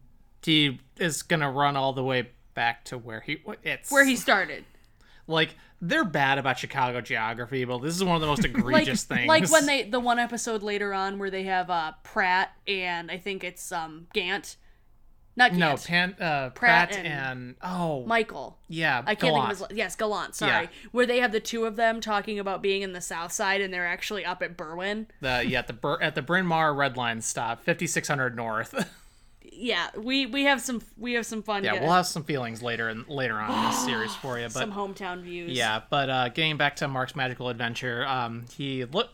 he 0.44 0.80
is 0.98 1.22
gonna 1.22 1.50
run 1.50 1.76
all 1.76 1.92
the 1.92 2.04
way 2.04 2.28
back 2.54 2.84
to 2.84 2.98
where 2.98 3.20
he 3.20 3.42
it's 3.62 3.90
where 3.90 4.04
he 4.04 4.16
started. 4.16 4.64
like 5.26 5.54
they're 5.84 6.04
bad 6.04 6.38
about 6.38 6.58
Chicago 6.60 7.00
geography, 7.00 7.64
but 7.64 7.78
this 7.78 7.96
is 7.96 8.04
one 8.04 8.14
of 8.14 8.20
the 8.20 8.26
most 8.28 8.42
like, 8.42 8.56
egregious 8.56 9.02
things. 9.04 9.26
like 9.26 9.50
when 9.50 9.66
they 9.66 9.82
the 9.84 9.98
one 10.00 10.18
episode 10.18 10.62
later 10.62 10.92
on 10.94 11.18
where 11.18 11.30
they 11.30 11.44
have 11.44 11.70
uh 11.70 11.92
Pratt 12.04 12.52
and 12.68 13.10
I 13.10 13.18
think 13.18 13.42
it's 13.42 13.72
um 13.72 14.06
Gant, 14.12 14.56
not 15.34 15.50
Gant. 15.52 15.60
no 15.60 15.76
Pan, 15.76 16.16
uh, 16.20 16.50
Pratt 16.50 16.90
Pratt, 16.90 16.96
and 16.98 17.06
and, 17.06 17.54
oh 17.62 18.04
Michael. 18.06 18.58
yeah, 18.68 18.98
I 19.06 19.14
can't 19.14 19.32
Gallant. 19.34 19.48
think 19.56 19.62
of 19.62 19.68
his 19.70 19.78
yes 19.78 19.96
Gallant. 19.96 20.34
Sorry, 20.36 20.68
where 20.92 21.06
they 21.06 21.18
have 21.20 21.32
the 21.32 21.40
two 21.40 21.64
of 21.64 21.74
them 21.76 22.00
talking 22.00 22.38
about 22.38 22.62
being 22.62 22.82
in 22.82 22.92
the 22.92 23.00
South 23.00 23.32
Side 23.32 23.60
and 23.60 23.72
they're 23.74 23.86
actually 23.86 24.24
up 24.24 24.42
at 24.42 24.56
Berwyn. 24.56 25.06
the 25.20 25.42
yeah 25.46 25.60
at 25.60 25.66
the 25.68 25.72
Bur- 25.72 26.02
at 26.02 26.14
the 26.14 26.22
Bryn 26.22 26.46
Mawr 26.46 26.74
Red 26.74 26.96
Line 26.96 27.20
stop, 27.22 27.64
fifty 27.64 27.86
six 27.86 28.06
hundred 28.08 28.36
north. 28.36 28.74
Yeah, 29.54 29.88
we 29.96 30.26
we 30.26 30.44
have 30.44 30.60
some 30.60 30.82
we 30.96 31.12
have 31.12 31.26
some 31.26 31.42
fun. 31.42 31.62
yeah, 31.64 31.80
we'll 31.80 31.92
have 31.92 32.06
some 32.06 32.24
feelings 32.24 32.62
later 32.62 32.88
and 32.88 33.06
later 33.08 33.34
on 33.34 33.50
in 33.50 33.70
this 33.70 33.84
series 33.84 34.14
for 34.16 34.38
you, 34.38 34.44
but 34.44 34.52
some 34.52 34.72
hometown 34.72 35.22
views. 35.22 35.52
Yeah, 35.52 35.82
but 35.90 36.10
uh, 36.10 36.28
getting 36.30 36.56
back 36.56 36.76
to 36.76 36.88
Mark's 36.88 37.14
magical 37.14 37.48
adventure, 37.48 38.06
um, 38.06 38.44
he 38.56 38.84
look. 38.84 39.10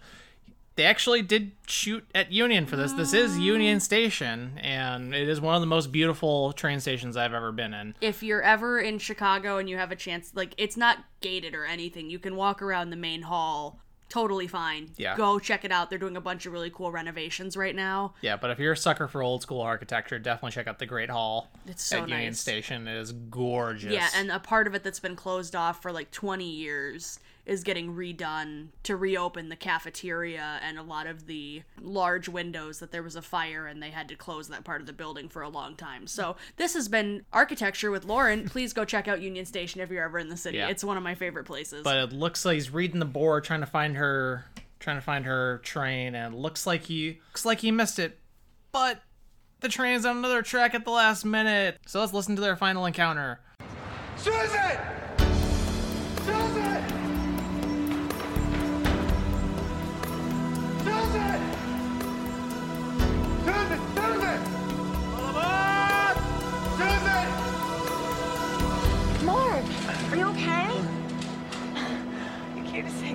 They 0.76 0.84
actually 0.84 1.22
did 1.22 1.50
shoot 1.66 2.08
at 2.14 2.30
Union 2.30 2.64
for 2.64 2.76
this. 2.76 2.92
This 2.92 3.12
is 3.12 3.36
Union 3.36 3.80
Station, 3.80 4.60
and 4.62 5.12
it 5.12 5.28
is 5.28 5.40
one 5.40 5.56
of 5.56 5.60
the 5.60 5.66
most 5.66 5.90
beautiful 5.90 6.52
train 6.52 6.78
stations 6.78 7.16
I've 7.16 7.34
ever 7.34 7.50
been 7.50 7.74
in. 7.74 7.96
if 8.00 8.22
you're 8.22 8.42
ever 8.42 8.78
in 8.78 9.00
Chicago 9.00 9.58
and 9.58 9.68
you 9.68 9.76
have 9.76 9.90
a 9.90 9.96
chance, 9.96 10.30
like 10.36 10.54
it's 10.56 10.76
not 10.76 10.98
gated 11.20 11.56
or 11.56 11.64
anything, 11.64 12.10
you 12.10 12.20
can 12.20 12.36
walk 12.36 12.62
around 12.62 12.90
the 12.90 12.96
main 12.96 13.22
hall 13.22 13.80
totally 14.08 14.46
fine. 14.46 14.90
Yeah. 14.96 15.16
Go 15.16 15.38
check 15.38 15.64
it 15.64 15.72
out. 15.72 15.90
They're 15.90 15.98
doing 15.98 16.16
a 16.16 16.20
bunch 16.20 16.46
of 16.46 16.52
really 16.52 16.70
cool 16.70 16.90
renovations 16.90 17.56
right 17.56 17.74
now. 17.74 18.14
Yeah, 18.20 18.36
but 18.36 18.50
if 18.50 18.58
you're 18.58 18.72
a 18.72 18.76
sucker 18.76 19.08
for 19.08 19.22
old 19.22 19.42
school 19.42 19.60
architecture, 19.60 20.18
definitely 20.18 20.52
check 20.52 20.66
out 20.66 20.78
the 20.78 20.86
Great 20.86 21.10
Hall. 21.10 21.50
It's 21.66 21.82
so 21.82 21.98
at 21.98 22.08
Union 22.08 22.28
nice. 22.28 22.40
Station. 22.40 22.88
It 22.88 22.96
is 22.96 23.12
gorgeous. 23.12 23.92
Yeah, 23.92 24.08
and 24.14 24.30
a 24.30 24.40
part 24.40 24.66
of 24.66 24.74
it 24.74 24.82
that's 24.82 25.00
been 25.00 25.16
closed 25.16 25.54
off 25.54 25.82
for 25.82 25.92
like 25.92 26.10
20 26.10 26.44
years 26.44 27.20
is 27.48 27.64
getting 27.64 27.94
redone 27.94 28.68
to 28.84 28.94
reopen 28.96 29.48
the 29.48 29.56
cafeteria 29.56 30.60
and 30.62 30.78
a 30.78 30.82
lot 30.82 31.06
of 31.06 31.26
the 31.26 31.62
large 31.80 32.28
windows 32.28 32.78
that 32.78 32.92
there 32.92 33.02
was 33.02 33.16
a 33.16 33.22
fire 33.22 33.66
and 33.66 33.82
they 33.82 33.90
had 33.90 34.08
to 34.08 34.14
close 34.14 34.48
that 34.48 34.64
part 34.64 34.80
of 34.80 34.86
the 34.86 34.92
building 34.92 35.28
for 35.28 35.42
a 35.42 35.48
long 35.48 35.74
time. 35.74 36.06
So, 36.06 36.36
this 36.56 36.74
has 36.74 36.88
been 36.88 37.24
architecture 37.32 37.90
with 37.90 38.04
Lauren. 38.04 38.48
Please 38.48 38.72
go 38.72 38.84
check 38.84 39.08
out 39.08 39.20
Union 39.20 39.46
Station 39.46 39.80
if 39.80 39.90
you're 39.90 40.04
ever 40.04 40.18
in 40.18 40.28
the 40.28 40.36
city. 40.36 40.58
Yeah. 40.58 40.68
It's 40.68 40.84
one 40.84 40.96
of 40.96 41.02
my 41.02 41.14
favorite 41.14 41.44
places. 41.44 41.82
but 41.82 41.96
it 41.96 42.12
looks 42.12 42.44
like 42.44 42.54
he's 42.54 42.70
reading 42.70 43.00
the 43.00 43.06
board, 43.06 43.44
trying 43.44 43.60
to 43.60 43.66
find 43.66 43.96
her, 43.96 44.44
trying 44.78 44.96
to 44.96 45.02
find 45.02 45.24
her 45.24 45.58
train, 45.64 46.14
and 46.14 46.34
looks 46.34 46.66
like 46.66 46.84
he 46.84 47.20
looks 47.30 47.44
like 47.44 47.60
he 47.60 47.70
missed 47.70 47.98
it. 47.98 48.18
But 48.72 49.02
the 49.60 49.68
train's 49.68 50.04
on 50.04 50.18
another 50.18 50.42
track 50.42 50.74
at 50.74 50.84
the 50.84 50.90
last 50.90 51.24
minute. 51.24 51.78
So 51.86 52.00
let's 52.00 52.12
listen 52.12 52.36
to 52.36 52.42
their 52.42 52.56
final 52.56 52.84
encounter. 52.86 53.40
Susan! 54.16 54.40
Susan! 54.48 54.78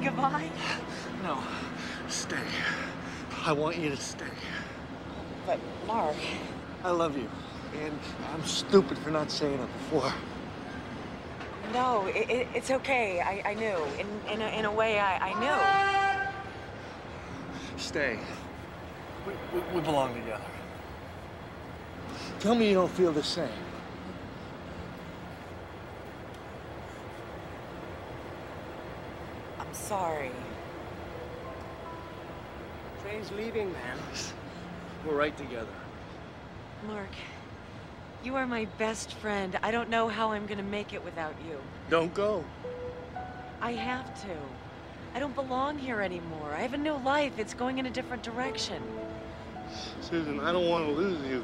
Goodbye? 0.04 0.50
No, 1.24 1.42
stay. 2.10 2.36
I 3.46 3.54
want 3.54 3.78
you 3.78 3.90
to 3.90 3.98
stay. 3.98 4.26
But, 5.46 5.60
Mark. 5.88 6.16
I 6.84 6.92
love 6.92 7.18
you. 7.18 7.30
And 7.82 7.98
I'm 8.34 8.44
stupid 8.46 8.98
for 9.00 9.10
not 9.10 9.32
saying 9.32 9.60
it 9.60 9.74
before. 9.74 10.14
No, 11.74 12.06
it, 12.08 12.30
it, 12.30 12.48
it's 12.54 12.70
okay. 12.70 13.22
I, 13.22 13.52
I 13.52 13.54
knew. 13.54 13.78
In, 13.98 14.08
in, 14.32 14.42
a, 14.42 14.60
in 14.60 14.66
a 14.66 14.72
way, 14.72 15.00
I, 15.00 15.30
I 15.30 15.40
knew. 15.40 16.28
Stay. 17.78 18.20
We, 19.26 19.34
we, 19.54 19.66
we 19.74 19.82
belong 19.82 20.14
together. 20.14 20.44
Tell 22.40 22.56
me 22.56 22.68
you 22.68 22.76
don't 22.76 22.92
feel 22.92 23.12
the 23.12 23.24
same. 23.24 23.50
Sorry. 29.84 30.32
Train's 33.02 33.32
leaving, 33.34 33.72
man. 33.74 33.98
We're 35.06 35.18
right 35.18 35.36
together. 35.38 35.68
Mark, 36.88 37.10
you 38.24 38.36
are 38.36 38.48
my 38.48 38.66
best 38.78 39.14
friend. 39.16 39.60
I 39.62 39.72
don't 39.72 39.90
know 39.90 40.08
how 40.08 40.32
I'm 40.32 40.46
gonna 40.46 40.64
make 40.64 40.94
it 40.94 41.04
without 41.04 41.36
you. 41.48 41.60
Don't 41.90 42.14
go. 42.14 42.46
I 43.62 43.74
have 43.74 44.22
to. 44.24 44.36
I 45.14 45.20
don't 45.20 45.36
belong 45.36 45.78
here 45.78 46.02
anymore. 46.02 46.54
I 46.54 46.62
have 46.62 46.74
a 46.74 46.78
new 46.78 46.96
life. 46.96 47.38
It's 47.38 47.54
going 47.54 47.78
in 47.78 47.86
a 47.86 47.90
different 47.90 48.24
direction. 48.24 48.82
Susan, 50.02 50.40
I 50.40 50.52
don't 50.52 50.70
want 50.70 50.86
to 50.86 50.92
lose 50.92 51.22
you. 51.28 51.44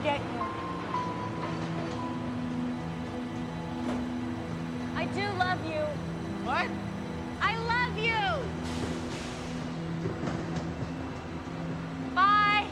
Forget 0.00 0.20
you. 0.20 0.40
I 4.96 5.04
do 5.14 5.28
love 5.38 5.66
you. 5.66 5.80
What? 6.42 6.70
I 7.42 7.56
love 7.66 7.98
you. 7.98 8.14
Bye. 12.14 12.66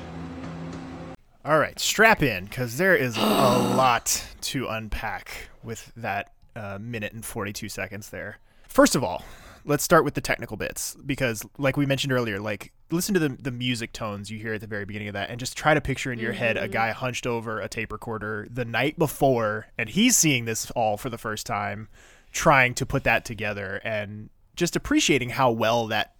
All 1.45 1.59
right, 1.59 1.79
strap 1.79 2.22
in 2.22 2.47
because 2.47 2.79
there 2.79 2.97
is 2.97 3.18
a 3.18 3.20
lot 3.20 4.26
to 4.43 4.66
unpack 4.68 5.51
with 5.62 5.93
that 5.97 6.33
uh, 6.57 6.79
minute 6.81 7.12
and 7.12 7.22
42 7.22 7.68
seconds 7.68 8.09
there. 8.09 8.39
First 8.68 8.97
of 8.97 9.05
all, 9.05 9.22
let's 9.66 9.85
start 9.85 10.03
with 10.03 10.14
the 10.14 10.22
technical 10.22 10.57
bits 10.57 10.97
because, 11.05 11.45
like 11.59 11.76
we 11.76 11.85
mentioned 11.85 12.14
earlier, 12.14 12.41
like 12.41 12.72
listen 12.91 13.14
to 13.14 13.20
the 13.20 13.28
the 13.30 13.51
music 13.51 13.93
tones 13.93 14.30
you 14.30 14.39
hear 14.39 14.55
at 14.55 14.61
the 14.61 14.66
very 14.66 14.84
beginning 14.84 15.09
of 15.09 15.14
that, 15.14 15.30
and 15.30 15.39
just 15.39 15.57
try 15.57 15.74
to 15.74 15.80
picture 15.80 16.11
in 16.12 16.18
your 16.18 16.32
head 16.32 16.57
a 16.57 16.68
Mhm. 16.68 16.72
guy 16.72 16.91
hunched 16.93 17.26
over 17.26 17.61
a 17.61 17.68
tape 17.68 17.93
recorder 17.93 18.47
the 18.51 18.64
night 18.64 18.99
before, 18.99 19.66
and 19.76 19.89
he's 19.91 20.16
seeing 20.16 20.45
this 20.45 20.70
all 20.72 20.97
for 20.97 21.11
the 21.11 21.18
first 21.18 21.47
time, 21.47 21.89
trying 22.32 22.74
to 22.74 22.86
put 22.86 23.05
that 23.05 23.24
together, 23.24 23.80
and 23.84 24.30
just 24.57 24.74
appreciating 24.76 25.30
how 25.30 25.51
well 25.51 25.86
that 25.89 26.14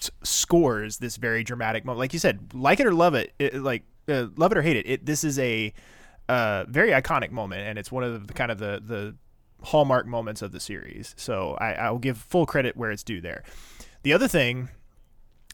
s- 0.00 0.10
scores 0.22 0.98
this 0.98 1.16
very 1.16 1.42
dramatic 1.44 1.84
moment. 1.84 1.98
Like 1.98 2.12
you 2.12 2.18
said, 2.18 2.54
like 2.54 2.80
it 2.80 2.86
or 2.86 2.92
love 2.94 3.14
it, 3.14 3.32
it 3.38 3.54
like 3.56 3.82
uh, 4.08 4.26
love 4.36 4.52
it 4.52 4.58
or 4.58 4.62
hate 4.62 4.76
it, 4.76 4.86
it 4.88 5.06
this 5.06 5.22
is 5.24 5.38
a 5.38 5.72
uh, 6.28 6.64
very 6.68 6.90
iconic 6.90 7.30
moment, 7.30 7.62
and 7.66 7.78
it's 7.78 7.90
one 7.92 8.04
of 8.04 8.26
the 8.26 8.32
kind 8.34 8.50
of 8.50 8.58
the 8.58 8.80
the 8.84 9.16
hallmark 9.64 10.06
moments 10.06 10.40
of 10.42 10.52
the 10.52 10.60
series. 10.60 11.14
So 11.18 11.56
I, 11.60 11.72
I 11.72 11.90
will 11.90 11.98
give 11.98 12.16
full 12.18 12.46
credit 12.46 12.76
where 12.76 12.90
it's 12.92 13.02
due 13.02 13.20
there. 13.20 13.42
The 14.04 14.12
other 14.12 14.28
thing 14.28 14.68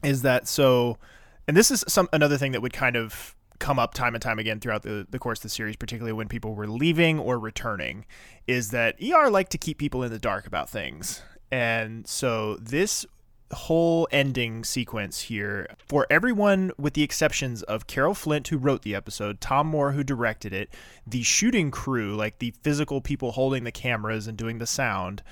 is 0.04 0.22
that 0.22 0.46
so, 0.48 0.98
and 1.46 1.56
this 1.56 1.70
is 1.70 1.84
some 1.88 2.08
another 2.12 2.36
thing 2.36 2.52
that 2.52 2.62
would 2.62 2.72
kind 2.72 2.96
of 2.96 3.34
come 3.58 3.78
up 3.78 3.94
time 3.94 4.14
and 4.14 4.22
time 4.22 4.38
again 4.38 4.60
throughout 4.60 4.82
the, 4.82 5.06
the 5.08 5.18
course 5.18 5.38
of 5.38 5.44
the 5.44 5.48
series, 5.48 5.76
particularly 5.76 6.12
when 6.12 6.28
people 6.28 6.54
were 6.54 6.66
leaving 6.66 7.18
or 7.18 7.38
returning, 7.38 8.04
is 8.46 8.70
that 8.70 8.96
ER 9.02 9.30
like 9.30 9.48
to 9.48 9.58
keep 9.58 9.78
people 9.78 10.02
in 10.02 10.10
the 10.10 10.18
dark 10.18 10.46
about 10.46 10.68
things. 10.68 11.22
And 11.50 12.06
so 12.06 12.56
this 12.56 13.06
whole 13.52 14.08
ending 14.10 14.64
sequence 14.64 15.20
here 15.22 15.68
for 15.78 16.06
everyone 16.10 16.72
with 16.76 16.94
the 16.94 17.02
exceptions 17.02 17.62
of 17.62 17.86
Carol 17.86 18.14
Flint 18.14 18.48
who 18.48 18.58
wrote 18.58 18.82
the 18.82 18.94
episode, 18.94 19.40
Tom 19.40 19.68
Moore 19.68 19.92
who 19.92 20.02
directed 20.02 20.52
it, 20.52 20.70
the 21.06 21.22
shooting 21.22 21.70
crew, 21.70 22.16
like 22.16 22.38
the 22.38 22.52
physical 22.62 23.00
people 23.00 23.32
holding 23.32 23.64
the 23.64 23.72
cameras 23.72 24.26
and 24.26 24.36
doing 24.36 24.58
the 24.58 24.66
sound, 24.66 25.22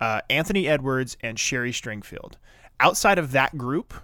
uh, 0.00 0.20
Anthony 0.28 0.66
Edwards 0.66 1.16
and 1.20 1.38
Sherry 1.38 1.72
Stringfield. 1.72 2.34
Outside 2.80 3.18
of 3.18 3.32
that 3.32 3.56
group, 3.56 3.94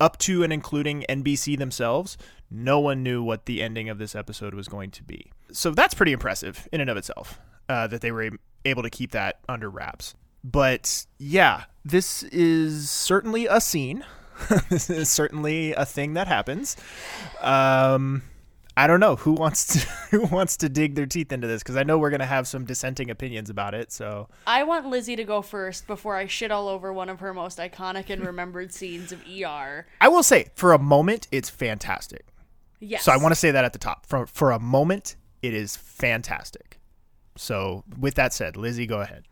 up 0.00 0.18
to 0.18 0.42
and 0.42 0.52
including 0.52 1.04
NBC 1.08 1.58
themselves, 1.58 2.16
no 2.50 2.80
one 2.80 3.02
knew 3.02 3.22
what 3.22 3.46
the 3.46 3.62
ending 3.62 3.88
of 3.88 3.98
this 3.98 4.14
episode 4.14 4.54
was 4.54 4.68
going 4.68 4.90
to 4.92 5.02
be. 5.02 5.30
So 5.52 5.70
that's 5.70 5.94
pretty 5.94 6.12
impressive 6.12 6.68
in 6.72 6.80
and 6.80 6.90
of 6.90 6.96
itself 6.96 7.38
uh, 7.68 7.86
that 7.88 8.00
they 8.00 8.12
were 8.12 8.30
able 8.64 8.82
to 8.82 8.90
keep 8.90 9.12
that 9.12 9.40
under 9.48 9.68
wraps. 9.68 10.14
But 10.44 11.06
yeah, 11.18 11.64
this 11.84 12.22
is 12.24 12.90
certainly 12.90 13.46
a 13.46 13.60
scene. 13.60 14.04
this 14.70 14.88
is 14.88 15.10
certainly 15.10 15.72
a 15.72 15.84
thing 15.84 16.14
that 16.14 16.28
happens. 16.28 16.76
Um, 17.40 18.22
I 18.78 18.86
don't 18.86 19.00
know 19.00 19.16
who 19.16 19.32
wants 19.32 19.66
to 19.66 19.78
who 20.10 20.26
wants 20.26 20.56
to 20.58 20.68
dig 20.68 20.94
their 20.94 21.04
teeth 21.04 21.32
into 21.32 21.48
this 21.48 21.64
because 21.64 21.76
I 21.76 21.82
know 21.82 21.98
we're 21.98 22.10
gonna 22.10 22.24
have 22.24 22.46
some 22.46 22.64
dissenting 22.64 23.10
opinions 23.10 23.50
about 23.50 23.74
it. 23.74 23.90
So 23.90 24.28
I 24.46 24.62
want 24.62 24.86
Lizzie 24.86 25.16
to 25.16 25.24
go 25.24 25.42
first 25.42 25.88
before 25.88 26.14
I 26.14 26.28
shit 26.28 26.52
all 26.52 26.68
over 26.68 26.92
one 26.92 27.08
of 27.08 27.18
her 27.18 27.34
most 27.34 27.58
iconic 27.58 28.08
and 28.08 28.24
remembered 28.24 28.72
scenes 28.72 29.10
of 29.10 29.20
ER. 29.28 29.84
I 30.00 30.06
will 30.06 30.22
say, 30.22 30.50
for 30.54 30.72
a 30.72 30.78
moment, 30.78 31.26
it's 31.32 31.50
fantastic. 31.50 32.26
Yes. 32.78 33.02
So 33.02 33.10
I 33.10 33.16
want 33.16 33.32
to 33.32 33.40
say 33.40 33.50
that 33.50 33.64
at 33.64 33.72
the 33.72 33.80
top. 33.80 34.06
For 34.06 34.28
for 34.28 34.52
a 34.52 34.60
moment, 34.60 35.16
it 35.42 35.54
is 35.54 35.76
fantastic. 35.76 36.78
So 37.34 37.82
with 37.98 38.14
that 38.14 38.32
said, 38.32 38.56
Lizzie, 38.56 38.86
go 38.86 39.00
ahead. 39.00 39.24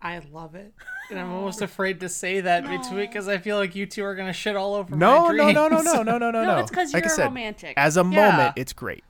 I 0.00 0.20
love 0.30 0.54
it. 0.54 0.72
And 1.10 1.18
I'm 1.20 1.32
almost 1.32 1.62
afraid 1.62 2.00
to 2.00 2.08
say 2.08 2.40
that 2.40 2.68
between 2.68 2.98
because 3.00 3.28
I 3.28 3.38
feel 3.38 3.56
like 3.56 3.74
you 3.74 3.86
two 3.86 4.04
are 4.04 4.14
gonna 4.14 4.32
shit 4.32 4.56
all 4.56 4.74
over 4.74 4.94
No, 4.94 5.28
my 5.28 5.32
no, 5.32 5.52
dreams. 5.52 5.54
no, 5.54 5.68
no, 5.68 6.02
no, 6.02 6.02
no, 6.02 6.18
no, 6.18 6.30
no, 6.30 6.44
no. 6.44 6.58
it's 6.58 6.70
'cause 6.70 6.92
Like 6.92 7.04
I 7.04 7.06
you're 7.06 7.12
a 7.12 7.16
said, 7.16 7.24
romantic. 7.26 7.74
As 7.76 7.96
a 7.96 8.00
Yeah. 8.00 8.02
moment, 8.04 8.52
it's 8.56 8.72
great. 8.72 9.04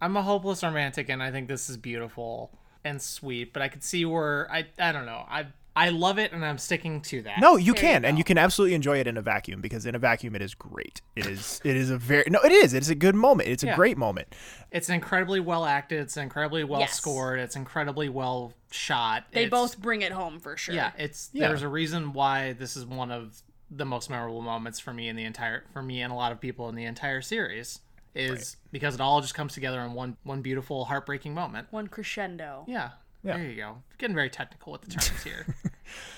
I'm 0.00 0.16
a 0.16 0.22
hopeless 0.22 0.62
romantic, 0.62 1.08
and 1.08 1.22
I 1.22 1.30
think 1.30 1.48
this 1.48 1.68
is 1.68 1.76
beautiful 1.76 2.50
and 2.84 3.00
sweet. 3.02 3.52
But 3.52 3.62
I 3.62 3.68
could 3.68 3.82
see 3.82 4.04
where 4.04 4.50
I 4.52 4.66
I 4.78 4.92
don't 4.92 5.06
know. 5.06 5.24
I 5.28 5.46
I 5.74 5.90
love 5.90 6.18
it, 6.18 6.32
and 6.32 6.44
I'm 6.44 6.58
sticking 6.58 7.00
to 7.02 7.22
that. 7.22 7.38
No, 7.40 7.56
you 7.56 7.72
can, 7.72 8.04
and 8.04 8.18
you 8.18 8.24
can 8.24 8.36
absolutely 8.36 8.74
enjoy 8.74 8.98
it 8.98 9.06
in 9.06 9.16
a 9.16 9.22
vacuum 9.22 9.60
because 9.60 9.86
in 9.86 9.94
a 9.94 9.98
vacuum, 9.98 10.34
it 10.34 10.42
is 10.42 10.52
great. 10.54 11.02
It 11.14 11.24
is, 11.26 11.60
it 11.62 11.76
is 11.76 11.88
a 11.90 11.96
very 11.96 12.24
no, 12.28 12.40
it 12.40 12.50
is. 12.50 12.74
It 12.74 12.82
is 12.82 12.90
a 12.90 12.96
good 12.96 13.14
moment. 13.14 13.48
It's 13.48 13.62
a 13.62 13.66
Yeah. 13.68 13.76
great 13.76 13.96
moment. 13.96 14.34
It's 14.72 14.88
incredibly 14.88 15.38
well 15.40 15.64
acted. 15.64 16.00
It's 16.00 16.16
incredibly 16.16 16.64
well 16.64 16.80
Yes. 16.80 16.94
scored. 16.94 17.38
It's 17.38 17.54
incredibly 17.54 18.08
well 18.08 18.54
shot. 18.70 19.24
They 19.32 19.44
It's- 19.44 19.50
both 19.50 19.78
bring 19.80 20.02
it 20.02 20.12
home 20.12 20.38
for 20.40 20.56
sure. 20.56 20.74
Yeah, 20.74 20.92
it's 20.98 21.30
Yeah. 21.32 21.48
there's 21.48 21.62
a 21.62 21.68
reason 21.68 22.12
why 22.12 22.52
this 22.52 22.76
is 22.76 22.84
one 22.84 23.10
of 23.10 23.42
the 23.70 23.84
most 23.84 24.08
memorable 24.10 24.40
moments 24.42 24.80
for 24.80 24.92
me 24.94 25.08
in 25.08 25.16
the 25.16 25.24
entire 25.24 25.64
for 25.72 25.82
me 25.82 26.00
and 26.02 26.10
a 26.12 26.16
lot 26.16 26.32
of 26.32 26.40
people 26.40 26.68
in 26.70 26.74
the 26.74 26.84
entire 26.84 27.20
series 27.20 27.80
is 28.14 28.56
because 28.72 28.94
it 28.94 29.00
all 29.00 29.20
just 29.20 29.34
comes 29.34 29.52
together 29.52 29.80
in 29.82 29.92
one 29.92 30.16
one 30.22 30.40
beautiful 30.42 30.86
heartbreaking 30.86 31.34
moment. 31.34 31.68
One 31.70 31.86
crescendo. 31.88 32.64
Yeah. 32.66 32.90
Yeah. 33.22 33.36
There 33.36 33.46
you 33.46 33.56
go. 33.56 33.82
Getting 33.98 34.14
very 34.14 34.30
technical 34.30 34.72
with 34.72 34.82
the 34.82 34.90
terms 34.92 35.22
here. 35.24 35.54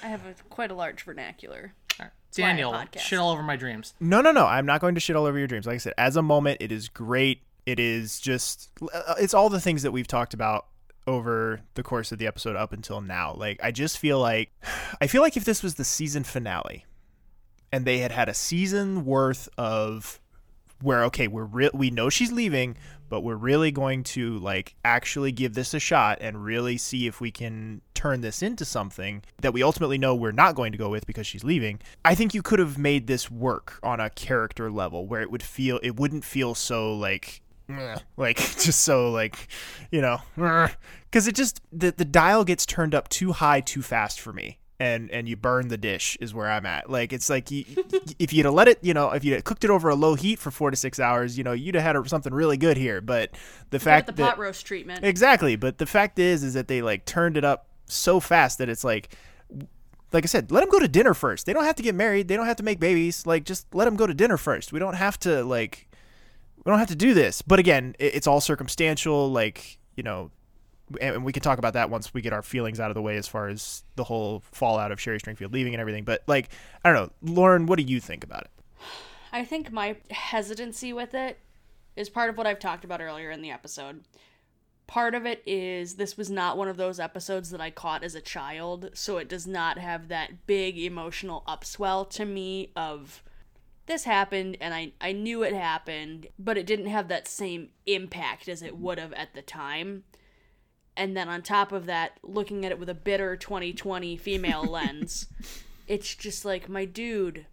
I 0.02 0.06
have 0.08 0.24
a, 0.26 0.34
quite 0.48 0.70
a 0.70 0.74
large 0.74 1.02
vernacular. 1.02 1.72
All 1.98 2.04
right. 2.06 2.12
Daniel, 2.32 2.78
shit 2.98 3.18
all 3.18 3.30
over 3.30 3.42
my 3.42 3.56
dreams. 3.56 3.94
No, 4.00 4.20
no, 4.20 4.30
no. 4.32 4.46
I'm 4.46 4.66
not 4.66 4.80
going 4.80 4.94
to 4.94 5.00
shit 5.00 5.16
all 5.16 5.26
over 5.26 5.38
your 5.38 5.48
dreams. 5.48 5.66
Like 5.66 5.74
I 5.74 5.78
said, 5.78 5.94
as 5.98 6.16
a 6.16 6.22
moment, 6.22 6.58
it 6.60 6.70
is 6.70 6.88
great. 6.88 7.42
It 7.66 7.80
is 7.80 8.20
just, 8.20 8.70
uh, 8.94 9.14
it's 9.18 9.34
all 9.34 9.48
the 9.48 9.60
things 9.60 9.82
that 9.82 9.90
we've 9.92 10.06
talked 10.06 10.34
about 10.34 10.66
over 11.06 11.60
the 11.74 11.82
course 11.82 12.12
of 12.12 12.18
the 12.18 12.26
episode 12.26 12.56
up 12.56 12.72
until 12.72 13.00
now. 13.00 13.34
Like, 13.34 13.60
I 13.62 13.70
just 13.70 13.98
feel 13.98 14.18
like, 14.18 14.50
I 15.00 15.06
feel 15.06 15.22
like 15.22 15.36
if 15.36 15.44
this 15.44 15.62
was 15.62 15.74
the 15.74 15.84
season 15.84 16.24
finale 16.24 16.84
and 17.72 17.84
they 17.84 17.98
had 17.98 18.12
had 18.12 18.28
a 18.28 18.34
season 18.34 19.04
worth 19.04 19.48
of 19.56 20.20
where, 20.82 21.04
okay, 21.04 21.28
we're 21.28 21.44
real, 21.44 21.70
we 21.74 21.90
know 21.90 22.08
she's 22.08 22.32
leaving, 22.32 22.76
but 23.10 23.20
we're 23.20 23.36
really 23.36 23.70
going 23.70 24.02
to 24.04 24.38
like 24.38 24.74
actually 24.84 25.32
give 25.32 25.52
this 25.52 25.74
a 25.74 25.80
shot 25.80 26.18
and 26.20 26.42
really 26.42 26.78
see 26.78 27.06
if 27.06 27.20
we 27.20 27.30
can 27.30 27.82
turn 27.92 28.22
this 28.22 28.42
into 28.42 28.64
something 28.64 29.22
that 29.42 29.52
we 29.52 29.62
ultimately 29.62 29.98
know 29.98 30.14
we're 30.14 30.32
not 30.32 30.54
going 30.54 30.72
to 30.72 30.78
go 30.78 30.88
with 30.88 31.06
because 31.06 31.26
she's 31.26 31.44
leaving. 31.44 31.80
I 32.04 32.14
think 32.14 32.32
you 32.32 32.40
could 32.40 32.60
have 32.60 32.78
made 32.78 33.08
this 33.08 33.30
work 33.30 33.78
on 33.82 34.00
a 34.00 34.08
character 34.08 34.70
level 34.70 35.06
where 35.06 35.20
it 35.20 35.30
would 35.30 35.42
feel 35.42 35.80
it 35.82 35.96
wouldn't 35.96 36.24
feel 36.24 36.54
so 36.54 36.94
like 36.94 37.42
like 38.16 38.36
just 38.58 38.80
so 38.82 39.10
like 39.10 39.48
you 39.90 40.00
know 40.00 40.18
because 40.36 41.26
it 41.26 41.34
just 41.34 41.60
the, 41.72 41.92
the 41.92 42.04
dial 42.04 42.44
gets 42.44 42.66
turned 42.66 42.94
up 42.94 43.08
too 43.08 43.32
high 43.32 43.60
too 43.60 43.82
fast 43.82 44.20
for 44.20 44.32
me 44.32 44.58
and 44.78 45.10
and 45.10 45.28
you 45.28 45.36
burn 45.36 45.68
the 45.68 45.76
dish 45.76 46.16
is 46.20 46.32
where 46.32 46.50
i'm 46.50 46.64
at 46.64 46.88
like 46.88 47.12
it's 47.12 47.28
like 47.28 47.50
you, 47.50 47.64
if 48.18 48.32
you'd 48.32 48.46
have 48.46 48.54
let 48.54 48.68
it 48.68 48.78
you 48.82 48.94
know 48.94 49.10
if 49.10 49.24
you 49.24 49.40
cooked 49.42 49.64
it 49.64 49.70
over 49.70 49.88
a 49.90 49.94
low 49.94 50.14
heat 50.14 50.38
for 50.38 50.50
four 50.50 50.70
to 50.70 50.76
six 50.76 50.98
hours 50.98 51.36
you 51.36 51.44
know 51.44 51.52
you'd 51.52 51.74
have 51.74 51.96
had 51.96 52.08
something 52.08 52.32
really 52.32 52.56
good 52.56 52.76
here 52.76 53.00
but 53.00 53.30
the 53.70 53.76
it 53.76 53.82
fact 53.82 54.06
the 54.06 54.12
that 54.12 54.30
pot 54.30 54.38
roast 54.38 54.66
treatment. 54.66 55.04
Exactly, 55.04 55.56
but 55.56 55.78
the 55.78 55.86
fact 55.86 56.18
is, 56.18 56.42
is 56.42 56.54
that 56.54 56.68
they 56.68 56.82
like 56.82 57.04
turned 57.04 57.36
it 57.36 57.44
up 57.44 57.66
so 57.86 58.20
fast 58.20 58.58
that 58.58 58.68
it's 58.68 58.84
like, 58.84 59.16
like 60.12 60.24
I 60.24 60.26
said, 60.26 60.50
let 60.50 60.60
them 60.60 60.70
go 60.70 60.80
to 60.80 60.88
dinner 60.88 61.14
first. 61.14 61.46
They 61.46 61.52
don't 61.52 61.64
have 61.64 61.76
to 61.76 61.82
get 61.82 61.94
married. 61.94 62.28
They 62.28 62.36
don't 62.36 62.46
have 62.46 62.56
to 62.56 62.62
make 62.62 62.80
babies. 62.80 63.26
Like, 63.26 63.44
just 63.44 63.72
let 63.74 63.84
them 63.84 63.96
go 63.96 64.06
to 64.06 64.14
dinner 64.14 64.36
first. 64.36 64.72
We 64.72 64.78
don't 64.78 64.94
have 64.94 65.18
to 65.20 65.44
like, 65.44 65.88
we 66.64 66.70
don't 66.70 66.78
have 66.78 66.88
to 66.88 66.96
do 66.96 67.14
this. 67.14 67.42
But 67.42 67.58
again, 67.58 67.94
it, 67.98 68.14
it's 68.14 68.26
all 68.26 68.40
circumstantial. 68.40 69.30
Like, 69.30 69.78
you 69.96 70.02
know, 70.02 70.30
and, 71.00 71.16
and 71.16 71.24
we 71.24 71.32
can 71.32 71.42
talk 71.42 71.58
about 71.58 71.74
that 71.74 71.90
once 71.90 72.12
we 72.12 72.20
get 72.20 72.32
our 72.32 72.42
feelings 72.42 72.80
out 72.80 72.90
of 72.90 72.94
the 72.94 73.02
way 73.02 73.16
as 73.16 73.28
far 73.28 73.48
as 73.48 73.84
the 73.96 74.04
whole 74.04 74.42
fallout 74.52 74.92
of 74.92 75.00
Sherry 75.00 75.18
Stringfield 75.18 75.52
leaving 75.52 75.74
and 75.74 75.80
everything. 75.80 76.04
But 76.04 76.22
like, 76.26 76.50
I 76.84 76.92
don't 76.92 77.02
know, 77.22 77.32
Lauren, 77.32 77.66
what 77.66 77.78
do 77.78 77.84
you 77.84 78.00
think 78.00 78.24
about 78.24 78.42
it? 78.42 78.50
I 79.32 79.44
think 79.44 79.70
my 79.70 79.96
hesitancy 80.10 80.92
with 80.92 81.14
it 81.14 81.38
is 81.96 82.08
part 82.08 82.30
of 82.30 82.36
what 82.36 82.46
I've 82.46 82.58
talked 82.58 82.84
about 82.84 83.00
earlier 83.00 83.30
in 83.30 83.42
the 83.42 83.50
episode. 83.50 84.02
Part 84.86 85.14
of 85.14 85.24
it 85.24 85.42
is 85.46 85.94
this 85.94 86.16
was 86.16 86.30
not 86.30 86.56
one 86.56 86.66
of 86.66 86.76
those 86.76 86.98
episodes 86.98 87.50
that 87.50 87.60
I 87.60 87.70
caught 87.70 88.02
as 88.02 88.16
a 88.16 88.20
child, 88.20 88.90
so 88.92 89.18
it 89.18 89.28
does 89.28 89.46
not 89.46 89.78
have 89.78 90.08
that 90.08 90.46
big 90.46 90.76
emotional 90.78 91.44
upswell 91.46 92.10
to 92.10 92.24
me 92.24 92.72
of 92.74 93.22
this 93.90 94.04
happened 94.04 94.56
and 94.60 94.72
I, 94.72 94.92
I 95.00 95.12
knew 95.12 95.42
it 95.42 95.52
happened, 95.52 96.28
but 96.38 96.56
it 96.56 96.66
didn't 96.66 96.86
have 96.86 97.08
that 97.08 97.28
same 97.28 97.70
impact 97.86 98.48
as 98.48 98.62
it 98.62 98.78
would 98.78 98.98
have 98.98 99.12
at 99.12 99.34
the 99.34 99.42
time. 99.42 100.04
And 100.96 101.16
then 101.16 101.28
on 101.28 101.42
top 101.42 101.72
of 101.72 101.86
that, 101.86 102.18
looking 102.22 102.64
at 102.64 102.72
it 102.72 102.78
with 102.78 102.88
a 102.88 102.94
bitter 102.94 103.36
2020 103.36 104.16
female 104.16 104.64
lens, 104.70 105.26
it's 105.86 106.14
just 106.14 106.44
like, 106.44 106.68
my 106.68 106.84
dude, 106.84 107.46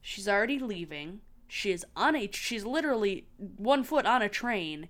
she's 0.00 0.28
already 0.28 0.58
leaving. 0.58 1.20
She 1.48 1.70
is 1.70 1.84
on 1.94 2.16
a 2.16 2.28
she's 2.32 2.64
literally 2.64 3.28
one 3.38 3.84
foot 3.84 4.04
on 4.04 4.20
a 4.20 4.28
train, 4.28 4.88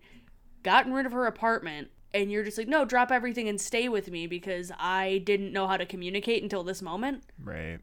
gotten 0.62 0.92
rid 0.92 1.06
of 1.06 1.12
her 1.12 1.26
apartment, 1.26 1.90
and 2.14 2.32
you're 2.32 2.44
just 2.44 2.56
like, 2.56 2.68
no, 2.68 2.84
drop 2.84 3.10
everything 3.10 3.48
and 3.48 3.60
stay 3.60 3.88
with 3.88 4.10
me 4.10 4.26
because 4.26 4.72
I 4.78 5.22
didn't 5.24 5.52
know 5.52 5.66
how 5.66 5.76
to 5.76 5.84
communicate 5.84 6.42
until 6.42 6.64
this 6.64 6.80
moment. 6.80 7.24
Right. 7.42 7.78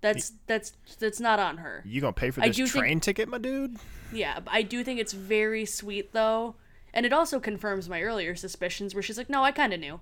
That's 0.00 0.32
that's 0.46 0.72
that's 0.98 1.20
not 1.20 1.38
on 1.38 1.58
her. 1.58 1.82
You 1.86 2.00
gonna 2.00 2.12
pay 2.12 2.30
for 2.30 2.40
this 2.40 2.54
do 2.56 2.66
think- 2.66 2.84
train 2.84 3.00
ticket, 3.00 3.28
my 3.28 3.38
dude? 3.38 3.76
Yeah, 4.12 4.40
I 4.46 4.62
do 4.62 4.84
think 4.84 5.00
it's 5.00 5.12
very 5.12 5.64
sweet 5.64 6.12
though, 6.12 6.54
and 6.94 7.04
it 7.04 7.12
also 7.12 7.40
confirms 7.40 7.88
my 7.88 8.02
earlier 8.02 8.34
suspicions 8.36 8.94
where 8.94 9.02
she's 9.02 9.18
like, 9.18 9.28
no, 9.30 9.42
I 9.42 9.50
kind 9.52 9.72
of 9.72 9.80
knew. 9.80 10.00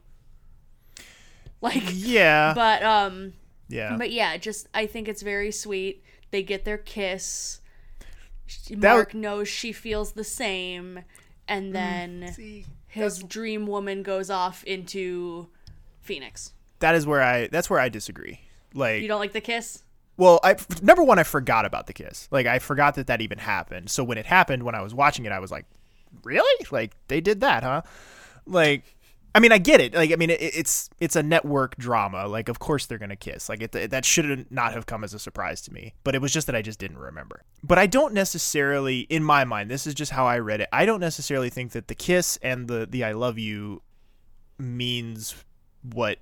Like 1.61 1.83
Yeah. 1.93 2.53
but 2.57 2.83
um 2.83 3.33
Yeah. 3.69 3.97
but 3.97 4.11
yeah, 4.11 4.37
just 4.37 4.69
I 4.75 4.87
think 4.87 5.09
it's 5.09 5.23
very 5.23 5.51
sweet. 5.51 6.03
They 6.31 6.43
get 6.43 6.65
their 6.65 6.79
kiss. 6.79 7.61
That- 8.69 8.79
Mark 8.81 9.15
knows 9.15 9.49
she 9.49 9.73
feels 9.73 10.13
the 10.13 10.25
same, 10.25 11.01
and 11.49 11.75
then 11.75 12.35
his 12.89 13.21
dream 13.23 13.67
woman 13.67 14.03
goes 14.03 14.29
off 14.29 14.63
into 14.65 15.49
Phoenix. 16.03 16.53
That 16.81 16.95
is 16.95 17.07
where 17.07 17.23
I. 17.23 17.47
That's 17.47 17.71
where 17.71 17.81
I 17.81 17.89
disagree. 17.89 18.41
Like 18.75 19.03
You 19.03 19.09
don't 19.09 19.21
like 19.21 19.33
the 19.33 19.41
kiss? 19.41 19.83
Well, 20.17 20.39
I 20.45 20.57
number 20.83 21.03
one, 21.03 21.19
I 21.19 21.23
forgot 21.23 21.65
about 21.65 21.87
the 21.87 21.93
kiss. 21.93 22.29
Like 22.31 22.47
I 22.47 22.59
forgot 22.59 22.95
that 22.97 23.07
that 23.09 23.21
even 23.21 23.39
happened. 23.39 23.91
So 23.91 24.05
when 24.05 24.19
it 24.19 24.27
happened, 24.27 24.63
when 24.63 24.75
I 24.75 24.83
was 24.83 24.95
watching 24.95 25.25
it, 25.25 25.33
I 25.33 25.41
was 25.41 25.51
like, 25.51 25.67
"Really? 26.23 26.67
Like 26.71 26.95
they 27.09 27.21
did 27.21 27.41
that, 27.41 27.63
huh?" 27.63 27.83
Like, 28.47 28.97
I 29.35 29.41
mean, 29.41 29.51
I 29.51 29.59
get 29.59 29.81
it. 29.81 29.95
Like, 29.95 30.13
I 30.13 30.17
mean, 30.17 30.31
it, 30.31 30.41
it's 30.41 30.89
it's 31.01 31.17
a 31.17 31.23
network 31.23 31.77
drama. 31.77 32.29
Like, 32.29 32.49
of 32.49 32.61
course 32.61 32.87
they're 32.87 32.99
gonna 32.99 33.17
kiss. 33.17 33.49
Like, 33.49 33.63
it, 33.63 33.91
that 33.91 34.05
should 34.05 34.51
not 34.53 34.73
have 34.73 34.87
come 34.87 35.03
as 35.03 35.15
a 35.15 35.19
surprise 35.19 35.61
to 35.63 35.73
me. 35.73 35.95
But 36.05 36.15
it 36.15 36.23
was 36.23 36.33
just 36.33 36.47
that 36.47 36.55
I 36.55 36.63
just 36.63 36.79
didn't 36.79 36.99
remember. 36.99 37.43
But 37.65 37.79
I 37.79 37.87
don't 37.89 38.15
necessarily, 38.15 39.01
in 39.01 39.25
my 39.25 39.45
mind, 39.45 39.69
this 39.69 39.87
is 39.87 39.95
just 39.95 40.13
how 40.13 40.27
I 40.27 40.39
read 40.39 40.61
it. 40.61 40.69
I 40.73 40.87
don't 40.87 41.01
necessarily 41.01 41.51
think 41.51 41.73
that 41.73 41.89
the 41.89 41.95
kiss 41.97 42.39
and 42.43 42.69
the 42.69 42.87
the 42.87 43.03
"I 43.03 43.13
love 43.13 43.37
you" 43.37 43.83
means 44.59 45.35
what 45.83 46.21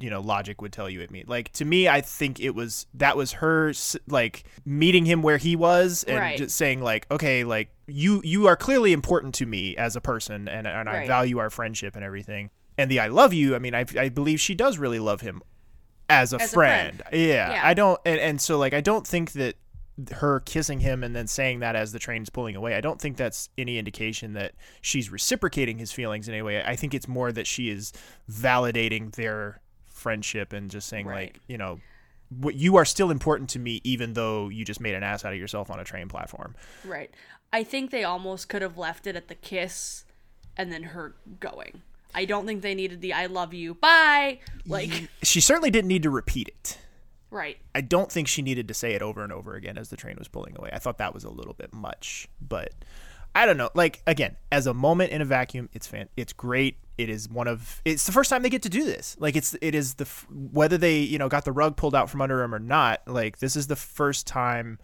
you 0.00 0.10
know 0.10 0.20
logic 0.20 0.62
would 0.62 0.72
tell 0.72 0.88
you 0.88 1.00
it 1.00 1.10
means 1.10 1.28
like 1.28 1.52
to 1.52 1.64
me 1.64 1.88
i 1.88 2.00
think 2.00 2.38
it 2.40 2.50
was 2.54 2.86
that 2.94 3.16
was 3.16 3.32
her 3.32 3.72
like 4.06 4.44
meeting 4.64 5.04
him 5.04 5.22
where 5.22 5.38
he 5.38 5.56
was 5.56 6.04
and 6.04 6.18
Right. 6.18 6.38
just 6.38 6.56
saying 6.56 6.80
like 6.82 7.06
okay 7.10 7.42
like 7.44 7.70
you 7.86 8.20
you 8.24 8.46
are 8.46 8.56
clearly 8.56 8.92
important 8.92 9.34
to 9.36 9.46
me 9.46 9.76
as 9.76 9.96
a 9.96 10.00
person 10.00 10.46
and, 10.48 10.66
and 10.66 10.88
i 10.88 11.06
value 11.06 11.38
our 11.38 11.50
friendship 11.50 11.96
and 11.96 12.04
everything 12.04 12.50
and 12.76 12.90
the 12.90 13.00
i 13.00 13.08
love 13.08 13.32
you 13.32 13.56
i 13.56 13.58
mean 13.58 13.74
I, 13.74 13.84
I 13.98 14.08
believe 14.08 14.40
she 14.40 14.54
does 14.54 14.78
really 14.78 15.00
love 15.00 15.20
him 15.22 15.42
as 16.10 16.32
a, 16.32 16.40
As 16.40 16.52
a 16.52 16.54
friend. 16.54 17.02
friend. 17.02 17.14
Yeah, 17.14 17.50
Yeah. 17.52 17.60
I 17.62 17.74
don't, 17.74 18.00
and, 18.06 18.18
and 18.18 18.40
so 18.40 18.56
like 18.56 18.72
I 18.72 18.80
don't 18.80 19.06
think 19.06 19.32
that 19.32 19.56
her 20.12 20.40
kissing 20.40 20.80
him 20.80 21.04
and 21.04 21.14
then 21.14 21.26
saying 21.26 21.58
that 21.58 21.76
as 21.76 21.92
the 21.92 21.98
train's 21.98 22.30
pulling 22.30 22.56
away, 22.56 22.76
I 22.76 22.80
don't 22.80 22.98
think 22.98 23.16
that's 23.18 23.50
any 23.58 23.76
indication 23.78 24.32
that 24.34 24.52
she's 24.80 25.10
reciprocating 25.10 25.76
his 25.76 25.92
feelings 25.92 26.26
in 26.28 26.32
any 26.34 26.40
way. 26.42 26.62
I 26.62 26.76
think 26.76 26.94
it's 26.94 27.08
more 27.08 27.30
that 27.32 27.46
she 27.46 27.68
is 27.68 27.92
validating 28.30 29.14
their 29.16 29.60
friendship 29.98 30.52
and 30.52 30.70
just 30.70 30.88
saying 30.88 31.06
Right. 31.06 31.32
like, 31.34 31.40
you 31.46 31.58
know, 31.58 31.80
what 32.30 32.54
you 32.54 32.76
are 32.76 32.84
still 32.84 33.10
important 33.10 33.48
to 33.50 33.58
me 33.58 33.80
even 33.84 34.12
though 34.12 34.48
you 34.48 34.64
just 34.64 34.80
made 34.80 34.94
an 34.94 35.02
ass 35.02 35.24
out 35.24 35.32
of 35.32 35.38
yourself 35.38 35.70
on 35.70 35.78
a 35.80 35.84
train 35.84 36.08
platform. 36.08 36.54
Right. 36.84 37.10
I 37.52 37.64
think 37.64 37.90
they 37.90 38.04
almost 38.04 38.48
could 38.48 38.60
have 38.62 38.76
left 38.76 39.06
it 39.06 39.16
at 39.16 39.28
the 39.28 39.34
kiss 39.34 40.04
and 40.56 40.70
then 40.72 40.82
her 40.84 41.14
going. 41.40 41.82
I 42.14 42.24
don't 42.24 42.46
think 42.46 42.62
they 42.62 42.74
needed 42.74 43.00
the 43.00 43.12
I 43.12 43.26
love 43.26 43.54
you, 43.54 43.74
bye. 43.74 44.40
Like, 44.66 45.08
She 45.22 45.40
certainly 45.40 45.70
didn't 45.70 45.88
need 45.88 46.02
to 46.02 46.10
repeat 46.10 46.48
it. 46.48 46.78
right. 47.30 47.56
I 47.74 47.80
don't 47.80 48.10
think 48.12 48.28
she 48.28 48.42
needed 48.42 48.68
to 48.68 48.74
say 48.74 48.92
it 48.94 49.02
over 49.02 49.22
and 49.22 49.32
over 49.32 49.54
again 49.54 49.78
as 49.78 49.88
the 49.90 49.96
train 49.96 50.16
was 50.18 50.28
pulling 50.28 50.56
away. 50.58 50.70
I 50.72 50.78
thought 50.78 50.98
that 50.98 51.14
was 51.14 51.24
a 51.24 51.30
little 51.30 51.54
bit 51.54 51.72
much, 51.72 52.28
but 52.40 52.74
I 53.34 53.46
don't 53.46 53.56
know. 53.56 53.70
Like 53.74 54.02
again, 54.06 54.36
as 54.50 54.66
a 54.66 54.74
moment 54.74 55.12
in 55.12 55.22
a 55.22 55.24
vacuum, 55.24 55.68
it's 55.72 55.86
fan. 55.86 56.08
It's 56.16 56.32
great. 56.32 56.76
It 56.96 57.08
is 57.08 57.28
one 57.28 57.46
of. 57.46 57.80
It's 57.84 58.04
the 58.06 58.12
first 58.12 58.30
time 58.30 58.42
they 58.42 58.50
get 58.50 58.62
to 58.62 58.68
do 58.68 58.84
this. 58.84 59.16
Like 59.20 59.36
it's. 59.36 59.54
It 59.62 59.74
is 59.74 59.94
the 59.94 60.04
f- 60.04 60.26
whether 60.30 60.76
they 60.76 60.98
you 60.98 61.18
know 61.18 61.28
got 61.28 61.44
the 61.44 61.52
rug 61.52 61.76
pulled 61.76 61.94
out 61.94 62.10
from 62.10 62.20
under 62.20 62.38
them 62.38 62.54
or 62.54 62.58
not. 62.58 63.02
Like 63.06 63.38
this 63.38 63.54
is 63.54 63.68
the 63.68 63.76
first 63.76 64.26
time 64.26 64.78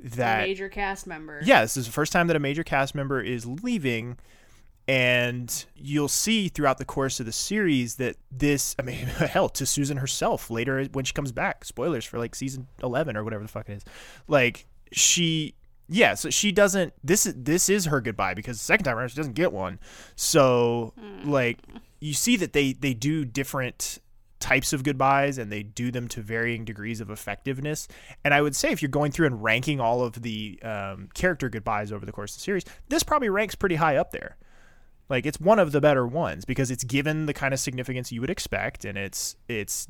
that 0.00 0.44
a 0.44 0.46
major 0.46 0.68
cast 0.68 1.06
member. 1.06 1.40
yeah, 1.44 1.62
this 1.62 1.76
is 1.76 1.86
the 1.86 1.92
first 1.92 2.12
time 2.12 2.28
that 2.28 2.36
a 2.36 2.40
major 2.40 2.62
cast 2.62 2.94
member 2.94 3.20
is 3.20 3.44
leaving. 3.46 4.16
And 4.86 5.66
you'll 5.76 6.08
see 6.08 6.48
throughout 6.48 6.78
the 6.78 6.84
course 6.86 7.20
of 7.20 7.26
the 7.26 7.32
series 7.32 7.96
that 7.96 8.16
this, 8.30 8.74
I 8.78 8.82
mean, 8.82 8.94
hell, 9.06 9.50
to 9.50 9.66
Susan 9.66 9.98
herself 9.98 10.48
later 10.50 10.82
when 10.92 11.04
she 11.04 11.12
comes 11.12 11.30
back, 11.30 11.66
spoilers 11.66 12.06
for 12.06 12.18
like 12.18 12.34
season 12.34 12.68
11 12.82 13.14
or 13.14 13.22
whatever 13.22 13.42
the 13.42 13.50
fuck 13.50 13.68
it 13.68 13.74
is. 13.74 13.84
Like, 14.28 14.64
she, 14.90 15.54
yeah, 15.88 16.14
so 16.14 16.30
she 16.30 16.52
doesn't, 16.52 16.92
this 17.02 17.26
is, 17.26 17.34
this 17.36 17.68
is 17.68 17.86
her 17.86 18.00
goodbye 18.00 18.34
because 18.34 18.58
the 18.58 18.64
second 18.64 18.84
time 18.84 18.98
around 18.98 19.08
she 19.08 19.16
doesn't 19.16 19.34
get 19.34 19.52
one. 19.52 19.78
So, 20.16 20.92
like, 21.24 21.58
you 22.00 22.12
see 22.12 22.36
that 22.36 22.52
they, 22.52 22.72
they 22.72 22.94
do 22.94 23.24
different 23.24 23.98
types 24.40 24.72
of 24.72 24.84
goodbyes 24.84 25.38
and 25.38 25.50
they 25.50 25.62
do 25.62 25.90
them 25.90 26.06
to 26.08 26.20
varying 26.20 26.64
degrees 26.64 27.00
of 27.00 27.10
effectiveness. 27.10 27.88
And 28.24 28.32
I 28.32 28.40
would 28.40 28.54
say 28.54 28.70
if 28.70 28.82
you're 28.82 28.88
going 28.88 29.12
through 29.12 29.26
and 29.26 29.42
ranking 29.42 29.80
all 29.80 30.02
of 30.02 30.22
the 30.22 30.60
um, 30.62 31.08
character 31.14 31.48
goodbyes 31.48 31.90
over 31.90 32.06
the 32.06 32.12
course 32.12 32.32
of 32.32 32.38
the 32.38 32.44
series, 32.44 32.64
this 32.88 33.02
probably 33.02 33.28
ranks 33.28 33.54
pretty 33.54 33.76
high 33.76 33.96
up 33.96 34.12
there. 34.12 34.36
Like 35.08 35.26
it's 35.26 35.40
one 35.40 35.58
of 35.58 35.72
the 35.72 35.80
better 35.80 36.06
ones 36.06 36.44
because 36.44 36.70
it's 36.70 36.84
given 36.84 37.26
the 37.26 37.34
kind 37.34 37.54
of 37.54 37.60
significance 37.60 38.12
you 38.12 38.20
would 38.20 38.30
expect 38.30 38.84
and 38.84 38.98
it's 38.98 39.36
it's 39.48 39.88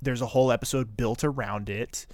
there's 0.00 0.20
a 0.20 0.26
whole 0.26 0.52
episode 0.52 0.96
built 0.96 1.24
around 1.24 1.70
it. 1.70 2.06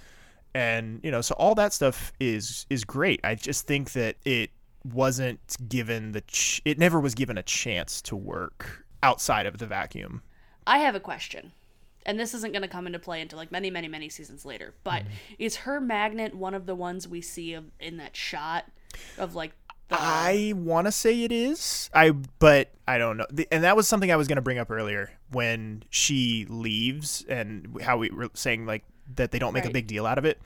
And 0.55 1.01
you 1.03 1.11
know, 1.11 1.19
so 1.19 1.35
all 1.35 1.53
that 1.55 1.73
stuff 1.73 2.13
is 2.17 2.65
is 2.69 2.85
great. 2.85 3.19
I 3.25 3.35
just 3.35 3.67
think 3.67 3.91
that 3.91 4.15
it 4.23 4.51
wasn't 4.85 5.57
given 5.67 6.13
the 6.13 6.21
ch- 6.21 6.61
it 6.63 6.79
never 6.79 7.01
was 7.01 7.13
given 7.13 7.37
a 7.37 7.43
chance 7.43 8.01
to 8.03 8.15
work 8.15 8.85
outside 9.03 9.47
of 9.47 9.57
the 9.57 9.67
vacuum. 9.67 10.21
I 10.65 10.77
have 10.79 10.95
a 10.95 11.01
question. 11.01 11.51
And 12.05 12.17
this 12.17 12.33
isn't 12.33 12.53
going 12.53 12.61
to 12.61 12.69
come 12.69 12.87
into 12.87 12.99
play 12.99 13.19
until 13.19 13.37
like 13.37 13.51
many, 13.51 13.69
many, 13.69 13.89
many 13.89 14.07
seasons 14.07 14.45
later. 14.45 14.73
But 14.85 15.03
mm-hmm. 15.03 15.33
is 15.39 15.57
her 15.57 15.81
magnet 15.81 16.33
one 16.33 16.53
of 16.53 16.67
the 16.67 16.75
ones 16.75 17.05
we 17.05 17.19
see 17.19 17.53
of, 17.53 17.65
in 17.81 17.97
that 17.97 18.15
shot 18.15 18.63
of 19.17 19.35
like 19.35 19.51
the. 19.89 19.97
I 19.99 20.53
want 20.55 20.87
to 20.87 20.91
say 20.93 21.23
it 21.23 21.33
is. 21.33 21.89
I 21.93 22.11
but 22.11 22.71
I 22.87 22.97
don't 22.97 23.17
know. 23.17 23.25
The- 23.29 23.47
And 23.51 23.65
that 23.65 23.75
was 23.75 23.89
something 23.89 24.09
I 24.09 24.15
was 24.15 24.29
going 24.29 24.37
to 24.37 24.41
bring 24.41 24.59
up 24.59 24.71
earlier 24.71 25.11
when 25.31 25.83
she 25.89 26.45
leaves 26.47 27.25
and 27.27 27.81
how 27.81 27.97
we 27.97 28.09
were 28.09 28.29
saying 28.35 28.65
like 28.65 28.85
that 29.15 29.31
they 29.31 29.39
don't 29.39 29.53
make 29.53 29.65
a 29.65 29.69
big 29.69 29.87
deal 29.87 30.05
out 30.05 30.17
of 30.17 30.25
it. 30.25 30.39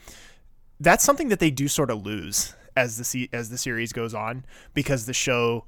That's 0.80 1.04
something 1.04 1.30
that 1.30 1.40
they 1.40 1.52
do 1.52 1.68
sort 1.68 1.90
of 1.92 2.06
lose 2.06 2.56
as 2.78 2.98
the 2.98 3.04
se- 3.04 3.30
as 3.34 3.50
the 3.50 3.58
series 3.58 3.92
goes 3.94 4.14
on 4.14 4.46
because 4.74 5.06
the 5.06 5.14
show 5.14 5.66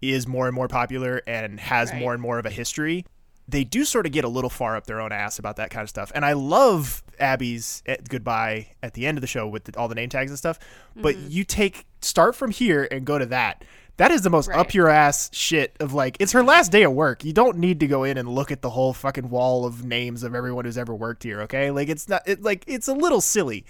is 0.00 0.26
more 0.26 0.46
and 0.46 0.54
more 0.54 0.68
popular 0.68 1.22
and 1.26 1.58
has 1.60 1.90
Right. 1.90 2.00
more 2.00 2.12
and 2.12 2.22
more 2.22 2.38
of 2.38 2.46
a 2.46 2.50
history. 2.50 3.04
They 3.48 3.64
do 3.64 3.84
sort 3.84 4.06
of 4.06 4.12
get 4.12 4.24
a 4.24 4.28
little 4.28 4.50
far 4.50 4.76
up 4.76 4.86
their 4.86 5.00
own 5.00 5.10
ass 5.12 5.38
about 5.38 5.56
that 5.56 5.70
kind 5.70 5.82
of 5.82 5.88
stuff. 5.88 6.12
And 6.14 6.24
I 6.24 6.32
love 6.34 7.02
Abby's 7.18 7.82
eh, 7.86 7.96
goodbye 8.08 8.68
at 8.82 8.94
the 8.94 9.06
end 9.06 9.18
of 9.18 9.20
the 9.22 9.26
show 9.26 9.48
with 9.48 9.64
the, 9.64 9.76
all 9.78 9.88
the 9.88 9.94
name 9.96 10.08
tags 10.08 10.30
and 10.30 10.38
stuff. 10.38 10.58
But 10.94 11.16
Mhm. 11.16 11.30
you 11.30 11.44
take 11.44 11.86
start 12.00 12.36
from 12.36 12.50
here 12.52 12.86
and 12.90 13.04
go 13.04 13.18
to 13.18 13.26
that. 13.26 13.64
That 13.98 14.10
is 14.10 14.22
the 14.22 14.30
most 14.30 14.48
Right. 14.48 14.58
up 14.58 14.74
your 14.74 14.88
ass 14.88 15.30
shit 15.32 15.76
of 15.80 15.92
like 15.92 16.16
it's 16.18 16.32
her 16.32 16.42
last 16.42 16.72
day 16.72 16.82
of 16.82 16.92
work. 16.92 17.24
You 17.24 17.32
don't 17.32 17.58
need 17.58 17.80
to 17.80 17.86
go 17.86 18.04
in 18.04 18.16
and 18.18 18.28
look 18.28 18.50
at 18.50 18.62
the 18.62 18.70
whole 18.70 18.92
fucking 18.92 19.28
wall 19.30 19.64
of 19.66 19.84
names 19.84 20.22
of 20.22 20.34
everyone 20.34 20.64
who's 20.64 20.78
ever 20.78 20.94
worked 20.94 21.22
here, 21.22 21.42
okay? 21.42 21.70
Like 21.70 21.88
it's 21.88 22.08
not 22.08 22.22
it 22.26 22.42
like 22.42 22.64
it's 22.66 22.88
a 22.88 22.94
little 22.94 23.20
silly, 23.20 23.64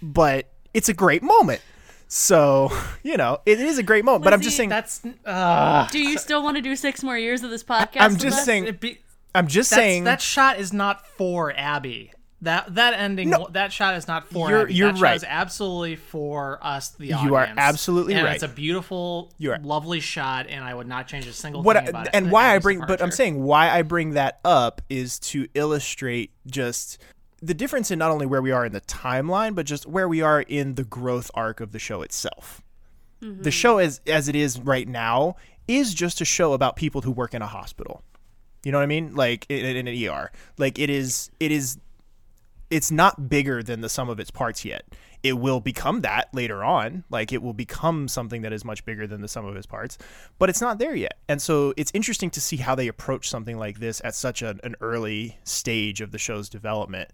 but 0.00 0.48
it's 0.72 0.88
a 0.88 0.94
great 0.94 1.22
moment. 1.22 1.60
So, 2.06 2.70
you 3.02 3.16
know, 3.16 3.38
it 3.46 3.58
is 3.60 3.78
a 3.78 3.82
great 3.82 4.04
moment. 4.04 4.24
but 4.24 4.32
I'm 4.32 4.40
just 4.40 4.56
saying 4.56 4.68
that's 4.68 5.02
uh, 5.26 5.88
Do 5.90 5.98
you 5.98 6.18
still 6.18 6.42
want 6.42 6.56
to 6.56 6.62
do 6.62 6.76
six 6.76 7.02
more 7.02 7.18
years 7.18 7.42
of 7.42 7.50
this 7.50 7.64
podcast? 7.64 8.00
I'm 8.00 8.16
just 8.16 8.44
saying 8.44 8.64
It'd 8.64 8.80
be- 8.80 9.00
I'm 9.34 9.48
just 9.48 9.70
that's- 9.70 9.84
saying 9.84 10.04
that 10.04 10.20
shot 10.22 10.60
is 10.60 10.72
not 10.72 11.06
for 11.06 11.52
Abby. 11.56 12.12
That 12.44 12.74
that 12.74 12.94
ending 12.94 13.30
No. 13.30 13.48
that 13.52 13.72
shot 13.72 13.96
is 13.96 14.06
not 14.06 14.28
for 14.28 14.48
You're- 14.50 14.62
Abby. 14.64 14.74
you're 14.74 14.88
that 14.92 14.96
shot 14.98 15.02
right. 15.02 15.16
is 15.16 15.24
absolutely 15.26 15.96
for 15.96 16.58
us 16.62 16.90
the 16.90 17.12
audience. 17.14 17.22
You 17.28 17.34
are 17.36 17.48
absolutely 17.56 18.14
and 18.14 18.24
right. 18.24 18.34
It's 18.34 18.42
a 18.44 18.48
beautiful 18.48 19.32
You 19.38 19.52
are- 19.52 19.58
lovely 19.58 20.00
shot 20.00 20.46
and 20.48 20.62
I 20.64 20.74
would 20.74 20.86
not 20.86 21.08
change 21.08 21.26
a 21.26 21.32
single 21.32 21.62
what 21.62 21.76
thing 21.76 21.86
I- 21.86 21.88
about 21.90 22.06
it. 22.06 22.10
and 22.14 22.26
The 22.26 22.30
why 22.30 22.44
I 22.44 22.54
Abby's 22.54 22.62
bring 22.62 22.80
but 22.86 23.02
I'm 23.02 23.10
saying 23.10 23.42
why 23.42 23.70
I 23.70 23.82
bring 23.82 24.10
that 24.10 24.40
up 24.44 24.82
is 24.88 25.18
to 25.20 25.48
illustrate 25.54 26.30
just 26.46 26.98
the 27.42 27.54
difference 27.54 27.90
in 27.90 27.98
not 27.98 28.10
only 28.10 28.26
where 28.26 28.40
we 28.42 28.52
are 28.52 28.64
in 28.66 28.72
the 28.72 28.80
timeline 28.82 29.54
but 29.54 29.66
just 29.66 29.86
where 29.86 30.08
we 30.08 30.20
are 30.22 30.42
in 30.42 30.74
the 30.76 30.84
growth 30.84 31.30
arc 31.34 31.60
of 31.60 31.72
the 31.72 31.78
show 31.78 32.02
itself. 32.02 32.60
The 33.20 33.50
show 33.50 33.78
as 33.78 34.02
as 34.06 34.28
it 34.28 34.36
is 34.36 34.58
right 34.60 34.86
now 34.86 35.36
is 35.66 35.94
just 35.94 36.20
a 36.20 36.26
show 36.26 36.52
about 36.52 36.76
people 36.76 37.00
who 37.00 37.10
work 37.10 37.32
in 37.32 37.40
a 37.40 37.46
hospital. 37.46 38.02
You 38.64 38.72
know 38.72 38.76
what 38.78 38.84
I 38.84 38.86
mean? 38.86 39.14
Like 39.14 39.46
in, 39.48 39.64
in 39.76 39.88
an 39.88 39.94
ER. 39.94 40.30
Like 40.58 40.78
it 40.78 40.90
is 40.90 41.30
it 41.40 41.50
is 41.50 41.78
it's 42.74 42.90
not 42.90 43.28
bigger 43.28 43.62
than 43.62 43.82
the 43.82 43.88
sum 43.88 44.08
of 44.08 44.18
its 44.18 44.32
parts 44.32 44.64
yet. 44.64 44.84
It 45.22 45.34
will 45.34 45.60
become 45.60 46.00
that 46.00 46.34
later 46.34 46.64
on. 46.64 47.04
Like 47.08 47.32
it 47.32 47.40
will 47.40 47.52
become 47.52 48.08
something 48.08 48.42
that 48.42 48.52
is 48.52 48.64
much 48.64 48.84
bigger 48.84 49.06
than 49.06 49.20
the 49.20 49.28
sum 49.28 49.46
of 49.46 49.54
its 49.54 49.64
parts, 49.64 49.96
but 50.40 50.50
it's 50.50 50.60
not 50.60 50.78
there 50.78 50.96
yet. 50.96 51.20
And 51.28 51.40
so 51.40 51.72
it's 51.76 51.92
interesting 51.94 52.30
to 52.30 52.40
see 52.40 52.56
how 52.56 52.74
they 52.74 52.88
approach 52.88 53.30
something 53.30 53.56
like 53.58 53.78
this 53.78 54.00
at 54.02 54.16
such 54.16 54.42
an, 54.42 54.58
early 54.80 55.38
stage 55.44 56.00
of 56.00 56.10
the 56.10 56.18
show's 56.18 56.48
development. 56.48 57.10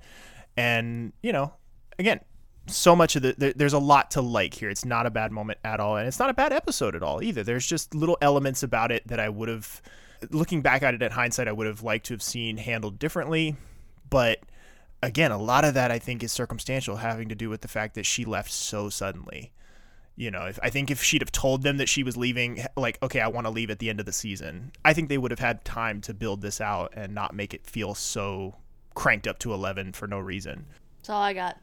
And, 0.57 1.13
you 1.23 1.31
know, 1.31 1.53
again, 1.99 2.21
so 2.67 2.97
much 2.97 3.17
of 3.17 3.23
the 3.23 3.35
there, 3.37 3.53
there's 3.53 3.75
a 3.75 3.79
lot 3.79 4.13
to 4.13 4.23
like 4.23 4.55
here. 4.55 4.71
It's 4.71 4.87
not 4.87 5.05
a 5.05 5.11
bad 5.11 5.31
moment 5.31 5.59
at 5.63 5.79
all, 5.79 5.97
and 5.99 6.09
it's 6.09 6.19
not 6.19 6.31
a 6.31 6.35
bad 6.35 6.55
episode 6.55 6.95
at 6.95 7.03
all 7.03 7.23
either. 7.23 7.43
There's 7.43 7.67
just 7.67 7.95
little 7.95 8.17
elements 8.23 8.63
about 8.63 8.93
it 8.93 9.07
that 9.09 9.21
I 9.21 9.29
would 9.29 9.51
have, 9.51 9.83
looking 10.31 10.63
back 10.63 10.83
at 10.83 10.95
it 10.95 11.03
at 11.03 11.13
hindsight, 11.13 11.49
I 11.49 11.53
would 11.53 11.67
have 11.67 11.83
liked 11.83 12.07
to 12.07 12.15
have 12.15 12.23
seen 12.23 12.57
handled 12.57 12.99
differently. 12.99 13.57
But 14.09 14.41
again, 15.03 15.31
a 15.31 15.39
lot 15.39 15.65
of 15.65 15.75
that 15.75 15.91
I 15.91 15.99
think 15.99 16.23
is 16.23 16.33
circumstantial, 16.33 16.97
having 16.97 17.29
to 17.29 17.35
do 17.35 17.49
with 17.49 17.61
the 17.61 17.69
fact 17.69 17.95
that 17.95 18.07
she 18.07 18.25
left 18.25 18.53
so 18.53 18.89
suddenly. 18.89 19.53
You 20.17 20.31
know, 20.31 20.45
if 20.45 20.59
I 20.63 20.69
think 20.69 20.91
if 20.91 21.03
she'd 21.03 21.23
have 21.23 21.33
told 21.33 21.63
them 21.63 21.79
that 21.79 21.89
she 21.89 22.03
was 22.03 22.17
leaving, 22.17 22.65
like, 22.77 22.99
okay, 23.03 23.21
I 23.21 23.29
want 23.29 23.47
to 23.47 23.51
leave 23.51 23.71
at 23.71 23.79
the 23.79 23.89
end 23.89 24.01
of 24.01 24.07
the 24.07 24.13
season, 24.13 24.73
I 24.85 24.93
think 24.93 25.09
they 25.09 25.17
would 25.17 25.31
have 25.31 25.41
had 25.41 25.65
time 25.65 26.01
to 26.03 26.13
build 26.15 26.43
this 26.43 26.61
out 26.61 26.93
and 26.95 27.15
not 27.15 27.35
make 27.35 27.55
it 27.55 27.67
feel 27.67 27.95
so 27.95 28.57
cranked 28.95 29.27
up 29.27 29.39
to 29.39 29.55
11 29.55 29.93
for 29.93 30.07
no 30.07 30.19
reason. 30.19 30.67
That's 30.99 31.11
all 31.11 31.23
I 31.23 31.33
got. 31.33 31.57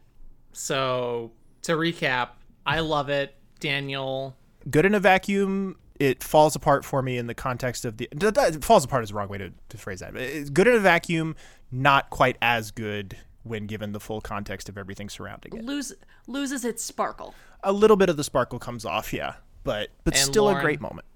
So 0.52 1.30
to 1.62 1.72
recap, 1.72 2.30
I 2.66 2.80
love 2.80 3.08
it. 3.10 3.34
Daniel 3.60 4.36
good 4.70 4.84
in 4.84 4.94
a 4.94 5.00
vacuum 5.00 5.76
it 5.98 6.22
falls 6.22 6.54
apart 6.54 6.84
for 6.84 7.02
me 7.02 7.18
in 7.18 7.26
the 7.26 7.34
context 7.34 7.84
of 7.84 7.96
the 7.96 8.08
d- 8.16 8.30
d- 8.30 8.40
it 8.40 8.64
falls 8.64 8.84
apart 8.84 9.02
is 9.02 9.10
the 9.10 9.14
wrong 9.14 9.28
way 9.28 9.38
to, 9.38 9.52
to 9.68 9.76
phrase 9.76 10.00
that 10.00 10.12
but 10.12 10.22
it's 10.22 10.50
good 10.50 10.66
in 10.66 10.74
a 10.74 10.80
vacuum 10.80 11.34
not 11.70 12.10
quite 12.10 12.36
as 12.40 12.70
good 12.70 13.16
when 13.48 13.66
given 13.66 13.92
the 13.92 14.00
full 14.00 14.20
context 14.20 14.68
of 14.68 14.76
everything 14.78 15.08
surrounding 15.08 15.56
it 15.56 15.64
Lose 15.64 15.92
loses 16.26 16.64
its 16.64 16.82
sparkle. 16.84 17.34
a 17.64 17.72
little 17.72 17.96
bit 17.96 18.08
of 18.08 18.16
the 18.16 18.24
sparkle 18.24 18.58
comes 18.58 18.84
off 18.84 19.12
yeah 19.12 19.34
but 19.64 19.90
but 20.04 20.14
And 20.14 20.24
still 20.24 20.48
a 20.48 20.60
great 20.60 20.80
moment 20.80 21.06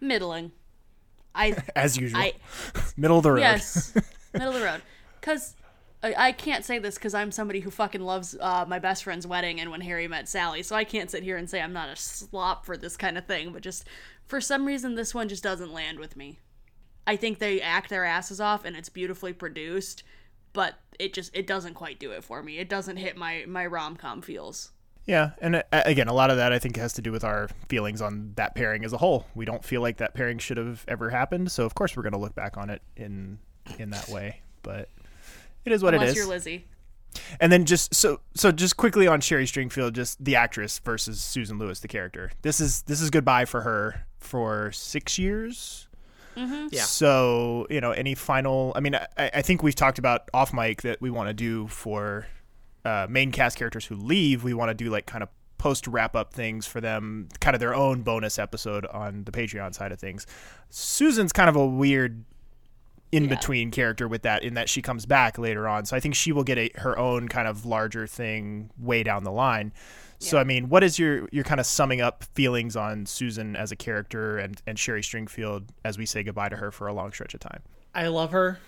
Middling. 0.00 0.52
I 1.34 1.56
as 1.76 1.96
usual 1.96 2.20
I 2.20 2.32
middle 2.96 3.18
of 3.18 3.22
the 3.22 3.32
road 3.32 3.40
Yes, 3.40 3.94
middle 4.32 4.48
of 4.48 4.54
the 4.54 4.64
road. 4.64 4.82
Because 5.20 5.54
I, 6.02 6.14
I 6.16 6.32
can't 6.32 6.64
say 6.64 6.78
this 6.78 6.94
because 6.94 7.14
I'm 7.14 7.30
somebody 7.30 7.60
who 7.60 7.70
fucking 7.70 8.00
loves 8.00 8.36
uh, 8.40 8.64
my 8.66 8.78
best 8.78 9.04
friend's 9.04 9.26
wedding 9.26 9.60
and 9.60 9.70
when 9.70 9.82
Harry 9.82 10.08
met 10.08 10.28
Sally. 10.28 10.62
So 10.62 10.74
I 10.74 10.84
can't 10.84 11.10
sit 11.10 11.22
here 11.22 11.36
and 11.36 11.48
say 11.48 11.60
I'm 11.60 11.72
not 11.72 11.88
a 11.90 11.96
slop 11.96 12.64
for 12.64 12.76
this 12.76 12.96
kind 12.96 13.18
of 13.18 13.26
thing. 13.26 13.52
But 13.52 13.62
just 13.62 13.86
for 14.26 14.40
some 14.40 14.64
reason, 14.64 14.94
this 14.94 15.14
one 15.14 15.28
just 15.28 15.42
doesn't 15.42 15.72
land 15.72 15.98
with 15.98 16.16
me. 16.16 16.38
I 17.06 17.16
think 17.16 17.38
they 17.38 17.60
act 17.60 17.90
their 17.90 18.04
asses 18.04 18.40
off 18.40 18.64
and 18.64 18.76
it's 18.76 18.88
beautifully 18.88 19.32
produced, 19.32 20.02
but 20.52 20.74
it 21.00 21.12
just 21.12 21.34
it 21.34 21.46
doesn't 21.46 21.74
quite 21.74 21.98
do 21.98 22.10
it 22.12 22.22
for 22.24 22.42
me. 22.42 22.58
It 22.58 22.68
doesn't 22.68 22.96
hit 22.96 23.16
my 23.16 23.44
my 23.46 23.66
rom 23.66 23.96
com 23.96 24.22
feels. 24.22 24.70
Yeah, 25.06 25.30
and 25.40 25.56
uh, 25.56 25.62
again, 25.72 26.08
a 26.08 26.12
lot 26.12 26.30
of 26.30 26.36
that 26.36 26.52
I 26.52 26.58
think 26.58 26.76
has 26.76 26.92
to 26.92 27.02
do 27.02 27.10
with 27.10 27.24
our 27.24 27.48
feelings 27.68 28.00
on 28.02 28.32
that 28.36 28.54
pairing 28.54 28.84
as 28.84 28.92
a 28.92 28.98
whole. 28.98 29.26
We 29.34 29.44
don't 29.44 29.64
feel 29.64 29.80
like 29.80 29.96
that 29.96 30.14
pairing 30.14 30.38
should 30.38 30.58
have 30.58 30.84
ever 30.86 31.10
happened, 31.10 31.50
so 31.50 31.64
of 31.64 31.74
course 31.74 31.96
we're 31.96 32.02
going 32.02 32.12
to 32.12 32.18
look 32.18 32.34
back 32.34 32.56
on 32.56 32.70
it 32.70 32.82
in 32.96 33.38
in 33.78 33.90
that 33.90 34.08
way. 34.08 34.42
But 34.62 34.88
It 35.64 35.72
is 35.72 35.82
what 35.82 35.94
Unless 35.94 36.10
it 36.10 36.12
is. 36.12 36.16
you're 36.16 36.26
Lizzie. 36.26 36.66
And 37.40 37.50
then 37.50 37.64
just 37.64 37.94
so 37.94 38.20
so 38.34 38.52
just 38.52 38.76
quickly 38.76 39.08
on 39.08 39.20
Sherry 39.20 39.46
Stringfield, 39.46 39.94
just 39.94 40.22
the 40.24 40.36
actress 40.36 40.78
versus 40.78 41.20
Susan 41.20 41.58
Lewis, 41.58 41.80
the 41.80 41.88
character. 41.88 42.30
This 42.42 42.60
is 42.60 42.82
this 42.82 43.00
is 43.00 43.10
goodbye 43.10 43.46
for 43.46 43.62
her 43.62 44.06
for 44.18 44.70
six 44.70 45.18
years. 45.18 45.88
Mm-hmm. 46.36 46.68
Yeah. 46.70 46.82
So 46.82 47.66
you 47.70 47.80
know, 47.80 47.92
any 47.92 48.14
final? 48.14 48.72
I 48.74 48.80
mean, 48.80 48.94
I, 48.94 49.08
I 49.16 49.42
think 49.42 49.62
we've 49.62 49.74
talked 49.74 49.98
about 49.98 50.28
off 50.32 50.52
mic 50.52 50.82
that 50.82 51.00
we 51.00 51.10
want 51.10 51.28
to 51.28 51.34
do 51.34 51.66
for 51.68 52.26
uh, 52.84 53.06
main 53.08 53.32
cast 53.32 53.58
characters 53.58 53.86
who 53.86 53.96
leave. 53.96 54.44
We 54.44 54.54
want 54.54 54.70
to 54.70 54.74
do 54.74 54.90
like 54.90 55.06
kind 55.06 55.22
of 55.22 55.28
post 55.58 55.86
wrap 55.86 56.16
up 56.16 56.32
things 56.32 56.66
for 56.66 56.80
them, 56.80 57.28
kind 57.40 57.54
of 57.54 57.60
their 57.60 57.74
own 57.74 58.02
bonus 58.02 58.38
episode 58.38 58.86
on 58.86 59.24
the 59.24 59.32
Patreon 59.32 59.74
side 59.74 59.92
of 59.92 59.98
things. 59.98 60.26
Susan's 60.70 61.32
kind 61.32 61.50
of 61.50 61.56
a 61.56 61.66
weird 61.66 62.24
in 63.12 63.28
between 63.28 63.70
character 63.70 64.06
with 64.06 64.22
that 64.22 64.42
in 64.42 64.54
that 64.54 64.68
she 64.68 64.80
comes 64.80 65.04
back 65.04 65.36
later 65.36 65.66
on. 65.66 65.84
So 65.84 65.96
I 65.96 66.00
think 66.00 66.14
she 66.14 66.32
will 66.32 66.44
get 66.44 66.58
a, 66.58 66.70
her 66.76 66.98
own 66.98 67.28
kind 67.28 67.48
of 67.48 67.66
larger 67.66 68.06
thing 68.06 68.70
way 68.78 69.02
down 69.02 69.24
the 69.24 69.32
line. 69.32 69.72
So 70.20 70.38
I 70.38 70.44
mean, 70.44 70.68
what 70.68 70.84
is 70.84 70.98
your 70.98 71.28
your 71.32 71.44
kind 71.44 71.58
of 71.58 71.66
summing 71.66 72.00
up 72.00 72.24
feelings 72.34 72.76
on 72.76 73.06
Susan 73.06 73.56
as 73.56 73.72
a 73.72 73.76
character 73.76 74.38
and 74.38 74.60
and 74.66 74.78
Sherry 74.78 75.02
Stringfield 75.02 75.68
as 75.84 75.98
we 75.98 76.06
say 76.06 76.22
goodbye 76.22 76.50
to 76.50 76.56
her 76.56 76.70
for 76.70 76.86
a 76.86 76.92
long 76.92 77.10
stretch 77.12 77.34
of 77.34 77.40
time? 77.40 77.62
I 77.94 78.08
love 78.08 78.32
her. 78.32 78.58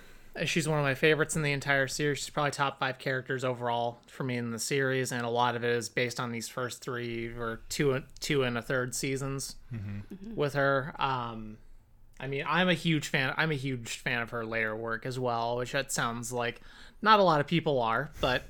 She's 0.46 0.66
one 0.66 0.78
of 0.78 0.84
my 0.84 0.94
favorites 0.94 1.36
in 1.36 1.42
the 1.42 1.52
entire 1.52 1.86
series. 1.86 2.20
She's 2.20 2.30
probably 2.30 2.52
top 2.52 2.78
five 2.78 2.98
characters 2.98 3.44
overall 3.44 4.00
for 4.06 4.24
me 4.24 4.38
in 4.38 4.50
the 4.50 4.58
series, 4.58 5.12
and 5.12 5.26
a 5.26 5.28
lot 5.28 5.56
of 5.56 5.62
it 5.62 5.70
is 5.70 5.90
based 5.90 6.18
on 6.18 6.32
these 6.32 6.48
first 6.48 6.82
three 6.82 7.26
or 7.26 7.60
two, 7.68 8.02
two 8.18 8.42
and 8.42 8.56
a 8.56 8.62
third 8.62 8.94
seasons 8.94 9.56
with 10.34 10.54
her. 10.54 10.94
Um, 10.98 11.58
I 12.18 12.28
mean, 12.28 12.44
I'm 12.48 12.70
a 12.70 12.74
huge 12.74 13.08
fan. 13.08 13.34
I'm 13.36 13.50
a 13.50 13.56
huge 13.56 13.98
fan 13.98 14.22
of 14.22 14.30
her 14.30 14.46
later 14.46 14.74
work 14.74 15.04
as 15.04 15.18
well, 15.18 15.58
which 15.58 15.72
that 15.72 15.92
sounds 15.92 16.32
like 16.32 16.62
not 17.02 17.20
a 17.20 17.22
lot 17.22 17.40
of 17.40 17.46
people 17.46 17.78
are, 17.82 18.10
but 18.22 18.44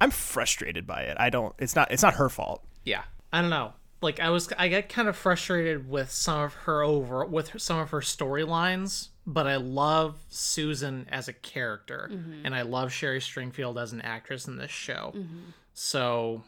I'm 0.00 0.10
frustrated 0.10 0.86
by 0.86 1.02
it. 1.02 1.16
I 1.20 1.30
don't. 1.30 1.54
It's 1.58 1.74
not. 1.76 1.90
It's 1.92 2.02
not 2.02 2.14
her 2.14 2.28
fault. 2.28 2.64
yeah, 2.84 3.02
I 3.32 3.40
don't 3.40 3.50
know. 3.50 3.72
Like 4.02 4.18
I 4.18 4.30
was, 4.30 4.50
I 4.58 4.68
get 4.68 4.88
kind 4.88 5.08
of 5.08 5.16
frustrated 5.16 5.88
with 5.88 6.10
some 6.10 6.40
of 6.40 6.54
her 6.54 6.82
over 6.82 7.24
with 7.26 7.50
her- 7.50 7.58
some 7.58 7.78
of 7.78 7.90
her 7.90 8.00
storylines, 8.00 9.08
but 9.26 9.46
I 9.46 9.56
love 9.56 10.16
Susan 10.30 11.06
as 11.10 11.28
a 11.28 11.34
character, 11.34 12.08
Mhm. 12.10 12.40
and 12.44 12.54
I 12.54 12.62
love 12.62 12.92
Sherry 12.92 13.20
Stringfield 13.20 13.80
as 13.80 13.92
an 13.92 14.00
actress 14.00 14.46
in 14.48 14.56
this 14.56 14.70
show. 14.70 15.12
Mhm. 15.14 15.52
So 15.74 16.44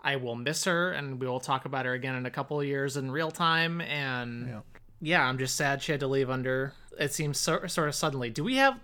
I 0.00 0.14
will 0.16 0.36
miss 0.36 0.64
her, 0.64 0.92
and 0.92 1.20
we 1.20 1.26
will 1.26 1.40
talk 1.40 1.64
about 1.64 1.86
her 1.86 1.92
again 1.92 2.14
in 2.14 2.24
a 2.24 2.30
couple 2.30 2.60
of 2.60 2.66
years 2.66 2.96
in 2.96 3.10
real 3.10 3.30
time. 3.32 3.80
And 3.80 4.48
yeah, 4.48 4.60
I'm 5.02 5.36
just 5.36 5.56
sad 5.56 5.82
she 5.82 5.92
had 5.92 6.00
to 6.00 6.06
leave 6.06 6.30
under. 6.30 6.72
It 6.98 7.12
seems 7.12 7.38
so, 7.38 7.66
sort 7.66 7.88
of 7.88 7.94
suddenly. 7.94 8.30
Do 8.30 8.44
we 8.44 8.56
have? 8.56 8.78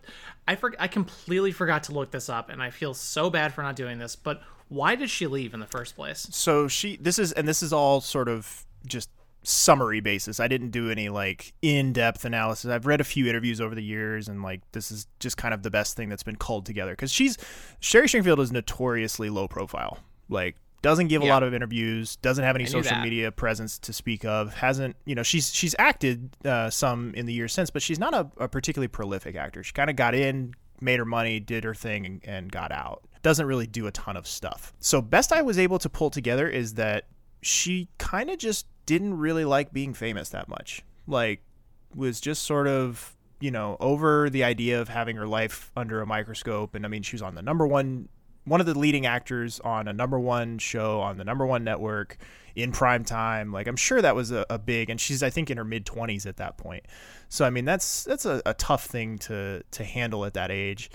I 0.49 0.57
for, 0.57 0.75
I 0.79 0.89
completely 0.89 1.53
forgot 1.53 1.85
to 1.85 1.93
look 1.93 2.11
this 2.11 2.29
up, 2.29 2.51
and 2.51 2.63
I 2.63 2.71
feel 2.71 2.93
so 2.93 3.31
bad 3.31 3.55
for 3.55 3.63
not 3.63 3.77
doing 3.77 3.99
this. 3.99 4.17
But 4.17 4.43
why 4.69 4.97
did 4.97 5.11
she 5.11 5.27
leave 5.27 5.55
in 5.55 5.61
the 5.61 5.67
first 5.67 5.95
place? 5.95 6.27
So 6.31 6.67
she. 6.67 6.97
This 6.97 7.19
is 7.19 7.33
and 7.33 7.47
this 7.47 7.63
is 7.63 7.73
all 7.73 8.01
sort 8.01 8.29
of 8.29 8.67
just 8.85 9.11
summary 9.45 10.01
basis. 10.01 10.41
I 10.41 10.49
didn't 10.49 10.71
do 10.71 10.91
any 10.91 11.09
like 11.09 11.53
in-depth 11.63 12.25
analysis. 12.25 12.71
I've 12.71 12.87
read 12.87 13.01
a 13.01 13.05
few 13.05 13.29
interviews 13.29 13.61
over 13.61 13.75
the 13.75 13.83
years 13.83 14.29
and 14.29 14.43
like 14.43 14.61
this 14.73 14.91
is 14.91 15.07
just 15.21 15.37
kind 15.37 15.55
of 15.55 15.63
the 15.63 15.71
best 15.71 15.97
thing 15.97 16.09
that's 16.09 16.25
been 16.25 16.37
culled 16.37 16.67
together 16.67 16.95
cuz 16.97 17.13
she's 17.13 17.39
Sherry 17.81 18.09
Stringfield 18.09 18.41
is 18.41 18.53
notoriously 18.53 19.31
low 19.31 19.49
profile. 19.49 20.01
Like 20.29 20.57
doesn't 20.83 21.09
give 21.09 21.23
a 21.23 21.27
lot 21.27 21.43
of 21.43 21.55
interviews, 21.55 22.17
doesn't 22.17 22.45
have 22.45 22.55
any 22.55 22.67
social 22.67 22.95
that. 22.95 23.03
media 23.03 23.33
presence 23.33 23.79
to 23.81 23.93
speak 23.93 24.25
of, 24.25 24.55
hasn't, 24.55 24.97
you 25.05 25.15
know, 25.15 25.23
she's 25.23 25.53
she's 25.53 25.75
acted 25.79 26.31
uh, 26.45 26.71
some 26.71 27.15
in 27.15 27.27
the 27.27 27.33
years 27.33 27.53
since, 27.53 27.71
but 27.71 27.83
she's 27.83 27.99
not 27.99 28.15
a, 28.15 28.31
a 28.39 28.49
particularly 28.49 28.89
prolific 28.89 29.35
actor. 29.35 29.63
She 29.63 29.73
kind 29.73 29.91
of 29.91 29.97
got 29.97 30.15
in, 30.15 30.55
made 30.81 30.99
her 30.99 31.05
money, 31.05 31.41
did 31.41 31.65
her 31.65 31.75
thing 31.75 32.07
and, 32.07 32.21
and 32.25 32.53
got 32.53 32.71
out. 32.71 33.03
Doesn't 33.23 33.47
really 33.47 33.67
do 33.67 33.87
a 33.87 33.93
ton 33.93 34.17
of 34.17 34.27
stuff. 34.27 34.73
So 34.79 35.03
best 35.03 35.33
I 35.33 35.43
was 35.43 35.59
able 35.59 35.79
to 35.81 35.89
pull 35.89 36.11
together 36.11 36.49
is 36.49 36.75
that 36.75 37.07
she 37.43 37.89
kind 37.99 38.31
of 38.31 38.39
just 38.39 38.67
didn't 38.87 39.19
really 39.19 39.45
like 39.45 39.73
being 39.73 39.95
famous 39.95 40.29
that 40.31 40.49
much. 40.49 40.85
Like 41.07 41.43
was 41.95 42.21
just 42.21 42.45
sort 42.45 42.69
of, 42.69 43.17
you 43.41 43.51
know, 43.51 43.77
over 43.81 44.31
the 44.31 44.45
idea 44.45 44.81
of 44.81 44.89
having 44.89 45.17
her 45.17 45.27
life 45.27 45.73
under 45.77 46.01
a 46.01 46.07
microscope 46.07 46.75
and 46.75 46.85
I 46.85 46.89
mean 46.89 47.03
she 47.03 47.17
was 47.17 47.23
on 47.23 47.35
the 47.35 47.43
number 47.43 47.67
1 47.67 48.09
one 48.49 48.61
of 48.61 48.67
the 48.67 48.79
leading 48.79 49.07
actors 49.07 49.61
on 49.61 49.89
a 49.89 49.93
number 49.93 50.19
1 50.19 50.59
show 50.59 51.01
on 51.01 51.17
the 51.17 51.25
number 51.25 51.47
1 51.47 51.65
network 51.65 52.17
in 52.55 52.73
prime 52.73 53.05
time. 53.05 53.53
Like 53.53 53.67
I'm 53.67 53.77
sure 53.77 54.03
that 54.03 54.15
was 54.15 54.31
a, 54.31 54.45
a 54.51 54.59
big 54.59 54.91
and 54.91 55.01
she's 55.01 55.23
I 55.23 55.31
think 55.31 55.51
in 55.51 55.59
her 55.59 55.65
mid 55.65 55.87
20s 55.87 56.27
at 56.27 56.37
that 56.39 56.59
point. 56.59 56.87
So 57.29 57.45
I 57.45 57.51
mean 57.51 57.65
that's 57.65 58.05
that's 58.05 58.25
a, 58.25 58.43
a 58.47 58.55
tough 58.55 58.87
thing 58.87 59.19
to 59.19 59.63
to 59.71 59.85
handle 59.85 60.25
at 60.25 60.35
that 60.35 60.51
age. 60.51 60.91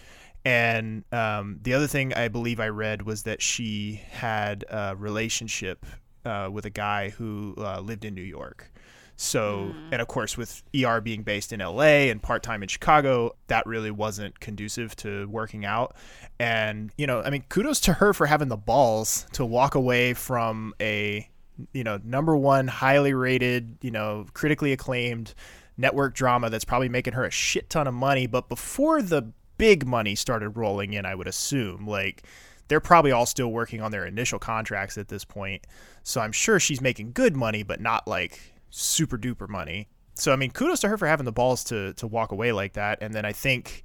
And 0.46 1.06
um, 1.14 1.60
the 1.62 1.74
other 1.74 1.88
thing 1.88 2.14
I 2.14 2.28
believe 2.28 2.60
I 2.60 2.68
read 2.68 3.04
was 3.04 3.24
that 3.24 3.42
she 3.42 4.02
had 4.12 4.66
a 4.70 4.94
relationship 4.96 5.86
uh, 6.26 6.50
with 6.52 6.66
a 6.66 6.70
guy 6.70 7.10
who 7.10 7.56
uh, 7.58 7.80
lived 7.80 8.04
in 8.04 8.14
New 8.14 8.22
York. 8.24 8.70
So, 9.16 9.74
and 9.92 10.02
of 10.02 10.08
course, 10.08 10.38
with 10.38 10.64
ER 10.76 11.00
being 11.00 11.24
based 11.24 11.54
in 11.54 11.60
LA 11.60 12.10
and 12.10 12.22
part 12.22 12.44
time 12.44 12.64
in 12.64 12.70
Chicago, 12.70 13.36
that 13.48 13.66
really 13.66 13.92
wasn't 13.92 14.40
conducive 14.40 14.96
to 14.98 15.28
working 15.28 15.66
out. 15.66 15.96
And, 16.40 16.92
you 16.98 17.06
know, 17.06 17.22
I 17.22 17.30
mean, 17.30 17.44
kudos 17.48 17.80
to 17.82 17.94
her 17.94 18.14
for 18.14 18.26
having 18.26 18.48
the 18.48 18.58
balls 18.58 19.28
to 19.34 19.46
walk 19.46 19.76
away 19.76 20.14
from 20.14 20.74
a, 20.82 21.30
you 21.74 21.84
know, 21.84 22.00
number 22.04 22.36
one, 22.36 22.68
highly 22.68 23.14
rated, 23.14 23.78
you 23.82 23.92
know, 23.92 24.26
critically 24.34 24.74
acclaimed 24.74 25.36
network 25.78 26.16
drama 26.16 26.50
that's 26.50 26.66
probably 26.66 26.90
making 26.90 27.14
her 27.14 27.24
a 27.24 27.32
shit 27.32 27.70
ton 27.70 27.88
of 27.88 27.94
money. 27.94 28.26
But 28.26 28.50
before 28.50 29.02
the 29.02 29.32
big 29.58 29.86
money 29.86 30.16
started 30.16 30.50
rolling 30.52 30.94
in, 30.94 31.06
I 31.06 31.14
would 31.14 31.28
assume, 31.28 31.88
like, 31.88 32.24
they're 32.68 32.80
probably 32.80 33.12
all 33.12 33.26
still 33.26 33.52
working 33.52 33.82
on 33.82 33.92
their 33.92 34.06
initial 34.06 34.40
contracts 34.40 34.98
at 34.98 35.10
this 35.10 35.24
point. 35.24 35.68
So 36.02 36.22
I'm 36.22 36.32
sure 36.32 36.60
she's 36.60 36.82
making 36.82 37.12
good 37.12 37.36
money, 37.36 37.62
but 37.62 37.80
not 37.80 38.08
like 38.08 38.53
super 38.74 39.18
duper 39.18 39.48
money. 39.48 39.88
So 40.16 40.34
I 40.34 40.36
mean, 40.36 40.52
kudos 40.52 40.80
to 40.82 40.90
her 40.90 40.98
for 40.98 41.08
having 41.08 41.26
the 41.26 41.32
balls 41.32 41.64
to 41.66 41.94
to 41.94 42.08
walk 42.08 42.32
away 42.32 42.52
like 42.52 42.74
that. 42.74 43.00
And 43.02 43.14
then 43.14 43.26
I 43.26 43.32
think 43.32 43.84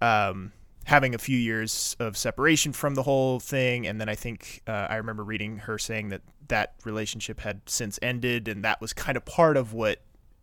um, 0.00 0.52
having 0.84 1.14
a 1.14 1.18
few 1.18 1.36
years 1.36 1.94
of 2.00 2.16
separation 2.16 2.72
from 2.72 2.94
the 2.94 3.02
whole 3.02 3.38
thing, 3.38 3.86
and 3.86 4.00
then 4.00 4.08
I 4.08 4.14
think 4.14 4.62
uh, 4.66 4.86
I 4.88 4.96
remember 4.96 5.24
reading 5.24 5.58
her 5.58 5.78
saying 5.78 6.08
that 6.08 6.22
that 6.48 6.74
relationship 6.84 7.40
had 7.40 7.60
since 7.66 7.98
ended, 8.02 8.48
and 8.48 8.64
that 8.64 8.80
was 8.80 8.92
kind 8.92 9.16
of 9.16 9.24
part 9.24 9.56
of 9.56 9.72
what 9.72 10.00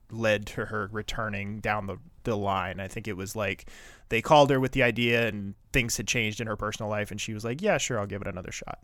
led 0.10 0.46
to 0.46 0.66
her 0.66 0.90
returning 0.92 1.60
down 1.60 1.88
the 1.88 1.98
the 2.24 2.38
line. 2.38 2.80
I 2.80 2.88
think 2.88 3.08
it 3.08 3.18
was 3.18 3.36
like 3.36 3.70
they 4.10 4.22
called 4.22 4.50
her 4.52 4.60
with 4.60 4.74
the 4.74 4.84
idea 4.84 5.28
and 5.28 5.56
things 5.74 5.98
had 5.98 6.08
changed 6.08 6.40
in 6.40 6.48
her 6.48 6.56
personal 6.56 6.90
life 6.90 7.10
and 7.12 7.20
she 7.20 7.34
was 7.34 7.44
like, 7.44 7.62
"Yeah, 7.62 7.78
sure, 7.78 8.00
I'll 8.00 8.08
give 8.08 8.22
it 8.22 8.28
another 8.28 8.52
shot." 8.52 8.80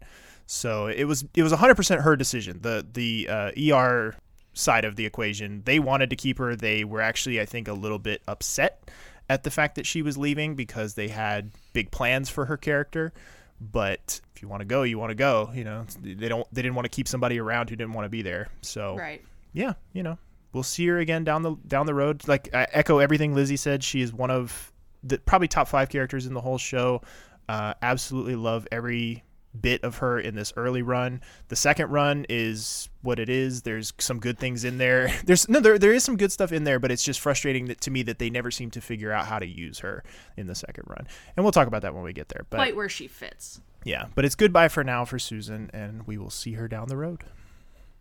So, 0.45 0.87
it 0.87 1.05
was 1.05 1.23
it 1.35 1.43
was 1.43 1.53
100% 1.53 2.01
her 2.01 2.15
decision. 2.15 2.59
The 2.61 2.85
the 2.91 3.29
uh, 3.29 3.75
ER 3.75 4.15
side 4.53 4.85
of 4.85 4.95
the 4.95 5.05
equation, 5.05 5.61
they 5.65 5.79
wanted 5.79 6.09
to 6.11 6.15
keep 6.15 6.37
her. 6.37 6.55
They 6.55 6.83
were 6.83 7.01
actually 7.01 7.39
I 7.41 7.45
think 7.45 7.67
a 7.67 7.73
little 7.73 7.99
bit 7.99 8.21
upset 8.27 8.89
at 9.29 9.43
the 9.43 9.51
fact 9.51 9.75
that 9.75 9.85
she 9.85 10.01
was 10.01 10.17
leaving 10.17 10.55
because 10.55 10.95
they 10.95 11.07
had 11.07 11.51
big 11.73 11.91
plans 11.91 12.29
for 12.29 12.45
her 12.45 12.57
character. 12.57 13.13
But 13.61 14.19
if 14.35 14.41
you 14.41 14.47
want 14.47 14.61
to 14.61 14.65
go, 14.65 14.83
you 14.83 14.97
want 14.99 15.11
to 15.11 15.15
go, 15.15 15.49
you 15.53 15.63
know. 15.63 15.85
They 16.01 16.27
don't 16.27 16.47
they 16.53 16.61
didn't 16.61 16.75
want 16.75 16.85
to 16.85 16.89
keep 16.89 17.07
somebody 17.07 17.39
around 17.39 17.69
who 17.69 17.75
didn't 17.75 17.93
want 17.93 18.05
to 18.05 18.09
be 18.09 18.21
there. 18.21 18.49
So 18.61 18.97
Right. 18.97 19.23
yeah, 19.53 19.73
you 19.93 20.03
know, 20.03 20.17
we'll 20.51 20.63
see 20.63 20.85
her 20.87 20.99
again 20.99 21.23
down 21.23 21.43
the 21.43 21.55
down 21.67 21.85
the 21.85 21.93
road. 21.93 22.27
Like 22.27 22.53
I 22.53 22.67
echo 22.71 22.99
everything 22.99 23.33
Lizzie 23.33 23.55
said. 23.57 23.83
She 23.83 24.01
is 24.01 24.13
one 24.13 24.31
of 24.31 24.71
the 25.03 25.17
probably 25.19 25.47
top 25.47 25.67
five 25.67 25.89
characters 25.89 26.25
in 26.25 26.33
the 26.33 26.41
whole 26.41 26.57
show. 26.57 27.01
Uh, 27.47 27.73
absolutely 27.81 28.35
love 28.35 28.67
every 28.71 29.23
bit 29.59 29.83
of 29.83 29.97
her 29.97 30.19
in 30.19 30.35
this 30.35 30.51
early 30.57 30.81
run. 30.81 31.21
The 31.49 31.55
second 31.55 31.91
run 31.91 32.25
is 32.27 32.89
what 33.01 33.19
it 33.19 33.29
is. 33.29 33.61
There's 33.61 33.93
some 33.99 34.19
good 34.19 34.39
things 34.39 34.63
in 34.63 34.77
there. 34.77 35.11
There's 35.25 35.47
no 35.47 35.59
there 35.59 35.77
there 35.77 35.93
is 35.93 36.03
some 36.03 36.17
good 36.17 36.31
stuff 36.31 36.51
in 36.51 36.63
there, 36.63 36.79
but 36.79 36.91
it's 36.91 37.03
just 37.03 37.19
frustrating 37.19 37.65
that, 37.65 37.81
to 37.81 37.91
me 37.91 38.03
that 38.03 38.19
they 38.19 38.29
never 38.29 38.51
seem 38.51 38.71
to 38.71 38.81
figure 38.81 39.11
out 39.11 39.27
how 39.27 39.39
to 39.39 39.45
use 39.45 39.79
her 39.79 40.03
in 40.37 40.47
the 40.47 40.55
second 40.55 40.85
run. 40.87 41.07
And 41.35 41.45
we'll 41.45 41.51
talk 41.51 41.67
about 41.67 41.81
that 41.83 41.93
when 41.93 42.03
we 42.03 42.13
get 42.13 42.29
there. 42.29 42.45
But 42.49 42.57
Quite 42.57 42.75
where 42.75 42.89
she 42.89 43.07
fits. 43.07 43.61
yeah, 43.83 44.05
but 44.15 44.25
it's 44.25 44.35
goodbye 44.35 44.69
for 44.69 44.83
now 44.83 45.05
for 45.05 45.19
Susan, 45.19 45.69
and 45.73 46.07
we 46.07 46.17
will 46.17 46.31
see 46.31 46.53
her 46.53 46.67
down 46.67 46.87
the 46.87 46.97
road. 46.97 47.23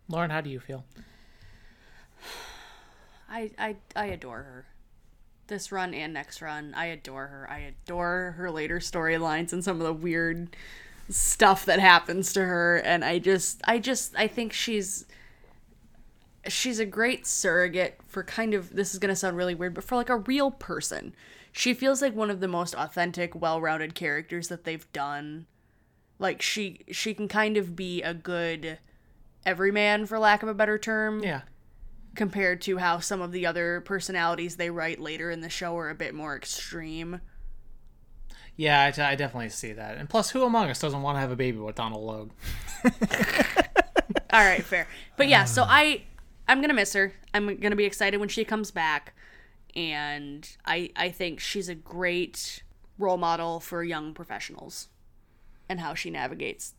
Lauren, 0.07 0.31
how 0.31 0.41
do 0.41 0.49
you 0.49 0.59
feel? 0.59 0.85
I 3.29 3.51
I 3.57 3.75
I 3.95 4.05
adore 4.05 4.43
her. 4.43 4.65
This 5.47 5.71
run 5.71 5.93
and 5.93 6.13
next 6.13 6.41
run, 6.41 6.73
I 6.73 6.85
adore 6.85 7.27
her. 7.27 7.47
I 7.49 7.59
adore 7.59 8.35
her 8.37 8.49
later 8.49 8.79
storylines 8.79 9.51
and 9.51 9.63
some 9.63 9.81
of 9.81 9.85
the 9.85 9.93
weird 9.93 10.55
stuff 11.09 11.65
that 11.65 11.79
happens 11.79 12.31
to 12.33 12.43
her 12.45 12.77
and 12.77 13.03
I 13.03 13.19
just 13.19 13.61
I 13.65 13.77
just 13.79 14.15
I 14.17 14.27
think 14.27 14.53
she's 14.53 15.05
she's 16.47 16.79
a 16.79 16.85
great 16.85 17.25
surrogate 17.25 17.99
for 18.07 18.23
kind 18.23 18.53
of 18.53 18.75
this 18.75 18.93
is 18.93 18.99
going 18.99 19.09
to 19.09 19.15
sound 19.15 19.37
really 19.37 19.55
weird 19.55 19.73
but 19.73 19.83
for 19.83 19.95
like 19.95 20.09
a 20.09 20.17
real 20.17 20.51
person. 20.51 21.13
She 21.51 21.73
feels 21.73 22.01
like 22.01 22.15
one 22.15 22.31
of 22.31 22.39
the 22.39 22.47
most 22.47 22.73
authentic, 22.73 23.39
well-rounded 23.39 23.93
characters 23.93 24.47
that 24.47 24.63
they've 24.63 24.91
done. 24.91 25.45
Like 26.19 26.41
she 26.41 26.79
she 26.91 27.13
can 27.13 27.27
kind 27.27 27.57
of 27.57 27.75
be 27.75 28.01
a 28.01 28.13
good 28.13 28.79
everyman 29.45 30.05
for 30.05 30.17
lack 30.19 30.41
of 30.41 30.49
a 30.49 30.53
better 30.53 30.77
term 30.77 31.21
Yeah. 31.21 31.41
compared 32.15 32.61
to 32.61 32.77
how 32.77 32.99
some 32.99 33.21
of 33.21 33.31
the 33.31 33.45
other 33.45 33.81
personalities 33.81 34.55
they 34.55 34.69
write 34.69 34.99
later 34.99 35.29
in 35.29 35.41
the 35.41 35.49
show 35.49 35.77
are 35.77 35.89
a 35.89 35.95
bit 35.95 36.15
more 36.15 36.35
extreme. 36.35 37.19
Yeah, 38.55 38.81
I, 38.81 39.11
I 39.11 39.15
definitely 39.15 39.49
see 39.49 39.73
that. 39.73 39.97
And 39.97 40.09
plus, 40.09 40.29
who 40.29 40.43
among 40.43 40.69
us 40.69 40.79
doesn't 40.79 41.01
want 41.01 41.15
to 41.15 41.19
have 41.21 41.31
a 41.31 41.35
baby 41.35 41.57
with 41.57 41.75
Donal 41.75 42.05
Logue? 42.05 42.31
All 44.31 44.43
right, 44.45 44.63
fair. 44.63 44.87
But 45.17 45.27
yeah, 45.27 45.45
so 45.45 45.63
I 45.67 46.03
I'm 46.47 46.61
gonna 46.61 46.73
miss 46.73 46.93
her. 46.93 47.13
I'm 47.33 47.57
gonna 47.57 47.75
be 47.75 47.85
excited 47.85 48.17
when 48.17 48.29
she 48.29 48.43
comes 48.43 48.71
back, 48.71 49.13
and 49.75 50.47
I 50.65 50.91
I 50.95 51.09
think 51.09 51.39
she's 51.39 51.69
a 51.69 51.75
great 51.75 52.63
role 52.97 53.17
model 53.17 53.59
for 53.59 53.83
young 53.83 54.13
professionals, 54.13 54.89
and 55.67 55.79
how 55.79 55.93
she 55.93 56.09
navigates 56.09 56.73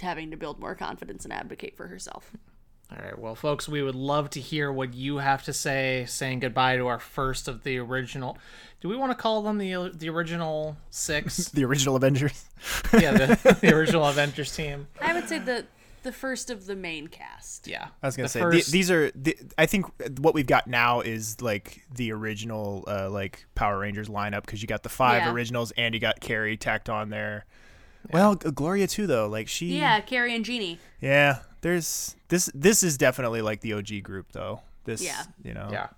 having 0.00 0.30
to 0.30 0.36
build 0.36 0.58
more 0.58 0.74
confidence 0.74 1.24
and 1.24 1.32
advocate 1.32 1.76
for 1.76 1.88
herself. 1.88 2.32
All 2.92 2.98
right, 3.04 3.18
well, 3.18 3.34
folks, 3.36 3.68
we 3.68 3.82
would 3.82 3.94
love 3.94 4.30
to 4.30 4.40
hear 4.40 4.72
what 4.72 4.94
you 4.94 5.18
have 5.18 5.44
to 5.44 5.52
say, 5.52 6.04
saying 6.08 6.40
goodbye 6.40 6.76
to 6.76 6.88
our 6.88 6.98
first 6.98 7.46
of 7.46 7.62
the 7.62 7.78
original. 7.78 8.36
Do 8.80 8.88
we 8.88 8.96
want 8.96 9.12
to 9.12 9.14
call 9.16 9.42
them 9.42 9.58
the 9.58 9.92
the 9.94 10.08
original 10.08 10.76
six? 10.90 11.48
the 11.54 11.64
original 11.64 11.94
Avengers. 11.96 12.46
yeah, 12.92 13.12
the, 13.12 13.58
the 13.60 13.74
original 13.74 14.04
Avengers 14.06 14.54
team. 14.56 14.88
I 15.00 15.12
would 15.12 15.28
say 15.28 15.38
the 15.38 15.66
the 16.02 16.10
first 16.12 16.50
of 16.50 16.66
the 16.66 16.74
main 16.74 17.06
cast. 17.06 17.68
Yeah, 17.68 17.88
I 18.02 18.06
was 18.08 18.16
gonna 18.16 18.24
The 18.24 18.30
say 18.30 18.40
first- 18.40 18.66
the, 18.66 18.72
these 18.72 18.90
are. 18.90 19.10
The, 19.14 19.36
I 19.56 19.66
think 19.66 19.86
what 20.18 20.34
we've 20.34 20.46
got 20.46 20.66
now 20.66 21.00
is 21.00 21.40
like 21.40 21.82
the 21.94 22.10
original, 22.10 22.84
uh, 22.88 23.08
like 23.08 23.44
Power 23.54 23.78
Rangers 23.78 24.08
lineup 24.08 24.40
because 24.46 24.62
you 24.62 24.66
got 24.68 24.82
the 24.82 24.88
five 24.88 25.22
Yeah. 25.22 25.32
originals 25.32 25.72
and 25.76 25.94
you 25.94 26.00
got 26.00 26.18
Kerry 26.20 26.56
tacked 26.56 26.88
on 26.88 27.10
there. 27.10 27.44
Well, 28.12 28.34
Gloria 28.34 28.86
too, 28.88 29.06
though. 29.06 29.28
Like 29.28 29.46
she. 29.46 29.76
Yeah, 29.78 30.00
Kerry 30.00 30.34
and 30.34 30.44
Jeanie. 30.44 30.78
Yeah. 31.00 31.40
There's 31.60 32.16
this. 32.28 32.50
This 32.54 32.82
is 32.82 32.96
definitely 32.96 33.42
like 33.42 33.60
the 33.60 33.74
OG 33.74 34.02
group, 34.02 34.32
though. 34.32 34.60
This. 34.84 35.02
Yeah. 35.02 35.22
You 35.42 35.54
know. 35.54 35.68
Yeah. 35.70 35.88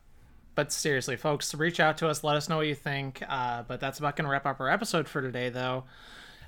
But 0.55 0.70
seriously, 0.70 1.16
folks, 1.16 1.55
reach 1.55 1.80
out 1.80 1.98
to 1.98 2.09
us. 2.09 2.22
Let 2.22 2.36
us 2.36 2.48
know 2.48 2.59
what 2.59 2.66
you 2.66 2.74
think. 2.74 3.22
Uh, 3.26 3.62
but 3.62 3.80
that's 3.80 3.98
about 3.98 4.16
going 4.16 4.26
to 4.26 4.30
wrap 4.30 4.44
up 4.44 4.60
our 4.60 4.68
episode 4.68 5.09
for 5.09 5.22
today, 5.22 5.48
though. 5.48 5.84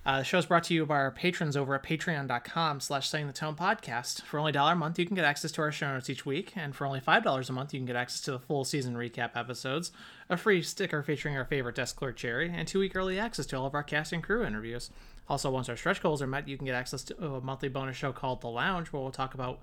Uh, 0.07 0.19
the 0.19 0.25
show 0.25 0.37
is 0.37 0.45
brought 0.45 0.65
to 0.65 0.75
you 0.75 0.85
by 0.85 0.97
our 0.97 1.11
patrons 1.11 1.57
over 1.57 1.75
at 1.75 1.83
patreon.com 1.83 2.79
slash 2.79 3.09
setting 3.09 3.27
the 3.27 3.33
tone 3.33 3.57
podcast. 3.57 4.21
For 4.23 4.39
only 4.39 4.51
a 4.51 4.53
dollar 4.53 4.73
a 4.73 4.77
month, 4.77 4.99
you 4.99 5.07
can 5.07 5.17
get 5.17 5.25
access 5.25 5.51
to 5.53 5.63
our 5.63 5.73
show 5.73 5.91
notes 5.95 6.11
each 6.11 6.27
week. 6.27 6.53
And 6.57 6.77
for 6.77 6.87
only 6.87 7.01
$5 7.01 7.49
a 7.49 7.53
month, 7.55 7.73
you 7.73 7.81
can 7.81 7.87
get 7.87 7.97
access 7.97 8.21
to 8.23 8.33
the 8.33 8.39
full 8.39 8.65
season 8.67 8.97
recap 8.97 9.31
episodes, 9.35 9.93
a 10.29 10.37
free 10.37 10.61
sticker 10.61 11.03
featuring 11.03 11.39
our 11.39 11.47
favorite 11.47 11.77
desk 11.77 11.97
clerk, 11.97 12.17
Jerry, 12.17 12.53
and 12.55 12.69
two-week 12.69 12.95
early 12.95 13.19
access 13.19 13.47
to 13.47 13.57
all 13.57 13.65
of 13.65 13.75
our 13.75 13.83
cast 13.83 14.13
and 14.13 14.23
crew 14.23 14.45
interviews. 14.45 14.91
Also, 15.27 15.51
once 15.51 15.71
our 15.71 15.77
stretch 15.77 16.03
goals 16.03 16.21
are 16.21 16.27
met, 16.27 16.49
you 16.49 16.59
can 16.59 16.67
get 16.67 16.75
access 16.75 17.03
to 17.05 17.25
a 17.25 17.41
monthly 17.41 17.71
bonus 17.71 17.97
show 17.97 18.13
called 18.13 18.43
The 18.43 18.49
Lounge, 18.49 18.89
where 18.89 19.01
we'll 19.01 19.11
talk 19.11 19.33
about 19.33 19.61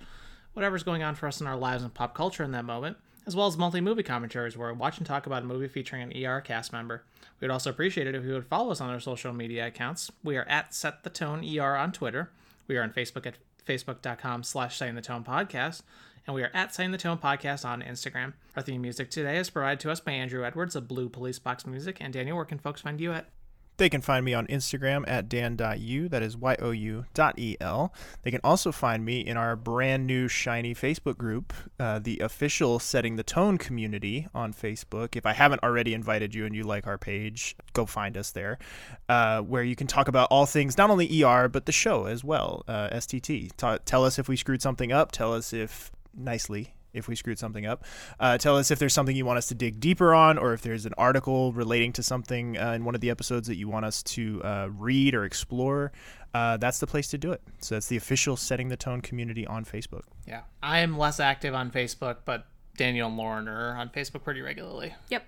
whatever's 0.53 0.81
going 0.81 1.03
on 1.03 1.13
for 1.13 1.27
us 1.27 1.39
in 1.39 1.45
our 1.45 1.55
lives 1.55 1.83
and 1.83 1.93
pop 1.93 2.15
culture 2.15 2.43
in 2.43 2.51
that 2.53 2.65
moment, 2.65 2.97
as 3.31 3.35
well 3.37 3.47
as 3.47 3.57
monthly 3.57 3.79
movie 3.79 4.03
commentaries 4.03 4.57
where 4.57 4.73
we 4.73 4.77
watch 4.77 4.97
and 4.97 5.07
talk 5.07 5.25
about 5.25 5.41
a 5.41 5.45
movie 5.45 5.69
featuring 5.69 6.01
an 6.01 6.25
ER 6.25 6.41
cast 6.41 6.73
member. 6.73 7.05
We'd 7.39 7.49
also 7.49 7.69
appreciate 7.69 8.05
it 8.05 8.13
if 8.13 8.25
you 8.25 8.33
would 8.33 8.45
follow 8.45 8.71
us 8.71 8.81
on 8.81 8.89
our 8.89 8.99
social 8.99 9.31
media 9.31 9.67
accounts. 9.67 10.11
We 10.21 10.35
are 10.35 10.43
at 10.49 10.73
Set 10.73 11.05
the 11.05 11.09
Tone 11.09 11.41
ER 11.45 11.77
on 11.77 11.93
Twitter. 11.93 12.29
We 12.67 12.75
are 12.75 12.83
on 12.83 12.91
Facebook 12.91 13.25
at 13.25 13.35
facebook.com 13.65 14.43
slash 14.43 14.75
Setting 14.75 14.95
the 14.95 15.01
Tone 15.01 15.23
Podcast. 15.23 15.83
And 16.27 16.35
we 16.35 16.43
are 16.43 16.51
at 16.53 16.75
Setting 16.75 16.91
the 16.91 16.97
Tone 16.97 17.19
Podcast 17.19 17.63
on 17.63 17.81
Instagram. 17.81 18.33
Our 18.57 18.63
theme 18.63 18.81
music 18.81 19.09
today 19.09 19.37
is 19.37 19.49
provided 19.49 19.79
to 19.79 19.91
us 19.91 20.01
by 20.01 20.11
Andrew 20.11 20.45
Edwards 20.45 20.75
of 20.75 20.89
Blue 20.89 21.07
Police 21.07 21.39
Box 21.39 21.65
Music. 21.65 21.99
And 22.01 22.11
Daniel, 22.11 22.35
where 22.35 22.43
can 22.43 22.59
folks 22.59 22.81
find 22.81 22.99
you 22.99 23.13
at? 23.13 23.29
They 23.81 23.89
can 23.89 24.01
find 24.01 24.23
me 24.23 24.35
on 24.35 24.45
Instagram 24.45 25.05
at 25.07 25.27
dan.u, 25.27 26.07
that 26.09 26.21
is 26.21 26.37
Y-O-U 26.37 27.05
dot 27.15 27.39
E-L. 27.39 27.91
They 28.21 28.29
can 28.29 28.39
also 28.43 28.71
find 28.71 29.03
me 29.03 29.21
in 29.21 29.37
our 29.37 29.55
brand 29.55 30.05
new 30.05 30.27
shiny 30.27 30.75
Facebook 30.75 31.17
group, 31.17 31.51
uh, 31.79 31.97
the 31.97 32.19
official 32.19 32.77
Setting 32.77 33.15
the 33.15 33.23
Tone 33.23 33.57
community 33.57 34.27
on 34.35 34.53
Facebook. 34.53 35.15
If 35.15 35.25
I 35.25 35.33
haven't 35.33 35.63
already 35.63 35.95
invited 35.95 36.35
you 36.35 36.45
and 36.45 36.55
you 36.55 36.61
like 36.61 36.85
our 36.85 36.99
page, 36.99 37.55
go 37.73 37.87
find 37.87 38.17
us 38.17 38.29
there, 38.29 38.59
uh, 39.09 39.41
where 39.41 39.63
you 39.63 39.75
can 39.75 39.87
talk 39.87 40.07
about 40.07 40.27
all 40.29 40.45
things, 40.45 40.77
not 40.77 40.91
only 40.91 41.23
ER, 41.23 41.47
but 41.47 41.65
the 41.65 41.71
show 41.71 42.05
as 42.05 42.23
well, 42.23 42.63
uh, 42.67 42.89
STT. 42.89 43.49
Ta 43.57 43.79
tell 43.83 44.05
us 44.05 44.19
if 44.19 44.29
we 44.29 44.35
screwed 44.35 44.61
something 44.61 44.91
up, 44.91 45.11
tell 45.11 45.33
us 45.33 45.53
if, 45.53 45.91
nicely, 46.15 46.75
if 46.93 47.07
we 47.07 47.15
screwed 47.15 47.39
something 47.39 47.65
up. 47.65 47.83
Uh, 48.19 48.37
tell 48.37 48.57
us 48.57 48.71
if 48.71 48.79
there's 48.79 48.93
something 48.93 49.15
you 49.15 49.25
want 49.25 49.37
us 49.37 49.47
to 49.47 49.55
dig 49.55 49.79
deeper 49.79 50.13
on, 50.13 50.37
or 50.37 50.53
if 50.53 50.61
there's 50.61 50.85
an 50.85 50.93
article 50.97 51.53
relating 51.53 51.93
to 51.93 52.03
something 52.03 52.57
uh, 52.57 52.71
in 52.71 52.85
one 52.85 52.95
of 52.95 53.01
the 53.01 53.09
episodes 53.09 53.47
that 53.47 53.55
you 53.55 53.67
want 53.67 53.85
us 53.85 54.03
to 54.03 54.41
uh, 54.43 54.69
read 54.77 55.15
or 55.15 55.25
explore. 55.25 55.91
Uh, 56.33 56.57
that's 56.57 56.79
the 56.79 56.87
place 56.87 57.07
to 57.09 57.17
do 57.17 57.31
it. 57.31 57.41
So 57.59 57.75
that's 57.75 57.87
the 57.87 57.97
official 57.97 58.37
Setting 58.37 58.69
the 58.69 58.77
Tone 58.77 59.01
community 59.01 59.45
on 59.45 59.65
Facebook. 59.65 60.03
Yeah. 60.25 60.41
I 60.63 60.79
am 60.79 60.97
less 60.97 61.19
active 61.19 61.53
on 61.53 61.71
Facebook, 61.71 62.17
but 62.25 62.47
Daniel 62.77 63.09
and 63.09 63.17
Lauren 63.17 63.47
are 63.47 63.75
on 63.75 63.89
Facebook 63.89 64.23
pretty 64.23 64.41
regularly. 64.41 64.93
Yep. 65.09 65.25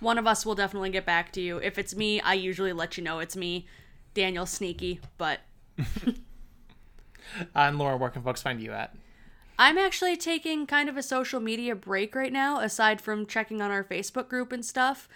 One 0.00 0.18
of 0.18 0.26
us 0.26 0.44
will 0.44 0.56
definitely 0.56 0.90
get 0.90 1.06
back 1.06 1.32
to 1.32 1.40
you. 1.40 1.58
If 1.58 1.78
it's 1.78 1.94
me, 1.94 2.20
I 2.20 2.34
usually 2.34 2.72
let 2.72 2.96
you 2.98 3.04
know 3.04 3.20
it's 3.20 3.36
me. 3.36 3.68
Daniel's 4.12 4.50
sneaky, 4.50 5.00
but 5.18 5.40
Uh, 7.40 7.42
and 7.54 7.78
Lauren, 7.78 7.98
where 7.98 8.10
can 8.10 8.22
folks 8.22 8.42
find 8.42 8.60
you 8.60 8.72
at? 8.72 8.94
I'm 9.58 9.78
actually 9.78 10.16
taking 10.16 10.66
kind 10.66 10.88
of 10.88 10.96
a 10.96 11.02
social 11.02 11.40
media 11.40 11.74
break 11.74 12.14
right 12.14 12.32
now, 12.32 12.60
aside 12.60 13.00
from 13.00 13.26
checking 13.26 13.62
on 13.62 13.70
our 13.70 13.84
Facebook 13.84 14.28
group 14.28 14.52
and 14.52 14.64
stuff. 14.64 15.08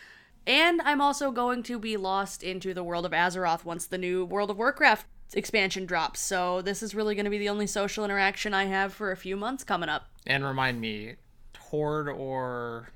And 0.47 0.81
I'm 0.83 1.01
also 1.01 1.31
going 1.31 1.63
to 1.65 1.79
be 1.79 1.97
lost 1.97 2.43
into 2.43 2.73
the 2.73 2.85
world 2.85 3.05
of 3.05 3.13
Azeroth 3.13 3.65
once 3.65 3.87
the 3.87 3.99
new 3.99 4.25
World 4.25 4.51
of 4.51 4.57
Warcraft 4.57 5.07
expansion 5.35 5.87
drops. 5.87 6.21
So 6.21 6.63
this 6.63 6.83
is 6.83 6.95
really 6.95 7.15
going 7.15 7.25
to 7.25 7.31
be 7.31 7.39
the 7.39 7.49
only 7.49 7.67
social 7.67 8.05
interaction 8.05 8.55
I 8.55 8.65
have 8.65 8.95
for 8.95 9.11
a 9.11 9.17
few 9.17 9.37
months 9.37 9.65
coming 9.65 9.89
up. 9.89 10.09
And 10.27 10.45
remind 10.45 10.81
me, 10.81 11.17
Horde 11.59 12.09
or 12.09 12.89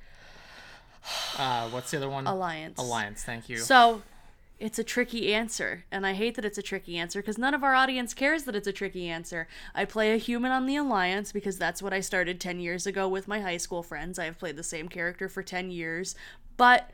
uh, 1.38 1.68
what's 1.70 1.90
the 1.90 1.98
other 1.98 2.08
one? 2.08 2.26
Alliance. 2.26 2.78
Alliance. 2.78 3.22
Thank 3.22 3.48
you. 3.48 3.58
So 3.58 4.02
it's 4.62 4.78
a 4.78 4.84
tricky 4.84 5.34
answer, 5.34 5.84
and 5.90 6.06
I 6.06 6.12
hate 6.12 6.36
that 6.36 6.44
it's 6.44 6.56
a 6.56 6.62
tricky 6.62 6.96
answer 6.96 7.20
because 7.20 7.36
none 7.36 7.52
of 7.52 7.64
our 7.64 7.74
audience 7.74 8.14
cares 8.14 8.44
that 8.44 8.54
it's 8.54 8.68
a 8.68 8.72
tricky 8.72 9.08
answer. 9.08 9.48
I 9.74 9.84
play 9.84 10.14
a 10.14 10.18
human 10.18 10.52
on 10.52 10.66
the 10.66 10.76
Alliance 10.76 11.32
because 11.32 11.58
that's 11.58 11.82
what 11.82 11.92
I 11.92 11.98
started 11.98 12.40
10 12.40 12.60
years 12.60 12.86
ago 12.86 13.08
with 13.08 13.26
my 13.26 13.40
high 13.40 13.56
school 13.56 13.82
friends. 13.82 14.20
I 14.20 14.26
have 14.26 14.38
played 14.38 14.54
the 14.54 14.62
same 14.62 14.86
character 14.86 15.28
for 15.28 15.42
10 15.42 15.72
years, 15.72 16.14
but 16.56 16.92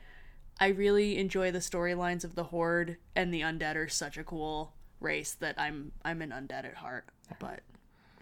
I 0.59 0.69
really 0.69 1.19
enjoy 1.19 1.51
the 1.51 1.59
storylines 1.59 2.23
of 2.23 2.33
the 2.33 2.45
Horde, 2.45 2.97
and 3.15 3.31
the 3.31 3.41
Undead 3.41 3.75
are 3.75 3.87
such 3.87 4.17
a 4.17 4.23
cool 4.23 4.73
race 4.99 5.33
that 5.33 5.53
I'm 5.59 5.91
I'm 6.03 6.23
an 6.23 6.31
Undead 6.31 6.65
at 6.65 6.73
heart. 6.73 7.05
But 7.39 7.59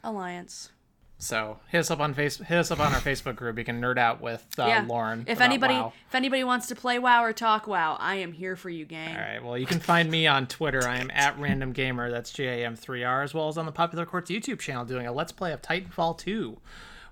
Alliance. 0.04 0.72
So 1.20 1.60
hit 1.70 1.80
us 1.80 1.90
up 1.90 2.00
on 2.00 2.14
face. 2.14 2.38
Hit 2.38 2.58
us 2.58 2.70
up 2.70 2.80
on 2.80 2.94
our 2.94 3.00
Facebook 3.00 3.36
group. 3.36 3.58
You 3.58 3.66
can 3.66 3.82
nerd 3.82 3.98
out 3.98 4.22
with 4.22 4.46
uh, 4.60 4.68
yeah. 4.68 4.86
Lauren. 4.88 5.26
If 5.28 5.42
anybody 5.42 5.74
WoW. 5.74 5.94
if 6.08 6.16
anybody 6.16 6.44
wants 6.44 6.68
to 6.68 6.76
play 6.76 7.00
WoW 7.00 7.24
or 7.24 7.34
talk 7.34 7.66
WoW, 7.66 7.98
I 8.00 8.16
am 8.16 8.34
here 8.34 8.56
for 8.56 8.70
you, 8.70 8.86
gang. 8.86 9.16
All 9.16 9.22
right. 9.22 9.44
Well, 9.44 9.58
you 9.58 9.66
can 9.66 9.80
find 9.80 10.12
me 10.12 10.28
on 10.28 10.46
Twitter. 10.46 10.88
I 10.88 10.98
am 10.98 11.10
at 11.12 11.38
Random 11.40 11.72
Gamer. 11.72 12.12
That's 12.12 12.32
J 12.32 12.62
A 12.62 12.68
M 12.68 12.78
3R, 12.78 13.24
as 13.24 13.34
well 13.34 13.48
as 13.48 13.58
on 13.58 13.66
the 13.66 13.72
Popular 13.72 14.06
Courts 14.06 14.30
YouTube 14.30 14.60
channel, 14.60 14.86
doing 14.86 15.08
a 15.08 15.12
Let's 15.12 15.32
Play 15.32 15.54
of 15.54 15.62
Titanfall 15.64 16.20
2, 16.20 16.56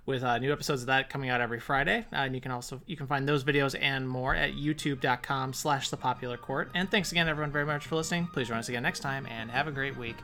with 0.06 0.23
uh, 0.23 0.38
new 0.38 0.53
episodes 0.53 0.82
of 0.82 0.88
that 0.88 1.10
coming 1.10 1.32
out 1.32 1.41
every 1.41 1.60
Friday. 1.60 2.06
Uh, 2.14 2.18
and 2.18 2.36
you 2.36 2.41
can 2.41 2.52
also 2.52 2.82
you 2.86 2.95
can 2.95 3.07
find 3.07 3.27
those 3.27 3.44
videos 3.44 3.76
and 3.82 4.07
more 4.07 4.36
at 4.36 4.53
YouTube.com/slash 4.53 5.90
The 5.90 5.98
Popular 5.98 6.38
Court. 6.38 6.69
And 6.76 6.91
thanks 6.91 7.11
again, 7.11 7.27
everyone, 7.27 7.52
very 7.52 7.65
much 7.65 7.88
for 7.88 7.95
listening. 7.95 8.27
Please 8.27 8.49
join 8.49 8.60
us 8.60 8.69
again 8.69 8.84
next 8.84 8.99
time, 8.99 9.26
and 9.26 9.49
have 9.49 9.68
a 9.68 9.72
great 9.72 9.98
week. 9.98 10.18